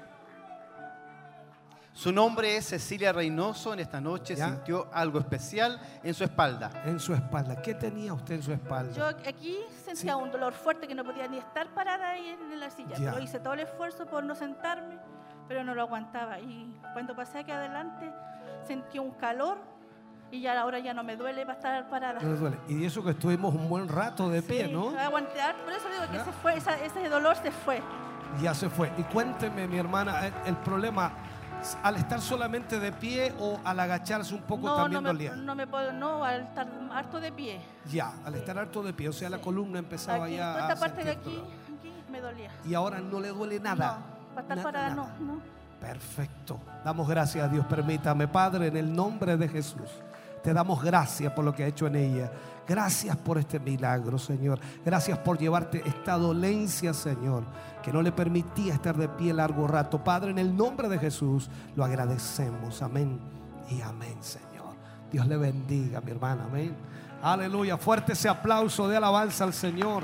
Su 1.93 2.11
nombre 2.11 2.55
es 2.55 2.67
Cecilia 2.67 3.11
Reynoso. 3.11 3.73
En 3.73 3.79
esta 3.79 3.99
noche 3.99 4.35
Ya. 4.35 4.45
sintió 4.49 4.87
algo 4.93 5.17
especial 5.19 5.81
en 6.03 6.13
su 6.13 6.23
espalda. 6.23 6.69
En 6.85 6.99
su 6.99 7.13
espalda. 7.15 7.59
¿Qué 7.61 7.73
tenía 7.73 8.13
usted 8.13 8.35
en 8.35 8.43
su 8.43 8.53
espalda? 8.53 8.93
Yo 8.93 9.07
aquí 9.27 9.57
sentía 9.83 10.15
un 10.15 10.29
dolor 10.31 10.53
fuerte 10.53 10.87
que 10.87 10.93
no 10.93 11.03
podía 11.03 11.27
ni 11.27 11.39
estar 11.39 11.73
parada 11.73 12.11
ahí 12.11 12.27
en 12.29 12.59
la 12.59 12.69
silla. 12.69 12.95
Pero 12.97 13.19
hice 13.19 13.39
todo 13.39 13.53
el 13.53 13.61
esfuerzo 13.61 14.05
por 14.05 14.23
no 14.23 14.35
sentarme, 14.35 14.97
pero 15.49 15.65
no 15.65 15.75
lo 15.75 15.81
aguantaba. 15.81 16.39
Y 16.39 16.79
cuando 16.93 17.13
pasé 17.13 17.39
aquí 17.39 17.51
adelante, 17.51 18.09
sentí 18.65 18.99
un 18.99 19.11
calor 19.11 19.57
y 20.31 20.39
ya 20.41 20.57
ahora 20.61 20.79
ya 20.79 20.93
no 20.93 21.03
me 21.03 21.15
duele 21.17 21.41
para 21.45 21.57
estar 21.57 21.89
parada. 21.89 22.19
No 22.21 22.29
le 22.31 22.37
duele. 22.37 22.57
Y 22.69 22.85
eso 22.85 23.03
que 23.03 23.09
estuvimos 23.11 23.53
un 23.53 23.67
buen 23.67 23.89
rato 23.89 24.29
de 24.29 24.41
pie, 24.43 24.67
Sí, 24.67 24.71
¿no? 24.71 24.97
Aguanté, 24.97 25.41
ah, 25.41 25.53
por 25.65 25.73
eso 25.73 25.89
digo 25.89 26.09
que 26.11 26.17
Ya. 26.17 26.23
se 26.25 26.31
fue, 26.31 26.55
esa- 26.55 26.79
ese 26.79 27.09
dolor 27.09 27.35
se 27.35 27.51
fue. 27.51 27.81
Ya 28.41 28.53
se 28.53 28.69
fue. 28.69 28.91
Y 28.97 29.03
cuénteme, 29.03 29.67
mi 29.67 29.77
hermana, 29.79 30.27
el, 30.27 30.33
el 30.45 30.55
problema, 30.57 31.11
al 31.81 31.95
estar 31.95 32.21
solamente 32.21 32.79
de 32.79 32.91
pie 32.91 33.33
o 33.39 33.59
al 33.65 33.79
agacharse 33.79 34.35
un 34.35 34.43
poco 34.43 34.67
No, 34.67 34.75
también 34.75 34.93
no 34.93 35.01
me, 35.01 35.07
dolía. 35.09 35.35
no 35.35 35.55
me 35.55 35.65
puedo, 35.65 35.91
no, 35.93 36.23
al 36.23 36.41
estar 36.43 36.67
harto 36.93 37.19
de 37.19 37.31
pie. 37.31 37.59
Ya, 37.91 38.13
al 38.23 38.35
estar 38.35 38.55
harto 38.59 38.83
de 38.83 38.93
pie, 38.93 39.09
o 39.09 39.13
sea, 39.13 39.29
la 39.31 39.37
Sí. 39.37 39.43
columna 39.43 39.79
empezaba 39.79 40.25
Aquí, 40.25 40.35
ya 40.35 40.53
toda 40.53 40.67
a 40.67 40.73
esta 40.73 40.79
parte 40.87 41.03
de 41.03 41.11
aquí, 41.11 41.43
aquí 41.79 41.91
me 42.11 42.21
dolía. 42.21 42.51
Y 42.65 42.75
ahora 42.75 42.99
no 42.99 43.19
le 43.19 43.29
duele 43.29 43.59
nada. 43.59 43.97
No, 43.97 44.18
para 44.33 44.41
estar 44.41 44.57
Nada, 44.57 44.63
parada 44.63 44.95
nada. 44.95 45.15
no, 45.19 45.25
no. 45.33 45.41
Perfecto. 45.79 46.59
Damos 46.83 47.07
gracias 47.07 47.45
a 47.45 47.47
Dios. 47.47 47.65
Permítame, 47.65 48.27
Padre, 48.27 48.67
en 48.67 48.77
el 48.77 48.93
nombre 48.93 49.37
de 49.37 49.47
Jesús. 49.47 49.89
Te 50.43 50.53
damos 50.53 50.81
gracias 50.83 51.31
por 51.33 51.43
lo 51.45 51.53
que 51.53 51.63
ha 51.63 51.67
hecho 51.67 51.87
en 51.87 51.95
ella. 51.95 52.31
Gracias 52.67 53.15
por 53.17 53.37
este 53.37 53.59
milagro, 53.59 54.17
Señor. 54.19 54.59
Gracias 54.85 55.17
por 55.17 55.37
llevarte 55.37 55.81
esta 55.85 56.17
dolencia, 56.17 56.93
Señor, 56.93 57.43
que 57.81 57.91
no 57.91 58.01
le 58.01 58.11
permitía 58.11 58.73
estar 58.73 58.95
de 58.95 59.09
pie 59.09 59.33
largo 59.33 59.67
rato. 59.67 60.03
Padre, 60.03 60.31
en 60.31 60.39
el 60.39 60.55
nombre 60.55 60.87
de 60.87 60.99
Jesús, 60.99 61.49
lo 61.75 61.83
agradecemos. 61.83 62.81
Amén 62.81 63.19
y 63.69 63.81
amén, 63.81 64.17
Señor. 64.21 64.75
Dios 65.11 65.25
le 65.27 65.37
bendiga, 65.37 65.99
mi 66.01 66.11
hermana. 66.11 66.43
Amén. 66.45 66.75
Aleluya. 67.23 67.77
Fuerte 67.77 68.13
ese 68.13 68.29
aplauso 68.29 68.87
de 68.87 68.97
alabanza 68.97 69.43
al 69.43 69.53
Señor. 69.53 70.03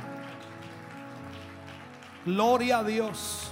Gloria 2.26 2.80
a 2.80 2.84
Dios. 2.84 3.52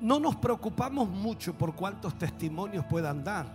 No 0.00 0.18
nos 0.18 0.36
preocupamos 0.36 1.08
mucho 1.08 1.54
por 1.54 1.74
cuántos 1.74 2.14
testimonios 2.14 2.84
puedan 2.86 3.22
dar. 3.22 3.46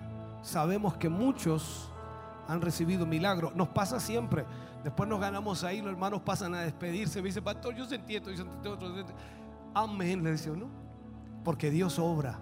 Sabemos 0.42 0.96
que 0.96 1.10
muchos 1.10 1.90
han 2.48 2.62
recibido 2.62 3.06
milagros. 3.06 3.56
Nos 3.56 3.70
pasa 3.70 4.00
siempre. 4.00 4.46
Después 4.84 5.10
nos 5.10 5.20
ganamos 5.20 5.64
ahí, 5.64 5.82
los 5.82 5.92
hermanos 5.92 6.22
pasan 6.22 6.54
a 6.54 6.62
despedirse. 6.62 7.22
Me 7.22 7.30
dice, 7.30 7.42
pastor, 7.42 7.74
yo 7.76 7.86
sentí 7.86 8.16
esto, 8.16 8.30
yo 8.30 8.38
sentí 8.38 8.68
otro. 8.68 8.96
sentí-". 8.96 9.14
Amén, 9.74 10.24
le 10.24 10.34
dice 10.34 10.52
uno. 10.52 10.68
Porque 11.44 11.72
Dios 11.72 11.98
obra. 11.98 12.40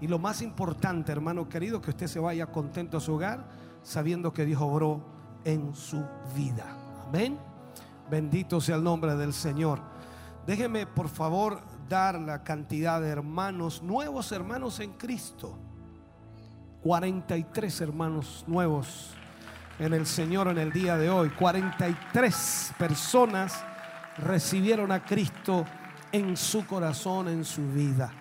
Y 0.00 0.08
lo 0.08 0.18
más 0.18 0.42
importante, 0.42 1.12
hermano 1.12 1.48
querido, 1.48 1.80
que 1.80 1.90
usted 1.90 2.08
se 2.08 2.18
vaya 2.18 2.46
contento 2.46 2.96
a 2.96 3.00
su 3.00 3.14
hogar, 3.14 3.46
sabiendo 3.82 4.32
que 4.32 4.44
Dios 4.44 4.60
obró 4.60 5.00
en 5.44 5.74
su 5.74 6.04
vida. 6.34 6.66
Amén. 7.06 7.38
Bendito 8.10 8.60
sea 8.60 8.76
el 8.76 8.84
nombre 8.84 9.14
del 9.14 9.32
Señor. 9.32 9.80
Déjeme, 10.46 10.86
por 10.86 11.08
favor, 11.08 11.60
dar 11.88 12.20
la 12.20 12.42
cantidad 12.42 13.00
de 13.00 13.08
hermanos, 13.08 13.82
nuevos 13.82 14.32
hermanos 14.32 14.80
en 14.80 14.92
Cristo. 14.92 15.58
43 16.82 17.80
hermanos 17.80 18.44
nuevos 18.46 19.14
en 19.78 19.92
el 19.92 20.06
Señor 20.06 20.48
en 20.48 20.58
el 20.58 20.72
día 20.72 20.96
de 20.96 21.10
hoy. 21.10 21.30
43 21.30 22.74
personas 22.78 23.64
recibieron 24.18 24.92
a 24.92 25.04
Cristo 25.04 25.64
en 26.12 26.36
su 26.36 26.66
corazón, 26.66 27.28
en 27.28 27.44
su 27.44 27.66
vida. 27.72 28.12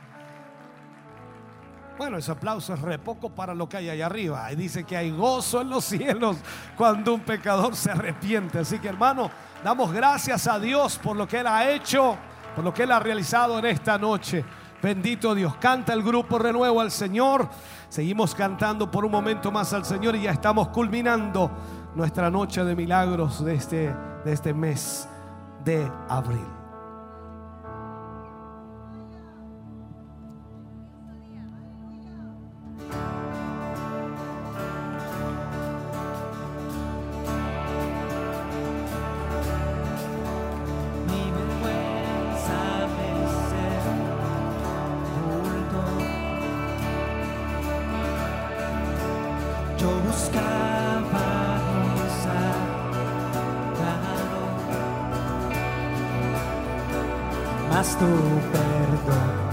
Bueno, 1.98 2.18
ese 2.18 2.32
aplauso 2.32 2.74
es 2.74 2.82
re 2.82 3.00
poco 3.00 3.30
para 3.30 3.54
lo 3.54 3.70
que 3.70 3.78
hay 3.78 3.90
allá 3.90 4.08
arriba. 4.08 4.52
Y 4.52 4.56
dice 4.58 4.84
que 4.84 4.98
hay 4.98 5.12
gozo 5.12 5.62
en 5.62 5.70
los 5.70 5.86
cielos 5.86 6.38
cuando 6.76 7.14
un 7.14 7.22
pecador 7.22 7.76
se 7.76 7.92
arrepiente. 7.92 8.60
Así 8.60 8.80
que 8.80 8.90
hermano, 8.90 9.32
damos 9.64 9.94
gracias 9.94 10.48
a 10.48 10.60
Dios 10.60 10.98
por 10.98 11.16
lo 11.16 11.26
que 11.26 11.40
Él 11.40 11.48
ha 11.48 11.70
hecho, 11.70 12.18
por 12.56 12.64
lo 12.64 12.74
que 12.74 12.84
Él 12.84 12.92
ha 12.92 13.00
realizado 13.00 13.60
en 13.60 13.66
esta 13.66 13.98
noche. 13.98 14.44
Bendito 14.82 15.36
Dios. 15.36 15.56
Canta 15.58 15.94
el 15.94 16.04
grupo 16.04 16.40
Renuevo 16.40 16.80
al 16.80 16.92
Señor. 16.92 17.50
Seguimos 17.90 18.34
cantando 18.34 18.90
por 18.90 19.04
un 19.06 19.12
momento 19.12 19.52
más 19.52 19.74
al 19.74 19.86
Señor 19.86 20.16
y 20.16 20.24
ya 20.24 20.32
estamos 20.32 20.70
culminando 20.70 21.52
nuestra 21.96 22.30
noche 22.30 22.64
de 22.64 22.76
milagros 22.76 23.44
de 23.44 23.56
este, 23.56 23.96
de 24.24 24.34
este 24.34 24.54
mes 24.54 25.08
de 25.64 25.90
abril. 26.08 26.55
Mas 57.86 57.98
tu 58.00 58.06
perdón 58.52 59.46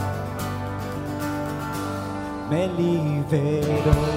me 2.51 2.67
liberó. 2.69 3.93
Cuando 3.93 4.12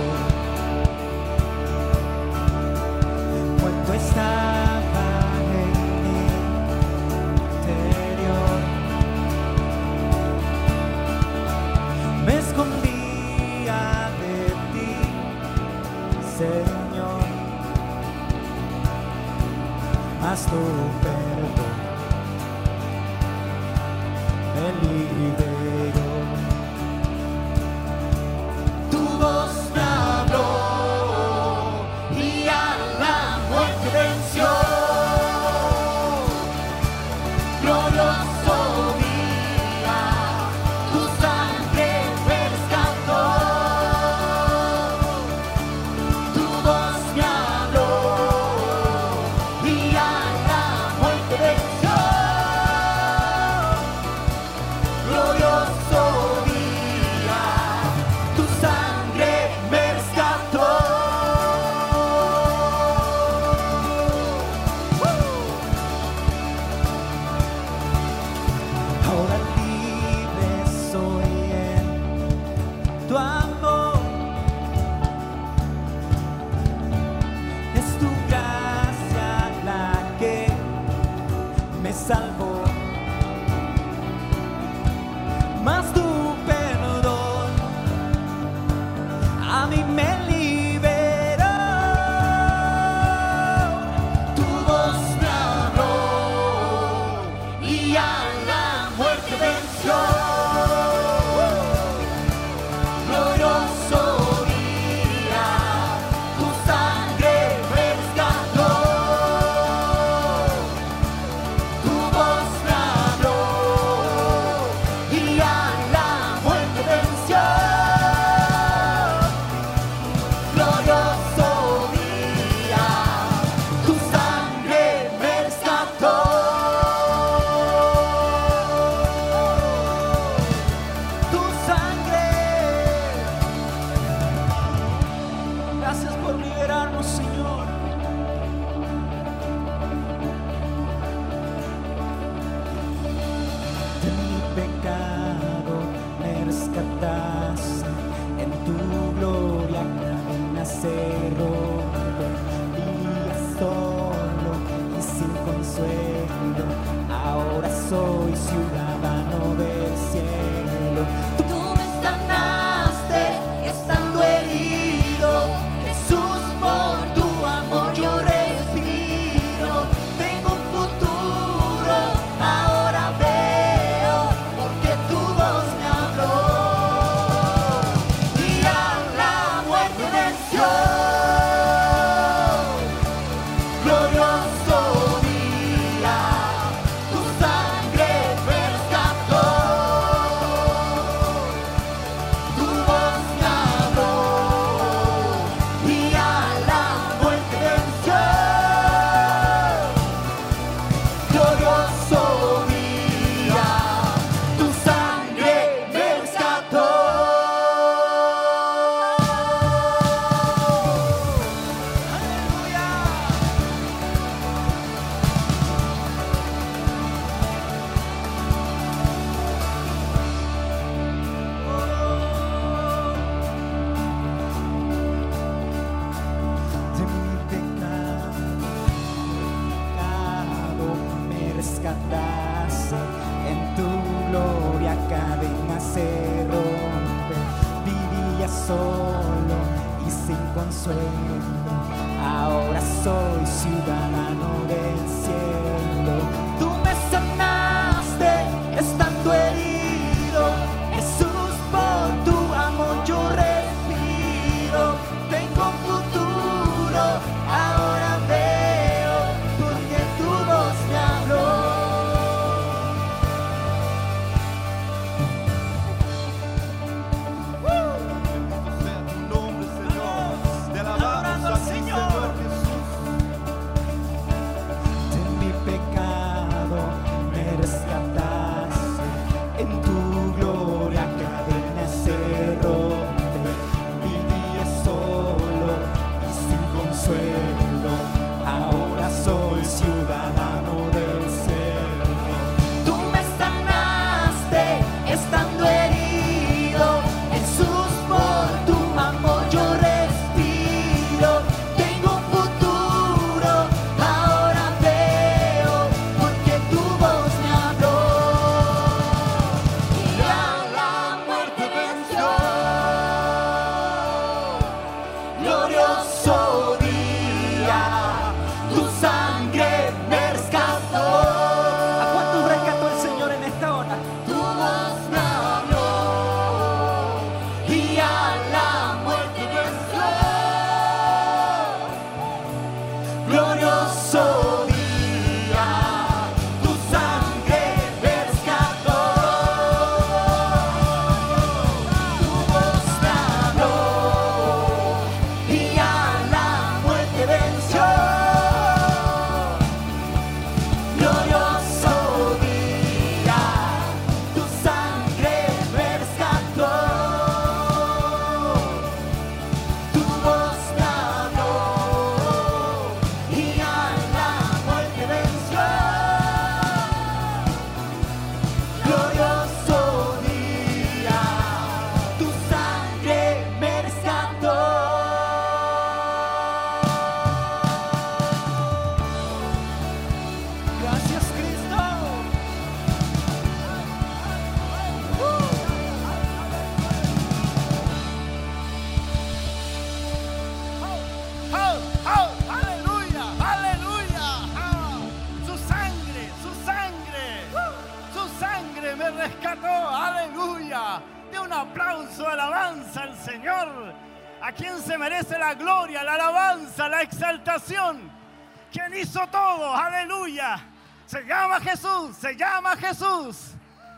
se 412.26 412.36
llama 412.36 412.76
Jesús. 412.78 413.52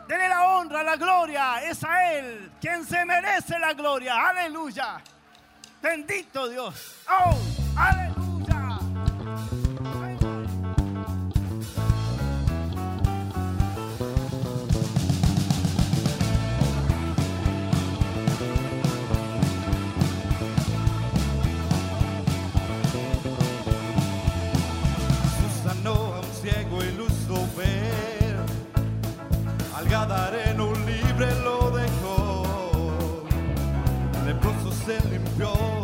Dele 0.05 0.27
la 0.27 0.49
honra, 0.49 0.83
la 0.83 0.97
gloria. 0.97 1.63
Es 1.63 1.81
a 1.83 2.11
Él 2.11 2.51
quien 2.59 2.85
se 2.85 3.05
merece 3.05 3.57
la 3.57 3.73
gloria. 3.73 4.15
Aleluya. 4.29 5.01
Bendito 5.81 6.49
Dios. 6.49 6.95
Oh, 7.09 7.37
aleluya. 7.77 8.06
your 35.39 35.76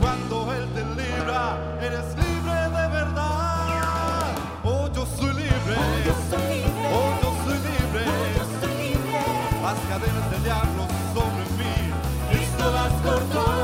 cuando 0.00 0.52
Él 0.52 0.68
te 0.74 0.82
libra, 1.00 1.56
eres 1.80 2.06
libre 2.16 2.54
de 2.54 2.88
verdad. 2.88 4.34
Oh, 4.64 4.88
yo 4.92 5.06
soy 5.06 5.32
libre, 5.34 5.76
oh, 5.78 5.96
yo 6.04 6.14
soy 6.28 6.42
libre, 6.54 6.88
oh, 6.92 7.10
yo 7.22 7.30
soy 7.44 7.58
libre. 7.58 8.02
Oh, 8.04 8.26
yo 8.36 8.44
soy 8.60 8.74
libre. 8.82 9.20
Las 9.62 9.78
cadenas 9.88 10.30
del 10.30 10.42
diablo 10.42 10.88
sobre 11.14 11.44
mí, 11.56 11.74
Cristo 12.30 12.72
las 12.72 12.92
cortó. 13.02 13.55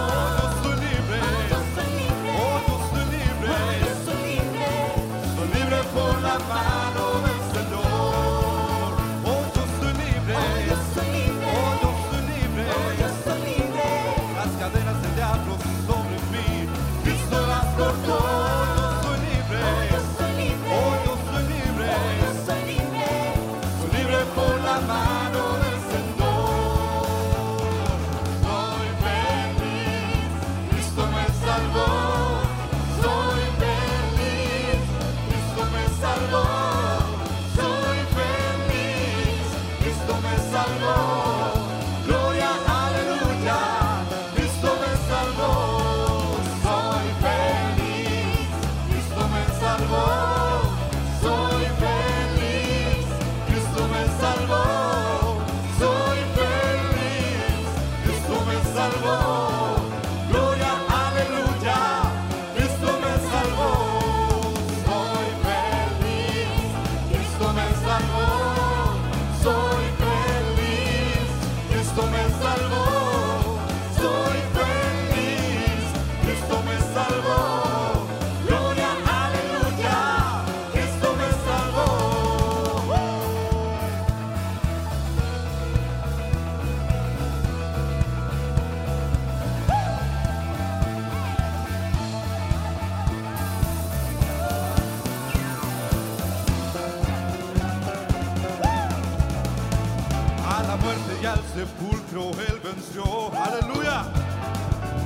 Él 102.13 102.61
venció. 102.63 103.33
Aleluya. 103.35 104.05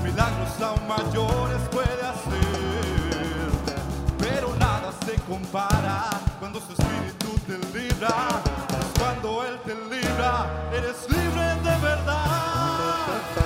Milagros 0.02 0.60
aún 0.60 0.88
mayores 0.88 1.60
puede 1.70 2.02
hacer. 2.02 3.50
Pero 4.18 4.52
nada 4.58 4.92
se 5.04 5.14
compara 5.22 6.10
cuando 6.40 6.60
su 6.60 6.72
espíritu 6.72 7.38
te 7.46 7.78
libra. 7.78 8.42
Cuando 8.98 9.44
Él 9.44 9.56
te 9.64 9.74
libra, 9.76 10.68
eres 10.72 11.08
libre 11.08 11.54
de 11.62 11.78
verdad. 11.80 13.45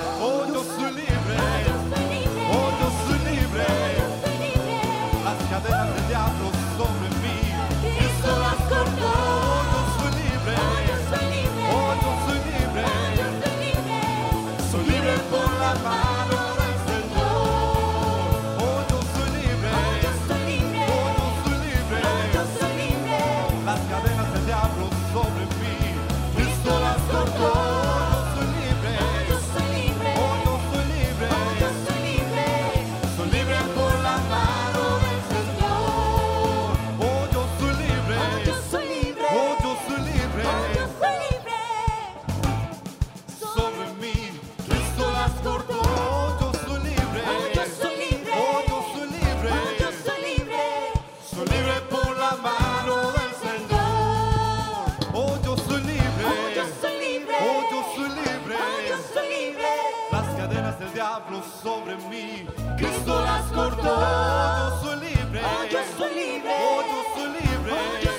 Yo 45.43 46.51
soy 46.53 46.79
libre. 46.83 47.21
Oh, 47.25 47.53
yo 47.55 47.63
soy 47.81 47.95
libre. 47.97 48.31
Oh, 48.35 48.61
yo 48.67 48.77
soy 48.93 49.07
libre. 49.09 49.49
Oh, 49.51 49.71
yo 49.79 49.89
soy 50.03 50.19
libre. 50.37 50.63
Soy 51.33 51.45
libre 51.47 51.81
por 51.89 52.17
la 52.17 52.33
mano 52.35 52.95
del 53.11 53.33
Señor. 53.41 54.85
Oh, 55.13 55.37
yo 55.43 55.57
soy 55.57 55.81
libre. 55.81 56.23
Oh, 56.25 56.47
yo 56.55 56.65
soy 56.79 56.95
libre. 56.99 57.35
Oh, 57.41 57.61
yo 57.71 57.79
soy 57.95 58.09
libre. 58.09 58.55
Yo 58.87 58.97
soy 59.13 59.27
libre. 59.29 59.71
Las 60.11 60.27
cadenas 60.35 60.79
del 60.79 60.93
diablo 60.93 61.41
sobre 61.63 61.95
mí. 62.09 62.47
Cristo 62.77 63.21
las 63.21 63.43
cortó. 63.51 63.81
Yo 63.83 64.79
soy 64.83 64.99
libre. 64.99 65.41
Oh, 65.43 65.63
yo 65.71 65.79
soy 65.97 66.13
libre. 66.13 66.53
Oh, 66.53 66.81
yo 66.81 66.99
soy 67.15 67.29
libre. 67.33 68.10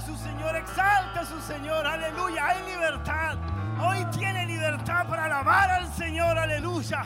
Su 0.00 0.16
Señor, 0.16 0.54
exalta 0.56 1.20
a 1.20 1.24
su 1.24 1.40
Señor, 1.40 1.86
aleluya. 1.86 2.48
Hay 2.48 2.62
libertad. 2.70 3.36
Hoy 3.80 4.04
tiene 4.16 4.46
libertad 4.46 5.06
para 5.08 5.24
alabar 5.24 5.70
al 5.70 5.92
Señor, 5.92 6.38
aleluya. 6.38 7.04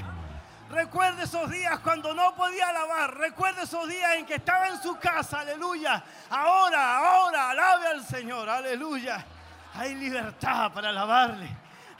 Recuerde 0.71 1.25
esos 1.25 1.51
días 1.51 1.79
cuando 1.81 2.15
no 2.15 2.35
podía 2.35 2.69
alabar. 2.69 3.17
Recuerde 3.17 3.63
esos 3.63 3.89
días 3.89 4.17
en 4.17 4.27
que 4.27 4.37
estaba 4.37 4.69
en 4.69 4.81
su 4.83 4.97
casa, 4.99 5.41
aleluya. 5.41 6.03
Ahora, 6.31 6.99
ahora, 6.99 7.51
alabe 7.51 7.87
al 7.89 8.05
Señor, 8.05 8.49
aleluya. 8.49 9.25
Hay 9.75 9.95
libertad 9.95 10.73
para 10.73 10.91
alabarle. 10.91 11.49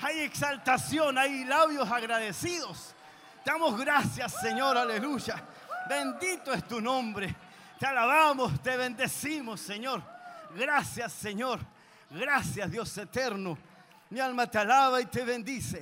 Hay 0.01 0.21
exaltación, 0.21 1.17
hay 1.17 1.45
labios 1.45 1.91
agradecidos. 1.91 2.95
Damos 3.45 3.79
gracias, 3.79 4.41
Señor, 4.41 4.77
aleluya. 4.77 5.43
Bendito 5.89 6.53
es 6.53 6.67
tu 6.67 6.81
nombre. 6.81 7.35
Te 7.79 7.87
alabamos, 7.87 8.61
te 8.63 8.77
bendecimos, 8.77 9.61
Señor. 9.61 10.12
Gracias, 10.55 11.13
Señor. 11.13 11.61
Gracias, 12.11 12.71
Dios 12.71 12.97
eterno. 12.99 13.59
Mi 14.11 14.21
alma 14.21 14.47
te 14.47 14.59
alaba 14.59 15.01
y 15.01 15.07
te 15.07 15.25
bendice. 15.25 15.81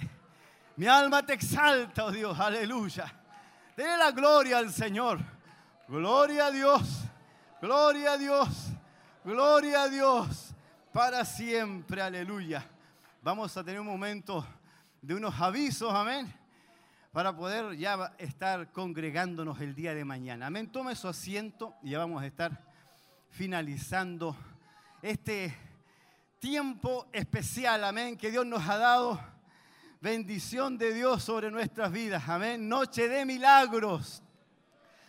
Mi 0.77 0.87
alma 0.87 1.25
te 1.25 1.35
exalta, 1.35 2.05
oh 2.05 2.13
Dios, 2.13 2.39
aleluya. 2.39 3.13
Dele 3.77 3.97
la 3.97 4.13
gloria 4.13 4.59
al 4.59 4.73
Señor. 4.73 5.19
Gloria 5.89 6.47
a 6.47 6.51
Dios. 6.51 6.83
Gloria 7.61 8.13
a 8.13 8.19
Dios. 8.19 8.49
Gloria 9.25 9.83
a 9.83 9.89
Dios. 9.89 10.55
Para 10.93 11.25
siempre, 11.25 12.01
aleluya. 12.01 12.65
Vamos 13.23 13.57
a 13.57 13.65
tener 13.65 13.81
un 13.81 13.87
momento 13.87 14.47
de 15.03 15.15
unos 15.15 15.39
avisos, 15.41 15.93
amén 15.93 16.41
para 17.13 17.35
poder 17.35 17.77
ya 17.77 18.13
estar 18.19 18.71
congregándonos 18.71 19.61
el 19.61 19.75
día 19.75 19.95
de 19.95 20.05
mañana. 20.05 20.47
Amén. 20.47 20.71
Tome 20.71 20.95
su 20.95 21.09
asiento 21.09 21.75
y 21.83 21.91
ya 21.91 21.99
vamos 21.99 22.23
a 22.23 22.27
estar 22.27 22.65
finalizando 23.31 24.37
este 25.03 25.57
tiempo 26.39 27.07
especial, 27.13 27.85
amén, 27.85 28.17
que 28.17 28.31
Dios 28.31 28.45
nos 28.45 28.67
ha 28.69 28.77
dado. 28.77 29.21
Bendición 30.01 30.79
de 30.79 30.93
Dios 30.93 31.23
sobre 31.23 31.51
nuestras 31.51 31.93
vidas, 31.93 32.29
amén. 32.29 32.69
Noche 32.69 33.09
de 33.09 33.25
milagros. 33.25 34.23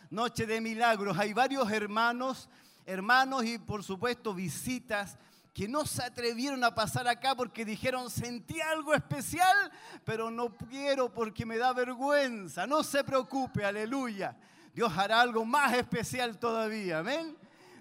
Noche 0.09 0.45
de 0.45 0.59
milagros. 0.61 1.17
Hay 1.17 1.33
varios 1.33 1.69
hermanos, 1.71 2.49
hermanos 2.85 3.45
y 3.45 3.57
por 3.57 3.83
supuesto 3.83 4.33
visitas 4.33 5.17
que 5.53 5.67
no 5.67 5.85
se 5.85 6.03
atrevieron 6.03 6.63
a 6.63 6.73
pasar 6.73 7.07
acá 7.07 7.35
porque 7.35 7.65
dijeron, 7.65 8.09
sentí 8.09 8.61
algo 8.61 8.93
especial, 8.93 9.71
pero 10.05 10.31
no 10.31 10.55
quiero 10.55 11.13
porque 11.13 11.45
me 11.45 11.57
da 11.57 11.73
vergüenza. 11.73 12.65
No 12.65 12.83
se 12.83 13.03
preocupe, 13.03 13.65
aleluya. 13.65 14.37
Dios 14.73 14.91
hará 14.97 15.19
algo 15.19 15.43
más 15.43 15.73
especial 15.73 16.37
todavía, 16.37 16.99
amén. 16.99 17.35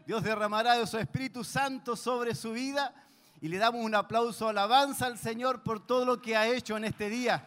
Dios 0.06 0.22
derramará 0.22 0.74
de 0.74 0.86
su 0.86 0.98
Espíritu 0.98 1.44
Santo 1.44 1.96
sobre 1.96 2.34
su 2.34 2.52
vida 2.52 2.94
y 3.40 3.48
le 3.48 3.58
damos 3.58 3.84
un 3.84 3.94
aplauso, 3.94 4.48
alabanza 4.48 5.06
al 5.06 5.18
Señor 5.18 5.62
por 5.62 5.84
todo 5.86 6.04
lo 6.04 6.20
que 6.20 6.36
ha 6.36 6.46
hecho 6.46 6.76
en 6.76 6.84
este 6.84 7.08
día. 7.08 7.46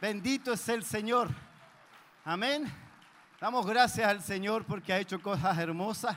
Bendito 0.00 0.52
es 0.52 0.68
el 0.68 0.84
Señor. 0.84 1.30
Amén. 2.24 2.70
Damos 3.40 3.66
gracias 3.66 4.06
al 4.06 4.22
Señor 4.22 4.64
porque 4.64 4.92
ha 4.92 4.98
hecho 4.98 5.20
cosas 5.20 5.56
hermosas. 5.58 6.16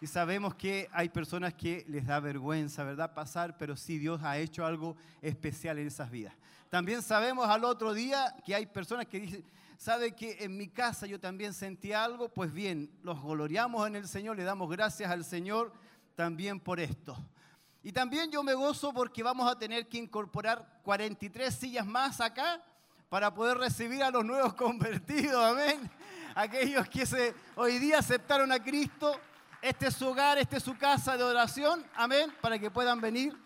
Y 0.00 0.06
sabemos 0.06 0.54
que 0.54 0.88
hay 0.92 1.08
personas 1.08 1.54
que 1.54 1.84
les 1.88 2.06
da 2.06 2.20
vergüenza, 2.20 2.84
¿verdad? 2.84 3.14
Pasar, 3.14 3.56
pero 3.58 3.76
sí 3.76 3.98
Dios 3.98 4.22
ha 4.22 4.38
hecho 4.38 4.64
algo 4.64 4.96
especial 5.20 5.78
en 5.78 5.88
esas 5.88 6.10
vidas. 6.10 6.34
También 6.70 7.02
sabemos 7.02 7.48
al 7.48 7.64
otro 7.64 7.94
día 7.94 8.34
que 8.44 8.54
hay 8.54 8.66
personas 8.66 9.06
que 9.06 9.20
dicen, 9.20 9.44
¿sabe 9.78 10.14
que 10.14 10.44
en 10.44 10.56
mi 10.56 10.68
casa 10.68 11.06
yo 11.06 11.18
también 11.18 11.54
sentí 11.54 11.94
algo? 11.94 12.28
Pues 12.28 12.52
bien, 12.52 12.90
los 13.02 13.22
gloriamos 13.22 13.86
en 13.86 13.96
el 13.96 14.06
Señor, 14.06 14.36
le 14.36 14.44
damos 14.44 14.68
gracias 14.68 15.10
al 15.10 15.24
Señor 15.24 15.72
también 16.14 16.60
por 16.60 16.80
esto. 16.80 17.16
Y 17.82 17.92
también 17.92 18.30
yo 18.30 18.42
me 18.42 18.52
gozo 18.52 18.92
porque 18.92 19.22
vamos 19.22 19.50
a 19.50 19.56
tener 19.56 19.88
que 19.88 19.96
incorporar 19.96 20.80
43 20.82 21.54
sillas 21.54 21.86
más 21.86 22.20
acá 22.20 22.62
para 23.08 23.32
poder 23.32 23.56
recibir 23.56 24.02
a 24.02 24.10
los 24.10 24.24
nuevos 24.24 24.52
convertidos, 24.54 25.42
amén. 25.42 25.90
Aquellos 26.34 26.86
que 26.88 27.06
se, 27.06 27.34
hoy 27.56 27.78
día 27.78 28.00
aceptaron 28.00 28.52
a 28.52 28.62
Cristo 28.62 29.18
este 29.60 29.88
es 29.88 29.94
su 29.94 30.06
hogar, 30.06 30.38
esta 30.38 30.56
es 30.56 30.62
su 30.62 30.76
casa 30.76 31.16
de 31.16 31.24
oración, 31.24 31.84
amén, 31.96 32.32
para 32.40 32.60
que 32.60 32.70
puedan 32.70 33.00
venir. 33.00 33.36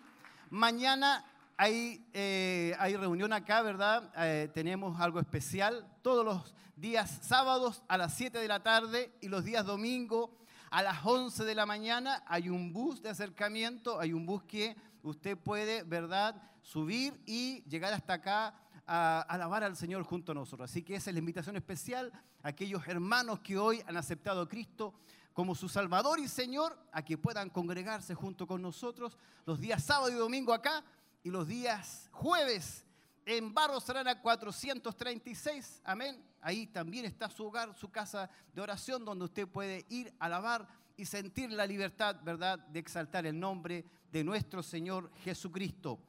Mañana 0.51 1.25
hay, 1.63 2.05
eh, 2.11 2.75
hay 2.77 2.97
reunión 2.97 3.31
acá, 3.31 3.61
¿verdad? 3.61 4.11
Eh, 4.17 4.49
tenemos 4.53 4.99
algo 4.99 5.21
especial. 5.21 5.87
Todos 6.01 6.25
los 6.25 6.53
días 6.75 7.19
sábados 7.21 7.83
a 7.87 7.97
las 7.97 8.13
7 8.15 8.37
de 8.37 8.49
la 8.49 8.61
tarde 8.61 9.13
y 9.21 9.29
los 9.29 9.45
días 9.45 9.65
domingo 9.65 10.37
a 10.71 10.83
las 10.83 11.05
11 11.05 11.45
de 11.45 11.55
la 11.55 11.65
mañana 11.65 12.21
hay 12.27 12.49
un 12.49 12.73
bus 12.73 13.01
de 13.01 13.11
acercamiento, 13.11 13.97
hay 13.97 14.11
un 14.11 14.25
bus 14.25 14.43
que 14.43 14.75
usted 15.03 15.37
puede, 15.37 15.83
¿verdad?, 15.83 16.35
subir 16.61 17.17
y 17.25 17.63
llegar 17.69 17.93
hasta 17.93 18.15
acá 18.15 18.55
a 18.85 19.21
alabar 19.21 19.63
al 19.63 19.77
Señor 19.77 20.03
junto 20.03 20.33
a 20.33 20.35
nosotros. 20.35 20.69
Así 20.69 20.83
que 20.83 20.95
esa 20.95 21.11
es 21.11 21.13
la 21.13 21.19
invitación 21.19 21.55
especial 21.55 22.11
a 22.41 22.49
aquellos 22.49 22.85
hermanos 22.89 23.39
que 23.39 23.57
hoy 23.57 23.81
han 23.87 23.95
aceptado 23.95 24.41
a 24.41 24.49
Cristo 24.49 24.95
como 25.31 25.55
su 25.55 25.69
Salvador 25.69 26.19
y 26.19 26.27
Señor, 26.27 26.77
a 26.91 27.03
que 27.03 27.17
puedan 27.17 27.49
congregarse 27.49 28.15
junto 28.15 28.45
con 28.45 28.61
nosotros 28.61 29.17
los 29.45 29.61
días 29.61 29.81
sábado 29.81 30.11
y 30.11 30.15
domingo 30.15 30.53
acá 30.53 30.83
y 31.23 31.29
los 31.29 31.47
días 31.47 32.09
jueves 32.11 32.85
en 33.25 33.53
Barro 33.53 33.79
Serana 33.79 34.21
436. 34.21 35.81
Amén. 35.85 36.21
Ahí 36.41 36.67
también 36.67 37.05
está 37.05 37.29
su 37.29 37.45
hogar, 37.45 37.73
su 37.75 37.89
casa 37.89 38.29
de 38.53 38.61
oración, 38.61 39.05
donde 39.05 39.25
usted 39.25 39.47
puede 39.47 39.85
ir 39.89 40.13
a 40.19 40.25
alabar 40.25 40.67
y 40.97 41.05
sentir 41.05 41.51
la 41.51 41.65
libertad, 41.65 42.17
¿verdad?, 42.21 42.59
de 42.59 42.79
exaltar 42.79 43.25
el 43.25 43.39
nombre 43.39 43.85
de 44.11 44.23
nuestro 44.23 44.61
Señor 44.61 45.09
Jesucristo. 45.23 45.99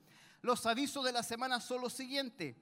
Los 0.43 0.67
avisos 0.67 1.05
de 1.05 1.13
la 1.13 1.23
semana 1.23 1.61
son 1.61 1.81
los 1.81 1.93
siguientes. 1.93 2.57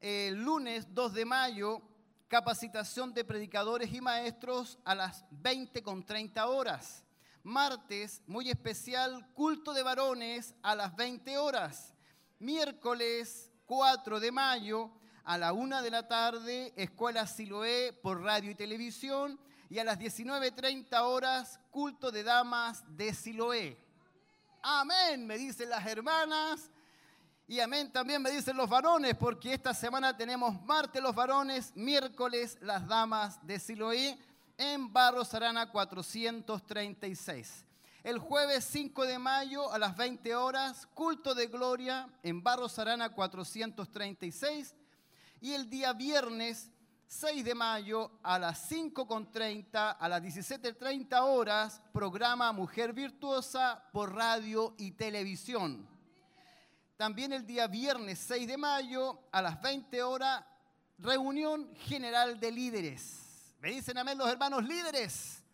El 0.00 0.42
lunes 0.42 0.92
2 0.94 1.12
de 1.12 1.24
mayo 1.26 1.82
capacitación 2.26 3.12
de 3.12 3.24
predicadores 3.24 3.92
y 3.92 4.00
maestros 4.00 4.78
a 4.84 4.94
las 4.94 5.24
20 5.30 5.82
con 5.82 6.04
30 6.04 6.46
horas. 6.46 7.04
Martes, 7.42 8.22
muy 8.26 8.50
especial, 8.50 9.26
culto 9.32 9.72
de 9.72 9.82
varones 9.82 10.54
a 10.62 10.74
las 10.74 10.94
20 10.94 11.38
horas. 11.38 11.94
Miércoles 12.38 13.50
4 13.66 14.20
de 14.20 14.30
mayo 14.32 14.90
a 15.24 15.38
la 15.38 15.52
1 15.52 15.82
de 15.82 15.90
la 15.90 16.06
tarde, 16.08 16.72
Escuela 16.76 17.26
Siloé 17.26 17.92
por 17.92 18.22
radio 18.22 18.50
y 18.50 18.54
televisión. 18.54 19.38
Y 19.68 19.78
a 19.78 19.84
las 19.84 19.98
19.30 19.98 21.00
horas, 21.02 21.60
culto 21.70 22.10
de 22.10 22.24
damas 22.24 22.82
de 22.96 23.14
Siloé. 23.14 23.78
Amén, 24.62 25.26
me 25.26 25.38
dicen 25.38 25.70
las 25.70 25.86
hermanas. 25.86 26.70
Y 27.46 27.60
amén 27.60 27.90
también 27.92 28.20
me 28.22 28.30
dicen 28.30 28.56
los 28.56 28.68
varones, 28.68 29.14
porque 29.14 29.54
esta 29.54 29.72
semana 29.72 30.16
tenemos 30.16 30.60
martes 30.62 31.02
los 31.02 31.14
varones, 31.14 31.72
miércoles 31.74 32.58
las 32.60 32.86
damas 32.86 33.44
de 33.46 33.58
Siloé 33.58 34.18
en 34.60 34.92
Barros 34.92 35.32
Arana 35.32 35.70
436. 35.70 37.64
El 38.04 38.18
jueves 38.18 38.62
5 38.66 39.06
de 39.06 39.18
mayo 39.18 39.72
a 39.72 39.78
las 39.78 39.96
20 39.96 40.34
horas, 40.34 40.86
culto 40.92 41.34
de 41.34 41.46
gloria 41.46 42.06
en 42.22 42.42
Barros 42.42 42.78
Arana 42.78 43.08
436. 43.08 44.74
Y 45.40 45.54
el 45.54 45.70
día 45.70 45.94
viernes 45.94 46.70
6 47.06 47.42
de 47.42 47.54
mayo 47.54 48.10
a 48.22 48.38
las 48.38 48.70
5.30, 48.70 49.96
a 49.98 50.08
las 50.10 50.22
17.30 50.22 51.18
horas, 51.22 51.80
programa 51.90 52.52
Mujer 52.52 52.92
Virtuosa 52.92 53.82
por 53.94 54.14
radio 54.14 54.74
y 54.76 54.90
televisión. 54.90 55.88
También 56.98 57.32
el 57.32 57.46
día 57.46 57.66
viernes 57.66 58.18
6 58.28 58.46
de 58.46 58.58
mayo 58.58 59.20
a 59.32 59.40
las 59.40 59.58
20 59.62 60.02
horas, 60.02 60.44
reunión 60.98 61.74
general 61.76 62.38
de 62.38 62.52
líderes. 62.52 63.29
Me 63.60 63.72
dicen 63.72 63.98
amén 63.98 64.16
los 64.16 64.26
hermanos 64.26 64.64
líderes. 64.64 65.44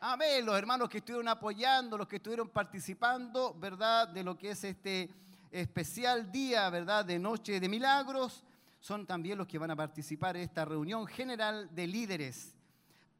Amén, 0.00 0.46
los 0.46 0.56
hermanos 0.56 0.88
que 0.88 0.98
estuvieron 0.98 1.28
apoyando, 1.28 1.98
los 1.98 2.08
que 2.08 2.16
estuvieron 2.16 2.48
participando, 2.48 3.52
¿verdad? 3.52 4.08
De 4.08 4.24
lo 4.24 4.34
que 4.38 4.52
es 4.52 4.64
este 4.64 5.10
especial 5.50 6.32
día, 6.32 6.70
¿verdad? 6.70 7.04
De 7.04 7.18
Noche 7.18 7.60
de 7.60 7.68
Milagros. 7.68 8.42
Son 8.80 9.06
también 9.06 9.36
los 9.36 9.46
que 9.46 9.58
van 9.58 9.70
a 9.70 9.76
participar 9.76 10.38
en 10.38 10.44
esta 10.44 10.64
reunión 10.64 11.06
general 11.06 11.68
de 11.74 11.86
líderes. 11.86 12.54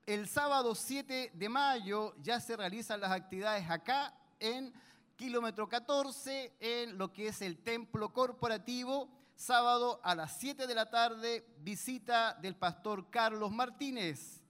El 0.06 0.26
sábado 0.26 0.74
7 0.74 1.32
de 1.34 1.48
mayo 1.50 2.14
ya 2.22 2.40
se 2.40 2.56
realizan 2.56 3.02
las 3.02 3.10
actividades 3.10 3.68
acá 3.68 4.14
en 4.40 4.72
kilómetro 5.16 5.68
14 5.68 6.54
en 6.60 6.96
lo 6.96 7.12
que 7.12 7.28
es 7.28 7.42
el 7.42 7.58
templo 7.58 8.10
corporativo. 8.10 9.06
Sábado 9.36 10.00
a 10.04 10.14
las 10.14 10.38
7 10.38 10.66
de 10.66 10.74
la 10.74 10.88
tarde, 10.88 11.44
visita 11.58 12.34
del 12.34 12.54
pastor 12.54 13.10
Carlos 13.10 13.50
Martínez. 13.50 14.40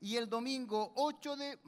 Y 0.00 0.16
el 0.16 0.28
domingo 0.28 0.92
8 0.94 1.36
de 1.36 1.58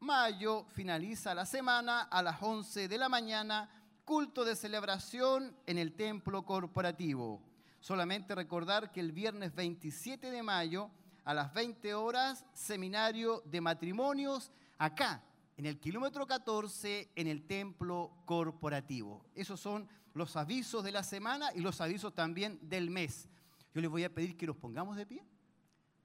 mayo 0.00 0.64
finaliza 0.70 1.34
la 1.34 1.46
semana 1.46 2.02
a 2.02 2.22
las 2.22 2.42
11 2.42 2.88
de 2.88 2.98
la 2.98 3.08
mañana, 3.08 3.70
culto 4.04 4.44
de 4.44 4.56
celebración 4.56 5.56
en 5.64 5.78
el 5.78 5.94
templo 5.94 6.44
corporativo. 6.44 7.40
Solamente 7.80 8.34
recordar 8.34 8.90
que 8.90 9.00
el 9.00 9.12
viernes 9.12 9.54
27 9.54 10.30
de 10.30 10.42
mayo 10.42 10.90
a 11.24 11.34
las 11.34 11.54
20 11.54 11.94
horas, 11.94 12.44
seminario 12.52 13.42
de 13.46 13.60
matrimonios, 13.60 14.50
acá, 14.76 15.22
en 15.56 15.66
el 15.66 15.78
kilómetro 15.78 16.26
14, 16.26 17.12
en 17.14 17.28
el 17.28 17.46
templo 17.46 18.10
corporativo. 18.24 19.24
Esos 19.34 19.60
son 19.60 19.88
los 20.14 20.36
avisos 20.36 20.84
de 20.84 20.92
la 20.92 21.02
semana 21.02 21.50
y 21.54 21.60
los 21.60 21.80
avisos 21.80 22.14
también 22.14 22.58
del 22.62 22.90
mes. 22.90 23.28
Yo 23.74 23.80
les 23.80 23.90
voy 23.90 24.04
a 24.04 24.12
pedir 24.12 24.36
que 24.36 24.46
nos 24.46 24.56
pongamos 24.56 24.96
de 24.96 25.06
pie, 25.06 25.24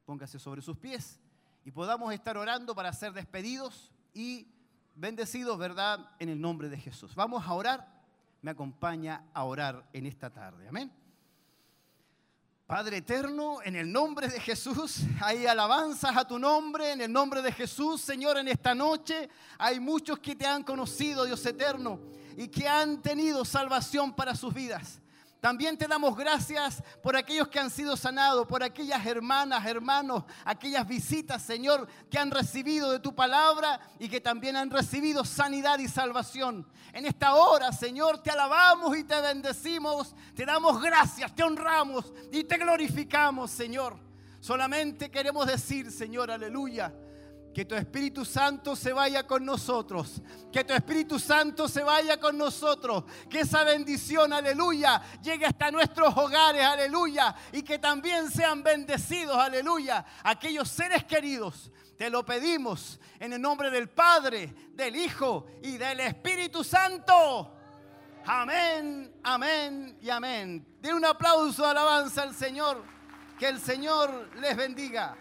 póngase 0.05 0.39
sobre 0.39 0.61
sus 0.61 0.77
pies 0.77 1.19
y 1.65 1.71
podamos 1.71 2.13
estar 2.13 2.37
orando 2.37 2.73
para 2.73 2.93
ser 2.93 3.11
despedidos 3.13 3.91
y 4.13 4.47
bendecidos, 4.95 5.57
¿verdad? 5.57 5.99
En 6.19 6.29
el 6.29 6.39
nombre 6.39 6.69
de 6.69 6.77
Jesús. 6.77 7.13
Vamos 7.13 7.45
a 7.45 7.53
orar, 7.53 8.03
me 8.41 8.51
acompaña 8.51 9.25
a 9.33 9.43
orar 9.43 9.87
en 9.93 10.05
esta 10.05 10.29
tarde. 10.29 10.67
Amén. 10.67 10.91
Padre 12.67 12.97
eterno, 12.97 13.59
en 13.63 13.77
el 13.77 13.89
nombre 13.89 14.27
de 14.27 14.41
Jesús, 14.41 15.03
hay 15.21 15.45
alabanzas 15.45 16.17
a 16.17 16.27
tu 16.27 16.37
nombre, 16.37 16.91
en 16.91 16.99
el 16.99 17.11
nombre 17.11 17.41
de 17.41 17.53
Jesús, 17.53 18.01
Señor, 18.01 18.37
en 18.37 18.49
esta 18.49 18.75
noche 18.75 19.29
hay 19.57 19.79
muchos 19.79 20.19
que 20.19 20.35
te 20.35 20.45
han 20.45 20.63
conocido, 20.63 21.23
Dios 21.23 21.45
eterno, 21.45 21.97
y 22.37 22.47
que 22.47 22.69
han 22.69 23.01
tenido 23.01 23.43
salvación 23.43 24.13
para 24.13 24.35
sus 24.35 24.53
vidas. 24.53 25.01
También 25.41 25.77
te 25.77 25.87
damos 25.87 26.15
gracias 26.15 26.83
por 27.01 27.15
aquellos 27.15 27.47
que 27.47 27.59
han 27.59 27.69
sido 27.69 27.97
sanados, 27.97 28.47
por 28.47 28.63
aquellas 28.63 29.05
hermanas, 29.05 29.65
hermanos, 29.65 30.23
aquellas 30.45 30.87
visitas, 30.87 31.41
Señor, 31.41 31.87
que 32.09 32.19
han 32.19 32.29
recibido 32.31 32.91
de 32.91 32.99
tu 32.99 33.15
palabra 33.15 33.79
y 33.99 34.07
que 34.07 34.21
también 34.21 34.55
han 34.55 34.69
recibido 34.69 35.25
sanidad 35.25 35.79
y 35.79 35.87
salvación. 35.87 36.67
En 36.93 37.05
esta 37.05 37.33
hora, 37.35 37.71
Señor, 37.71 38.21
te 38.21 38.31
alabamos 38.31 38.95
y 38.97 39.03
te 39.03 39.19
bendecimos, 39.19 40.15
te 40.35 40.45
damos 40.45 40.81
gracias, 40.81 41.33
te 41.35 41.43
honramos 41.43 42.05
y 42.31 42.43
te 42.43 42.57
glorificamos, 42.57 43.49
Señor. 43.49 43.97
Solamente 44.39 45.09
queremos 45.09 45.47
decir, 45.47 45.91
Señor, 45.91 46.29
aleluya. 46.29 46.93
Que 47.57 47.65
tu 47.65 47.73
Espíritu 47.73 48.23
Santo 48.23 48.75
se 48.75 48.93
vaya 48.93 49.25
con 49.25 49.43
nosotros. 49.43 50.21
Que 50.53 50.63
tu 50.63 50.75
Espíritu 50.75 51.17
Santo 51.17 51.67
se 51.67 51.81
vaya 51.81 52.19
con 52.19 52.37
nosotros. 52.37 53.05
Que 53.27 53.39
esa 53.39 53.63
bendición, 53.63 54.31
aleluya, 54.31 55.01
llegue 55.23 55.47
hasta 55.47 55.71
nuestros 55.71 56.15
hogares, 56.15 56.61
aleluya. 56.61 57.35
Y 57.51 57.63
que 57.63 57.79
también 57.79 58.29
sean 58.29 58.61
bendecidos, 58.61 59.35
aleluya, 59.35 60.05
aquellos 60.23 60.69
seres 60.69 61.03
queridos. 61.05 61.71
Te 61.97 62.11
lo 62.11 62.23
pedimos 62.23 62.99
en 63.19 63.33
el 63.33 63.41
nombre 63.41 63.71
del 63.71 63.89
Padre, 63.89 64.53
del 64.73 64.95
Hijo 64.95 65.47
y 65.63 65.77
del 65.77 66.01
Espíritu 66.01 66.63
Santo. 66.63 67.55
Amén, 68.27 69.19
amén 69.23 69.97
y 69.99 70.11
amén. 70.11 70.63
Den 70.79 70.93
un 70.93 71.05
aplauso 71.05 71.65
alabanza 71.65 72.21
al 72.21 72.35
Señor. 72.35 72.83
Que 73.39 73.47
el 73.47 73.59
Señor 73.59 74.29
les 74.35 74.55
bendiga. 74.55 75.17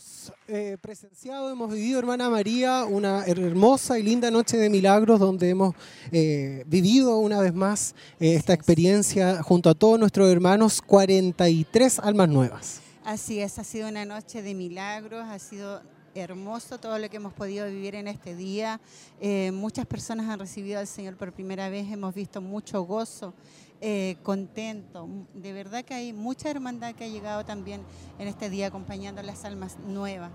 Hemos 0.00 0.32
eh, 0.48 0.78
presenciado, 0.80 1.50
hemos 1.50 1.70
vivido, 1.70 1.98
hermana 1.98 2.30
María, 2.30 2.86
una 2.86 3.26
hermosa 3.26 3.98
y 3.98 4.02
linda 4.02 4.30
noche 4.30 4.56
de 4.56 4.70
milagros 4.70 5.20
donde 5.20 5.50
hemos 5.50 5.74
eh, 6.10 6.64
vivido 6.66 7.18
una 7.18 7.38
vez 7.42 7.52
más 7.52 7.94
eh, 8.18 8.34
esta 8.34 8.54
experiencia 8.54 9.42
junto 9.42 9.68
a 9.68 9.74
todos 9.74 10.00
nuestros 10.00 10.32
hermanos, 10.32 10.80
43 10.80 11.98
almas 11.98 12.30
nuevas. 12.30 12.80
Así 13.04 13.40
es, 13.40 13.58
ha 13.58 13.64
sido 13.64 13.90
una 13.90 14.06
noche 14.06 14.40
de 14.40 14.54
milagros, 14.54 15.22
ha 15.28 15.38
sido 15.38 15.82
hermoso 16.14 16.78
todo 16.78 16.98
lo 16.98 17.08
que 17.10 17.18
hemos 17.18 17.34
podido 17.34 17.66
vivir 17.66 17.94
en 17.94 18.08
este 18.08 18.34
día. 18.34 18.80
Eh, 19.20 19.50
muchas 19.52 19.84
personas 19.84 20.28
han 20.30 20.38
recibido 20.38 20.80
al 20.80 20.86
Señor 20.86 21.16
por 21.16 21.32
primera 21.32 21.68
vez, 21.68 21.90
hemos 21.92 22.14
visto 22.14 22.40
mucho 22.40 22.82
gozo, 22.84 23.34
eh, 23.80 24.16
contento. 24.22 25.08
De 25.34 25.52
verdad 25.52 25.84
que 25.84 25.94
hay 25.94 26.12
mucha 26.12 26.50
hermandad 26.50 26.94
que 26.94 27.04
ha 27.04 27.08
llegado 27.08 27.44
también 27.44 27.80
en 28.18 28.28
este 28.28 28.50
día 28.50 28.66
acompañando 28.68 29.20
a 29.20 29.24
las 29.24 29.44
almas 29.44 29.76
nuevas. 29.86 30.30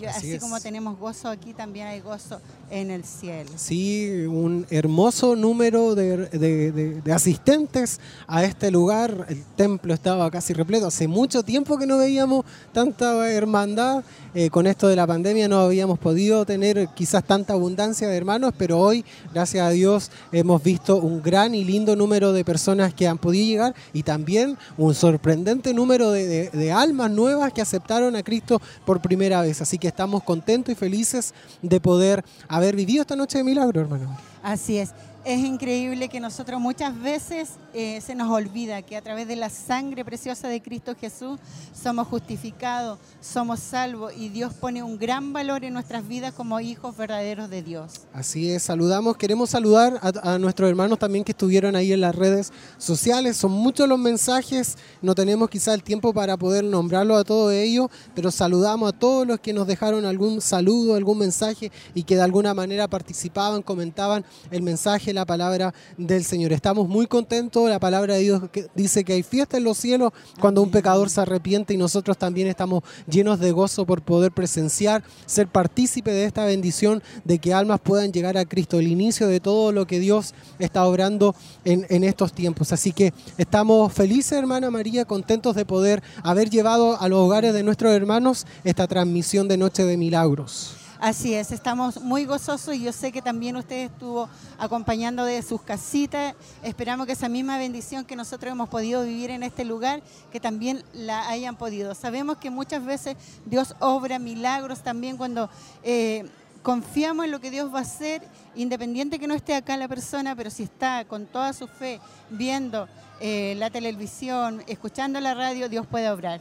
Yo- 0.00 0.08
Así 0.08 0.38
como 0.38 0.58
tenemos 0.60 0.98
gozo 0.98 1.28
aquí, 1.28 1.52
también 1.52 1.86
hay 1.86 2.00
gozo 2.00 2.40
en 2.70 2.90
el 2.90 3.04
cielo. 3.04 3.50
Sí, 3.56 4.24
un 4.26 4.66
hermoso 4.70 5.36
número 5.36 5.94
de, 5.94 6.16
de- 6.28 6.72
de- 6.72 7.02
de 7.02 7.12
asistentes 7.12 8.00
a 8.26 8.44
este 8.44 8.70
lugar. 8.70 9.26
El 9.28 9.44
templo 9.56 9.92
estaba 9.92 10.30
casi 10.30 10.54
repleto. 10.54 10.86
Hace 10.86 11.06
mucho 11.06 11.42
tiempo 11.42 11.76
que 11.76 11.86
no 11.86 11.98
veíamos 11.98 12.46
tanta 12.72 13.30
hermandad. 13.30 14.02
Eh, 14.36 14.50
con 14.50 14.66
esto 14.66 14.88
de 14.88 14.96
la 14.96 15.06
pandemia 15.06 15.46
no 15.46 15.60
habíamos 15.60 15.98
podido 15.98 16.44
tener 16.44 16.88
quizás 16.94 17.22
tanta 17.22 17.52
abundancia 17.52 18.08
de 18.08 18.16
hermanos, 18.16 18.52
pero 18.58 18.80
hoy, 18.80 19.04
gracias 19.32 19.64
a 19.64 19.70
Dios, 19.70 20.10
hemos 20.32 20.60
visto 20.62 20.96
un 20.96 21.22
gran 21.22 21.54
y 21.54 21.64
lindo 21.64 21.94
número 21.94 22.32
de 22.32 22.44
personas 22.44 22.92
que 22.92 23.06
han 23.06 23.18
podido 23.18 23.46
llegar 23.46 23.74
y 23.92 24.02
también 24.02 24.58
un 24.76 24.94
sorprendente 24.94 25.72
número 25.72 26.10
de, 26.10 26.50
de- 26.50 26.72
almas 26.72 27.12
nuevas 27.12 27.52
que 27.52 27.62
aceptaron 27.62 28.16
a 28.16 28.24
Cristo 28.24 28.60
por 28.84 29.00
primera 29.00 29.40
vez. 29.42 29.62
Así 29.62 29.78
que 29.78 29.86
estamos 29.86 30.24
contentos 30.24 30.72
y 30.72 30.74
felices 30.74 31.32
de 31.62 31.78
poder 31.80 32.24
haber 32.48 32.74
vivido 32.74 33.02
esta 33.02 33.14
noche 33.14 33.38
de 33.38 33.44
milagro, 33.44 33.80
hermano. 33.80 34.18
Así 34.42 34.78
es. 34.78 34.90
Es 35.24 35.42
increíble 35.42 36.10
que 36.10 36.20
nosotros 36.20 36.60
muchas 36.60 37.00
veces 37.00 37.52
eh, 37.72 38.02
se 38.02 38.14
nos 38.14 38.30
olvida 38.30 38.82
que 38.82 38.94
a 38.94 39.00
través 39.00 39.26
de 39.26 39.36
la 39.36 39.48
sangre 39.48 40.04
preciosa 40.04 40.48
de 40.48 40.60
Cristo 40.60 40.94
Jesús 41.00 41.40
somos 41.72 42.08
justificados, 42.08 42.98
somos 43.22 43.60
salvos 43.60 44.12
y 44.14 44.28
Dios 44.28 44.52
pone 44.52 44.82
un 44.82 44.98
gran 44.98 45.32
valor 45.32 45.64
en 45.64 45.72
nuestras 45.72 46.06
vidas 46.06 46.34
como 46.34 46.60
hijos 46.60 46.94
verdaderos 46.94 47.48
de 47.48 47.62
Dios. 47.62 48.02
Así 48.12 48.50
es, 48.50 48.64
saludamos, 48.64 49.16
queremos 49.16 49.48
saludar 49.48 49.98
a, 50.02 50.38
nuestros 50.38 50.68
hermanos 50.68 50.98
también 50.98 51.24
que 51.24 51.32
estuvieron 51.32 51.74
ahí 51.74 51.94
en 51.94 52.02
las 52.02 52.14
redes 52.14 52.52
sociales. 52.76 53.38
Son 53.38 53.50
muchos 53.50 53.88
los 53.88 53.98
mensajes, 53.98 54.76
no 55.00 55.14
tenemos 55.14 55.48
quizá 55.48 55.72
el 55.72 55.82
tiempo 55.82 56.12
para 56.12 56.36
poder 56.36 56.64
nombrarlo 56.64 57.16
a 57.16 57.24
todos 57.24 57.50
ellos, 57.50 57.88
pero 58.14 58.30
saludamos 58.30 58.90
a 58.90 58.92
todos 58.92 59.26
los 59.26 59.40
que 59.40 59.54
nos 59.54 59.66
dejaron 59.66 60.04
algún 60.04 60.42
saludo, 60.42 60.96
algún 60.96 61.16
mensaje 61.16 61.72
y 61.94 62.02
que 62.02 62.16
de 62.16 62.22
alguna 62.22 62.52
manera 62.52 62.88
participaban, 62.88 63.62
comentaban 63.62 64.22
el 64.50 64.60
mensaje, 64.60 65.13
la 65.14 65.24
palabra 65.24 65.72
del 65.96 66.24
Señor. 66.24 66.52
Estamos 66.52 66.88
muy 66.88 67.06
contentos, 67.06 67.68
la 67.68 67.78
palabra 67.78 68.14
de 68.14 68.20
Dios 68.20 68.42
que 68.50 68.66
dice 68.74 69.04
que 69.04 69.14
hay 69.14 69.22
fiesta 69.22 69.56
en 69.56 69.64
los 69.64 69.78
cielos 69.78 70.12
cuando 70.40 70.62
un 70.62 70.70
pecador 70.70 71.08
se 71.08 71.20
arrepiente 71.20 71.72
y 71.72 71.76
nosotros 71.76 72.18
también 72.18 72.48
estamos 72.48 72.82
llenos 73.08 73.40
de 73.40 73.52
gozo 73.52 73.86
por 73.86 74.02
poder 74.02 74.32
presenciar, 74.32 75.02
ser 75.26 75.48
partícipe 75.48 76.10
de 76.10 76.24
esta 76.24 76.44
bendición 76.44 77.02
de 77.24 77.38
que 77.38 77.54
almas 77.54 77.80
puedan 77.80 78.12
llegar 78.12 78.36
a 78.36 78.44
Cristo, 78.44 78.78
el 78.78 78.88
inicio 78.88 79.28
de 79.28 79.40
todo 79.40 79.72
lo 79.72 79.86
que 79.86 80.00
Dios 80.00 80.34
está 80.58 80.84
obrando 80.84 81.34
en, 81.64 81.86
en 81.88 82.04
estos 82.04 82.32
tiempos. 82.32 82.72
Así 82.72 82.92
que 82.92 83.12
estamos 83.38 83.92
felices, 83.92 84.32
hermana 84.32 84.70
María, 84.70 85.04
contentos 85.04 85.54
de 85.54 85.64
poder 85.64 86.02
haber 86.22 86.50
llevado 86.50 87.00
a 87.00 87.08
los 87.08 87.20
hogares 87.20 87.54
de 87.54 87.62
nuestros 87.62 87.92
hermanos 87.92 88.46
esta 88.64 88.86
transmisión 88.86 89.48
de 89.48 89.56
Noche 89.56 89.84
de 89.84 89.96
Milagros. 89.96 90.83
Así 91.00 91.34
es, 91.34 91.50
estamos 91.50 92.00
muy 92.00 92.24
gozosos 92.24 92.74
y 92.74 92.82
yo 92.82 92.92
sé 92.92 93.12
que 93.12 93.20
también 93.20 93.56
usted 93.56 93.86
estuvo 93.86 94.28
acompañando 94.58 95.24
de 95.24 95.42
sus 95.42 95.60
casitas. 95.60 96.34
Esperamos 96.62 97.06
que 97.06 97.12
esa 97.12 97.28
misma 97.28 97.58
bendición 97.58 98.04
que 98.04 98.16
nosotros 98.16 98.52
hemos 98.52 98.68
podido 98.68 99.04
vivir 99.04 99.30
en 99.30 99.42
este 99.42 99.64
lugar, 99.64 100.02
que 100.32 100.40
también 100.40 100.82
la 100.92 101.28
hayan 101.28 101.56
podido. 101.56 101.94
Sabemos 101.94 102.38
que 102.38 102.50
muchas 102.50 102.84
veces 102.84 103.16
Dios 103.44 103.74
obra 103.80 104.18
milagros 104.18 104.82
también 104.82 105.16
cuando 105.16 105.50
eh, 105.82 106.26
confiamos 106.62 107.26
en 107.26 107.32
lo 107.32 107.40
que 107.40 107.50
Dios 107.50 107.72
va 107.72 107.80
a 107.80 107.82
hacer, 107.82 108.22
independiente 108.54 109.18
que 109.18 109.26
no 109.26 109.34
esté 109.34 109.54
acá 109.54 109.76
la 109.76 109.88
persona, 109.88 110.34
pero 110.36 110.48
si 110.50 110.62
está 110.62 111.04
con 111.04 111.26
toda 111.26 111.52
su 111.52 111.66
fe 111.66 112.00
viendo 112.30 112.88
eh, 113.20 113.54
la 113.58 113.68
televisión, 113.68 114.62
escuchando 114.66 115.20
la 115.20 115.34
radio, 115.34 115.68
Dios 115.68 115.86
puede 115.86 116.08
obrar. 116.08 116.40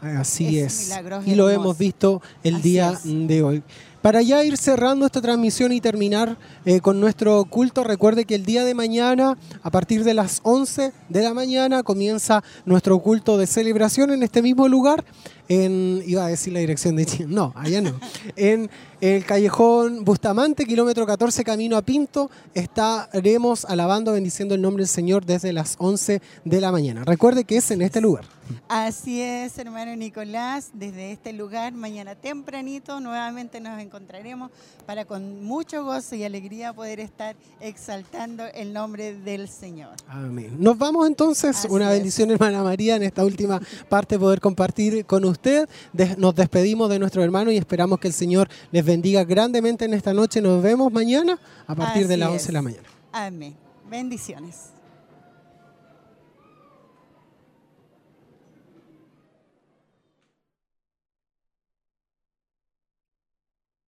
Así 0.00 0.58
Es 0.58 0.92
Y 1.24 1.34
lo 1.34 1.48
hemos 1.48 1.78
visto 1.78 2.20
el 2.42 2.56
Así 2.56 2.62
día 2.62 2.90
es. 2.90 3.02
de 3.04 3.42
hoy. 3.42 3.62
Para 4.04 4.20
ya 4.20 4.44
ir 4.44 4.58
cerrando 4.58 5.06
esta 5.06 5.22
transmisión 5.22 5.72
y 5.72 5.80
terminar 5.80 6.36
eh, 6.66 6.82
con 6.82 7.00
nuestro 7.00 7.42
culto, 7.46 7.84
recuerde 7.84 8.26
que 8.26 8.34
el 8.34 8.44
día 8.44 8.62
de 8.66 8.74
mañana, 8.74 9.38
a 9.62 9.70
partir 9.70 10.04
de 10.04 10.12
las 10.12 10.40
11 10.42 10.92
de 11.08 11.22
la 11.22 11.32
mañana, 11.32 11.82
comienza 11.82 12.44
nuestro 12.66 12.98
culto 12.98 13.38
de 13.38 13.46
celebración 13.46 14.10
en 14.10 14.22
este 14.22 14.42
mismo 14.42 14.68
lugar. 14.68 15.06
En, 15.48 16.02
iba 16.06 16.26
a 16.26 16.28
decir 16.28 16.52
la 16.52 16.60
dirección 16.60 16.96
de 16.96 17.06
Chile, 17.06 17.28
no, 17.30 17.54
allá 17.56 17.80
no. 17.80 17.98
El 19.04 19.26
callejón 19.26 20.02
Bustamante, 20.02 20.64
kilómetro 20.64 21.04
14, 21.04 21.44
camino 21.44 21.76
a 21.76 21.82
Pinto, 21.82 22.30
estaremos 22.54 23.66
alabando, 23.66 24.12
bendiciendo 24.12 24.54
el 24.54 24.62
nombre 24.62 24.80
del 24.80 24.88
Señor 24.88 25.26
desde 25.26 25.52
las 25.52 25.76
11 25.78 26.22
de 26.46 26.60
la 26.62 26.72
mañana. 26.72 27.04
Recuerde 27.04 27.44
que 27.44 27.58
es 27.58 27.70
en 27.70 27.82
este 27.82 28.00
lugar. 28.00 28.24
Así 28.68 29.22
es, 29.22 29.58
hermano 29.58 29.94
Nicolás, 29.96 30.70
desde 30.74 31.12
este 31.12 31.32
lugar, 31.32 31.72
mañana 31.72 32.14
tempranito, 32.14 33.00
nuevamente 33.00 33.60
nos 33.60 33.78
encontraremos 33.80 34.50
para 34.86 35.04
con 35.06 35.42
mucho 35.44 35.82
gozo 35.84 36.14
y 36.14 36.24
alegría 36.24 36.72
poder 36.72 37.00
estar 37.00 37.36
exaltando 37.60 38.44
el 38.54 38.72
nombre 38.72 39.14
del 39.14 39.48
Señor. 39.48 39.94
Amén. 40.08 40.56
Nos 40.58 40.76
vamos 40.76 41.06
entonces. 41.06 41.56
Así 41.56 41.68
Una 41.70 41.90
es. 41.90 41.98
bendición, 41.98 42.30
hermana 42.30 42.62
María, 42.62 42.96
en 42.96 43.02
esta 43.02 43.24
última 43.24 43.60
parte 43.88 44.18
poder 44.18 44.40
compartir 44.40 45.06
con 45.06 45.24
usted. 45.24 45.68
Nos 46.18 46.34
despedimos 46.34 46.90
de 46.90 46.98
nuestro 46.98 47.22
hermano 47.22 47.50
y 47.50 47.56
esperamos 47.56 47.98
que 47.98 48.08
el 48.08 48.14
Señor 48.14 48.48
les 48.72 48.84
bendiga 48.84 48.93
grandemente 49.24 49.84
en 49.84 49.94
esta 49.94 50.12
noche. 50.12 50.40
Nos 50.40 50.62
vemos 50.62 50.92
mañana 50.92 51.38
a 51.66 51.74
partir 51.74 52.06
de 52.08 52.16
las 52.16 52.28
es. 52.28 52.34
11 52.34 52.46
de 52.46 52.52
la 52.52 52.62
mañana. 52.62 52.88
Amén. 53.12 53.54
Bendiciones. 53.88 54.73